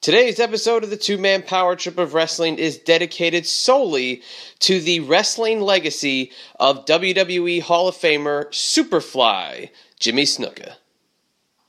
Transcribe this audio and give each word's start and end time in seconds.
Today's 0.00 0.40
episode 0.40 0.82
of 0.82 0.88
the 0.88 0.96
Two 0.96 1.18
Man 1.18 1.42
Power 1.42 1.76
Trip 1.76 1.98
of 1.98 2.14
Wrestling 2.14 2.56
is 2.56 2.78
dedicated 2.78 3.46
solely 3.46 4.22
to 4.60 4.80
the 4.80 5.00
wrestling 5.00 5.60
legacy 5.60 6.32
of 6.58 6.86
WWE 6.86 7.60
Hall 7.60 7.86
of 7.86 7.94
Famer 7.94 8.46
Superfly, 8.48 9.68
Jimmy 9.98 10.22
Snuka. 10.22 10.72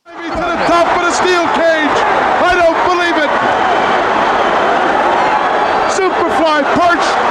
To 0.06 0.14
the 0.16 0.64
top 0.64 0.88
of 0.96 1.04
the 1.04 1.12
steel 1.12 1.44
cage. 1.60 1.98
I 2.40 2.56
don't 2.56 2.80
believe 2.88 3.18
it. 3.20 3.32
Superfly 5.92 6.63
perched 6.79 7.31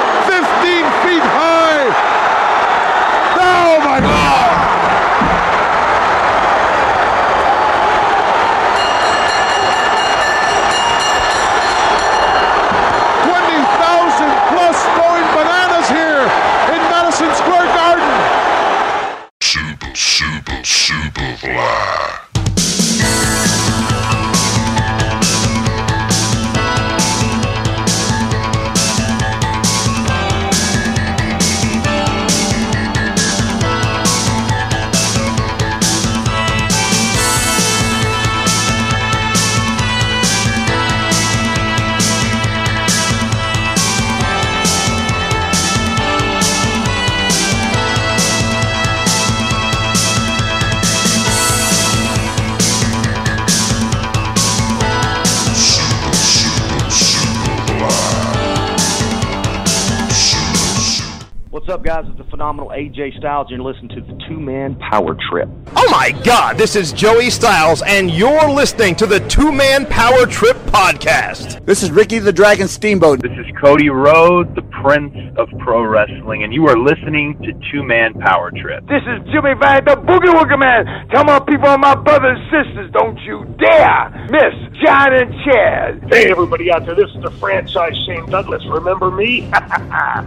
phenomenal 62.61 62.69
AJ 62.71 63.16
Styles. 63.19 63.49
You're 63.51 63.61
listening 63.61 63.89
to 63.91 64.00
the 64.00 64.19
Two 64.28 64.39
Man 64.39 64.75
Power 64.77 65.16
Trip. 65.31 65.49
Oh 65.77 65.89
my 65.91 66.11
god, 66.25 66.59
this 66.59 66.77
is 66.77 66.93
Joey 66.93 67.31
Styles, 67.31 67.83
and 67.83 68.11
you're 68.11 68.49
listening 68.50 68.94
to 68.97 69.06
the 69.06 69.21
Two 69.28 69.53
Man 69.53 69.87
Power 69.87 70.27
Trip 70.27 70.56
Podcast. 70.66 71.65
This 71.65 71.83
is 71.83 71.91
Ricky 71.91 72.19
the 72.19 72.33
Dragon 72.33 72.69
Steamboat. 72.69 73.22
This 73.22 73.33
is 73.33 73.47
Cody 73.61 73.88
Rhodes, 73.88 74.55
the 74.55 74.62
Prince 74.82 75.14
of 75.36 75.48
Pro 75.59 75.82
Wrestling, 75.82 76.42
and 76.42 76.53
you 76.54 76.66
are 76.69 76.76
listening 76.78 77.36
to 77.42 77.53
Two 77.70 77.82
Man 77.82 78.14
Power 78.14 78.50
Trip. 78.50 78.86
This 78.86 79.03
is 79.03 79.25
Jimmy 79.32 79.54
Van, 79.60 79.84
the 79.84 79.97
Boogie 79.97 80.32
Woogie 80.32 80.59
Man. 80.59 81.09
Come 81.10 81.28
on, 81.28 81.44
people, 81.44 81.76
my 81.78 81.94
brothers 81.94 82.38
and 82.41 82.66
sisters, 82.66 82.91
don't 82.92 83.19
you 83.20 83.44
dare 83.58 84.10
miss 84.31 84.54
John 84.84 85.12
and 85.14 85.34
Chad. 85.44 86.08
Hey, 86.10 86.31
everybody 86.31 86.72
out 86.72 86.86
there, 86.86 86.94
this 86.94 87.10
is 87.14 87.22
the 87.22 87.31
franchise 87.32 87.92
Shane 88.06 88.26
Douglas. 88.31 88.62
Remember 88.69 89.10
me? 89.10 89.50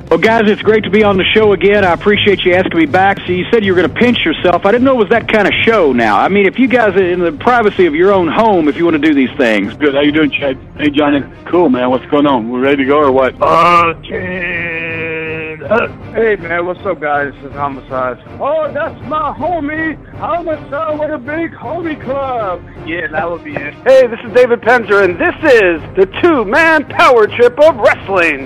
Well, 0.10 0.20
guys, 0.20 0.44
it's 0.46 0.62
great 0.62 0.84
to 0.84 0.90
be 0.90 1.04
on 1.04 1.18
the 1.18 1.24
show 1.24 1.54
again. 1.54 1.84
I 1.84 1.94
appreciate 1.94 2.44
you 2.46 2.54
asking 2.54 2.78
me 2.78 2.86
back. 2.86 3.20
So 3.22 3.32
you 3.32 3.46
said 3.52 3.64
you 3.66 3.74
were 3.74 3.82
going 3.82 3.92
to 3.92 4.00
pinch 4.00 4.24
yourself. 4.26 4.66
I 4.66 4.72
didn't 4.72 4.84
know 4.84 4.94
it 4.94 4.98
was 4.98 5.10
that 5.10 5.28
kind 5.28 5.48
of 5.48 5.54
show. 5.64 5.92
Now, 5.92 6.20
I 6.20 6.28
mean, 6.28 6.46
if 6.46 6.60
you 6.60 6.68
guys 6.68 6.96
are 6.96 7.04
in 7.04 7.20
the 7.20 7.32
privacy 7.32 7.86
of 7.88 7.96
your 7.96 8.12
own 8.12 8.28
home, 8.28 8.68
if 8.68 8.78
you 8.78 8.84
want 8.84 9.02
to 9.02 9.08
do 9.08 9.14
these 9.14 9.36
things, 9.38 9.74
Good. 9.76 9.96
How 9.96 10.02
you 10.02 10.12
doing, 10.12 10.30
Chad? 10.30 10.58
Hey, 10.78 10.90
Johnny. 10.92 11.24
Cool, 11.46 11.70
man. 11.70 11.90
What's 11.90 12.06
going 12.08 12.28
on? 12.28 12.52
We 12.52 12.60
ready 12.60 12.78
to 12.78 12.86
go 12.86 13.00
or 13.00 13.12
what? 13.12 13.34
Uh, 13.42 13.94
Ken. 14.44 15.64
Uh, 15.64 15.88
Hey, 16.14 16.36
man, 16.36 16.68
what's 16.68 16.80
up, 16.86 17.00
guys? 17.02 17.34
This 17.42 17.46
is 17.46 17.52
Homicide. 17.54 18.22
Oh, 18.40 18.72
that's 18.72 19.00
my 19.08 19.34
homie, 19.36 19.96
Homicide 20.18 21.00
with 21.00 21.10
a 21.10 21.18
big 21.18 21.52
homie 21.54 22.00
club. 22.04 22.62
Yeah, 22.86 23.08
that 23.08 23.30
would 23.32 23.44
be 23.44 23.56
it. 23.56 23.74
hey, 23.88 24.06
this 24.06 24.20
is 24.24 24.32
David 24.36 24.62
Penzer, 24.62 25.04
and 25.04 25.20
this 25.20 25.34
is 25.52 25.82
the 25.98 26.06
Two 26.22 26.46
Man 26.46 26.86
Power 26.90 27.26
Trip 27.26 27.58
of 27.60 27.78
Wrestling. 27.78 28.46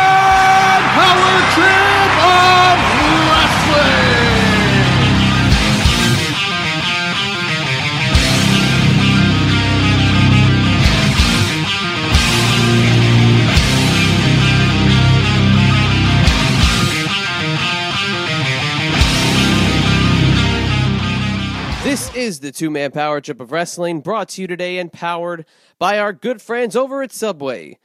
This 21.91 22.15
is 22.15 22.39
the 22.39 22.53
Two 22.53 22.69
Man 22.69 22.91
Power 22.91 23.19
Trip 23.19 23.41
of 23.41 23.51
Wrestling, 23.51 23.99
brought 23.99 24.29
to 24.29 24.41
you 24.41 24.47
today 24.47 24.77
and 24.77 24.93
powered 24.93 25.43
by 25.77 25.99
our 25.99 26.13
good 26.13 26.41
friends 26.41 26.73
over 26.73 27.03
at 27.03 27.11
Subway. 27.11 27.79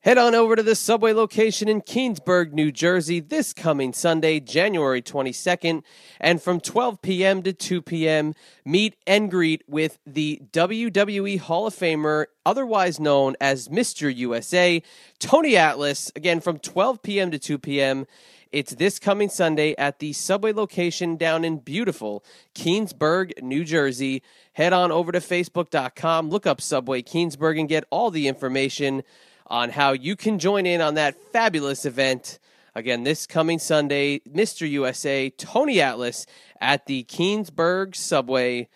Head 0.00 0.16
on 0.16 0.34
over 0.34 0.56
to 0.56 0.62
the 0.62 0.74
Subway 0.74 1.12
location 1.12 1.68
in 1.68 1.82
Keansburg, 1.82 2.54
New 2.54 2.72
Jersey 2.72 3.20
this 3.20 3.52
coming 3.52 3.92
Sunday, 3.92 4.40
January 4.40 5.02
22nd, 5.02 5.82
and 6.18 6.40
from 6.40 6.58
12 6.58 7.02
p.m. 7.02 7.42
to 7.42 7.52
2 7.52 7.82
p.m., 7.82 8.32
meet 8.64 8.96
and 9.06 9.30
greet 9.30 9.62
with 9.68 9.98
the 10.06 10.40
WWE 10.52 11.38
Hall 11.38 11.66
of 11.66 11.74
Famer, 11.74 12.24
otherwise 12.46 12.98
known 12.98 13.36
as 13.42 13.68
Mr. 13.68 14.10
USA, 14.16 14.82
Tony 15.18 15.54
Atlas, 15.58 16.10
again 16.16 16.40
from 16.40 16.58
12 16.58 17.02
p.m. 17.02 17.30
to 17.30 17.38
2 17.38 17.58
p.m. 17.58 18.06
It's 18.52 18.74
this 18.74 18.98
coming 18.98 19.28
Sunday 19.28 19.76
at 19.78 20.00
the 20.00 20.12
Subway 20.12 20.52
location 20.52 21.16
down 21.16 21.44
in 21.44 21.58
beautiful 21.58 22.24
Keansburg, 22.56 23.40
New 23.40 23.62
Jersey. 23.62 24.24
Head 24.54 24.72
on 24.72 24.90
over 24.90 25.12
to 25.12 25.20
Facebook.com, 25.20 26.30
look 26.30 26.48
up 26.48 26.60
Subway 26.60 27.02
Keansburg, 27.02 27.60
and 27.60 27.68
get 27.68 27.84
all 27.90 28.10
the 28.10 28.26
information 28.26 29.04
on 29.46 29.70
how 29.70 29.92
you 29.92 30.16
can 30.16 30.40
join 30.40 30.66
in 30.66 30.80
on 30.80 30.94
that 30.94 31.14
fabulous 31.32 31.84
event. 31.84 32.40
Again, 32.74 33.04
this 33.04 33.24
coming 33.24 33.60
Sunday, 33.60 34.18
Mr. 34.28 34.68
USA, 34.68 35.30
Tony 35.30 35.80
Atlas 35.80 36.26
at 36.60 36.86
the 36.86 37.04
Keansburg 37.04 37.94
Subway. 37.94 38.68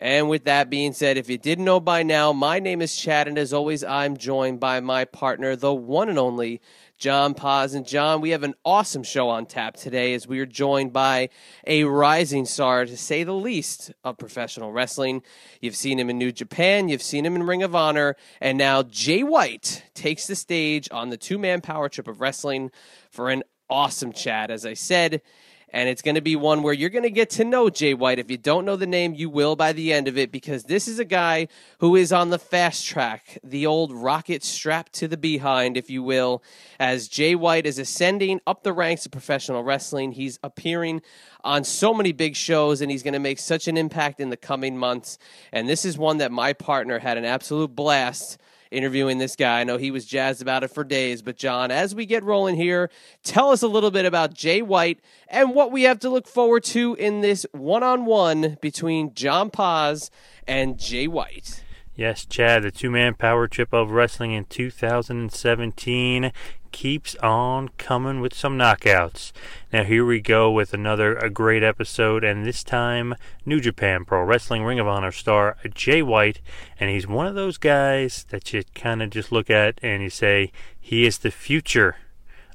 And 0.00 0.30
with 0.30 0.44
that 0.44 0.70
being 0.70 0.94
said, 0.94 1.18
if 1.18 1.28
you 1.28 1.36
didn't 1.36 1.66
know 1.66 1.78
by 1.78 2.02
now, 2.02 2.32
my 2.32 2.58
name 2.58 2.80
is 2.80 2.96
Chad, 2.96 3.28
and 3.28 3.36
as 3.36 3.52
always, 3.52 3.84
I'm 3.84 4.16
joined 4.16 4.60
by 4.60 4.80
my 4.80 5.04
partner, 5.04 5.56
the 5.56 5.74
one 5.74 6.08
and 6.08 6.18
only 6.18 6.62
John 7.00 7.32
Paz. 7.32 7.72
And 7.72 7.86
John, 7.86 8.20
we 8.20 8.30
have 8.30 8.42
an 8.42 8.54
awesome 8.62 9.02
show 9.02 9.30
on 9.30 9.46
tap 9.46 9.74
today 9.74 10.12
as 10.12 10.28
we 10.28 10.38
are 10.38 10.46
joined 10.46 10.92
by 10.92 11.30
a 11.66 11.84
rising 11.84 12.44
star, 12.44 12.84
to 12.84 12.94
say 12.94 13.24
the 13.24 13.32
least, 13.32 13.90
of 14.04 14.18
professional 14.18 14.70
wrestling. 14.70 15.22
You've 15.62 15.76
seen 15.76 15.98
him 15.98 16.10
in 16.10 16.18
New 16.18 16.30
Japan, 16.30 16.90
you've 16.90 17.02
seen 17.02 17.24
him 17.24 17.36
in 17.36 17.44
Ring 17.44 17.62
of 17.62 17.74
Honor, 17.74 18.16
and 18.38 18.58
now 18.58 18.82
Jay 18.82 19.22
White 19.22 19.82
takes 19.94 20.26
the 20.26 20.36
stage 20.36 20.88
on 20.92 21.08
the 21.08 21.16
two 21.16 21.38
man 21.38 21.62
power 21.62 21.88
trip 21.88 22.06
of 22.06 22.20
wrestling 22.20 22.70
for 23.08 23.30
an 23.30 23.44
awesome 23.70 24.12
chat. 24.12 24.50
As 24.50 24.66
I 24.66 24.74
said, 24.74 25.22
and 25.72 25.88
it's 25.88 26.02
going 26.02 26.14
to 26.14 26.20
be 26.20 26.36
one 26.36 26.62
where 26.62 26.74
you're 26.74 26.90
going 26.90 27.04
to 27.04 27.10
get 27.10 27.30
to 27.30 27.44
know 27.44 27.70
Jay 27.70 27.94
White. 27.94 28.18
If 28.18 28.30
you 28.30 28.36
don't 28.36 28.64
know 28.64 28.76
the 28.76 28.86
name, 28.86 29.14
you 29.14 29.30
will 29.30 29.56
by 29.56 29.72
the 29.72 29.92
end 29.92 30.08
of 30.08 30.18
it 30.18 30.32
because 30.32 30.64
this 30.64 30.88
is 30.88 30.98
a 30.98 31.04
guy 31.04 31.48
who 31.78 31.96
is 31.96 32.12
on 32.12 32.30
the 32.30 32.38
fast 32.38 32.86
track, 32.86 33.38
the 33.44 33.66
old 33.66 33.92
rocket 33.92 34.42
strapped 34.42 34.92
to 34.94 35.08
the 35.08 35.16
behind, 35.16 35.76
if 35.76 35.90
you 35.90 36.02
will, 36.02 36.42
as 36.78 37.08
Jay 37.08 37.34
White 37.34 37.66
is 37.66 37.78
ascending 37.78 38.40
up 38.46 38.62
the 38.62 38.72
ranks 38.72 39.06
of 39.06 39.12
professional 39.12 39.62
wrestling. 39.62 40.12
He's 40.12 40.38
appearing 40.42 41.02
on 41.42 41.64
so 41.64 41.94
many 41.94 42.12
big 42.12 42.36
shows 42.36 42.80
and 42.80 42.90
he's 42.90 43.02
going 43.02 43.14
to 43.14 43.20
make 43.20 43.38
such 43.38 43.68
an 43.68 43.76
impact 43.76 44.20
in 44.20 44.30
the 44.30 44.36
coming 44.36 44.76
months. 44.76 45.18
And 45.52 45.68
this 45.68 45.84
is 45.84 45.96
one 45.96 46.18
that 46.18 46.32
my 46.32 46.52
partner 46.52 46.98
had 46.98 47.16
an 47.16 47.24
absolute 47.24 47.74
blast 47.74 48.38
interviewing 48.70 49.18
this 49.18 49.36
guy. 49.36 49.60
I 49.60 49.64
know 49.64 49.76
he 49.76 49.90
was 49.90 50.06
jazzed 50.06 50.42
about 50.42 50.64
it 50.64 50.68
for 50.68 50.84
days. 50.84 51.22
But, 51.22 51.36
John, 51.36 51.70
as 51.70 51.94
we 51.94 52.06
get 52.06 52.22
rolling 52.24 52.56
here, 52.56 52.90
tell 53.22 53.50
us 53.50 53.62
a 53.62 53.68
little 53.68 53.90
bit 53.90 54.04
about 54.04 54.34
Jay 54.34 54.62
White 54.62 55.00
and 55.28 55.54
what 55.54 55.72
we 55.72 55.82
have 55.84 55.98
to 56.00 56.10
look 56.10 56.26
forward 56.26 56.64
to 56.64 56.94
in 56.94 57.20
this 57.20 57.46
one 57.52 57.82
on 57.82 58.04
one 58.04 58.58
between 58.60 59.14
John 59.14 59.50
Paz 59.50 60.10
and 60.46 60.78
Jay 60.78 61.06
White. 61.06 61.62
Yes, 61.94 62.24
Chad, 62.24 62.62
the 62.62 62.70
two 62.70 62.90
man 62.90 63.14
power 63.14 63.46
trip 63.46 63.74
of 63.74 63.90
wrestling 63.90 64.32
in 64.32 64.46
2017 64.46 66.32
keeps 66.72 67.14
on 67.16 67.68
coming 67.78 68.20
with 68.20 68.34
some 68.34 68.58
knockouts. 68.58 69.32
Now, 69.72 69.84
here 69.84 70.04
we 70.04 70.20
go 70.20 70.50
with 70.50 70.72
another 70.74 71.16
a 71.16 71.30
great 71.30 71.62
episode, 71.62 72.24
and 72.24 72.44
this 72.44 72.64
time, 72.64 73.14
New 73.44 73.60
Japan 73.60 74.04
Pro 74.04 74.22
Wrestling 74.22 74.64
Ring 74.64 74.78
of 74.78 74.86
Honor 74.86 75.12
star 75.12 75.56
Jay 75.74 76.02
White. 76.02 76.40
And 76.78 76.90
he's 76.90 77.06
one 77.06 77.26
of 77.26 77.34
those 77.34 77.58
guys 77.58 78.26
that 78.30 78.52
you 78.52 78.62
kind 78.74 79.02
of 79.02 79.10
just 79.10 79.32
look 79.32 79.50
at 79.50 79.78
and 79.82 80.02
you 80.02 80.10
say, 80.10 80.52
he 80.80 81.06
is 81.06 81.18
the 81.18 81.30
future 81.30 81.96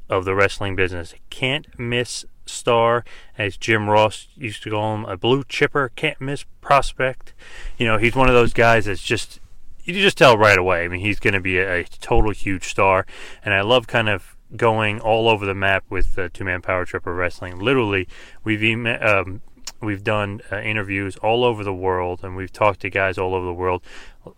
of 0.09 0.25
the 0.25 0.35
wrestling 0.35 0.75
business. 0.75 1.13
Can't 1.29 1.67
miss 1.79 2.25
star, 2.45 3.03
as 3.37 3.57
Jim 3.57 3.89
Ross 3.89 4.27
used 4.35 4.63
to 4.63 4.69
call 4.69 4.95
him, 4.95 5.05
a 5.05 5.17
blue 5.17 5.43
chipper, 5.43 5.91
can't 5.95 6.21
miss 6.21 6.45
prospect. 6.61 7.33
You 7.77 7.87
know, 7.87 7.97
he's 7.97 8.15
one 8.15 8.27
of 8.27 8.35
those 8.35 8.53
guys 8.53 8.85
that's 8.85 9.03
just 9.03 9.39
you 9.85 10.01
just 10.01 10.17
tell 10.17 10.37
right 10.37 10.57
away. 10.57 10.83
I 10.83 10.87
mean, 10.87 10.99
he's 10.99 11.19
going 11.19 11.33
to 11.33 11.39
be 11.39 11.59
a, 11.59 11.81
a, 11.81 11.83
total 11.83 12.31
huge 12.31 12.65
star, 12.65 13.05
and 13.43 13.53
I 13.53 13.61
love 13.61 13.87
kind 13.87 14.09
of 14.09 14.35
going 14.55 14.99
all 14.99 15.29
over 15.29 15.45
the 15.45 15.55
map 15.55 15.83
with 15.89 16.15
the 16.15 16.29
two 16.29 16.43
man 16.43 16.61
power 16.61 16.85
trip 16.85 17.05
of 17.05 17.15
wrestling. 17.15 17.59
Literally, 17.59 18.07
we've 18.43 18.63
um, 19.01 19.41
we've 19.81 20.03
done 20.03 20.41
uh, 20.51 20.59
interviews 20.59 21.15
all 21.17 21.43
over 21.43 21.63
the 21.63 21.73
world, 21.73 22.21
and 22.23 22.35
we've 22.35 22.51
talked 22.51 22.81
to 22.81 22.89
guys 22.89 23.17
all 23.17 23.35
over 23.35 23.45
the 23.45 23.53
world. 23.53 23.83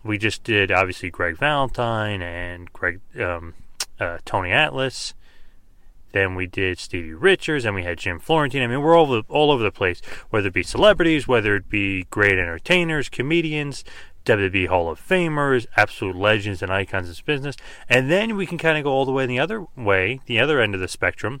We 0.02 0.18
just 0.18 0.44
did 0.44 0.70
obviously 0.70 1.10
Greg 1.10 1.36
Valentine 1.36 2.22
and 2.22 2.72
Greg 2.72 3.00
um, 3.18 3.54
uh, 3.98 4.18
Tony 4.24 4.52
Atlas. 4.52 5.14
Then 6.12 6.34
we 6.34 6.46
did 6.46 6.78
Stevie 6.78 7.12
Richards, 7.12 7.66
and 7.66 7.74
we 7.74 7.82
had 7.82 7.98
Jim 7.98 8.18
Florentine. 8.18 8.62
I 8.62 8.66
mean, 8.66 8.80
we're 8.80 8.96
all 8.96 9.22
all 9.28 9.50
over 9.50 9.62
the 9.62 9.70
place, 9.70 10.00
whether 10.30 10.48
it 10.48 10.54
be 10.54 10.62
celebrities, 10.62 11.28
whether 11.28 11.54
it 11.56 11.68
be 11.68 12.04
great 12.04 12.38
entertainers, 12.38 13.10
comedians, 13.10 13.84
WWE 14.28 14.68
Hall 14.68 14.90
of 14.90 15.00
Famers, 15.00 15.66
absolute 15.76 16.14
legends 16.14 16.62
and 16.62 16.70
icons 16.70 17.06
in 17.06 17.10
this 17.10 17.20
business. 17.22 17.56
And 17.88 18.10
then 18.10 18.36
we 18.36 18.46
can 18.46 18.58
kind 18.58 18.76
of 18.76 18.84
go 18.84 18.92
all 18.92 19.06
the 19.06 19.12
way 19.12 19.24
the 19.24 19.38
other 19.38 19.66
way, 19.74 20.20
the 20.26 20.38
other 20.38 20.60
end 20.60 20.74
of 20.74 20.80
the 20.80 20.88
spectrum, 20.88 21.40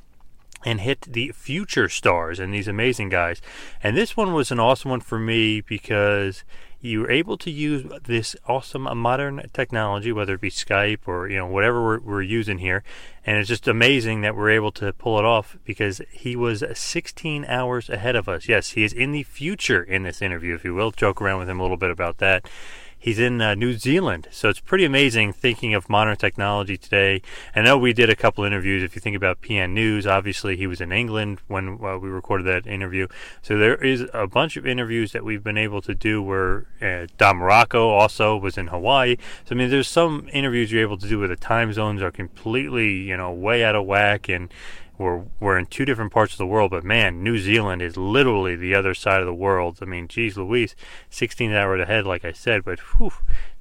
and 0.64 0.80
hit 0.80 1.02
the 1.02 1.30
future 1.32 1.88
stars 1.88 2.40
and 2.40 2.52
these 2.52 2.66
amazing 2.66 3.10
guys. 3.10 3.42
And 3.82 3.96
this 3.96 4.16
one 4.16 4.32
was 4.32 4.50
an 4.50 4.58
awesome 4.58 4.90
one 4.90 5.00
for 5.00 5.18
me 5.18 5.60
because 5.60 6.44
you 6.80 7.00
were 7.00 7.10
able 7.10 7.36
to 7.38 7.50
use 7.50 7.84
this 8.04 8.36
awesome 8.46 8.86
uh, 8.86 8.94
modern 8.94 9.48
technology, 9.52 10.12
whether 10.12 10.34
it 10.34 10.40
be 10.40 10.50
Skype 10.50 11.06
or 11.06 11.28
you 11.28 11.36
know 11.36 11.46
whatever 11.46 11.82
we're, 11.82 12.00
we're, 12.00 12.22
using 12.22 12.58
here, 12.58 12.84
and 13.26 13.38
it's 13.38 13.48
just 13.48 13.66
amazing 13.66 14.20
that 14.20 14.36
we're 14.36 14.50
able 14.50 14.70
to 14.72 14.92
pull 14.92 15.18
it 15.18 15.24
off 15.24 15.56
because 15.64 16.00
he 16.10 16.36
was 16.36 16.62
16 16.72 17.44
hours 17.46 17.88
ahead 17.88 18.14
of 18.16 18.28
us. 18.28 18.48
Yes, 18.48 18.70
he 18.70 18.84
is 18.84 18.92
in 18.92 19.12
the 19.12 19.24
future 19.24 19.82
in 19.82 20.04
this 20.04 20.22
interview, 20.22 20.54
if 20.54 20.64
you 20.64 20.74
will. 20.74 20.90
Joke 20.90 21.20
around 21.20 21.40
with 21.40 21.48
him 21.48 21.58
a 21.58 21.62
little 21.62 21.76
bit 21.76 21.90
about 21.90 22.18
that. 22.18 22.48
He's 23.00 23.20
in 23.20 23.40
uh, 23.40 23.54
New 23.54 23.74
Zealand, 23.74 24.26
so 24.32 24.48
it's 24.48 24.58
pretty 24.58 24.84
amazing 24.84 25.32
thinking 25.32 25.72
of 25.72 25.88
modern 25.88 26.16
technology 26.16 26.76
today. 26.76 27.22
I 27.54 27.62
know 27.62 27.78
we 27.78 27.92
did 27.92 28.10
a 28.10 28.16
couple 28.16 28.42
interviews. 28.42 28.82
If 28.82 28.96
you 28.96 29.00
think 29.00 29.14
about 29.14 29.40
PN 29.40 29.70
News, 29.70 30.04
obviously 30.04 30.56
he 30.56 30.66
was 30.66 30.80
in 30.80 30.90
England 30.90 31.40
when 31.46 31.78
uh, 31.82 31.96
we 31.96 32.08
recorded 32.08 32.44
that 32.46 32.66
interview. 32.66 33.06
So 33.40 33.56
there 33.56 33.76
is 33.76 34.06
a 34.12 34.26
bunch 34.26 34.56
of 34.56 34.66
interviews 34.66 35.12
that 35.12 35.24
we've 35.24 35.44
been 35.44 35.56
able 35.56 35.80
to 35.82 35.94
do 35.94 36.20
where 36.20 36.66
uh, 36.82 37.06
Don 37.18 37.36
Muraco 37.36 37.86
also 37.86 38.36
was 38.36 38.58
in 38.58 38.66
Hawaii. 38.66 39.16
So 39.44 39.54
I 39.54 39.58
mean, 39.58 39.70
there's 39.70 39.88
some 39.88 40.28
interviews 40.32 40.72
you're 40.72 40.82
able 40.82 40.98
to 40.98 41.08
do 41.08 41.20
where 41.20 41.28
the 41.28 41.36
time 41.36 41.72
zones 41.72 42.02
are 42.02 42.10
completely, 42.10 42.94
you 42.94 43.16
know, 43.16 43.32
way 43.32 43.62
out 43.62 43.76
of 43.76 43.86
whack 43.86 44.28
and 44.28 44.52
we're 44.98 45.24
we're 45.38 45.56
in 45.56 45.66
two 45.66 45.84
different 45.84 46.12
parts 46.12 46.34
of 46.34 46.38
the 46.38 46.46
world, 46.46 46.72
but 46.72 46.84
man, 46.84 47.22
New 47.22 47.38
Zealand 47.38 47.80
is 47.80 47.96
literally 47.96 48.56
the 48.56 48.74
other 48.74 48.94
side 48.94 49.20
of 49.20 49.26
the 49.26 49.34
world. 49.34 49.78
I 49.80 49.84
mean, 49.84 50.08
geez, 50.08 50.36
Louise, 50.36 50.74
16 51.08 51.52
hours 51.52 51.80
ahead, 51.80 52.04
like 52.04 52.24
I 52.24 52.32
said, 52.32 52.64
but 52.64 52.80
whew, 52.80 53.12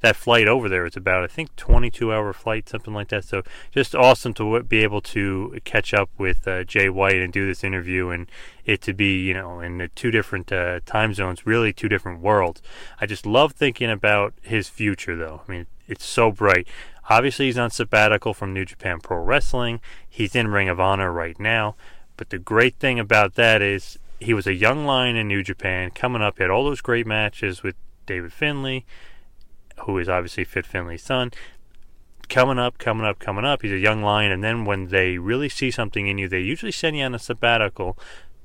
that 0.01 0.15
flight 0.15 0.47
over 0.47 0.67
there 0.67 0.85
is 0.85 0.97
about 0.97 1.23
I 1.23 1.27
think 1.27 1.55
22 1.55 2.11
hour 2.11 2.33
flight, 2.33 2.67
something 2.67 2.93
like 2.93 3.09
that. 3.09 3.23
So 3.23 3.43
just 3.71 3.93
awesome 3.93 4.33
to 4.35 4.63
be 4.63 4.83
able 4.83 5.01
to 5.01 5.59
catch 5.63 5.93
up 5.93 6.09
with 6.17 6.47
uh, 6.47 6.63
Jay 6.63 6.89
White 6.89 7.17
and 7.17 7.31
do 7.31 7.45
this 7.45 7.63
interview, 7.63 8.09
and 8.09 8.27
it 8.65 8.81
to 8.81 8.93
be 8.93 9.19
you 9.19 9.33
know 9.33 9.59
in 9.59 9.77
the 9.77 9.87
two 9.89 10.11
different 10.11 10.51
uh, 10.51 10.79
time 10.85 11.13
zones, 11.13 11.45
really 11.45 11.71
two 11.71 11.87
different 11.87 12.21
worlds. 12.21 12.61
I 12.99 13.05
just 13.05 13.25
love 13.25 13.53
thinking 13.53 13.91
about 13.91 14.33
his 14.41 14.69
future, 14.69 15.15
though. 15.15 15.41
I 15.47 15.51
mean, 15.51 15.67
it's 15.87 16.05
so 16.05 16.31
bright. 16.31 16.67
Obviously, 17.09 17.45
he's 17.45 17.57
on 17.57 17.69
sabbatical 17.69 18.33
from 18.33 18.53
New 18.53 18.65
Japan 18.65 18.99
Pro 18.99 19.17
Wrestling. 19.17 19.79
He's 20.07 20.35
in 20.35 20.49
Ring 20.49 20.69
of 20.69 20.79
Honor 20.79 21.11
right 21.11 21.39
now. 21.39 21.75
But 22.17 22.31
the 22.31 22.39
great 22.39 22.77
thing 22.79 22.99
about 22.99 23.35
that 23.35 23.61
is 23.61 23.97
he 24.19 24.33
was 24.33 24.47
a 24.47 24.53
young 24.53 24.85
lion 24.85 25.15
in 25.15 25.27
New 25.27 25.43
Japan 25.43 25.91
coming 25.91 26.21
up. 26.21 26.37
He 26.37 26.43
had 26.43 26.49
all 26.49 26.65
those 26.65 26.81
great 26.81 27.07
matches 27.07 27.63
with 27.63 27.75
David 28.05 28.33
Finlay, 28.33 28.85
who 29.81 29.97
is 29.97 30.09
obviously 30.09 30.43
Fit 30.43 30.65
Finlay's 30.65 31.03
son. 31.03 31.31
Coming 32.27 32.59
up, 32.59 32.77
coming 32.77 33.05
up, 33.05 33.19
coming 33.19 33.45
up. 33.45 33.61
He's 33.61 33.71
a 33.71 33.77
young 33.77 34.01
lion. 34.01 34.31
And 34.31 34.43
then 34.43 34.65
when 34.65 34.87
they 34.87 35.17
really 35.17 35.47
see 35.47 35.71
something 35.71 36.07
in 36.07 36.17
you, 36.17 36.27
they 36.27 36.41
usually 36.41 36.73
send 36.73 36.97
you 36.97 37.03
on 37.03 37.15
a 37.15 37.19
sabbatical 37.19 37.97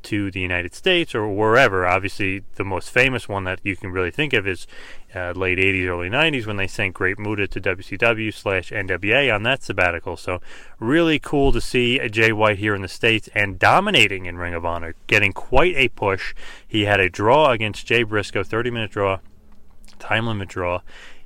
to 0.04 0.30
the 0.30 0.40
United 0.40 0.74
States 0.74 1.14
or 1.14 1.28
wherever. 1.28 1.86
Obviously, 1.86 2.42
the 2.54 2.64
most 2.64 2.90
famous 2.90 3.28
one 3.28 3.44
that 3.44 3.60
you 3.62 3.76
can 3.76 3.90
really 3.90 4.10
think 4.10 4.32
of 4.32 4.46
is 4.46 4.66
uh, 5.14 5.32
late 5.32 5.58
80s, 5.58 5.86
early 5.86 6.08
90s 6.08 6.46
when 6.46 6.56
they 6.56 6.66
sent 6.66 6.94
Great 6.94 7.18
Muta 7.18 7.46
to 7.46 7.60
WCW 7.60 8.32
slash 8.32 8.70
NWA 8.70 9.34
on 9.34 9.42
that 9.42 9.62
sabbatical. 9.62 10.16
So, 10.16 10.40
really 10.78 11.18
cool 11.18 11.52
to 11.52 11.60
see 11.60 11.98
Jay 12.08 12.32
White 12.32 12.58
here 12.58 12.74
in 12.74 12.82
the 12.82 12.88
States 12.88 13.28
and 13.34 13.58
dominating 13.58 14.26
in 14.26 14.38
Ring 14.38 14.54
of 14.54 14.64
Honor, 14.64 14.94
getting 15.06 15.32
quite 15.32 15.76
a 15.76 15.88
push. 15.88 16.34
He 16.66 16.84
had 16.84 17.00
a 17.00 17.10
draw 17.10 17.50
against 17.50 17.86
Jay 17.86 18.02
Briscoe, 18.02 18.42
30 18.42 18.70
minute 18.70 18.90
draw, 18.90 19.20
time 19.98 20.26
limit 20.26 20.48
draw. 20.48 20.80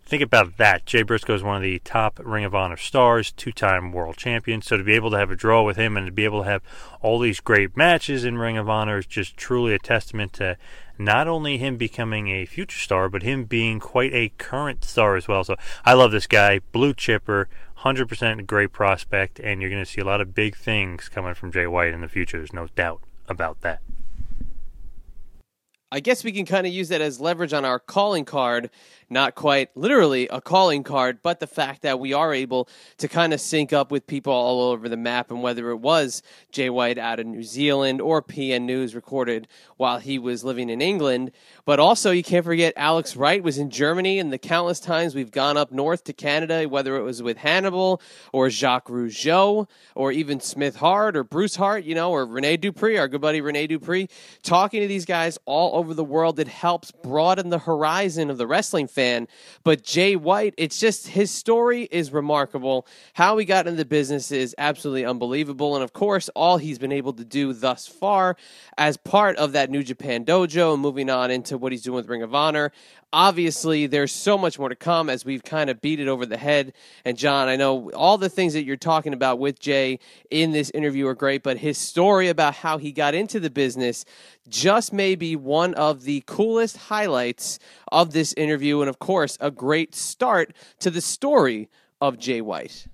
Think 0.07 0.23
about 0.23 0.57
that. 0.59 0.87
Jay 0.87 1.03
Briscoe 1.03 1.35
is 1.35 1.43
one 1.43 1.57
of 1.57 1.63
the 1.63 1.81
top 1.81 2.21
Ring 2.23 2.45
of 2.45 2.55
Honor 2.55 2.77
stars, 2.77 3.33
two 3.33 3.51
time 3.51 3.91
world 3.91 4.17
champion. 4.17 4.63
So 4.63 4.77
to 4.77 4.85
be 4.85 4.95
able 4.95 5.11
to 5.11 5.19
have 5.19 5.33
a 5.33 5.37
draw 5.37 5.65
with 5.65 5.77
him 5.77 5.97
and 5.97 6.07
to 6.07 6.13
be 6.13 6.25
able 6.25 6.45
to 6.45 6.49
have 6.49 6.63
all 7.03 7.19
these 7.19 7.41
great 7.41 7.77
matches 7.77 8.25
in 8.25 8.39
Ring 8.39 8.57
of 8.57 8.69
Honor 8.69 8.99
is 8.99 9.07
just 9.07 9.37
truly 9.37 9.75
a 9.75 9.81
testament 9.81 10.33
to 10.35 10.57
not 10.97 11.27
only 11.27 11.59
him 11.59 11.77
becoming 11.77 12.29
a 12.29 12.47
future 12.47 12.79
star, 12.79 13.09
but 13.09 13.25
him 13.25 13.47
being 13.47 13.81
quite 13.81 14.15
a 14.15 14.31
current 14.39 14.85
star 14.85 15.17
as 15.17 15.27
well. 15.27 15.43
So 15.43 15.57
I 15.85 15.95
love 15.95 16.13
this 16.13 16.29
guy, 16.29 16.61
blue 16.71 16.95
chipper, 16.95 17.49
100% 17.81 18.47
great 18.47 18.73
prospect, 18.73 19.41
and 19.41 19.61
you're 19.61 19.71
going 19.71 19.85
to 19.85 19.91
see 19.91 20.01
a 20.01 20.05
lot 20.05 20.21
of 20.21 20.37
big 20.37 20.55
things 20.55 21.09
coming 21.09 21.35
from 21.35 21.51
Jay 21.51 21.67
White 21.67 21.93
in 21.93 22.01
the 22.01 22.09
future. 22.09 22.39
There's 22.39 22.53
no 22.53 22.69
doubt 22.77 23.03
about 23.29 23.61
that. 23.63 23.81
I 25.93 26.01
guess 26.01 26.25
we 26.25 26.33
can 26.33 26.45
kind 26.45 26.67
of 26.67 26.73
use 26.73 26.89
that 26.89 27.01
as 27.01 27.21
leverage 27.21 27.53
on 27.53 27.65
our 27.65 27.79
calling 27.79 28.25
card 28.25 28.71
not 29.09 29.35
quite 29.35 29.77
literally 29.77 30.29
a 30.29 30.41
calling 30.41 30.83
card, 30.83 31.19
but 31.23 31.41
the 31.41 31.47
fact 31.47 31.83
that 31.83 32.01
we 32.01 32.13
are 32.13 32.35
able 32.35 32.69
to 32.99 33.09
kind 33.09 33.33
of 33.33 33.41
sync 33.41 33.73
up 33.73 33.91
with 33.91 34.07
people 34.07 34.33
all 34.33 34.71
over 34.71 34.89
the 34.89 34.97
map, 34.97 35.31
and 35.31 35.43
whether 35.43 35.71
it 35.71 35.77
was 35.77 36.23
Jay 36.51 36.71
White 36.71 36.99
out 36.99 37.21
of 37.21 37.27
New 37.27 37.43
Zealand 37.43 38.01
or 38.01 38.23
PN 38.23 38.63
News 38.63 38.95
recorded 38.95 39.49
while 39.77 39.99
he 39.99 40.19
was 40.19 40.45
living 40.45 40.71
in 40.71 40.81
England. 40.81 41.31
But 41.65 41.79
also, 41.79 42.11
you 42.11 42.23
can't 42.23 42.45
forget 42.45 42.73
Alex 42.77 43.17
Wright 43.17 43.43
was 43.43 43.59
in 43.59 43.71
Germany, 43.71 44.19
and 44.19 44.33
the 44.33 44.39
countless 44.39 44.81
times 44.81 45.15
we've 45.15 45.31
gone 45.31 45.57
up 45.57 45.73
north 45.73 46.05
to 46.05 46.13
Canada, 46.13 46.69
whether 46.69 46.97
it 46.97 47.03
was 47.03 47.23
with 47.23 47.39
Hannibal 47.39 48.01
or 48.33 48.51
Jacques 48.51 48.89
Rougeau 48.89 49.69
or 49.95 50.13
even 50.13 50.41
Smith 50.41 50.77
Hart 50.77 51.17
or 51.17 51.25
Bruce 51.25 51.57
Hart, 51.57 51.85
you 51.85 51.95
know, 51.95 52.11
or 52.11 52.27
Rene 52.27 52.57
Dupree, 52.57 52.99
our 52.99 53.09
good 53.09 53.21
buddy 53.21 53.41
Rene 53.41 53.67
Dupree, 53.67 54.09
talking 54.43 54.81
to 54.81 54.89
these 54.89 55.05
guys 55.05 55.39
all 55.45 55.77
over 55.79 55.95
the 55.95 56.05
world, 56.05 56.39
it 56.39 56.49
helps 56.49 56.91
broaden 56.91 57.51
the 57.51 57.59
horizon 57.59 58.31
of 58.31 58.39
the 58.39 58.47
wrestling 58.47 58.87
fan. 58.97 59.29
But 59.63 59.85
Jay 59.85 60.17
White, 60.17 60.55
it's 60.57 60.81
just 60.81 61.09
his 61.09 61.31
story 61.31 61.87
is 61.93 62.11
remarkable. 62.13 62.87
How 63.13 63.37
he 63.37 63.45
got 63.45 63.67
into 63.67 63.77
the 63.77 63.85
business 63.85 64.33
is 64.33 64.55
absolutely 64.59 65.05
unbelievable. 65.05 65.77
And 65.77 65.85
of 65.85 65.93
course, 65.93 66.29
all 66.31 66.57
he's 66.57 66.79
been 66.79 66.93
able 66.93 67.13
to 67.13 67.25
do 67.25 67.53
thus 67.53 67.87
far 67.87 68.37
as 68.79 68.97
part 68.97 69.37
of 69.37 69.53
that 69.53 69.71
New 69.71 69.83
Japan 69.83 70.25
dojo 70.25 70.73
and 70.73 70.83
moving 70.83 71.11
on 71.11 71.31
into 71.31 71.59
what 71.59 71.73
he's 71.73 71.83
doing 71.83 71.97
with 71.97 72.09
Ring 72.09 72.23
of 72.23 72.35
Honor. 72.35 72.73
Obviously, 73.13 73.87
there's 73.87 74.13
so 74.13 74.37
much 74.37 74.59
more 74.59 74.69
to 74.69 74.75
come 74.75 75.09
as 75.09 75.25
we've 75.25 75.45
kind 75.45 75.71
of 75.71 75.81
beat 75.81 76.01
it 76.01 76.09
over 76.09 76.27
the 76.27 76.37
head. 76.37 76.73
And 77.05 77.17
John, 77.17 77.49
I 77.49 77.57
know 77.57 77.91
all 77.93 78.19
the 78.19 78.29
things 78.29 78.55
that 78.55 78.65
you're 78.65 78.77
talking 78.77 79.13
about 79.13 79.39
with 79.39 79.61
Jay 79.61 80.01
in 80.31 80.51
this 80.51 80.71
interview 80.71 81.07
are 81.07 81.15
great, 81.15 81.43
but 81.43 81.59
his 81.59 81.79
story 81.79 82.29
about 82.29 82.55
how 82.55 82.79
he 82.79 82.91
got 82.91 83.15
into 83.15 83.39
the 83.39 83.51
business 83.51 84.05
just 84.49 84.93
may 84.93 85.15
be 85.15 85.37
one 85.37 85.75
of 85.75 86.05
the 86.05 86.23
coolest 86.27 86.77
highlights 86.77 87.59
of 87.91 88.13
this 88.13 88.33
interview. 88.35 88.81
And 88.81 88.89
of 88.89 88.99
course, 88.99 89.37
a 89.41 89.51
great 89.51 89.95
start 89.95 90.55
to 90.81 90.91
the 90.91 91.01
story 91.01 91.69
of 92.01 92.19
Jay 92.19 92.41
White. 92.41 92.87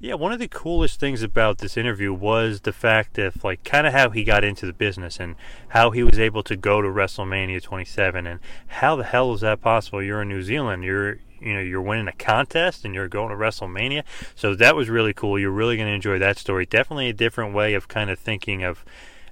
Yeah, 0.00 0.14
one 0.14 0.30
of 0.30 0.38
the 0.38 0.46
coolest 0.46 1.00
things 1.00 1.24
about 1.24 1.58
this 1.58 1.76
interview 1.76 2.12
was 2.12 2.60
the 2.60 2.72
fact 2.72 3.18
of 3.18 3.42
like 3.42 3.64
kind 3.64 3.84
of 3.84 3.92
how 3.92 4.10
he 4.10 4.22
got 4.22 4.44
into 4.44 4.64
the 4.64 4.72
business 4.72 5.18
and 5.18 5.34
how 5.70 5.90
he 5.90 6.04
was 6.04 6.20
able 6.20 6.44
to 6.44 6.56
go 6.56 6.80
to 6.80 6.86
WrestleMania 6.86 7.60
27 7.60 8.24
and 8.24 8.38
how 8.68 8.94
the 8.94 9.02
hell 9.02 9.32
is 9.34 9.40
that 9.40 9.60
possible? 9.60 10.00
You're 10.00 10.22
in 10.22 10.28
New 10.28 10.42
Zealand, 10.42 10.84
you're 10.84 11.18
you 11.40 11.52
know 11.52 11.60
you're 11.60 11.82
winning 11.82 12.06
a 12.06 12.12
contest 12.12 12.84
and 12.84 12.94
you're 12.94 13.08
going 13.08 13.30
to 13.30 13.34
WrestleMania. 13.34 14.04
So 14.36 14.54
that 14.54 14.76
was 14.76 14.88
really 14.88 15.12
cool. 15.12 15.36
You're 15.36 15.50
really 15.50 15.76
going 15.76 15.88
to 15.88 15.94
enjoy 15.94 16.20
that 16.20 16.38
story. 16.38 16.64
Definitely 16.64 17.08
a 17.08 17.12
different 17.12 17.52
way 17.52 17.74
of 17.74 17.88
kind 17.88 18.08
of 18.08 18.20
thinking 18.20 18.62
of 18.62 18.84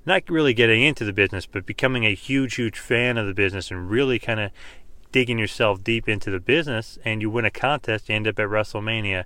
not 0.06 0.28
really 0.30 0.54
getting 0.54 0.82
into 0.82 1.04
the 1.04 1.12
business, 1.12 1.46
but 1.46 1.66
becoming 1.66 2.04
a 2.04 2.14
huge, 2.14 2.54
huge 2.54 2.78
fan 2.78 3.18
of 3.18 3.26
the 3.26 3.34
business 3.34 3.70
and 3.70 3.90
really 3.90 4.18
kind 4.18 4.40
of 4.40 4.50
digging 5.12 5.38
yourself 5.38 5.82
deep 5.82 6.08
into 6.08 6.30
the 6.30 6.40
business. 6.40 6.98
And 7.04 7.20
you 7.20 7.30
win 7.30 7.44
a 7.44 7.50
contest, 7.50 8.08
you 8.08 8.14
end 8.14 8.28
up 8.28 8.38
at 8.38 8.48
WrestleMania 8.48 9.24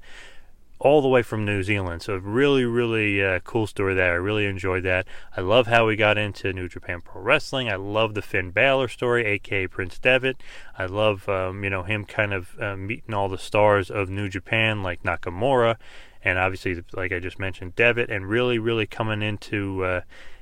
all 0.81 1.03
the 1.03 1.09
way 1.09 1.23
from 1.23 1.45
New 1.45 1.63
Zealand. 1.63 2.03
So 2.03 2.17
really, 2.17 2.65
really 2.65 3.23
uh, 3.23 3.41
cool 3.41 3.67
story 3.67 3.95
there. 3.95 4.13
I 4.13 4.17
really 4.17 4.47
enjoyed 4.47 4.83
that. 4.85 5.07
I 5.37 5.43
love 5.43 5.67
how 5.67 5.87
we 5.87 5.95
got 5.95 6.17
into 6.17 6.53
New 6.53 6.69
Japan 6.69 7.03
Pro 7.03 7.21
Wrestling. 7.21 7.69
I 7.69 7.77
love 7.77 8.15
the 8.15 8.23
Finn 8.23 8.51
Balor 8.51 8.89
story, 8.89 9.27
aka 9.27 9.67
Prince 9.67 9.99
Devitt. 9.99 10.43
I 10.79 10.87
love 10.87 11.29
um, 11.29 11.63
you 11.63 11.71
know 11.71 11.83
him 11.83 12.07
kind 12.07 12.33
of 12.33 12.59
uh, 12.59 12.77
meeting 12.77 13.15
all 13.15 13.29
the 13.29 13.39
stars 13.39 13.91
of 13.91 14.09
New 14.09 14.29
Japan 14.29 14.83
like 14.83 15.03
Nakamura, 15.03 15.77
and 16.25 16.39
obviously 16.39 16.83
like 16.95 17.13
I 17.13 17.19
just 17.19 17.39
mentioned 17.39 17.77
Devitt, 17.77 18.09
and 18.09 18.27
really, 18.27 18.59
really 18.59 18.87
coming 18.87 19.21
into 19.21 19.85
uh, 19.85 20.01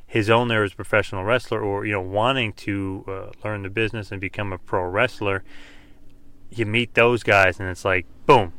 his 0.08 0.30
own 0.30 0.48
there 0.48 0.64
a 0.64 0.70
professional 0.70 1.22
wrestler, 1.22 1.62
or 1.62 1.84
you 1.84 1.92
know 1.92 2.00
wanting 2.00 2.54
to 2.54 3.04
uh, 3.06 3.30
learn 3.44 3.62
the 3.62 3.70
business 3.70 4.10
and 4.10 4.20
become 4.20 4.52
a 4.52 4.58
pro 4.58 4.82
wrestler. 4.84 5.44
You 6.50 6.64
meet 6.66 6.94
those 6.94 7.22
guys, 7.22 7.60
and 7.60 7.68
it's 7.68 7.84
like 7.84 8.06
boom 8.26 8.54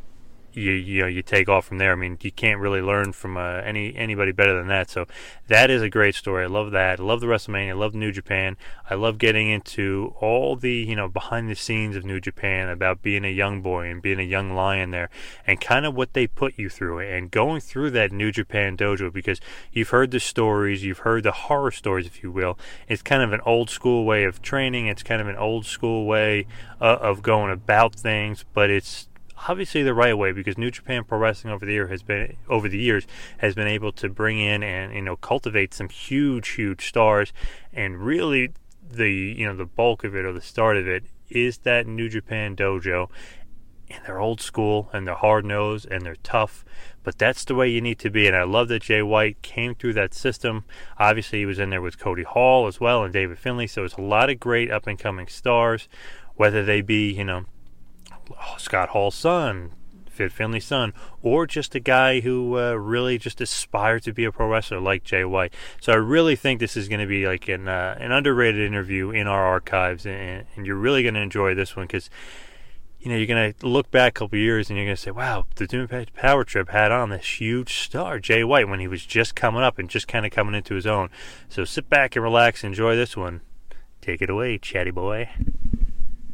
you 0.54 0.72
you 0.72 1.02
know 1.02 1.08
you 1.08 1.22
take 1.22 1.50
off 1.50 1.66
from 1.66 1.78
there. 1.78 1.92
I 1.92 1.96
mean, 1.96 2.18
you 2.22 2.32
can't 2.32 2.60
really 2.60 2.82
learn 2.82 3.14
from 3.14 3.38
uh, 3.38 3.62
any 3.62 3.96
anybody 3.96 4.32
better 4.32 4.56
than 4.56 4.68
that. 4.68 4.90
So 4.90 5.06
that 5.48 5.70
is 5.70 5.82
a 5.82 5.90
great 5.90 6.16
story. 6.16 6.44
I 6.46 6.48
love 6.48 6.72
that. 6.72 7.00
I 7.00 7.04
love 7.04 7.22
the 7.22 7.28
WrestleMania. 7.28 7.70
I 7.70 7.74
love 7.74 7.94
New 7.94 8.12
Japan. 8.12 8.58
I 8.90 8.96
love 8.96 9.18
getting 9.18 9.50
into 9.50 10.16
all 10.20 10.56
the 10.56 10.74
you 10.74 10.96
know 10.96 11.08
behind 11.08 11.50
the 11.50 11.56
scenes 11.56 11.96
of 11.96 12.06
New 12.06 12.20
Japan 12.20 12.70
about 12.70 13.02
being 13.02 13.26
a 13.26 13.30
young 13.30 13.62
boy 13.62 13.90
and 13.90 14.02
being 14.02 14.20
a 14.20 14.24
young 14.24 14.54
lion 14.54 14.92
there, 14.92 15.10
and 15.46 15.60
kind 15.60 15.86
of 15.86 15.96
what 15.96 16.14
they 16.14 16.28
put 16.28 16.58
you 16.58 16.70
through 16.70 17.00
and 17.00 17.32
going 17.32 17.60
through 17.60 17.92
that 17.92 18.12
New 18.12 18.32
Japan 18.32 18.78
dojo 18.78 19.12
because 19.12 19.40
you've 19.72 19.90
heard 19.90 20.12
the 20.12 20.20
stories, 20.20 20.84
you've 20.84 21.00
heard 21.00 21.24
the 21.24 21.32
horror 21.32 21.72
stories, 21.72 22.06
if 22.06 22.24
you 22.24 22.32
will. 22.32 22.58
It's 22.88 23.02
kind 23.02 23.22
of 23.22 23.34
an 23.34 23.42
old 23.46 23.70
school 23.70 24.06
way 24.06 24.24
of 24.24 24.42
training. 24.42 24.88
It's 24.88 25.04
kind 25.04 25.22
of 25.22 25.28
an 25.28 25.36
old 25.36 25.66
school 25.66 26.06
way 26.06 26.48
uh, 26.82 26.98
of 27.02 27.22
going 27.22 27.52
about 27.52 27.96
things, 27.96 28.46
but 28.54 28.70
it's 28.70 29.09
obviously 29.48 29.84
the 29.84 29.94
right 29.94 30.18
way 30.18 30.32
because 30.32 30.58
New 30.58 30.72
Japan 30.72 31.04
Pro 31.04 31.18
Wrestling 31.18 31.54
over 31.54 31.66
the 31.66 31.74
year 31.74 31.88
has 31.88 32.04
been 32.04 32.38
over 32.48 32.68
the 32.68 32.78
years 32.78 33.06
has 33.38 33.56
been 33.56 33.68
able 33.68 33.92
to 33.94 34.10
bring 34.10 34.40
in 34.40 34.64
and 34.64 34.94
you 34.94 35.02
know 35.02 35.16
cultivate 35.16 35.74
some 35.74 35.90
huge 35.90 36.50
huge 36.50 36.88
stars. 36.88 37.32
And 37.74 37.98
really 37.98 38.52
the 38.92 39.12
you 39.12 39.46
know 39.46 39.56
the 39.56 39.66
bulk 39.66 40.04
of 40.04 40.16
it 40.16 40.26
or 40.26 40.34
the 40.34 40.42
start 40.42 40.78
of 40.78 40.88
it 40.88 41.04
is 41.30 41.60
that 41.60 41.88
New 41.88 42.10
Japan 42.10 42.56
dojo. 42.56 43.10
And 43.92 44.06
they're 44.06 44.20
old 44.20 44.40
school 44.40 44.88
and 44.94 45.08
they're 45.08 45.16
hard 45.16 45.46
nosed 45.46 45.88
and 45.90 46.06
they're 46.06 46.16
tough. 46.22 46.64
But 47.02 47.18
that's 47.18 47.44
the 47.44 47.56
way 47.56 47.70
you 47.70 47.82
need 47.82 47.98
to 48.00 48.12
be. 48.12 48.28
And 48.28 48.36
I 48.36 48.44
love 48.44 48.68
that 48.68 48.84
Jay 48.84 49.02
White 49.02 49.42
came 49.42 49.74
through 49.74 49.94
that 49.94 50.14
system. 50.14 50.64
Obviously 51.00 51.40
he 51.40 51.48
was 51.48 51.58
in 51.58 51.72
there 51.72 51.82
with 51.82 51.98
Cody 51.98 52.22
Hall 52.22 52.68
as 52.68 52.80
well 52.80 53.04
and 53.04 53.12
David 53.12 53.40
Finlay. 53.40 53.66
So 53.66 53.84
it's 53.84 53.96
a 53.96 54.02
lot 54.02 54.30
of 54.30 54.40
great 54.40 54.70
up 54.70 54.86
and 54.86 55.00
coming 55.00 55.26
stars 55.26 55.88
whether 56.40 56.64
they 56.64 56.80
be 56.80 57.12
you 57.12 57.24
know 57.26 57.44
Scott 58.58 58.90
Hall's 58.90 59.16
son, 59.16 59.72
Fit 60.10 60.32
Finlay's 60.32 60.66
son, 60.66 60.94
or 61.22 61.48
just 61.48 61.76
a 61.76 61.80
guy 61.80 62.20
who 62.20 62.58
uh, 62.58 62.74
really 62.74 63.18
just 63.18 63.40
aspired 63.40 64.04
to 64.04 64.14
be 64.14 64.26
a 64.26 64.32
pro 64.32 64.50
wrestler 64.50 64.80
like 64.80 65.04
Jay 65.04 65.24
White. 65.24 65.54
So 65.80 65.94
I 65.94 65.96
really 65.96 66.36
think 66.36 66.60
this 66.60 66.76
is 66.76 66.88
going 66.88 67.00
to 67.00 67.08
be 67.08 67.26
like 67.26 67.48
an 67.48 67.68
uh, 67.68 67.98
an 68.00 68.12
underrated 68.12 68.62
interview 68.62 69.12
in 69.12 69.28
our 69.28 69.46
archives, 69.46 70.06
and, 70.06 70.46
and 70.56 70.66
you're 70.66 70.76
really 70.76 71.04
going 71.04 71.14
to 71.14 71.22
enjoy 71.22 71.56
this 71.56 71.76
one 71.76 71.88
because 71.88 72.10
you 73.00 73.10
know, 73.10 73.18
you're 73.18 73.28
going 73.28 73.54
to 73.54 73.66
look 73.66 73.90
back 73.92 74.10
a 74.10 74.20
couple 74.20 74.38
years 74.38 74.70
and 74.70 74.78
you're 74.78 74.86
going 74.86 74.96
to 74.96 75.02
say, 75.02 75.12
wow, 75.12 75.46
the 75.56 75.66
Doom 75.66 75.88
Power 75.88 76.44
Trip 76.44 76.70
had 76.70 76.92
on 76.92 77.10
this 77.10 77.40
huge 77.40 77.80
star, 77.80 78.20
Jay 78.20 78.44
White, 78.44 78.68
when 78.68 78.82
he 78.82 78.88
was 78.88 79.06
just 79.06 79.36
coming 79.36 79.62
up 79.62 79.80
and 79.80 79.90
just 79.90 80.08
kind 80.08 80.26
of 80.26 80.32
coming 80.32 80.54
into 80.54 80.76
his 80.76 80.86
own. 80.86 81.10
So 81.48 81.64
sit 81.64 81.90
back 81.90 82.16
and 82.16 82.24
relax, 82.24 82.64
enjoy 82.64 82.96
this 82.96 83.16
one. 83.16 83.42
Take 84.02 84.22
it 84.22 84.30
away, 84.30 84.58
chatty 84.58 84.92
boy. 84.92 85.30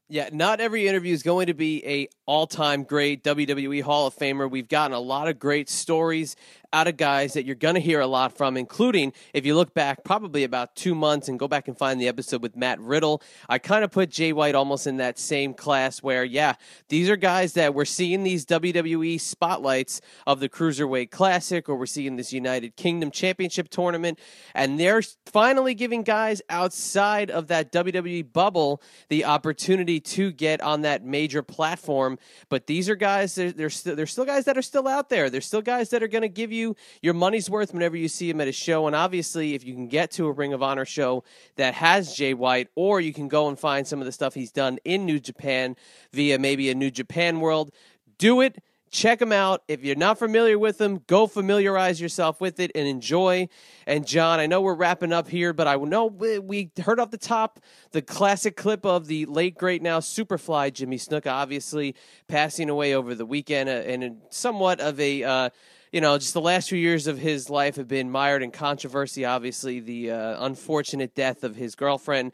Yeah, 0.07 0.29
not 0.31 0.59
every 0.59 0.87
interview 0.87 1.13
is 1.13 1.23
going 1.23 1.47
to 1.47 1.53
be 1.53 1.83
a 1.85 2.07
all-time 2.25 2.83
great 2.83 3.23
WWE 3.23 3.81
Hall 3.81 4.07
of 4.07 4.15
Famer. 4.15 4.49
We've 4.49 4.67
gotten 4.67 4.95
a 4.95 4.99
lot 4.99 5.27
of 5.27 5.39
great 5.39 5.69
stories 5.69 6.35
out 6.73 6.87
of 6.87 6.97
guys 6.97 7.33
that 7.33 7.45
you're 7.45 7.55
going 7.55 7.75
to 7.75 7.79
hear 7.79 8.01
a 8.01 8.07
lot 8.07 8.35
from, 8.35 8.57
including 8.57 9.13
if 9.33 9.45
you 9.45 9.55
look 9.55 9.73
back 9.73 10.03
probably 10.03 10.43
about 10.43 10.75
two 10.75 10.93
months 10.93 11.29
and 11.29 11.39
go 11.39 11.47
back 11.47 11.69
and 11.69 11.77
find 11.77 12.01
the 12.01 12.07
episode 12.09 12.41
with 12.41 12.57
Matt 12.57 12.81
Riddle. 12.81 13.21
I 13.47 13.59
kind 13.59 13.85
of 13.85 13.91
put 13.91 14.09
Jay 14.09 14.33
White 14.33 14.55
almost 14.55 14.85
in 14.85 14.97
that 14.97 15.17
same 15.17 15.53
class 15.53 16.03
where, 16.03 16.25
yeah, 16.25 16.55
these 16.89 17.09
are 17.09 17.15
guys 17.15 17.53
that 17.53 17.73
we're 17.73 17.85
seeing 17.85 18.23
these 18.23 18.45
WWE 18.45 19.21
spotlights 19.21 20.01
of 20.27 20.41
the 20.41 20.49
Cruiserweight 20.49 21.11
Classic 21.11 21.69
or 21.69 21.77
we're 21.77 21.85
seeing 21.85 22.17
this 22.17 22.33
United 22.33 22.75
Kingdom 22.75 23.09
Championship 23.09 23.69
tournament, 23.69 24.19
and 24.53 24.77
they're 24.77 25.01
finally 25.27 25.75
giving 25.75 26.03
guys 26.03 26.41
outside 26.49 27.31
of 27.31 27.47
that 27.47 27.71
WWE 27.71 28.33
bubble 28.33 28.81
the 29.07 29.23
opportunity 29.23 30.01
to 30.01 30.29
get 30.31 30.59
on 30.59 30.81
that 30.81 31.05
major 31.05 31.41
platform. 31.41 32.14
But 32.49 32.67
these 32.67 32.89
are 32.89 32.95
guys, 32.95 33.35
they're, 33.35 33.69
still, 33.69 34.05
still 34.05 34.25
guys 34.25 34.45
that 34.45 34.57
are 34.57 34.61
still 34.61 34.87
out 34.87 35.09
there. 35.09 35.29
They're 35.29 35.41
still 35.41 35.61
guys 35.61 35.89
that 35.89 36.03
are 36.03 36.07
going 36.07 36.21
to 36.21 36.29
give 36.29 36.51
you 36.51 36.75
your 37.01 37.13
money's 37.13 37.49
worth 37.49 37.73
whenever 37.73 37.97
you 37.97 38.07
see 38.07 38.29
him 38.29 38.41
at 38.41 38.47
a 38.47 38.51
show. 38.51 38.87
And 38.87 38.95
obviously, 38.95 39.53
if 39.53 39.63
you 39.63 39.73
can 39.73 39.87
get 39.87 40.11
to 40.11 40.27
a 40.27 40.31
Ring 40.31 40.53
of 40.53 40.63
Honor 40.63 40.85
show 40.85 41.23
that 41.55 41.73
has 41.75 42.15
Jay 42.15 42.33
White, 42.33 42.69
or 42.75 43.01
you 43.01 43.13
can 43.13 43.27
go 43.27 43.47
and 43.47 43.57
find 43.57 43.87
some 43.87 43.99
of 43.99 44.05
the 44.05 44.11
stuff 44.11 44.33
he's 44.33 44.51
done 44.51 44.79
in 44.85 45.05
New 45.05 45.19
Japan 45.19 45.75
via 46.11 46.39
maybe 46.39 46.69
a 46.69 46.75
New 46.75 46.91
Japan 46.91 47.39
World, 47.39 47.71
do 48.17 48.41
it. 48.41 48.57
Check 48.91 49.19
them 49.19 49.31
out. 49.31 49.63
If 49.67 49.83
you're 49.83 49.95
not 49.95 50.17
familiar 50.17 50.57
with 50.57 50.77
them, 50.77 51.01
go 51.07 51.27
familiarize 51.27 51.99
yourself 51.99 52.39
with 52.39 52.59
it 52.59 52.71
and 52.75 52.87
enjoy. 52.87 53.49
And 53.85 54.07
John, 54.07 54.39
I 54.39 54.45
know 54.45 54.61
we're 54.61 54.75
wrapping 54.75 55.11
up 55.11 55.27
here, 55.27 55.51
but 55.53 55.67
I 55.67 55.75
know 55.75 56.05
we 56.05 56.71
heard 56.81 56.99
off 56.99 57.11
the 57.11 57.17
top 57.17 57.59
the 57.91 58.01
classic 58.01 58.55
clip 58.55 58.85
of 58.85 59.07
the 59.07 59.25
late 59.25 59.57
great 59.57 59.81
now 59.81 59.99
Superfly 59.99 60.73
Jimmy 60.73 60.97
Snuka, 60.97 61.31
obviously 61.31 61.95
passing 62.27 62.69
away 62.69 62.93
over 62.93 63.15
the 63.15 63.25
weekend, 63.25 63.67
uh, 63.67 63.73
and 63.73 64.21
somewhat 64.29 64.79
of 64.79 64.99
a 64.99 65.23
uh, 65.23 65.49
you 65.95 66.01
know, 66.01 66.17
just 66.17 66.33
the 66.33 66.41
last 66.41 66.67
few 66.67 66.77
years 66.77 67.07
of 67.07 67.17
his 67.17 67.49
life 67.49 67.77
have 67.77 67.87
been 67.87 68.11
mired 68.11 68.43
in 68.43 68.51
controversy. 68.51 69.23
Obviously, 69.23 69.79
the 69.79 70.11
uh, 70.11 70.45
unfortunate 70.45 71.15
death 71.15 71.45
of 71.45 71.55
his 71.55 71.73
girlfriend, 71.75 72.33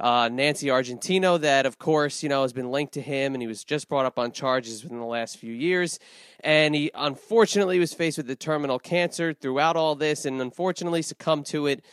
uh, 0.00 0.28
Nancy 0.28 0.68
Argentino, 0.68 1.38
that 1.40 1.66
of 1.66 1.78
course, 1.78 2.22
you 2.22 2.28
know, 2.28 2.42
has 2.42 2.52
been 2.52 2.70
linked 2.70 2.94
to 2.94 3.02
him, 3.02 3.34
and 3.34 3.42
he 3.42 3.46
was 3.46 3.62
just 3.64 3.88
brought 3.88 4.06
up 4.06 4.18
on 4.18 4.32
charges 4.32 4.82
within 4.82 4.98
the 4.98 5.04
last 5.04 5.36
few 5.36 5.52
years. 5.52 5.98
And 6.40 6.74
he 6.74 6.90
unfortunately 6.94 7.78
was 7.78 7.92
faced 7.92 8.16
with 8.16 8.26
the 8.26 8.34
terminal 8.34 8.78
cancer 8.78 9.34
throughout 9.34 9.76
all 9.76 9.94
this, 9.94 10.24
and 10.24 10.40
unfortunately 10.40 11.02
succumbed 11.02 11.46
to 11.46 11.66
it 11.66 11.84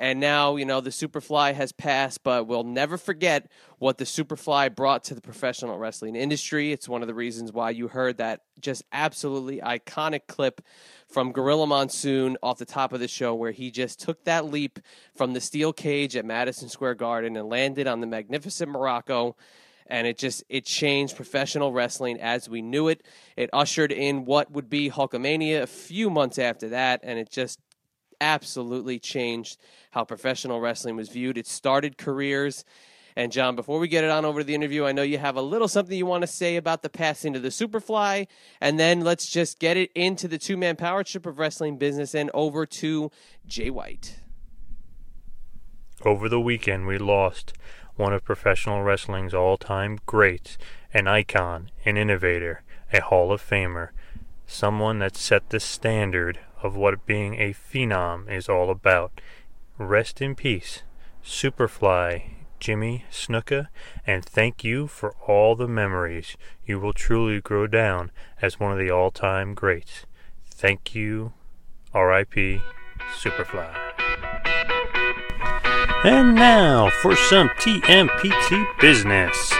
and 0.00 0.18
now, 0.18 0.56
you 0.56 0.64
know, 0.64 0.80
the 0.80 0.88
Superfly 0.88 1.52
has 1.52 1.72
passed, 1.72 2.22
but 2.22 2.46
we'll 2.46 2.64
never 2.64 2.96
forget 2.96 3.50
what 3.78 3.98
the 3.98 4.06
Superfly 4.06 4.74
brought 4.74 5.04
to 5.04 5.14
the 5.14 5.20
professional 5.20 5.76
wrestling 5.76 6.16
industry. 6.16 6.72
It's 6.72 6.88
one 6.88 7.02
of 7.02 7.06
the 7.06 7.12
reasons 7.12 7.52
why 7.52 7.68
you 7.68 7.86
heard 7.86 8.16
that 8.16 8.40
just 8.58 8.82
absolutely 8.92 9.58
iconic 9.58 10.22
clip 10.26 10.62
from 11.06 11.32
Gorilla 11.32 11.66
Monsoon 11.66 12.38
off 12.42 12.56
the 12.56 12.64
top 12.64 12.94
of 12.94 13.00
the 13.00 13.08
show 13.08 13.34
where 13.34 13.50
he 13.50 13.70
just 13.70 14.00
took 14.00 14.24
that 14.24 14.46
leap 14.46 14.78
from 15.14 15.34
the 15.34 15.40
steel 15.40 15.70
cage 15.70 16.16
at 16.16 16.24
Madison 16.24 16.70
Square 16.70 16.94
Garden 16.94 17.36
and 17.36 17.50
landed 17.50 17.86
on 17.86 18.00
the 18.00 18.06
magnificent 18.06 18.72
Muraco 18.72 19.34
and 19.86 20.06
it 20.06 20.16
just 20.16 20.42
it 20.48 20.64
changed 20.64 21.14
professional 21.14 21.72
wrestling 21.72 22.18
as 22.20 22.48
we 22.48 22.62
knew 22.62 22.88
it. 22.88 23.02
It 23.36 23.50
ushered 23.52 23.92
in 23.92 24.24
what 24.24 24.50
would 24.50 24.70
be 24.70 24.88
Hulkamania 24.88 25.60
a 25.60 25.66
few 25.66 26.08
months 26.08 26.38
after 26.38 26.70
that, 26.70 27.00
and 27.02 27.18
it 27.18 27.28
just 27.28 27.58
absolutely 28.20 28.98
changed 28.98 29.58
how 29.90 30.04
professional 30.04 30.60
wrestling 30.60 30.96
was 30.96 31.08
viewed. 31.08 31.38
It 31.38 31.46
started 31.46 31.98
careers. 31.98 32.64
And 33.16 33.32
John, 33.32 33.56
before 33.56 33.78
we 33.78 33.88
get 33.88 34.04
it 34.04 34.10
on 34.10 34.24
over 34.24 34.40
to 34.40 34.44
the 34.44 34.54
interview, 34.54 34.84
I 34.84 34.92
know 34.92 35.02
you 35.02 35.18
have 35.18 35.36
a 35.36 35.42
little 35.42 35.68
something 35.68 35.96
you 35.96 36.06
want 36.06 36.22
to 36.22 36.28
say 36.28 36.56
about 36.56 36.82
the 36.82 36.88
passing 36.88 37.34
of 37.34 37.42
the 37.42 37.48
Superfly, 37.48 38.28
and 38.60 38.78
then 38.78 39.00
let's 39.00 39.28
just 39.28 39.58
get 39.58 39.76
it 39.76 39.90
into 39.94 40.28
the 40.28 40.38
two 40.38 40.56
man 40.56 40.76
power 40.76 41.02
trip 41.02 41.26
of 41.26 41.38
wrestling 41.38 41.76
business 41.76 42.14
and 42.14 42.30
over 42.32 42.64
to 42.66 43.10
Jay 43.46 43.68
White. 43.68 44.20
Over 46.04 46.28
the 46.28 46.40
weekend, 46.40 46.86
we 46.86 46.98
lost 46.98 47.52
one 47.96 48.14
of 48.14 48.24
professional 48.24 48.82
wrestling's 48.82 49.34
all 49.34 49.58
time 49.58 49.98
greats, 50.06 50.56
an 50.94 51.06
icon, 51.06 51.70
an 51.84 51.96
innovator, 51.96 52.62
a 52.92 53.02
Hall 53.02 53.32
of 53.32 53.42
Famer, 53.42 53.90
someone 54.46 54.98
that 55.00 55.16
set 55.16 55.50
the 55.50 55.60
standard 55.60 56.38
of 56.62 56.76
what 56.76 57.06
being 57.06 57.34
a 57.34 57.52
phenom 57.52 58.30
is 58.30 58.48
all 58.48 58.70
about. 58.70 59.20
Rest 59.78 60.20
in 60.20 60.34
peace, 60.34 60.82
Superfly, 61.24 62.34
Jimmy 62.58 63.06
Snuka, 63.10 63.68
and 64.06 64.24
thank 64.24 64.62
you 64.62 64.86
for 64.86 65.14
all 65.26 65.56
the 65.56 65.68
memories. 65.68 66.36
You 66.64 66.78
will 66.78 66.92
truly 66.92 67.40
grow 67.40 67.66
down 67.66 68.10
as 68.40 68.60
one 68.60 68.72
of 68.72 68.78
the 68.78 68.90
all 68.90 69.10
time 69.10 69.54
greats. 69.54 70.04
Thank 70.44 70.94
you, 70.94 71.32
R.I.P. 71.94 72.60
Superfly. 73.18 73.74
And 76.04 76.34
now 76.34 76.90
for 77.02 77.16
some 77.16 77.48
TMPT 77.50 78.66
business. 78.80 79.52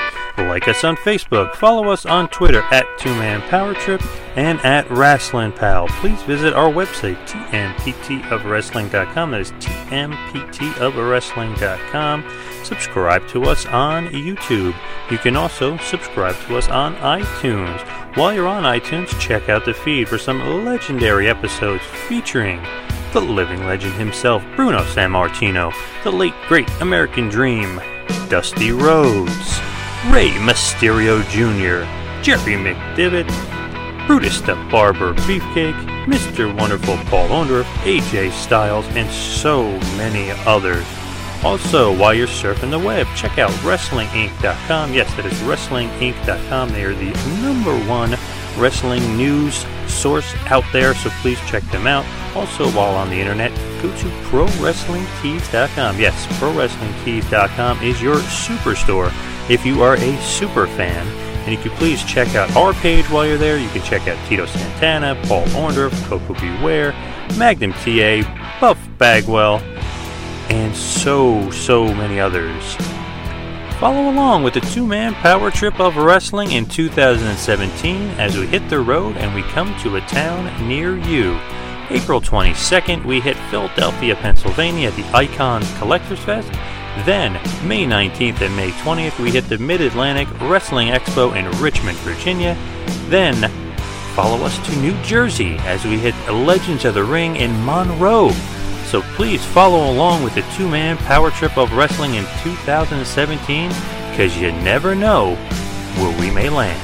Like 0.49 0.69
us 0.69 0.85
on 0.85 0.97
Facebook, 0.97 1.55
follow 1.55 1.89
us 1.89 2.07
on 2.07 2.29
Twitter 2.29 2.63
at 2.71 2.87
Two 2.99 3.13
Man 3.15 3.41
Power 3.49 3.75
Trip 3.75 4.01
and 4.37 4.61
at 4.61 4.89
Wrestling 4.91 5.53
Pal. 5.53 5.89
Please 5.89 6.23
visit 6.23 6.55
our 6.55 6.71
website, 6.71 7.17
tmptofwrestling.com. 7.27 9.31
That 9.31 9.41
is 9.41 9.53
tmptofwrestling.com. 9.53 12.25
Subscribe 12.65 13.29
to 13.29 13.45
us 13.45 13.65
on 13.67 14.09
YouTube. 14.09 14.75
You 15.11 15.19
can 15.19 15.37
also 15.37 15.77
subscribe 15.79 16.37
to 16.47 16.57
us 16.57 16.69
on 16.69 16.97
iTunes. 16.97 17.81
While 18.17 18.35
you're 18.35 18.49
on 18.49 18.65
iTunes, 18.65 19.17
check 19.21 19.49
out 19.49 19.65
the 19.65 19.75
feed 19.75 20.09
for 20.09 20.19
some 20.19 20.65
legendary 20.65 21.29
episodes 21.29 21.85
featuring 22.09 22.61
the 23.13 23.21
living 23.21 23.65
legend 23.67 23.95
himself, 23.95 24.43
Bruno 24.55 24.83
Sammartino, 24.83 25.73
the 26.05 26.13
late 26.13 26.35
great 26.47 26.71
American 26.81 27.29
Dream, 27.29 27.81
Dusty 28.29 28.71
Rhodes, 28.71 29.59
Rey 30.09 30.31
Mysterio 30.31 31.23
Jr., 31.29 31.85
Jerry 32.23 32.57
McDivitt, 32.57 33.29
Brutus 34.07 34.41
the 34.41 34.55
Barber 34.71 35.13
Beefcake, 35.13 35.77
Mr. 36.07 36.59
Wonderful 36.59 36.97
Paul 37.11 37.29
Orndorff, 37.29 37.65
AJ 37.85 38.33
Styles, 38.33 38.87
and 38.97 39.11
so 39.11 39.65
many 39.99 40.31
others. 40.47 40.87
Also, 41.45 41.95
while 41.95 42.15
you're 42.15 42.27
surfing 42.27 42.71
the 42.71 42.79
web, 42.79 43.07
check 43.15 43.39
out 43.39 43.51
WrestlingInc.com. 43.61 44.95
Yes, 44.95 45.15
that 45.17 45.27
is 45.27 45.35
WrestlingInc.com. 45.41 46.71
They 46.71 46.85
are 46.85 46.95
the 46.95 47.13
number 47.43 47.79
one 47.87 48.17
wrestling 48.57 49.19
news 49.19 49.67
source 49.87 50.35
out 50.47 50.65
there, 50.73 50.95
so 50.95 51.11
please 51.21 51.39
check 51.47 51.63
them 51.65 51.87
out. 51.87 52.07
Also, 52.35 52.71
while 52.71 52.95
on 52.95 53.11
the 53.11 53.21
internet, 53.21 53.51
go 53.83 53.95
to 53.99 54.07
ProWrestlingTees.com. 54.31 56.01
Yes, 56.01 56.27
ProWrestlingTees.com 56.39 57.83
is 57.83 58.01
your 58.01 58.17
superstore 58.17 59.13
if 59.51 59.67
you 59.67 59.83
are 59.83 59.97
a 59.97 60.23
super 60.23 60.67
fan. 60.69 61.07
And 61.45 61.53
you 61.53 61.59
can 61.59 61.77
please 61.79 62.05
check 62.05 62.35
out 62.37 62.55
our 62.55 62.73
page 62.75 63.05
while 63.07 63.27
you're 63.27 63.37
there. 63.37 63.59
You 63.59 63.69
can 63.71 63.83
check 63.83 64.07
out 64.07 64.29
Tito 64.29 64.47
Santana, 64.47 65.21
Paul 65.27 65.45
Orndorff, 65.47 65.93
Koko 66.07 66.35
B. 66.35 66.63
Ware, 66.63 66.93
Magnum 67.37 67.73
TA, 67.73 68.23
Buff 68.61 68.79
Bagwell, 68.99 69.59
and 70.51 70.75
so, 70.77 71.51
so 71.51 71.93
many 71.95 72.21
others. 72.21 72.77
Follow 73.81 74.11
along 74.11 74.43
with 74.43 74.55
the 74.55 74.61
two 74.61 74.87
man 74.87 75.15
power 75.15 75.51
trip 75.51 75.81
of 75.81 75.97
wrestling 75.97 76.53
in 76.53 76.67
2017 76.67 78.11
as 78.21 78.37
we 78.37 78.47
hit 78.47 78.69
the 78.69 78.79
road 78.79 79.17
and 79.17 79.35
we 79.35 79.43
come 79.45 79.75
to 79.81 79.97
a 79.97 80.01
town 80.03 80.69
near 80.69 80.99
you. 80.99 81.41
April 81.89 82.21
22nd, 82.21 83.05
we 83.05 83.21
hit 83.21 83.37
Philadelphia, 83.51 84.15
Pennsylvania 84.15 84.89
at 84.89 84.97
the 84.97 85.17
Icons 85.17 85.67
Collectors 85.79 86.21
Fest. 86.21 86.53
Then, 87.05 87.35
May 87.67 87.87
19th 87.87 88.41
and 88.41 88.55
May 88.57 88.71
20th, 88.71 89.19
we 89.19 89.31
hit 89.31 89.49
the 89.49 89.59
Mid 89.59 89.81
Atlantic 89.81 90.29
Wrestling 90.41 90.89
Expo 90.89 91.37
in 91.37 91.51
Richmond, 91.61 91.97
Virginia. 91.99 92.57
Then, 93.09 93.51
follow 94.15 94.45
us 94.45 94.59
to 94.67 94.77
New 94.81 95.01
Jersey 95.03 95.57
as 95.61 95.85
we 95.85 95.99
hit 95.99 96.15
Legends 96.29 96.85
of 96.85 96.95
the 96.95 97.05
Ring 97.05 97.37
in 97.37 97.65
Monroe. 97.65 98.31
So 98.85 99.03
please 99.15 99.45
follow 99.45 99.91
along 99.91 100.25
with 100.25 100.35
the 100.35 100.43
two 100.57 100.69
man 100.69 100.97
power 100.97 101.31
trip 101.31 101.57
of 101.57 101.73
wrestling 101.73 102.15
in 102.17 102.25
2017 102.43 103.69
because 104.11 104.37
you 104.37 104.51
never 104.51 104.95
know 104.97 105.37
where 105.97 106.21
we 106.21 106.31
may 106.31 106.51
land. 106.51 106.81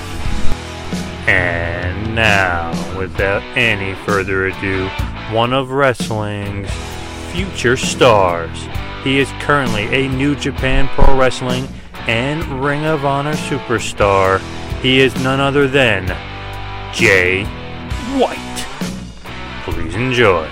And 1.29 2.15
now, 2.15 2.71
without 2.97 3.43
any 3.57 3.95
further 4.07 4.47
ado, 4.47 4.87
one 5.33 5.53
of 5.53 5.73
wrestling's 5.73 6.71
future 7.33 7.77
stars. 7.77 8.67
He 9.07 9.21
is 9.21 9.31
currently 9.39 9.85
a 9.85 10.09
New 10.09 10.35
Japan 10.35 10.89
Pro 10.89 11.17
Wrestling 11.17 11.69
and 12.09 12.43
Ring 12.61 12.85
of 12.87 13.05
Honor 13.05 13.35
superstar. 13.35 14.41
He 14.81 14.99
is 14.99 15.15
none 15.23 15.39
other 15.39 15.69
than 15.69 16.09
Jay 16.93 17.45
White. 18.19 18.37
Please 19.63 19.95
enjoy. 19.95 20.51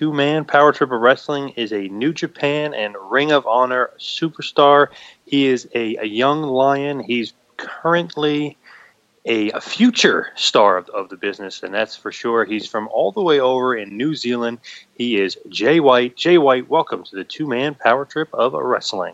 Two 0.00 0.14
man 0.14 0.46
power 0.46 0.72
trip 0.72 0.90
of 0.92 0.98
wrestling 0.98 1.50
is 1.56 1.74
a 1.74 1.88
New 1.88 2.14
Japan 2.14 2.72
and 2.72 2.96
Ring 3.10 3.32
of 3.32 3.46
Honor 3.46 3.90
superstar. 3.98 4.88
He 5.26 5.44
is 5.44 5.68
a, 5.74 5.96
a 5.96 6.06
young 6.06 6.40
lion. 6.42 7.00
He's 7.00 7.34
currently 7.58 8.56
a, 9.26 9.50
a 9.50 9.60
future 9.60 10.28
star 10.36 10.78
of, 10.78 10.88
of 10.88 11.10
the 11.10 11.18
business, 11.18 11.62
and 11.62 11.74
that's 11.74 11.96
for 11.96 12.12
sure. 12.12 12.46
He's 12.46 12.66
from 12.66 12.88
all 12.88 13.12
the 13.12 13.20
way 13.20 13.40
over 13.40 13.76
in 13.76 13.98
New 13.98 14.14
Zealand. 14.14 14.60
He 14.94 15.20
is 15.20 15.36
Jay 15.50 15.80
White. 15.80 16.16
Jay 16.16 16.38
White, 16.38 16.70
welcome 16.70 17.04
to 17.04 17.16
the 17.16 17.24
two 17.24 17.46
man 17.46 17.74
power 17.74 18.06
trip 18.06 18.30
of 18.32 18.54
wrestling. 18.54 19.12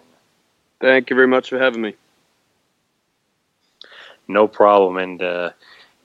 Thank 0.78 1.10
you 1.10 1.16
very 1.16 1.26
much 1.26 1.48
for 1.48 1.58
having 1.58 1.82
me. 1.82 1.96
No 4.28 4.46
problem. 4.46 4.98
And, 4.98 5.20
uh, 5.20 5.50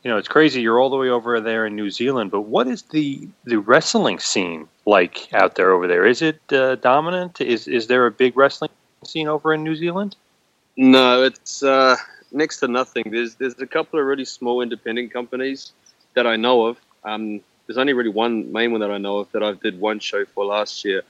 you 0.04 0.10
know, 0.10 0.18
it's 0.18 0.28
crazy. 0.28 0.62
You're 0.62 0.80
all 0.80 0.90
the 0.90 0.98
way 0.98 1.10
over 1.10 1.40
there 1.40 1.66
in 1.66 1.76
New 1.76 1.92
Zealand, 1.92 2.32
but 2.32 2.42
what 2.42 2.68
is 2.68 2.82
the 2.84 3.28
the 3.44 3.58
wrestling 3.58 4.20
scene 4.20 4.68
like 4.86 5.32
out 5.34 5.56
there 5.56 5.72
over 5.72 5.88
there? 5.88 6.06
Is 6.06 6.22
it 6.22 6.42
uh, 6.52 6.76
dominant? 6.76 7.40
Is 7.40 7.68
is 7.68 7.88
there 7.88 8.08
a 8.08 8.12
big 8.12 8.36
wrestling 8.36 8.72
scene 9.06 9.28
over 9.28 9.54
in 9.54 9.64
New 9.64 9.76
Zealand? 9.76 10.16
No, 10.76 11.24
it's 11.24 11.62
uh, 11.62 11.98
next 12.32 12.60
to 12.60 12.68
nothing. 12.68 13.12
There's 13.12 13.36
there's 13.36 13.60
a 13.60 13.68
couple 13.68 14.00
of 14.00 14.06
really 14.06 14.26
small 14.26 14.62
independent 14.62 15.14
companies 15.14 15.72
that 16.16 16.26
I 16.26 16.36
know 16.36 16.66
of. 16.66 16.78
Um, 17.04 17.42
there's 17.68 17.78
only 17.78 17.94
really 17.94 18.10
one 18.10 18.52
main 18.52 18.72
one 18.72 18.82
that 18.82 18.92
I 18.92 18.98
know 18.98 19.18
of 19.18 19.32
that 19.34 19.44
I 19.44 19.54
did 19.54 19.80
one 19.80 20.00
show 20.00 20.26
for 20.26 20.46
last 20.46 20.84
year, 20.84 21.04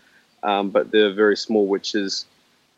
um, 0.44 0.70
but 0.70 0.92
they're 0.92 1.14
very 1.14 1.38
small. 1.38 1.66
Which 1.66 1.96
is, 1.96 2.26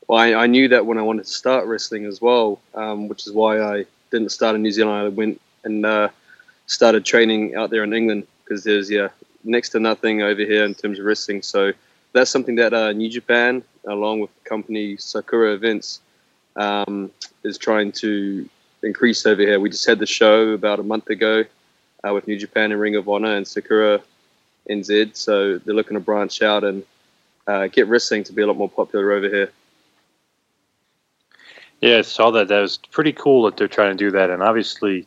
well, 0.07 0.19
I, 0.19 0.33
I 0.43 0.47
knew 0.47 0.67
that 0.67 0.85
when 0.85 0.99
I 0.99 1.01
wanted 1.01 1.25
to 1.25 1.31
start 1.31 1.65
wrestling 1.65 2.05
as 2.05 2.21
well, 2.21 2.59
um, 2.75 3.07
which 3.07 3.25
is 3.25 3.33
why 3.33 3.59
I 3.59 3.85
didn't 4.11 4.29
start 4.29 4.55
in 4.55 4.61
New 4.61 4.71
Zealand. 4.71 5.05
I 5.05 5.09
went 5.09 5.41
and 5.63 5.85
uh, 5.85 6.09
started 6.67 7.05
training 7.05 7.55
out 7.55 7.69
there 7.69 7.83
in 7.83 7.93
England 7.93 8.27
because 8.43 8.63
there's 8.63 8.89
yeah 8.89 9.09
next 9.43 9.69
to 9.69 9.79
nothing 9.79 10.21
over 10.21 10.41
here 10.41 10.63
in 10.63 10.73
terms 10.73 10.99
of 10.99 11.05
wrestling. 11.05 11.41
So 11.41 11.73
that's 12.13 12.31
something 12.31 12.55
that 12.55 12.73
uh, 12.73 12.91
New 12.93 13.09
Japan, 13.09 13.63
along 13.85 14.21
with 14.21 14.29
the 14.35 14.49
company 14.49 14.97
Sakura 14.97 15.53
Events, 15.53 16.01
um, 16.55 17.11
is 17.43 17.57
trying 17.57 17.91
to 17.93 18.47
increase 18.83 19.25
over 19.25 19.41
here. 19.41 19.59
We 19.59 19.69
just 19.69 19.85
had 19.85 19.99
the 19.99 20.05
show 20.05 20.49
about 20.49 20.79
a 20.79 20.83
month 20.83 21.09
ago 21.09 21.43
uh, 22.07 22.13
with 22.13 22.27
New 22.27 22.37
Japan 22.37 22.71
and 22.71 22.79
Ring 22.79 22.95
of 22.95 23.09
Honor 23.09 23.35
and 23.35 23.47
Sakura 23.47 24.01
NZ. 24.69 25.15
So 25.15 25.57
they're 25.57 25.75
looking 25.75 25.95
to 25.95 25.99
branch 25.99 26.41
out 26.41 26.63
and 26.63 26.83
uh, 27.47 27.67
get 27.67 27.87
wrestling 27.87 28.23
to 28.25 28.33
be 28.33 28.41
a 28.41 28.47
lot 28.47 28.57
more 28.57 28.69
popular 28.69 29.11
over 29.11 29.27
here. 29.27 29.51
Yeah, 31.81 31.97
I 31.97 32.01
saw 32.01 32.31
that. 32.31 32.47
That 32.47 32.61
was 32.61 32.77
pretty 32.77 33.11
cool 33.11 33.43
that 33.43 33.57
they're 33.57 33.67
trying 33.67 33.97
to 33.97 34.01
do 34.01 34.09
that, 34.11 34.29
and 34.29 34.41
obviously, 34.41 35.05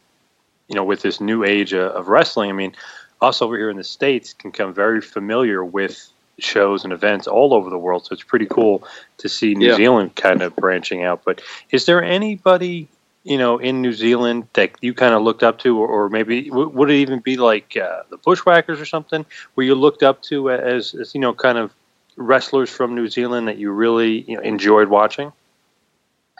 you 0.68 0.74
know, 0.74 0.84
with 0.84 1.02
this 1.02 1.20
new 1.20 1.44
age 1.44 1.72
of, 1.72 1.92
of 1.92 2.08
wrestling, 2.08 2.50
I 2.50 2.52
mean, 2.52 2.74
us 3.20 3.40
over 3.40 3.56
here 3.56 3.70
in 3.70 3.76
the 3.76 3.84
states 3.84 4.32
can 4.32 4.52
come 4.52 4.74
very 4.74 5.00
familiar 5.00 5.64
with 5.64 6.10
shows 6.38 6.84
and 6.84 6.92
events 6.92 7.26
all 7.26 7.54
over 7.54 7.70
the 7.70 7.78
world. 7.78 8.04
So 8.04 8.12
it's 8.12 8.22
pretty 8.22 8.46
cool 8.46 8.86
to 9.18 9.28
see 9.28 9.54
New 9.54 9.68
Yeah. 9.68 9.76
Zealand 9.76 10.16
kind 10.16 10.42
of 10.42 10.54
branching 10.56 11.02
out. 11.02 11.22
But 11.24 11.40
is 11.70 11.86
there 11.86 12.02
anybody 12.02 12.88
you 13.24 13.38
know 13.38 13.58
in 13.58 13.82
New 13.82 13.92
Zealand 13.92 14.46
that 14.52 14.70
you 14.82 14.94
kind 14.94 15.14
of 15.14 15.22
looked 15.22 15.42
up 15.42 15.58
to, 15.60 15.78
or, 15.78 15.88
or 15.88 16.08
maybe 16.08 16.48
w- 16.48 16.68
would 16.68 16.90
it 16.90 16.96
even 16.96 17.20
be 17.20 17.36
like 17.36 17.76
uh, 17.76 18.02
the 18.10 18.18
Bushwhackers 18.18 18.80
or 18.80 18.84
something, 18.84 19.24
where 19.54 19.66
you 19.66 19.74
looked 19.74 20.02
up 20.02 20.22
to 20.24 20.50
as, 20.50 20.94
as 20.94 21.14
you 21.14 21.20
know 21.20 21.32
kind 21.32 21.58
of 21.58 21.72
wrestlers 22.16 22.70
from 22.70 22.94
New 22.94 23.08
Zealand 23.08 23.48
that 23.48 23.58
you 23.58 23.70
really 23.70 24.20
you 24.22 24.36
know, 24.36 24.42
enjoyed 24.42 24.88
watching? 24.88 25.32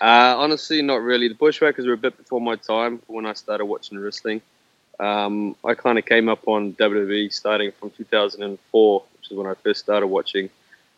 Uh, 0.01 0.35
honestly, 0.39 0.83
not 0.83 1.03
really. 1.03 1.29
The 1.29 1.35
Bushwhackers 1.35 1.87
were 1.87 1.95
a 1.95 1.99
bit 1.99 2.17
before 2.17 2.41
my 2.41 2.57
time 2.57 3.01
when 3.07 3.27
I 3.27 3.33
started 3.33 3.65
watching 3.65 3.99
wrestling. 3.99 4.43
Um, 4.99 5.57
I 5.65 5.75
kind 5.75 5.99
of 5.99 6.07
came 6.07 6.29
up 6.29 6.47
on 6.47 6.75
WWE 6.75 7.33
starting 7.33 7.73
from 7.73 7.91
2004, 7.91 9.03
which 9.17 9.31
is 9.31 9.37
when 9.37 9.47
I 9.47 9.55
first 9.55 9.81
started 9.81 10.07
watching. 10.07 10.51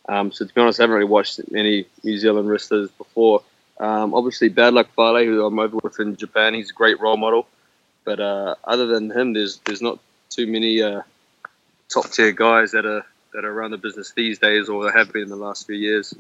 Um, 0.09 0.33
so 0.33 0.47
to 0.47 0.55
be 0.55 0.61
honest, 0.61 0.81
I 0.81 0.85
haven't 0.85 0.95
really 0.97 1.09
watched 1.09 1.41
any 1.55 1.87
New 2.03 2.19
Zealand 2.19 2.49
wrestlers 2.49 2.91
before. 2.93 3.43
Um, 3.79 4.15
obviously, 4.15 4.49
Bad 4.49 4.75
Luck 4.75 4.89
Fale, 4.97 5.25
who 5.25 5.45
I'm 5.45 5.59
over 5.59 5.77
with 5.83 6.01
in 6.01 6.17
Japan, 6.17 6.55
he's 6.55 6.71
a 6.71 6.75
great 6.75 7.01
role 7.01 7.17
model. 7.17 7.47
But 8.05 8.21
uh, 8.21 8.55
other 8.65 8.87
than 8.87 9.11
him, 9.11 9.35
there's 9.35 9.59
there's 9.67 9.83
not 9.83 9.99
too 10.31 10.47
many 10.47 10.83
uh, 10.83 11.03
top 11.89 12.11
tier 12.11 12.33
guys 12.33 12.73
that 12.73 12.87
are 12.87 13.05
that 13.35 13.45
are 13.45 13.53
around 13.53 13.73
the 13.73 13.77
business 13.77 14.13
these 14.13 14.39
days, 14.39 14.69
or 14.69 14.91
have 14.91 15.13
been 15.13 15.25
in 15.25 15.29
the 15.29 15.37
last 15.37 15.67
few 15.67 15.77
years. 15.77 16.15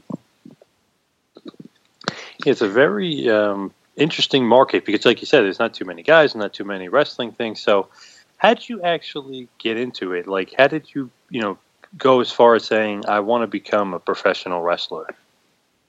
It's 2.48 2.60
a 2.60 2.68
very 2.68 3.28
um, 3.28 3.72
interesting 3.96 4.46
market 4.46 4.84
because, 4.84 5.04
like 5.04 5.20
you 5.20 5.26
said, 5.26 5.42
there's 5.42 5.58
not 5.58 5.74
too 5.74 5.84
many 5.84 6.02
guys, 6.02 6.34
and 6.34 6.40
not 6.40 6.54
too 6.54 6.64
many 6.64 6.88
wrestling 6.88 7.32
things. 7.32 7.60
So, 7.60 7.88
how 8.36 8.54
did 8.54 8.68
you 8.68 8.82
actually 8.82 9.48
get 9.58 9.76
into 9.76 10.12
it? 10.12 10.26
Like, 10.26 10.54
how 10.56 10.68
did 10.68 10.94
you, 10.94 11.10
you 11.30 11.40
know, 11.40 11.58
go 11.96 12.20
as 12.20 12.30
far 12.30 12.54
as 12.54 12.64
saying, 12.64 13.04
"I 13.06 13.20
want 13.20 13.42
to 13.42 13.46
become 13.46 13.94
a 13.94 13.98
professional 13.98 14.62
wrestler"? 14.62 15.06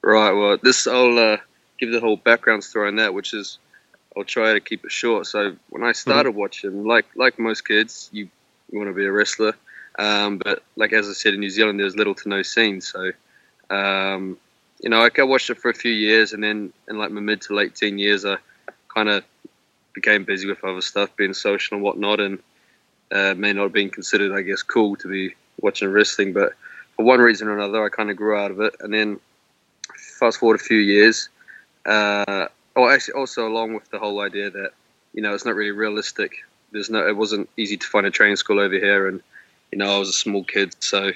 Right. 0.02 0.32
Well, 0.32 0.58
this 0.62 0.88
I'll 0.88 1.18
uh, 1.18 1.38
give 1.80 1.92
the 1.92 2.00
whole 2.00 2.18
background 2.18 2.64
story 2.64 2.88
on 2.88 2.96
that, 2.98 3.14
which 3.14 3.34
is 3.34 3.58
I'll 4.16 4.24
try 4.24 4.54
to 4.54 4.60
keep 4.60 4.86
it 4.86 4.92
short. 4.92 5.28
So 5.28 5.56
when 5.70 5.84
I 5.84 5.92
started 5.92 6.32
watching, 6.32 6.86
like 6.86 7.06
like 7.16 7.40
most 7.40 7.68
kids, 7.68 8.10
you, 8.12 8.30
you 8.72 8.80
want 8.80 8.90
to 8.90 8.94
be 8.94 9.06
a 9.06 9.12
wrestler, 9.12 9.54
um, 9.98 10.38
but 10.38 10.64
like 10.76 10.94
as 10.94 11.10
I 11.10 11.14
said 11.14 11.34
in 11.34 11.40
New 11.40 11.50
Zealand, 11.50 11.80
there's 11.80 11.96
little 11.96 12.16
to 12.16 12.30
no 12.30 12.42
scene. 12.42 12.82
So 12.82 13.12
um, 13.70 14.38
you 14.80 14.90
know, 14.90 15.00
like 15.00 15.20
I 15.20 15.24
watched 15.24 15.50
it 15.50 15.58
for 15.58 15.70
a 15.70 15.74
few 15.74 15.92
years, 15.92 16.34
and 16.34 16.44
then 16.44 16.74
in 16.88 16.98
like 16.98 17.12
my 17.12 17.22
mid 17.22 17.42
to 17.44 17.54
late 17.54 17.76
teen 17.76 18.00
years, 18.00 18.26
I 18.26 18.38
kind 18.88 19.10
of 19.10 19.24
became 19.94 20.24
busy 20.24 20.48
with 20.48 20.64
other 20.64 20.82
stuff, 20.82 21.16
being 21.16 21.34
social 21.34 21.76
and 21.76 21.84
whatnot, 21.84 22.20
and 22.20 22.40
uh, 23.12 23.34
may 23.36 23.54
not 23.54 23.64
have 23.64 23.74
been 23.74 23.90
considered, 23.90 24.32
I 24.32 24.42
guess, 24.42 24.64
cool 24.64 24.96
to 24.98 25.08
be 25.08 25.36
watching 25.60 25.90
wrestling. 25.90 26.34
But 26.34 26.54
for 26.96 27.06
one 27.06 27.20
reason 27.20 27.48
or 27.48 27.58
another, 27.58 27.84
I 27.84 27.90
kind 27.90 28.10
of 28.10 28.16
grew 28.16 28.38
out 28.38 28.52
of 28.52 28.62
it, 28.62 28.76
and 28.80 28.94
then 28.94 29.20
fast 29.98 30.40
forward 30.40 30.60
a 30.60 30.64
few 30.64 30.78
years. 30.78 31.30
Uh, 31.86 32.48
oh, 32.76 32.90
actually, 32.90 33.16
also 33.16 33.48
along 33.48 33.74
with 33.74 33.90
the 33.90 34.00
whole 34.00 34.22
idea 34.22 34.50
that 34.50 34.72
you 35.14 35.22
know 35.22 35.34
it's 35.34 35.46
not 35.46 35.56
really 35.56 35.72
realistic. 35.72 36.32
There's 36.72 36.90
no, 36.90 37.06
it 37.06 37.18
wasn't 37.18 37.50
easy 37.58 37.78
to 37.78 37.88
find 37.88 38.06
a 38.06 38.12
training 38.12 38.38
school 38.38 38.60
over 38.60 38.76
here, 38.76 39.08
and 39.08 39.22
you 39.72 39.78
know 39.78 39.94
I 39.94 40.00
was 40.00 40.10
a 40.10 40.14
small 40.14 40.44
kid, 40.46 40.74
so 40.80 41.12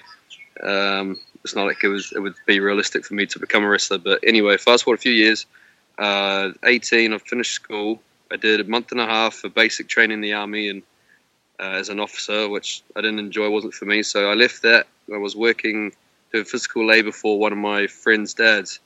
um, 0.62 1.17
it's 1.43 1.56
not 1.56 1.65
like 1.65 1.84
it 1.84 1.89
was 1.89 2.12
it 2.13 2.19
would 2.19 2.36
be 2.45 2.60
realistic 2.60 3.06
for 3.06 3.13
me 3.13 3.25
to 3.27 3.39
become 3.39 3.63
a 3.63 3.69
wrestler. 3.69 3.97
But 3.97 4.19
anyway, 4.25 4.58
fast 4.58 4.84
forward 4.84 4.99
a 4.99 5.01
few 5.01 5.12
years. 5.12 5.45
Uh, 5.97 6.51
18, 6.63 7.13
I 7.13 7.17
finished 7.17 7.53
school. 7.53 8.01
I 8.32 8.38
did 8.38 8.60
a 8.60 8.63
month 8.63 8.91
and 8.91 8.99
a 8.99 9.06
half 9.06 9.43
of 9.43 9.53
basic 9.53 9.88
training 9.88 10.15
in 10.15 10.21
the 10.21 10.34
army 10.34 10.69
and 10.69 10.82
uh, 11.60 11.77
as 11.77 11.89
an 11.89 11.99
officer, 11.99 12.49
which 12.49 12.82
I 12.95 13.01
didn't 13.01 13.19
enjoy, 13.19 13.49
wasn't 13.49 13.73
for 13.73 13.86
me. 13.86 14.03
So 14.03 14.29
I 14.29 14.34
left 14.34 14.63
that. 14.63 14.88
I 15.13 15.17
was 15.17 15.36
working 15.36 15.91
doing 16.32 16.45
physical 16.45 16.86
labor 16.86 17.12
for 17.12 17.38
one 17.39 17.51
of 17.51 17.58
my 17.60 17.88
friend's 17.88 18.34
dads, 18.34 18.79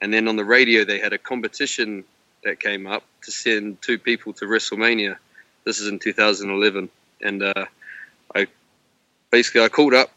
and 0.00 0.12
then 0.12 0.26
on 0.26 0.36
the 0.36 0.44
radio 0.44 0.84
they 0.84 0.98
had 0.98 1.12
a 1.12 1.18
competition 1.18 2.04
that 2.44 2.60
came 2.60 2.86
up 2.86 3.04
to 3.22 3.30
send 3.30 3.80
two 3.82 3.98
people 3.98 4.32
to 4.32 4.46
WrestleMania. 4.46 5.16
This 5.64 5.80
is 5.80 5.88
in 5.88 5.98
2011, 5.98 6.88
and 7.22 7.42
uh, 7.42 7.66
I 8.34 8.46
basically 9.30 9.62
I 9.62 9.68
called 9.68 9.94
up. 9.94 10.10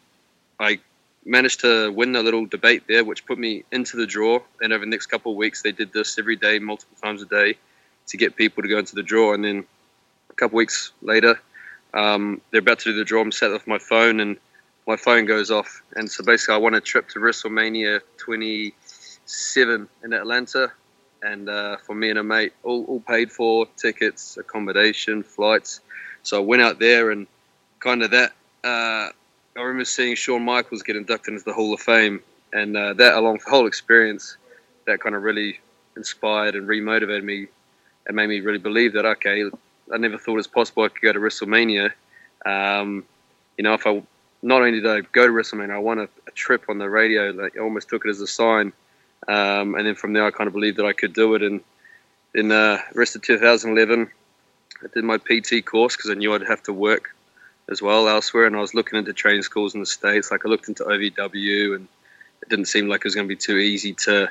I 0.60 0.80
managed 1.26 1.62
to 1.62 1.92
win 1.92 2.16
a 2.16 2.22
little 2.22 2.46
debate 2.46 2.84
there, 2.88 3.04
which 3.04 3.26
put 3.26 3.38
me 3.38 3.64
into 3.72 3.98
the 3.98 4.08
draw. 4.08 4.40
And 4.62 4.74
over 4.74 4.84
the 4.86 4.90
next 4.90 5.08
couple 5.08 5.32
of 5.32 5.38
weeks, 5.38 5.62
they 5.62 5.72
did 5.72 5.94
this 5.94 6.18
every 6.18 6.36
day, 6.36 6.60
multiple 6.60 6.98
times 7.02 7.22
a 7.22 7.26
day, 7.26 7.56
to 8.08 8.18
get 8.18 8.36
people 8.36 8.64
to 8.64 8.70
go 8.70 8.80
into 8.80 8.96
the 8.96 9.04
draw. 9.04 9.34
And 9.34 9.44
then 9.44 9.66
a 10.30 10.34
couple 10.34 10.56
of 10.56 10.58
weeks 10.58 10.92
later, 11.02 11.40
um, 11.94 12.42
they're 12.52 12.60
about 12.60 12.80
to 12.80 12.92
do 12.92 12.98
the 12.98 13.06
draw. 13.06 13.22
I'm 13.22 13.32
set 13.32 13.52
with 13.52 13.68
my 13.68 13.78
phone, 13.78 14.20
and 14.20 14.38
my 14.88 14.96
phone 14.96 15.26
goes 15.26 15.52
off. 15.52 15.82
And 15.96 16.10
so 16.10 16.24
basically, 16.24 16.56
I 16.56 16.58
won 16.58 16.74
a 16.74 16.82
trip 16.82 17.10
to 17.10 17.20
WrestleMania 17.20 18.02
27 18.18 19.88
in 20.04 20.14
Atlanta. 20.14 20.72
And 21.24 21.50
uh, 21.50 21.78
for 21.78 21.94
me 21.94 22.10
and 22.10 22.18
a 22.18 22.24
mate, 22.24 22.54
all, 22.64 22.84
all 22.86 23.00
paid 23.00 23.32
for 23.32 23.68
tickets, 23.78 24.38
accommodation, 24.38 25.22
flights. 25.22 25.82
So 26.24 26.38
I 26.38 26.40
went 26.44 26.64
out 26.64 26.80
there, 26.80 27.12
and 27.12 27.28
kind 27.80 28.02
of 28.02 28.12
that. 28.12 28.34
Uh, 28.64 29.10
I 29.56 29.60
remember 29.60 29.84
seeing 29.84 30.16
Shawn 30.16 30.44
Michaels 30.44 30.82
get 30.82 30.96
inducted 30.96 31.34
into 31.34 31.44
the 31.44 31.54
Hall 31.54 31.74
of 31.74 31.82
Fame, 31.82 32.22
and 32.54 32.76
uh, 32.78 32.94
that, 32.94 33.16
along 33.16 33.34
with 33.34 33.44
the 33.44 33.50
whole 33.50 33.68
experience, 33.68 34.38
that 34.88 35.02
kind 35.02 35.14
of 35.14 35.24
really 35.24 35.60
inspired 35.98 36.56
and 36.56 36.68
remotivated 36.68 37.24
me, 37.24 37.48
and 38.08 38.16
made 38.16 38.28
me 38.28 38.40
really 38.40 38.60
believe 38.60 38.94
that 38.94 39.06
okay, 39.06 39.44
I 39.94 39.98
never 39.98 40.18
thought 40.18 40.34
it 40.34 40.36
was 40.36 40.48
possible 40.48 40.84
I 40.84 40.88
could 40.88 41.02
go 41.02 41.12
to 41.12 41.20
WrestleMania. 41.20 41.92
Um, 42.46 43.04
you 43.58 43.64
know, 43.66 43.74
if 43.74 43.86
I 43.86 44.02
not 44.42 44.62
only 44.62 44.80
did 44.80 44.88
I 44.88 45.02
go 45.12 45.28
to 45.28 45.34
WrestleMania, 45.34 45.76
I 45.76 45.80
won 45.80 46.00
a, 46.00 46.04
a 46.04 46.32
trip 46.34 46.64
on 46.70 46.78
the 46.78 46.90
radio. 46.90 47.32
Like, 47.32 47.58
I 47.58 47.60
almost 47.60 47.90
took 47.90 48.06
it 48.06 48.10
as 48.10 48.22
a 48.22 48.28
sign, 48.28 48.72
um, 49.28 49.76
and 49.76 49.86
then 49.86 49.96
from 49.96 50.14
there, 50.14 50.26
I 50.26 50.32
kind 50.32 50.48
of 50.48 50.54
believed 50.54 50.78
that 50.78 50.86
I 50.86 50.94
could 50.94 51.14
do 51.14 51.36
it. 51.36 51.42
And 51.42 51.60
in 52.34 52.48
the 52.48 52.80
uh, 52.80 52.82
rest 52.96 53.18
of 53.18 53.22
2011, 53.22 54.10
I 54.82 54.88
did 54.94 55.04
my 55.04 55.18
PT 55.18 55.66
course 55.66 55.98
because 55.98 56.10
I 56.10 56.14
knew 56.14 56.34
I'd 56.34 56.48
have 56.48 56.64
to 56.64 56.74
work 56.74 57.14
as 57.70 57.82
well 57.82 58.08
elsewhere. 58.08 58.46
And 58.46 58.56
I 58.56 58.60
was 58.60 58.74
looking 58.74 59.00
into 59.00 59.14
training 59.14 59.44
schools 59.44 59.74
in 59.74 59.80
the 59.80 59.86
states. 59.86 60.32
Like 60.32 60.46
I 60.46 60.50
looked 60.50 60.68
into 60.68 60.84
OVW, 60.84 61.76
and 61.76 61.88
it 62.42 62.50
didn't 62.50 62.66
seem 62.66 62.88
like 62.88 63.02
it 63.02 63.06
was 63.06 63.16
going 63.16 63.28
to 63.28 63.36
be 63.36 63.40
too 63.40 63.58
easy 63.58 63.94
to 64.06 64.30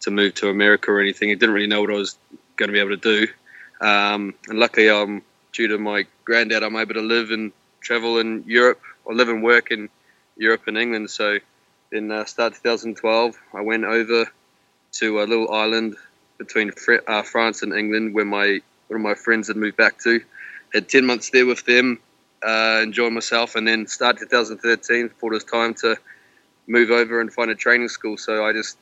to 0.00 0.10
move 0.10 0.34
to 0.34 0.48
America 0.48 0.90
or 0.90 1.00
anything. 1.00 1.30
I 1.30 1.34
didn't 1.34 1.54
really 1.54 1.66
know 1.66 1.82
what 1.82 1.90
I 1.90 1.94
was 1.94 2.16
going 2.56 2.68
to 2.68 2.72
be 2.72 2.80
able 2.80 2.96
to 2.96 2.96
do. 2.96 3.26
Um, 3.86 4.34
and 4.48 4.58
luckily, 4.58 4.88
um, 4.88 5.22
due 5.52 5.68
to 5.68 5.78
my 5.78 6.06
granddad, 6.24 6.62
I'm 6.62 6.76
able 6.76 6.94
to 6.94 7.02
live 7.02 7.30
and 7.30 7.52
travel 7.80 8.18
in 8.18 8.44
Europe 8.46 8.80
or 9.04 9.14
live 9.14 9.28
and 9.28 9.42
work 9.42 9.70
in 9.70 9.88
Europe 10.36 10.62
and 10.66 10.78
England. 10.78 11.10
So 11.10 11.38
in 11.92 12.10
uh, 12.10 12.24
start 12.24 12.54
2012, 12.54 13.36
I 13.54 13.60
went 13.60 13.84
over 13.84 14.30
to 14.92 15.20
a 15.20 15.24
little 15.24 15.52
island 15.52 15.96
between 16.38 16.72
Fr- 16.72 17.04
uh, 17.06 17.22
France 17.22 17.62
and 17.62 17.72
England 17.72 18.14
where 18.14 18.24
my 18.24 18.60
one 18.88 19.00
of 19.00 19.02
my 19.02 19.14
friends 19.14 19.48
had 19.48 19.56
moved 19.56 19.76
back 19.76 19.98
to. 20.00 20.20
Had 20.72 20.88
10 20.88 21.06
months 21.06 21.30
there 21.30 21.46
with 21.46 21.64
them, 21.64 21.98
uh, 22.46 22.80
enjoy 22.82 23.10
myself, 23.10 23.56
and 23.56 23.66
then 23.66 23.86
start 23.86 24.18
2013 24.18 25.08
thought 25.08 25.26
it 25.26 25.30
was 25.34 25.44
time 25.44 25.74
to 25.74 25.96
move 26.66 26.90
over 26.90 27.20
and 27.20 27.32
find 27.32 27.50
a 27.50 27.54
training 27.54 27.88
school. 27.88 28.16
So 28.16 28.44
I 28.44 28.52
just 28.52 28.78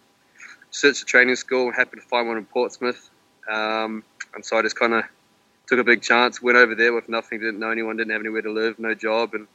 searched 0.71 1.03
a 1.03 1.05
training 1.05 1.37
school, 1.37 1.73
happened 1.73 2.03
to 2.03 2.09
find 2.09 2.29
one 2.29 2.37
in 2.37 2.45
Portsmouth, 2.45 3.11
um, 3.51 4.05
and 4.35 4.45
so 4.45 4.59
I 4.59 4.63
just 4.63 4.79
kind 4.79 4.95
of 4.95 5.05
took 5.67 5.79
a 5.79 5.85
big 5.85 6.03
chance, 6.03 6.41
went 6.41 6.59
over 6.59 6.75
there 6.75 6.93
with 6.93 7.09
nothing, 7.09 7.41
didn't 7.41 7.59
know 7.59 7.71
anyone, 7.71 7.97
didn't 7.97 8.13
have 8.13 8.21
anywhere 8.21 8.43
to 8.43 8.53
live, 8.53 8.79
no 8.79 8.95
job, 8.95 9.35
and 9.35 9.47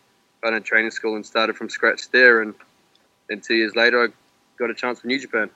found 0.42 0.56
a 0.56 0.60
training 0.62 0.92
school 0.92 1.16
and 1.16 1.26
started 1.26 1.56
from 1.56 1.70
scratch 1.70 2.10
there. 2.12 2.42
And 2.42 2.54
then 3.30 3.42
two 3.42 3.56
years 3.56 3.76
later, 3.76 4.04
I 4.04 4.08
got 4.58 4.70
a 4.70 4.76
chance 4.76 5.02
for 5.02 5.08
New 5.08 5.20
Japan 5.20 5.50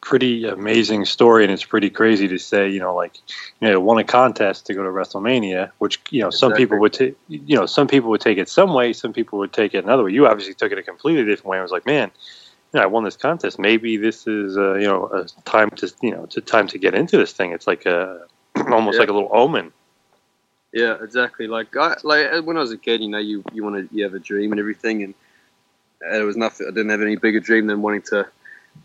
pretty 0.00 0.46
amazing 0.46 1.04
story, 1.04 1.44
and 1.44 1.52
it's 1.52 1.64
pretty 1.64 1.90
crazy 1.90 2.28
to 2.28 2.38
say, 2.38 2.68
you 2.68 2.80
know, 2.80 2.94
like, 2.94 3.16
you 3.60 3.68
know, 3.68 3.80
won 3.80 3.98
a 3.98 4.04
contest 4.04 4.66
to 4.66 4.74
go 4.74 4.82
to 4.82 4.88
WrestleMania, 4.88 5.70
which 5.78 6.00
you 6.10 6.22
know 6.22 6.30
some 6.30 6.52
people 6.52 6.78
would 6.78 6.92
take, 6.92 7.16
you 7.28 7.56
know, 7.56 7.66
some 7.66 7.86
people 7.86 8.10
would 8.10 8.20
take 8.20 8.38
it 8.38 8.48
some 8.48 8.74
way, 8.74 8.92
some 8.92 9.12
people 9.12 9.38
would 9.38 9.52
take 9.52 9.74
it 9.74 9.84
another 9.84 10.04
way. 10.04 10.12
You 10.12 10.26
obviously 10.26 10.54
took 10.54 10.72
it 10.72 10.78
a 10.78 10.82
completely 10.82 11.24
different 11.24 11.50
way. 11.50 11.58
I 11.58 11.62
was 11.62 11.72
like, 11.72 11.86
man, 11.86 12.10
you 12.72 12.78
know, 12.78 12.84
I 12.84 12.86
won 12.86 13.04
this 13.04 13.16
contest. 13.16 13.58
Maybe 13.58 13.96
this 13.96 14.26
is, 14.26 14.56
uh, 14.56 14.74
you 14.74 14.86
know, 14.86 15.06
a 15.06 15.24
time 15.42 15.70
to, 15.70 15.92
you 16.02 16.12
know, 16.12 16.24
it's 16.24 16.36
a 16.36 16.40
time 16.40 16.68
to 16.68 16.78
get 16.78 16.94
into 16.94 17.16
this 17.16 17.32
thing. 17.32 17.52
It's 17.52 17.66
like 17.66 17.86
a 17.86 18.26
almost 18.56 18.94
Yeah. 18.94 19.00
like 19.00 19.08
a 19.08 19.12
little 19.12 19.30
omen. 19.32 19.72
Yeah, 20.72 20.96
exactly. 21.02 21.46
Like 21.46 21.74
I 21.76 21.96
like 22.02 22.44
when 22.44 22.56
I 22.56 22.60
was 22.60 22.72
a 22.72 22.78
kid, 22.78 23.00
you 23.00 23.08
know, 23.08 23.18
you 23.18 23.42
you 23.52 23.64
want 23.64 23.90
to 23.90 23.96
you 23.96 24.04
have 24.04 24.14
a 24.14 24.18
dream 24.18 24.52
and 24.52 24.60
everything, 24.60 25.02
and 25.02 25.14
there 26.00 26.26
was 26.26 26.36
nothing. 26.36 26.66
I 26.66 26.70
didn't 26.70 26.90
have 26.90 27.00
any 27.00 27.16
bigger 27.16 27.40
dream 27.40 27.66
than 27.66 27.80
wanting 27.80 28.02
to 28.10 28.28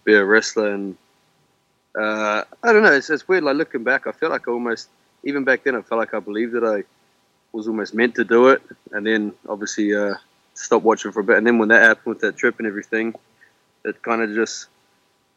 be 0.06 0.14
a 0.14 0.24
wrestler. 0.24 0.72
And 0.72 0.98
uh, 1.98 2.44
I 2.64 2.74
don't 2.74 2.84
know. 2.84 2.94
It's, 2.94 3.10
it's 3.10 3.28
weird. 3.28 3.44
Like 3.44 3.56
looking 3.56 3.84
back, 3.84 4.08
I 4.08 4.12
feel 4.12 4.30
like 4.30 4.48
I 4.48 4.52
almost 4.52 4.90
even 5.24 5.44
back 5.44 5.64
then 5.64 5.76
I 5.76 5.82
felt 5.82 6.00
like 6.00 6.14
I 6.14 6.20
believed 6.20 6.54
that 6.54 6.64
I 6.64 6.84
was 7.52 7.68
almost 7.68 7.94
meant 7.94 8.16
to 8.16 8.24
do 8.24 8.50
it, 8.50 8.62
and 8.92 9.06
then 9.06 9.34
obviously 9.48 9.96
uh, 9.96 10.16
stopped 10.54 10.86
watching 10.86 11.12
for 11.12 11.22
a 11.22 11.24
bit. 11.24 11.38
And 11.38 11.48
then 11.48 11.60
when 11.60 11.70
that 11.70 11.84
happened 11.84 12.16
with 12.16 12.22
that 12.22 12.36
trip 12.36 12.58
and 12.58 12.68
everything, 12.68 13.16
it 13.86 14.02
kind 14.02 14.22
of 14.22 14.34
just 14.34 14.68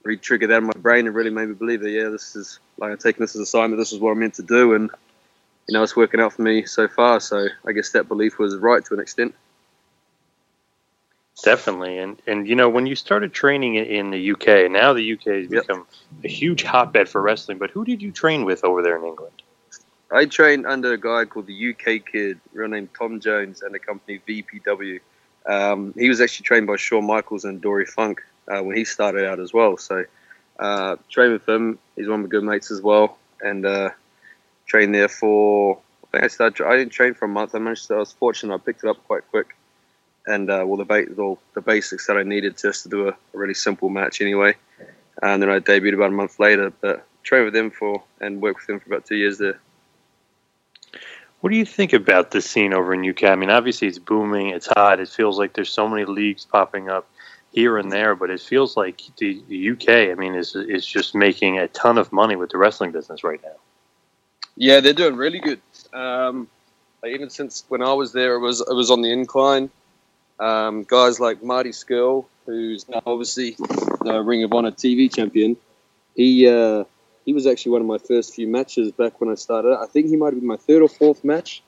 re-triggered 0.03 0.51
that 0.51 0.59
in 0.59 0.65
my 0.65 0.73
brain 0.77 1.07
and 1.07 1.15
really 1.15 1.31
made 1.31 1.49
me 1.49 1.55
believe 1.55 1.81
that 1.81 1.91
yeah, 1.91 2.09
this 2.09 2.37
is 2.37 2.61
like 2.79 2.93
I'm 2.93 2.99
taking 2.99 3.21
this 3.21 3.35
as 3.35 3.41
a 3.41 3.47
sign 3.47 3.71
that 3.73 3.77
this 3.77 3.93
is 3.93 3.99
what 3.99 4.13
I'm 4.13 4.19
meant 4.21 4.35
to 4.35 4.43
do, 4.43 4.75
and 4.75 4.91
you 5.69 5.75
know, 5.75 5.83
it's 5.83 5.97
working 5.97 6.21
out 6.21 6.33
for 6.33 6.43
me 6.43 6.65
so 6.65 6.89
far. 6.89 7.21
So 7.21 7.49
I 7.67 7.73
guess 7.73 7.91
that 7.91 8.09
belief 8.09 8.39
was 8.39 8.57
right 8.57 8.85
to 8.85 8.95
an 8.95 9.01
extent. 9.01 9.35
Definitely, 11.43 11.99
and 11.99 12.21
and 12.27 12.49
you 12.49 12.55
know 12.55 12.69
when 12.69 12.87
you 12.87 12.95
started 12.95 13.33
training 13.33 13.75
in- 13.75 14.11
the 14.11 14.33
UK, 14.33 14.71
now 14.71 14.93
the 14.95 15.13
UK 15.13 15.25
has 15.27 15.49
become 15.49 15.87
a 16.25 16.29
huge 16.29 16.63
hotbed 16.63 17.09
for 17.09 17.21
wrestling. 17.21 17.59
But 17.59 17.71
who 17.71 17.85
did 17.85 18.01
you 18.01 18.11
train 18.11 18.45
with 18.45 18.65
over 18.65 18.83
there 18.83 18.97
in 18.97 19.05
England? 19.05 19.43
I 20.11 20.27
trained 20.27 20.67
under 20.67 20.93
a 20.93 20.99
guy 20.99 21.25
called 21.25 21.47
the 21.47 21.71
UK 21.71 22.07
Kid, 22.11 22.41
real 22.53 22.69
name 22.69 22.89
Tom 22.97 23.21
Jones, 23.21 23.63
and 23.63 23.75
the 23.75 23.79
company 23.79 24.21
VPW. 24.27 25.01
Um, 25.47 25.93
he 25.97 26.09
was 26.09 26.21
actually 26.21 26.45
trained 26.45 26.67
by 26.67 26.77
Shawn 26.77 27.07
Michaels 27.07 27.45
and 27.45 27.61
Dory 27.61 27.87
Funk 27.87 28.23
uh, 28.49 28.63
when 28.63 28.77
he 28.77 28.85
started 28.85 29.27
out 29.27 29.41
as 29.41 29.53
well. 29.53 29.77
So 29.77 30.05
uh, 30.59 30.97
trained 31.11 31.33
with 31.33 31.49
him. 31.49 31.79
He's 31.97 32.09
one 32.09 32.21
of 32.21 32.27
my 32.27 32.29
good 32.29 32.45
mates 32.45 32.71
as 32.71 32.81
well, 32.81 33.19
and 33.41 33.67
uh, 33.67 33.91
trained 34.67 34.95
there 34.95 35.09
for. 35.09 35.79
I 36.05 36.07
think 36.13 36.25
I 36.25 36.29
started. 36.29 36.67
I 36.67 36.77
didn't 36.77 36.93
train 36.93 37.15
for 37.15 37.25
a 37.25 37.29
month. 37.29 37.55
I 37.55 37.59
managed. 37.59 37.89
To, 37.89 37.95
I 37.95 37.99
was 37.99 38.13
fortunate. 38.13 38.55
I 38.55 38.59
picked 38.59 38.85
it 38.85 38.89
up 38.89 39.05
quite 39.07 39.29
quick, 39.31 39.56
and 40.27 40.51
uh, 40.51 40.65
well, 40.67 40.77
the 40.77 40.85
ba- 40.85 41.07
all 41.19 41.39
the 41.55 41.61
basics 41.61 42.07
that 42.07 42.17
I 42.17 42.23
needed 42.23 42.57
just 42.59 42.83
to 42.83 42.89
do 42.89 43.09
a, 43.09 43.11
a 43.11 43.17
really 43.35 43.55
simple 43.55 43.89
match 43.89 44.21
anyway. 44.21 44.55
And 45.23 45.43
then 45.43 45.49
I 45.49 45.61
debuted 45.61 45.95
about 45.95 46.09
a 46.09 46.15
month 46.15 46.39
later, 46.39 46.73
but 46.81 47.07
trained 47.23 47.47
with 47.47 47.55
them 47.55 47.71
for 47.71 48.03
and 48.21 48.41
worked 48.41 48.61
with 48.61 48.67
them 48.67 48.81
for 48.81 48.89
about 48.89 49.07
two 49.07 49.17
years 49.17 49.39
there. 49.39 49.59
What 51.41 51.51
do 51.51 51.57
you 51.57 51.65
think 51.65 51.93
about 51.93 52.31
the 52.31 52.41
scene 52.41 52.73
over 52.73 52.95
in 52.95 53.09
UK? 53.09 53.25
I 53.25 53.37
mean, 53.37 53.51
obviously 53.51 53.89
it's 53.89 53.99
booming, 53.99 54.49
it's 54.49 54.67
hot. 54.67 55.01
It 55.01 55.09
feels 55.09 55.39
like 55.39 55.53
there's 55.53 55.71
so 55.71 55.89
many 55.89 56.05
leagues 56.05 56.45
popping 56.45 56.89
up 56.89 57.09
here 57.53 57.79
and 57.79 57.91
there, 57.93 58.15
but 58.15 58.31
it 58.31 58.41
feels 58.41 58.77
like 58.77 59.03
the, 59.19 59.43
the 59.49 59.71
UK, 59.71 60.11
I 60.11 60.15
mean, 60.15 60.35
is 60.35 60.55
is 60.55 60.85
just 60.85 61.15
making 61.15 61.59
a 61.59 61.69
ton 61.69 61.99
of 61.99 62.13
money 62.13 62.37
with 62.37 62.51
the 62.51 62.59
wrestling 62.59 62.91
business 62.91 63.23
right 63.23 63.41
now. 63.43 63.57
Yeah, 64.57 64.81
they're 64.81 64.93
doing 64.93 65.17
really 65.17 65.39
good. 65.39 65.61
Um, 65.93 66.49
even 67.07 67.31
since 67.31 67.65
when 67.69 67.83
I 67.83 67.93
was 67.93 68.13
there, 68.13 68.35
it 68.35 68.41
was 68.41 68.61
it 68.61 68.75
was 68.75 68.91
on 68.91 69.03
the 69.03 69.11
incline. 69.11 69.71
Um, 70.39 70.85
guys 70.85 71.19
like 71.19 71.43
Marty 71.43 71.71
Scurll, 71.71 72.27
who's 72.45 72.89
now 72.89 73.03
obviously 73.07 73.57
the 74.05 74.23
Ring 74.23 74.45
of 74.45 74.53
Honor 74.53 74.71
TV 74.71 75.13
champion, 75.15 75.57
he 76.15 76.49
uh, 76.49 76.85
he 77.25 77.33
was 77.33 77.47
actually 77.47 77.73
one 77.73 77.81
of 77.81 77.87
my 77.87 77.99
first 77.99 78.35
few 78.35 78.47
matches 78.47 78.93
back 78.93 79.21
when 79.21 79.31
I 79.31 79.35
started. 79.35 79.77
I 79.77 79.87
think 79.87 80.09
he 80.09 80.17
might 80.17 80.33
have 80.33 80.41
been 80.41 80.47
my 80.47 80.57
third 80.57 80.83
or 80.83 80.89
fourth 80.89 81.25
match. 81.25 81.63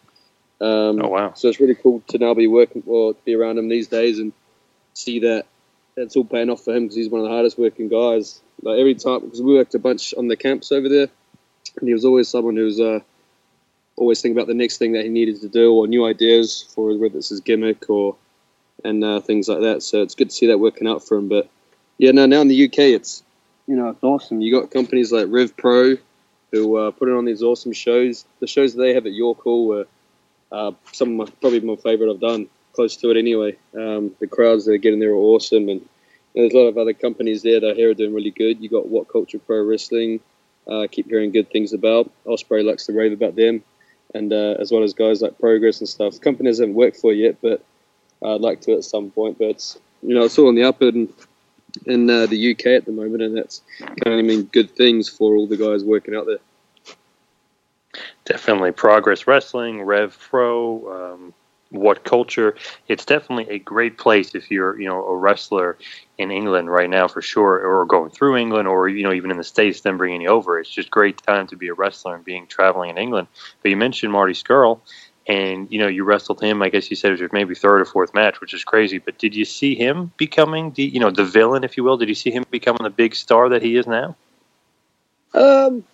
Um, 0.61 1.01
oh 1.03 1.09
wow! 1.09 1.33
So 1.35 1.49
it's 1.49 1.61
really 1.61 1.75
cool 1.75 2.03
to 2.09 2.19
now 2.19 2.35
be 2.35 2.47
working 2.47 2.83
or 2.87 3.15
be 3.25 3.35
around 3.35 3.59
him 3.59 3.69
these 3.69 3.89
days 3.89 4.19
and 4.19 4.33
see 4.95 5.21
that 5.21 5.47
that's 5.97 6.17
all 6.17 6.25
paying 6.25 6.51
off 6.51 6.65
for 6.65 6.75
him 6.75 6.85
because 6.85 6.97
he's 6.97 7.09
one 7.09 7.21
of 7.21 7.27
the 7.27 7.33
hardest 7.33 7.59
working 7.59 7.89
guys. 7.89 8.41
Like 8.63 8.79
every 8.79 8.95
time, 8.95 9.21
because 9.21 9.41
we 9.41 9.55
worked 9.55 9.75
a 9.75 9.79
bunch 9.79 10.15
on 10.15 10.29
the 10.29 10.37
camps 10.37 10.73
over 10.73 10.89
there, 10.89 11.09
and 11.79 11.89
he 11.89 11.93
was 11.93 12.05
always 12.05 12.29
someone 12.29 12.57
who's 12.57 12.81
uh, 12.81 13.01
always 13.97 14.21
thinking 14.21 14.37
about 14.37 14.49
the 14.49 14.55
next 14.55 14.79
thing 14.79 14.93
that 14.93 15.05
he 15.05 15.11
needed 15.11 15.41
to 15.41 15.49
do 15.49 15.73
or 15.73 15.87
new 15.87 16.05
ideas 16.05 16.67
for 16.75 16.97
whether 16.99 17.19
it's 17.19 17.31
his 17.31 17.41
gimmick 17.41 17.89
or 17.89 18.17
and 18.85 19.03
uh, 19.03 19.21
things 19.21 19.49
like 19.49 19.61
that. 19.61 19.83
So 19.83 20.03
it's 20.03 20.15
good 20.15 20.31
to 20.31 20.35
see 20.35 20.47
that 20.49 20.59
working 20.59 20.89
out 20.89 21.07
for 21.07 21.17
him. 21.17 21.29
But 21.29 21.49
yeah, 21.99 22.13
no, 22.13 22.27
now 22.27 22.41
in 22.41 22.49
the 22.49 22.65
UK, 22.65 22.79
it's 22.79 23.23
you 23.67 23.77
know 23.77 23.91
it's 23.91 24.03
awesome. 24.03 24.41
You 24.41 24.53
got 24.53 24.71
companies 24.71 25.13
like 25.13 25.27
Rev 25.29 25.57
Pro 25.57 25.97
who 26.53 26.77
uh, 26.77 26.91
putting 26.91 27.15
on 27.15 27.25
these 27.25 27.43
awesome 27.43 27.73
shows. 27.73 28.25
The 28.41 28.47
shows 28.47 28.75
that 28.75 28.83
they 28.83 28.95
have 28.95 29.07
at 29.07 29.13
York 29.13 29.41
Hall 29.41 29.67
were 29.67 29.87
uh, 30.51 30.73
some 30.93 31.21
of 31.21 31.29
my 31.29 31.35
probably 31.41 31.61
my 31.61 31.77
favorite 31.77 32.11
I've 32.11 32.21
done. 32.21 32.49
Close 32.73 32.97
to 32.99 33.11
it 33.11 33.17
anyway. 33.17 33.57
Um, 33.75 34.15
the 34.21 34.27
crowds 34.27 34.65
that 34.65 34.73
are 34.73 34.79
getting 34.79 35.01
there 35.01 35.11
are 35.11 35.17
awesome, 35.17 35.69
and, 35.69 35.81
and 35.81 35.89
there's 36.35 36.53
a 36.53 36.57
lot 36.57 36.69
of 36.69 36.79
other 36.79 36.95
companies 36.95 37.43
there 37.43 37.61
that 37.61 37.71
I 37.73 37.75
hear 37.75 37.91
are 37.91 37.95
doing 37.95 38.15
really 38.15 38.31
good. 38.31 38.63
You 38.63 38.69
got 38.69 38.87
What 38.87 39.09
Culture 39.09 39.39
Pro 39.39 39.63
Wrestling. 39.65 40.21
Uh, 40.67 40.87
keep 40.91 41.09
hearing 41.09 41.33
good 41.33 41.51
things 41.51 41.73
about. 41.73 42.11
Ospreay 42.27 42.65
likes 42.65 42.87
to 42.87 42.93
rave 42.93 43.13
about 43.13 43.35
them, 43.35 43.63
and 44.15 44.33
uh, 44.33 44.55
as 44.61 44.71
well 44.71 44.83
as 44.83 44.93
guys 44.93 45.21
like 45.21 45.39
Progress 45.39 45.81
and 45.81 45.89
stuff. 45.89 46.21
Companies 46.21 46.61
haven't 46.61 46.75
worked 46.75 46.99
for 46.99 47.13
yet, 47.13 47.37
but 47.43 47.65
I'd 48.25 48.41
like 48.41 48.61
to 48.63 48.75
at 48.75 48.85
some 48.85 49.11
point. 49.11 49.39
But 49.39 49.49
it's, 49.49 49.79
you 50.03 50.15
know, 50.15 50.25
it's 50.25 50.39
all 50.39 50.49
on 50.49 50.55
the 50.55 50.65
up 50.65 50.83
in 50.83 51.13
in 51.87 52.09
uh, 52.09 52.27
the 52.27 52.53
UK 52.53 52.67
at 52.67 52.85
the 52.85 52.93
moment, 52.93 53.23
and 53.23 53.37
that's 53.37 53.63
can 53.79 54.13
only 54.13 54.23
mean 54.23 54.45
good 54.45 54.71
things 54.71 55.09
for 55.09 55.37
all 55.37 55.47
the 55.47 55.57
guys 55.57 55.85
working 55.85 56.15
out 56.15 56.27
there. 56.27 56.39
Definitely 58.25 58.73
Progress 58.73 59.27
Wrestling, 59.27 59.83
Rev 59.83 60.17
Pro, 60.19 61.15
um, 61.15 61.35
What 61.71 62.05
Culture. 62.05 62.57
It's 62.87 63.05
definitely 63.05 63.49
a 63.55 63.59
great 63.59 63.97
place 63.97 64.35
if 64.35 64.51
you're, 64.51 64.79
you 64.79 64.89
know, 64.89 65.05
a 65.07 65.17
wrestler 65.17 65.79
in 66.19 66.31
England 66.31 66.71
right 66.71 66.91
now 66.91 67.09
for 67.09 67.23
sure, 67.23 67.59
or 67.67 67.87
going 67.87 68.11
through 68.11 68.37
England, 68.37 68.69
or 68.69 68.89
you 68.89 69.03
know, 69.03 69.13
even 69.13 69.31
in 69.31 69.39
the 69.39 69.45
states, 69.45 69.81
then 69.81 69.97
bringing 69.97 70.21
you 70.21 70.29
over. 70.29 70.59
It's 70.59 70.71
just 70.71 70.91
great 70.91 71.23
time 71.23 71.47
to 71.49 71.57
be 71.57 71.69
a 71.69 71.75
wrestler 71.75 72.15
and 72.15 72.25
being 72.25 72.47
traveling 72.47 72.91
in 72.91 72.99
England. 72.99 73.29
But 73.63 73.71
you 73.71 73.77
mentioned 73.77 74.13
Marty 74.13 74.35
Scurll, 74.35 74.81
and 75.29 75.71
you 75.71 75.79
know, 75.79 75.87
you 75.87 76.05
wrestled 76.05 76.41
him. 76.41 76.63
I 76.63 76.71
guess 76.71 76.89
you 76.89 76.97
said 76.97 77.13
it 77.13 77.21
was 77.21 77.33
maybe 77.33 77.55
third 77.55 77.83
or 77.83 77.85
fourth 77.85 78.15
match, 78.15 78.41
which 78.41 78.55
is 78.55 78.65
crazy. 78.65 78.99
But 78.99 79.19
did 79.19 79.37
you 79.37 79.45
see 79.45 79.75
him 79.75 80.11
becoming 80.17 80.73
the, 80.73 80.85
you 80.85 80.99
know, 80.99 81.11
the 81.11 81.25
villain, 81.25 81.65
if 81.65 81.77
you 81.77 81.85
will? 81.85 81.99
Did 81.99 82.09
you 82.09 82.15
see 82.15 82.31
him 82.31 82.45
becoming 82.51 82.83
the 82.83 82.91
big 82.91 83.15
star 83.15 83.51
that 83.51 83.63
he 83.63 83.77
is 83.77 83.87
now? 83.87 84.17
Um, 85.35 85.85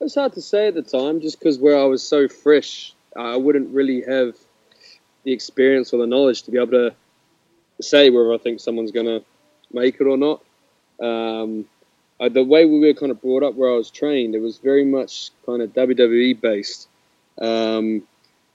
it's 0.00 0.14
hard 0.14 0.32
to 0.34 0.40
say 0.40 0.68
at 0.68 0.74
the 0.74 0.82
time, 0.82 1.20
just 1.20 1.40
because 1.40 1.58
where 1.58 1.76
I 1.76 1.84
was 1.84 2.06
so 2.06 2.28
fresh, 2.28 2.94
I 3.16 3.36
wouldn't 3.36 3.74
really 3.74 4.02
have 4.02 4.36
the 5.24 5.32
experience 5.32 5.92
or 5.92 5.98
the 5.98 6.06
knowledge 6.06 6.42
to 6.42 6.52
be 6.52 6.58
able 6.58 6.70
to 6.70 6.94
say 7.80 8.10
whether 8.10 8.32
I 8.32 8.38
think 8.38 8.60
someone's 8.60 8.92
going 8.92 9.06
to 9.06 9.24
make 9.72 10.00
it 10.00 10.06
or 10.06 10.16
not. 10.16 10.42
Um, 11.04 11.66
I, 12.20 12.28
the 12.28 12.44
way 12.44 12.64
we 12.64 12.78
were 12.78 12.94
kind 12.94 13.10
of 13.10 13.20
brought 13.20 13.42
up 13.42 13.54
where 13.54 13.72
I 13.72 13.76
was 13.76 13.90
trained, 13.90 14.36
it 14.36 14.40
was 14.40 14.58
very 14.58 14.84
much 14.84 15.30
kind 15.46 15.62
of 15.62 15.72
WWE 15.72 16.40
based. 16.40 16.88
Um, 17.40 18.02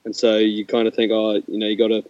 and 0.06 0.16
so 0.16 0.38
you 0.38 0.66
kind 0.66 0.88
of 0.88 0.94
think, 0.94 1.12
oh, 1.12 1.42
you 1.48 1.58
know, 1.58 1.68
you 1.68 1.78
got 1.78 1.88
to 1.88 2.04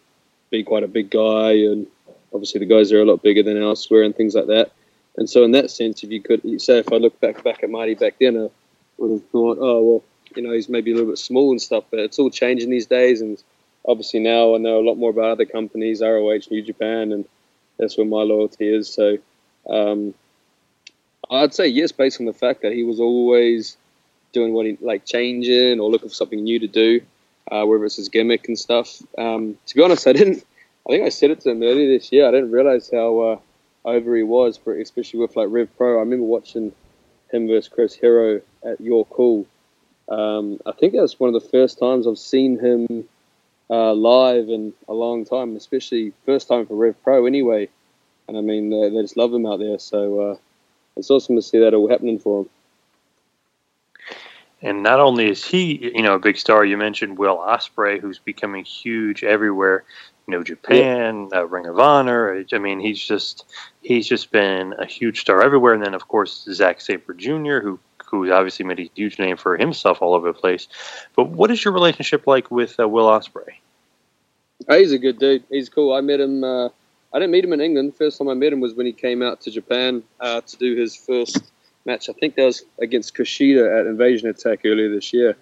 be 0.49 0.63
quite 0.63 0.84
a 0.84 0.88
big 0.88 1.10
guy, 1.10 1.51
and 1.51 1.88
obviously 2.34 2.60
the 2.60 2.65
guys 2.65 2.91
are 2.91 3.01
a 3.01 3.06
lot 3.06 3.21
bigger 3.21 3.43
than 3.43 3.62
elsewhere 3.62 4.03
and 4.03 4.15
things 4.15 4.36
like 4.36 4.47
that. 4.47 4.71
And 5.15 5.29
so 5.29 5.43
in 5.43 5.51
that 5.51 5.69
sense, 5.69 6.03
if 6.03 6.12
you 6.12 6.21
could 6.21 6.62
say, 6.62 6.79
if 6.79 6.91
I 6.91 6.97
look 6.97 7.19
back 7.19 7.43
back 7.43 7.63
at 7.63 7.69
Marty 7.69 7.93
back 7.93 8.15
then, 8.19 8.38
I 8.38 8.49
would 8.97 9.12
have 9.12 9.29
thought, 9.29 9.58
oh 9.62 9.84
well, 9.84 10.03
you 10.36 10.41
know, 10.41 10.51
he's 10.51 10.69
maybe 10.69 10.91
a 10.91 10.95
little 10.95 11.12
bit 11.12 11.19
small 11.19 11.51
and 11.51 11.62
stuff, 11.62 11.84
but 11.91 11.99
it's 11.99 12.17
all 12.19 12.29
changing 12.29 12.69
these 12.69 12.88
days, 12.88 13.21
and 13.21 13.41
obviously 13.88 14.19
now 14.19 14.56
I 14.56 14.58
know 14.58 14.79
a 14.79 14.88
lot 14.88 14.95
more 14.95 15.12
about 15.12 15.32
other 15.32 15.45
companies, 15.45 16.01
ROH, 16.01 16.39
New 16.49 16.62
Japan, 16.62 17.12
and 17.12 17.25
that's 17.77 17.97
where 17.97 18.08
my 18.08 18.23
loyalty 18.23 18.73
is. 18.73 18.89
So 18.89 19.17
um, 19.69 20.13
I'd 21.29 21.53
say 21.53 21.67
yes, 21.67 21.91
based 21.91 22.19
on 22.19 22.25
the 22.25 22.34
fact 22.34 22.62
that 22.62 22.73
he 22.73 22.84
was 22.84 22.99
always 22.99 23.77
doing 24.32 24.53
what 24.53 24.65
he 24.65 24.77
like 24.82 25.06
changing 25.06 25.79
or 25.79 25.91
looking 25.91 26.10
for 26.10 26.15
something 26.15 26.43
new 26.43 26.60
to 26.60 26.67
do, 26.67 27.01
uh, 27.51 27.65
whether 27.65 27.86
it's 27.86 27.97
his 27.97 28.10
gimmick 28.10 28.47
and 28.47 28.58
stuff. 28.58 29.01
Um, 29.17 29.58
to 29.67 29.75
be 29.75 29.84
honest, 29.84 30.08
I 30.08 30.13
didn't. 30.13 30.43
I 30.88 30.91
think 30.91 31.06
I 31.06 31.10
said 31.10 31.32
it 31.32 31.41
to 31.41 31.51
him 31.51 31.63
earlier 31.63 31.88
this 31.88 32.12
year. 32.12 32.27
I 32.27 32.32
didn't 32.32 32.51
realize 32.51 32.89
how 32.91 33.19
uh, 33.19 33.39
over 33.86 34.15
he 34.15 34.23
was, 34.23 34.58
for, 34.58 34.77
especially 34.77 35.21
with 35.21 35.36
like 35.36 35.47
Rev 35.49 35.69
Pro. 35.77 35.97
I 35.97 35.99
remember 35.99 36.25
watching 36.25 36.73
him 37.32 37.47
versus 37.47 37.69
Chris 37.69 37.93
Hero 37.93 38.41
at 38.65 38.82
York 38.82 39.10
Hall. 39.10 39.45
Um, 40.10 40.60
I 40.65 40.73
think 40.73 40.93
that 40.93 41.01
was 41.01 41.19
one 41.19 41.34
of 41.34 41.41
the 41.41 41.49
first 41.49 41.79
times 41.79 42.06
I've 42.06 42.17
seen 42.17 42.60
him 42.60 43.08
uh, 43.69 43.93
live 43.93 44.49
in 44.49 44.73
a 44.88 44.93
long 44.93 45.25
time, 45.25 45.56
especially 45.56 46.13
first 46.25 46.47
time 46.47 46.65
for 46.65 46.75
Rev 46.75 47.01
Pro 47.03 47.25
anyway. 47.25 47.69
And 48.27 48.38
I 48.38 48.41
mean, 48.41 48.69
they, 48.69 48.89
they 48.89 49.01
just 49.01 49.17
love 49.17 49.34
him 49.34 49.45
out 49.45 49.60
there. 49.60 49.79
So 49.79 50.19
uh, 50.32 50.38
it's 50.95 51.10
awesome 51.10 51.36
to 51.36 51.41
see 51.41 51.60
that 51.60 51.73
all 51.73 51.89
happening 51.89 52.19
for 52.19 52.41
him. 52.41 52.49
And 54.63 54.82
not 54.82 54.99
only 54.99 55.30
is 55.30 55.43
he, 55.43 55.91
you 55.93 56.02
know, 56.02 56.13
a 56.13 56.19
big 56.19 56.38
star. 56.38 56.63
You 56.63 56.78
mentioned 56.78 57.17
Will 57.17 57.38
Ospreay, 57.38 57.99
who's 57.99 58.17
becoming 58.17 58.63
huge 58.63 59.23
everywhere. 59.23 59.84
You 60.26 60.32
know, 60.32 60.43
Japan, 60.43 61.30
uh, 61.36 61.45
Ring 61.45 61.65
of 61.65 61.78
Honor. 61.78 62.45
I 62.54 62.58
mean, 62.58 62.80
he's 62.80 63.04
just 63.04 63.43
he's 63.82 64.08
just 64.08 64.32
been 64.32 64.73
a 64.80 64.86
huge 64.86 65.19
star 65.19 65.43
everywhere. 65.43 65.73
And 65.73 65.84
then, 65.84 65.93
of 65.93 66.08
course, 66.08 66.47
Zack 66.49 66.80
Sabre 66.80 67.13
Jr., 67.13 67.60
who 67.60 67.78
who's 68.06 68.32
obviously 68.32 68.63
made 68.63 68.80
a 68.80 68.89
huge 68.95 69.19
name 69.19 69.36
for 69.36 69.58
himself 69.58 70.02
all 70.02 70.13
over 70.13 70.32
the 70.32 70.39
place. 70.39 70.67
But 71.15 71.30
what 71.30 71.52
is 71.52 71.65
your 71.65 71.73
relationship 71.73 72.26
like 72.26 72.49
with 72.49 72.80
uh, 72.80 72.88
Will 72.88 73.08
Ospreay? 73.08 73.56
Oh, 74.69 74.78
he's 74.78 74.93
a 74.93 74.97
good 74.97 75.19
dude. 75.19 75.43
He's 75.49 75.67
cool. 75.67 75.93
I 75.93 75.99
met 75.99 76.21
him. 76.21 76.43
Uh, 76.43 76.67
I 77.13 77.19
didn't 77.19 77.32
meet 77.32 77.43
him 77.43 77.54
in 77.54 77.60
England. 77.60 77.95
First 77.95 78.17
time 78.17 78.30
I 78.30 78.34
met 78.34 78.54
him 78.54 78.62
was 78.62 78.76
when 78.76 78.86
he 78.86 78.93
came 78.93 79.21
out 79.21 79.41
to 79.41 79.52
Japan 79.52 80.04
uh, 80.21 80.41
to 80.41 80.58
do 80.58 80.76
his 80.76 80.95
first 80.95 81.43
match. 81.86 82.10
I 82.10 82.13
think 82.13 82.36
that 82.36 82.46
was 82.46 82.63
against 82.80 83.15
Kushida 83.15 83.80
at 83.80 83.86
Invasion 83.88 84.30
Attack 84.30 84.62
earlier 84.65 84.89
this 84.89 85.13
year. 85.13 85.36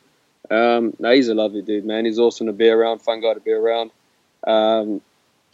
Um, 0.50 0.94
he's 1.00 1.30
a 1.30 1.36
lovely 1.36 1.62
dude, 1.62 1.86
man. 1.86 2.06
He's 2.06 2.20
awesome 2.20 2.48
to 2.48 2.54
be 2.54 2.70
around, 2.70 3.00
fun 3.00 3.22
guy 3.22 3.34
to 3.34 3.40
be 3.40 3.52
around. 3.52 3.92
Um, 4.46 5.02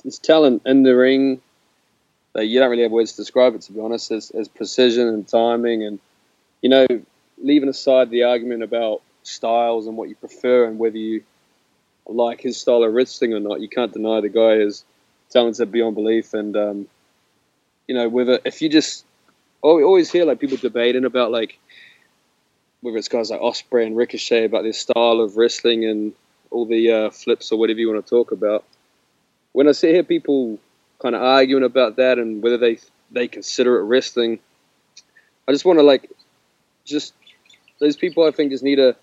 his 0.04 0.17
talent 0.17 0.62
in 0.65 0.84
the 0.84 0.95
ring, 0.95 1.41
you 2.36 2.60
don't 2.60 2.69
really 2.69 2.84
have 2.84 2.91
words 2.91 3.13
to 3.13 3.21
describe 3.21 3.56
it, 3.56 3.62
to 3.63 3.73
be 3.73 3.80
honest, 3.80 4.12
as, 4.12 4.30
as 4.32 4.47
precision 4.47 5.08
and 5.08 5.28
timing. 5.28 5.84
And, 5.84 6.00
you 6.62 6.69
know, 6.69 6.86
leaving 7.41 7.69
aside 7.69 8.10
the 8.10 8.23
argument 8.23 8.63
about 8.63 9.02
styles 9.23 9.88
and 9.88 9.97
what 9.97 10.08
you 10.10 10.15
prefer 10.15 10.65
and 10.65 10.80
whether 10.80 10.97
you 10.97 11.23
like 12.06 12.39
his 12.39 12.58
style 12.58 12.84
of 12.84 12.93
wrestling 12.93 13.34
or 13.34 13.39
not, 13.39 13.60
you 13.60 13.67
can't 13.67 13.91
deny 13.91 14.21
the 14.21 14.30
guy 14.30 14.54
is 14.54 14.86
talented 15.30 15.71
beyond 15.71 15.95
belief. 15.95 16.34
And, 16.34 16.56
um, 16.56 16.88
you 17.88 17.95
know, 17.95 18.08
whether 18.08 18.39
if 18.45 18.62
you 18.62 18.69
just 18.69 19.04
we 19.75 19.84
always 19.84 20.12
hear 20.12 20.25
like 20.25 20.39
people 20.39 20.58
debating 20.58 21.06
about 21.06 21.32
like 21.32 21.60
whether 22.82 22.97
it's 22.97 23.08
guys 23.08 23.30
like 23.30 23.41
Ospreay 23.41 23.86
and 23.86 23.97
Ricochet 23.97 24.45
about 24.45 24.63
their 24.63 24.73
style 24.73 25.19
of 25.19 25.36
wrestling 25.36 25.86
and 25.86 26.13
all 26.51 26.65
the 26.65 26.91
uh, 26.91 27.10
flips 27.10 27.51
or 27.51 27.60
whatever 27.60 27.80
you 27.80 27.91
want 27.91 28.06
to 28.06 28.10
talk 28.10 28.32
about. 28.32 28.63
When 29.51 29.67
I 29.67 29.71
see 29.71 29.91
here 29.91 30.03
people 30.03 30.60
kind 30.99 31.15
of 31.15 31.21
arguing 31.21 31.63
about 31.63 31.97
that 31.97 32.19
and 32.19 32.41
whether 32.41 32.58
they 32.58 32.80
they 33.12 33.27
consider 33.27 33.80
it 33.80 33.84
wrestling, 33.84 34.39
I 35.47 35.51
just 35.51 35.65
want 35.65 35.80
to 35.80 35.84
like 35.84 36.10
just 36.86 37.13
those 37.80 37.97
people 37.97 38.25
I 38.25 38.32
think 38.32 38.51
just 38.51 38.63
need 38.63 38.75
to 38.77 38.95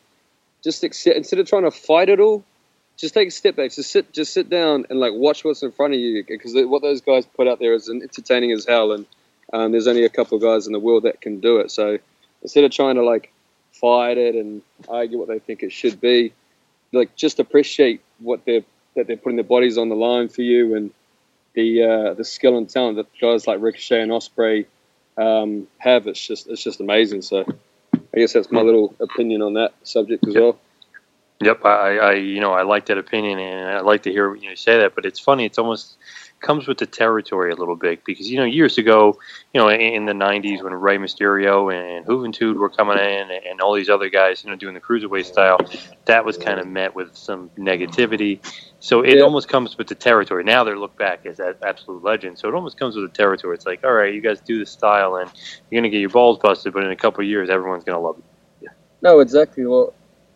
just 0.62 0.85
accept 0.85 1.16
instead 1.16 1.38
of 1.38 1.48
trying 1.48 1.64
to 1.64 1.70
fight 1.70 2.09
it 2.09 2.20
all, 2.20 2.44
just 2.96 3.14
take 3.14 3.29
a 3.29 3.31
step 3.31 3.57
back, 3.57 3.72
just 3.72 3.90
sit 3.90 4.12
just 4.12 4.33
sit 4.33 4.48
down 4.48 4.87
and 4.88 5.00
like 5.00 5.12
watch 5.14 5.44
what's 5.44 5.62
in 5.62 5.72
front 5.72 5.94
of 5.94 6.00
you 6.00 6.24
because 6.27 6.53
what 6.55 6.83
those 6.83 7.00
guys 7.00 7.27
put 7.27 7.48
out 7.48 7.59
there 7.59 7.74
is 7.74 7.88
entertaining 7.88 8.53
as 8.53 8.64
hell 8.64 8.92
and 8.92 9.07
um, 9.52 9.72
there's 9.72 9.87
only 9.87 10.04
a 10.04 10.09
couple 10.09 10.37
of 10.37 10.42
guys 10.42 10.66
in 10.66 10.72
the 10.72 10.78
world 10.78 11.04
that 11.04 11.20
can 11.20 11.40
do 11.40 11.59
it. 11.59 11.70
So 11.70 11.98
instead 12.42 12.64
of 12.64 12.70
trying 12.70 12.96
to 12.96 13.04
like 13.04 13.33
fight 13.72 14.18
it 14.18 14.35
and 14.35 14.62
argue 14.88 15.18
what 15.18 15.28
they 15.28 15.38
think 15.38 15.62
it 15.62 15.72
should 15.72 16.00
be, 16.00 16.33
like 16.92 17.14
just 17.16 17.38
appreciate 17.38 18.00
what 18.18 18.44
they're 18.44 18.64
that 18.94 19.09
they're 19.09 19.16
putting 19.16 19.37
their 19.37 19.44
bodies 19.44 19.76
on 19.76 19.88
the 19.88 19.96
line 19.96 20.28
for 20.28 20.42
you 20.42 20.76
and 20.76 20.92
the 21.54 21.83
uh, 21.83 22.14
the 22.14 22.24
skill 22.24 22.57
and 22.57 22.68
talent 22.68 22.96
that 22.96 23.07
guys 23.20 23.46
like 23.46 23.61
Ricochet 23.61 24.00
and 24.00 24.11
Ospreay 24.11 24.66
um, 25.16 25.66
have. 25.78 26.07
It's 26.07 26.24
just 26.24 26.48
it's 26.48 26.62
just 26.62 26.80
amazing. 26.80 27.22
So 27.22 27.44
I 27.92 28.18
guess 28.18 28.33
that's 28.33 28.50
my 28.50 28.62
little 28.62 28.94
opinion 29.00 29.42
on 29.42 29.54
that 29.54 29.74
subject 29.83 30.26
as 30.26 30.35
well. 30.35 30.59
Yep, 31.40 31.64
I, 31.64 31.98
I, 31.98 32.12
you 32.14 32.40
know, 32.40 32.52
I 32.52 32.62
like 32.62 32.87
that 32.87 32.96
opinion, 32.96 33.38
and 33.38 33.68
I 33.68 33.80
like 33.80 34.04
to 34.04 34.11
hear 34.11 34.35
you 34.35 34.48
know, 34.48 34.54
say 34.54 34.78
that. 34.78 34.94
But 34.94 35.04
it's 35.04 35.18
funny; 35.18 35.44
it's 35.44 35.59
almost 35.59 35.96
comes 36.44 36.68
with 36.68 36.78
the 36.78 36.87
territory 36.87 37.50
a 37.50 37.57
little 37.57 37.74
bit 37.74 38.04
because 38.04 38.30
you 38.30 38.37
know 38.37 38.44
years 38.44 38.78
ago, 38.78 39.18
you 39.52 39.61
know, 39.61 39.68
in 39.70 40.04
the 40.04 40.12
'90s 40.12 40.62
when 40.62 40.74
Rey 40.74 40.98
Mysterio 40.98 41.72
and 41.74 42.07
Juventud 42.07 42.57
were 42.57 42.68
coming 42.70 42.98
in, 42.98 43.30
and 43.30 43.61
all 43.61 43.74
these 43.74 43.88
other 43.88 44.09
guys, 44.09 44.44
you 44.44 44.50
know, 44.50 44.57
doing 44.57 44.74
the 44.74 44.80
cruiserweight 44.80 45.24
style, 45.24 45.59
that 46.04 46.24
was 46.24 46.37
kind 46.37 46.61
of 46.61 46.66
met 46.68 46.94
with 46.94 47.16
some 47.16 47.50
negativity. 47.59 48.40
So 48.78 49.00
it 49.00 49.20
almost 49.22 49.48
comes 49.48 49.78
with 49.78 49.88
the 49.88 49.94
territory. 49.94 50.44
Now 50.44 50.62
they're 50.62 50.78
looked 50.78 50.98
back 50.98 51.24
as 51.24 51.38
that 51.38 51.57
absolute 51.64 52.04
legend. 52.04 52.38
So 52.38 52.48
it 52.48 52.54
almost 52.54 52.78
comes 52.78 52.94
with 52.94 53.11
the 53.11 53.16
territory. 53.16 53.54
It's 53.54 53.66
like, 53.66 53.83
all 53.83 53.94
right, 53.94 54.12
you 54.14 54.20
guys 54.20 54.40
do 54.42 54.59
the 54.59 54.66
style, 54.66 55.16
and 55.16 55.30
you're 55.70 55.80
gonna 55.80 55.90
get 55.90 56.00
your 56.00 56.11
balls 56.11 56.38
busted, 56.38 56.74
but 56.74 56.85
in 56.85 56.90
a 56.90 56.96
couple 56.96 57.22
of 57.22 57.28
years, 57.28 57.48
everyone's 57.48 57.85
gonna 57.85 58.00
love 58.00 58.16
you. 58.18 58.68
No, 59.00 59.20
exactly. 59.20 59.66
Well, 59.66 59.92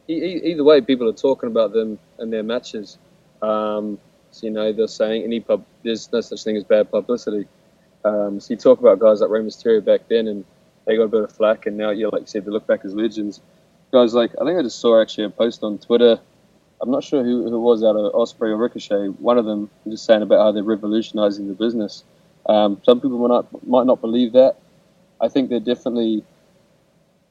e- 0.08 0.40
either 0.44 0.64
way, 0.64 0.80
people 0.80 1.08
are 1.08 1.14
talking 1.14 1.48
about 1.50 1.72
them 1.72 1.98
and 2.18 2.32
their 2.32 2.42
matches. 2.42 2.98
Um, 3.40 3.98
you 4.40 4.50
know, 4.50 4.72
they're 4.72 4.86
saying 4.86 5.24
any 5.24 5.40
pub, 5.40 5.64
there's 5.82 6.10
no 6.12 6.20
such 6.20 6.42
thing 6.44 6.56
as 6.56 6.64
bad 6.64 6.90
publicity. 6.90 7.46
Um, 8.04 8.40
so 8.40 8.54
you 8.54 8.56
talk 8.56 8.80
about 8.80 8.98
guys 8.98 9.20
like 9.20 9.30
Rey 9.30 9.40
Mysterio 9.40 9.84
back 9.84 10.02
then, 10.08 10.28
and 10.28 10.44
they 10.84 10.96
got 10.96 11.04
a 11.04 11.08
bit 11.08 11.22
of 11.22 11.32
flack, 11.32 11.66
and 11.66 11.76
now, 11.76 11.90
yeah, 11.90 12.06
like 12.08 12.22
you 12.22 12.26
said, 12.26 12.44
they 12.44 12.50
look 12.50 12.66
back 12.66 12.84
as 12.84 12.94
legends. 12.94 13.40
Guys 13.92 14.14
like, 14.14 14.32
I 14.40 14.44
think 14.44 14.58
I 14.58 14.62
just 14.62 14.80
saw 14.80 15.00
actually 15.00 15.24
a 15.24 15.30
post 15.30 15.62
on 15.62 15.78
Twitter. 15.78 16.18
I'm 16.80 16.90
not 16.90 17.02
sure 17.02 17.24
who, 17.24 17.48
who 17.50 17.60
was 17.60 17.82
out 17.82 17.96
of 17.96 18.12
Ospreay 18.12 18.50
or 18.50 18.56
Ricochet. 18.56 19.08
One 19.08 19.38
of 19.38 19.44
them 19.44 19.68
just 19.88 20.04
saying 20.04 20.22
about 20.22 20.38
how 20.38 20.52
they're 20.52 20.62
revolutionizing 20.62 21.48
the 21.48 21.54
business. 21.54 22.04
Um, 22.46 22.80
some 22.84 23.00
people 23.00 23.18
might 23.18 23.34
not, 23.34 23.66
might 23.66 23.86
not 23.86 24.00
believe 24.00 24.32
that. 24.32 24.56
I 25.20 25.28
think 25.28 25.50
they're 25.50 25.58
definitely, 25.58 26.24